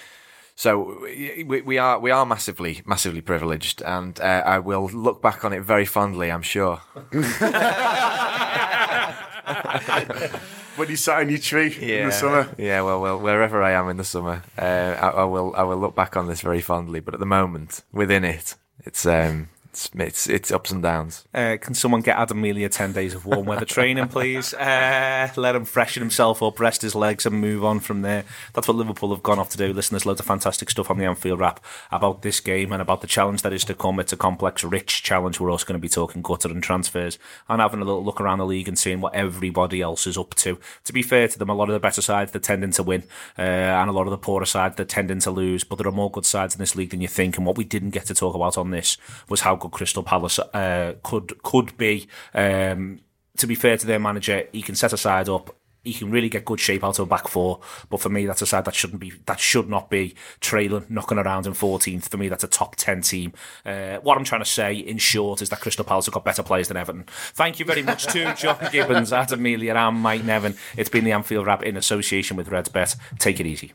so 0.56 1.00
we, 1.02 1.62
we 1.62 1.78
are 1.78 1.98
we 1.98 2.12
are 2.12 2.26
massively 2.26 2.82
massively 2.86 3.22
privileged, 3.22 3.82
and 3.84 4.20
uh, 4.20 4.44
I 4.46 4.60
will 4.60 4.90
look 4.90 5.22
back 5.22 5.46
on 5.46 5.54
it 5.54 5.62
very 5.62 5.86
fondly. 5.86 6.30
I'm 6.30 6.42
sure. 6.42 6.82
when 10.80 10.90
you 10.90 10.96
sat 10.96 11.22
in 11.22 11.30
your 11.30 11.40
tree 11.40 11.76
yeah, 11.80 12.02
in 12.02 12.06
the 12.08 12.12
summer. 12.12 12.50
Yeah, 12.58 12.82
well, 12.82 13.02
well, 13.02 13.20
wherever 13.20 13.62
I 13.62 13.72
am 13.72 13.90
in 13.90 13.98
the 13.98 14.04
summer, 14.04 14.44
uh, 14.58 14.62
I, 14.62 15.10
I, 15.10 15.24
will 15.26 15.54
I 15.56 15.64
will 15.64 15.78
look 15.78 15.94
back 15.94 16.16
on 16.16 16.28
this 16.28 16.42
very 16.42 16.62
fondly. 16.62 17.02
But 17.02 17.14
at 17.14 17.20
the 17.20 17.26
moment, 17.26 17.84
within 17.92 18.24
it, 18.24 18.56
it's 18.86 19.06
um, 19.06 19.50
it's, 19.80 19.96
it's, 19.96 20.28
it's 20.28 20.52
ups 20.52 20.72
and 20.72 20.84
downs. 20.84 21.26
Uh, 21.34 21.58
can 21.60 21.74
someone 21.74 22.02
get 22.02 22.18
Adam 22.18 22.42
Melia 22.42 22.68
10 22.68 22.92
days 22.92 23.14
of 23.14 23.26
warm 23.26 23.46
weather 23.46 23.66
training, 23.66 24.08
please? 24.10 24.54
Uh, 24.54 25.30
let 25.38 25.56
him 25.56 25.66
freshen 25.66 26.02
himself 26.02 26.44
up, 26.44 26.60
rest 26.60 26.82
his 26.82 26.96
legs, 26.96 27.26
and 27.26 27.40
move 27.40 27.64
on 27.64 27.80
from 27.80 28.02
there. 28.02 28.26
That's 28.54 28.68
what 28.68 28.76
Liverpool 28.76 29.14
have 29.14 29.24
gone 29.24 29.40
off 29.40 29.50
to 29.52 29.58
do. 29.58 29.72
Listen, 29.72 29.94
there's 29.96 30.06
loads 30.06 30.20
of 30.20 30.26
fantastic 30.26 30.70
stuff 30.70 30.92
on 30.92 30.98
the 30.98 31.06
Anfield 31.06 31.40
Wrap 31.40 31.64
about 31.92 32.22
this 32.22 32.40
game 32.40 32.72
and 32.72 32.82
about 32.82 33.02
the 33.02 33.08
challenge 33.08 33.42
that 33.44 33.54
is 33.54 33.64
to 33.66 33.74
come. 33.74 34.00
It's 34.00 34.14
a 34.14 34.18
complex, 34.18 34.64
rich 34.64 35.04
challenge. 35.04 35.40
We're 35.40 35.52
also 35.52 35.66
going 35.66 35.80
to 35.80 35.82
be 35.82 35.90
talking 35.90 36.22
gutter 36.22 36.50
and 36.50 36.62
transfers 36.62 37.18
and 37.48 37.62
having 37.62 37.82
a 37.82 37.86
little 37.86 38.04
look 38.04 38.20
around 38.20 38.40
the 38.40 38.46
league 38.46 38.68
and 38.68 38.78
seeing 38.78 39.02
what 39.02 39.16
everybody 39.16 39.82
else 39.82 40.06
is 40.08 40.18
up 40.18 40.36
to. 40.36 40.60
To 40.86 40.94
be 40.94 41.02
fair 41.02 41.28
to 41.28 41.40
them, 41.40 41.50
a 41.50 41.54
lot 41.54 41.70
of 41.70 41.74
the 41.74 41.80
better 41.80 42.02
sides, 42.02 42.32
they're 42.32 42.42
tending 42.42 42.72
to 42.72 42.84
win, 42.84 43.04
uh, 43.38 43.42
and 43.42 43.90
a 43.90 43.94
lot 43.94 44.08
of 44.08 44.12
the 44.12 44.18
poorer 44.18 44.46
sides, 44.46 44.76
they're 44.76 44.86
tending 44.86 45.20
to 45.20 45.32
lose. 45.32 45.64
But 45.64 45.78
there 45.78 45.88
are 45.88 45.92
more 45.92 46.12
good 46.12 46.26
sides 46.26 46.56
in 46.56 46.60
this 46.60 46.76
league 46.76 46.90
than 46.90 47.02
you 47.02 47.08
think. 47.08 47.38
And 47.38 47.46
what 47.46 47.58
we 47.58 47.64
didn't 47.64 47.92
get 47.92 48.06
to 48.08 48.14
talk 48.14 48.36
about 48.36 48.58
on 48.58 48.72
this 48.72 48.98
was 49.30 49.42
how 49.42 49.56
good 49.56 49.69
Crystal 49.70 50.04
Palace 50.04 50.40
uh, 50.40 50.96
could 51.04 51.42
could 51.44 51.78
be. 51.78 52.08
Um, 52.34 53.00
to 53.38 53.48
be 53.48 53.56
fair 53.56 53.78
to 53.78 53.88
their 53.88 54.00
manager, 54.00 54.48
he 54.52 54.62
can 54.62 54.76
set 54.76 54.94
a 54.94 54.98
side 54.98 55.30
up. 55.30 55.56
He 55.82 55.94
can 55.94 56.12
really 56.12 56.28
get 56.28 56.44
good 56.44 56.60
shape 56.60 56.84
out 56.84 57.00
of 57.00 57.08
a 57.08 57.10
back 57.10 57.30
four, 57.30 57.62
but 57.90 58.02
for 58.02 58.10
me, 58.10 58.26
that's 58.26 58.42
a 58.42 58.46
side 58.46 58.66
that 58.66 58.76
shouldn't 58.76 59.00
be, 59.00 59.14
that 59.26 59.40
should 59.40 59.70
not 59.70 59.90
be 59.90 60.14
trailing, 60.42 60.86
knocking 60.90 61.18
around 61.18 61.48
in 61.48 61.54
14th. 61.54 62.10
For 62.10 62.18
me, 62.18 62.28
that's 62.28 62.44
a 62.44 62.50
top 62.50 62.76
10 62.76 63.02
team. 63.02 63.32
Uh, 63.66 63.96
what 64.00 64.18
I'm 64.18 64.26
trying 64.26 64.42
to 64.42 64.46
say, 64.46 64.74
in 64.76 64.98
short, 64.98 65.42
is 65.42 65.48
that 65.50 65.62
Crystal 65.62 65.86
Palace 65.86 66.08
have 66.08 66.14
got 66.14 66.26
better 66.26 66.44
players 66.44 66.68
than 66.68 66.76
Everton. 66.76 67.06
Thank 67.08 67.60
you 67.60 67.66
very 67.66 67.82
much 67.82 68.08
to 68.08 68.36
John 68.38 68.58
Gibbons, 68.74 69.14
Adam 69.14 69.42
Melia, 69.42 69.74
and 69.74 69.98
Mike 70.02 70.26
Nevin. 70.26 70.56
It's 70.76 70.90
been 70.90 71.06
the 71.06 71.14
Anfield 71.14 71.48
Wrap 71.48 71.64
in 71.64 71.78
association 71.78 72.36
with 72.36 72.50
Redsbet. 72.50 72.98
Take 73.18 73.40
it 73.40 73.46
easy. 73.46 73.72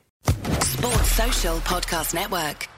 Sports 0.60 1.10
Social 1.10 1.56
Podcast 1.60 2.12
Network. 2.12 2.68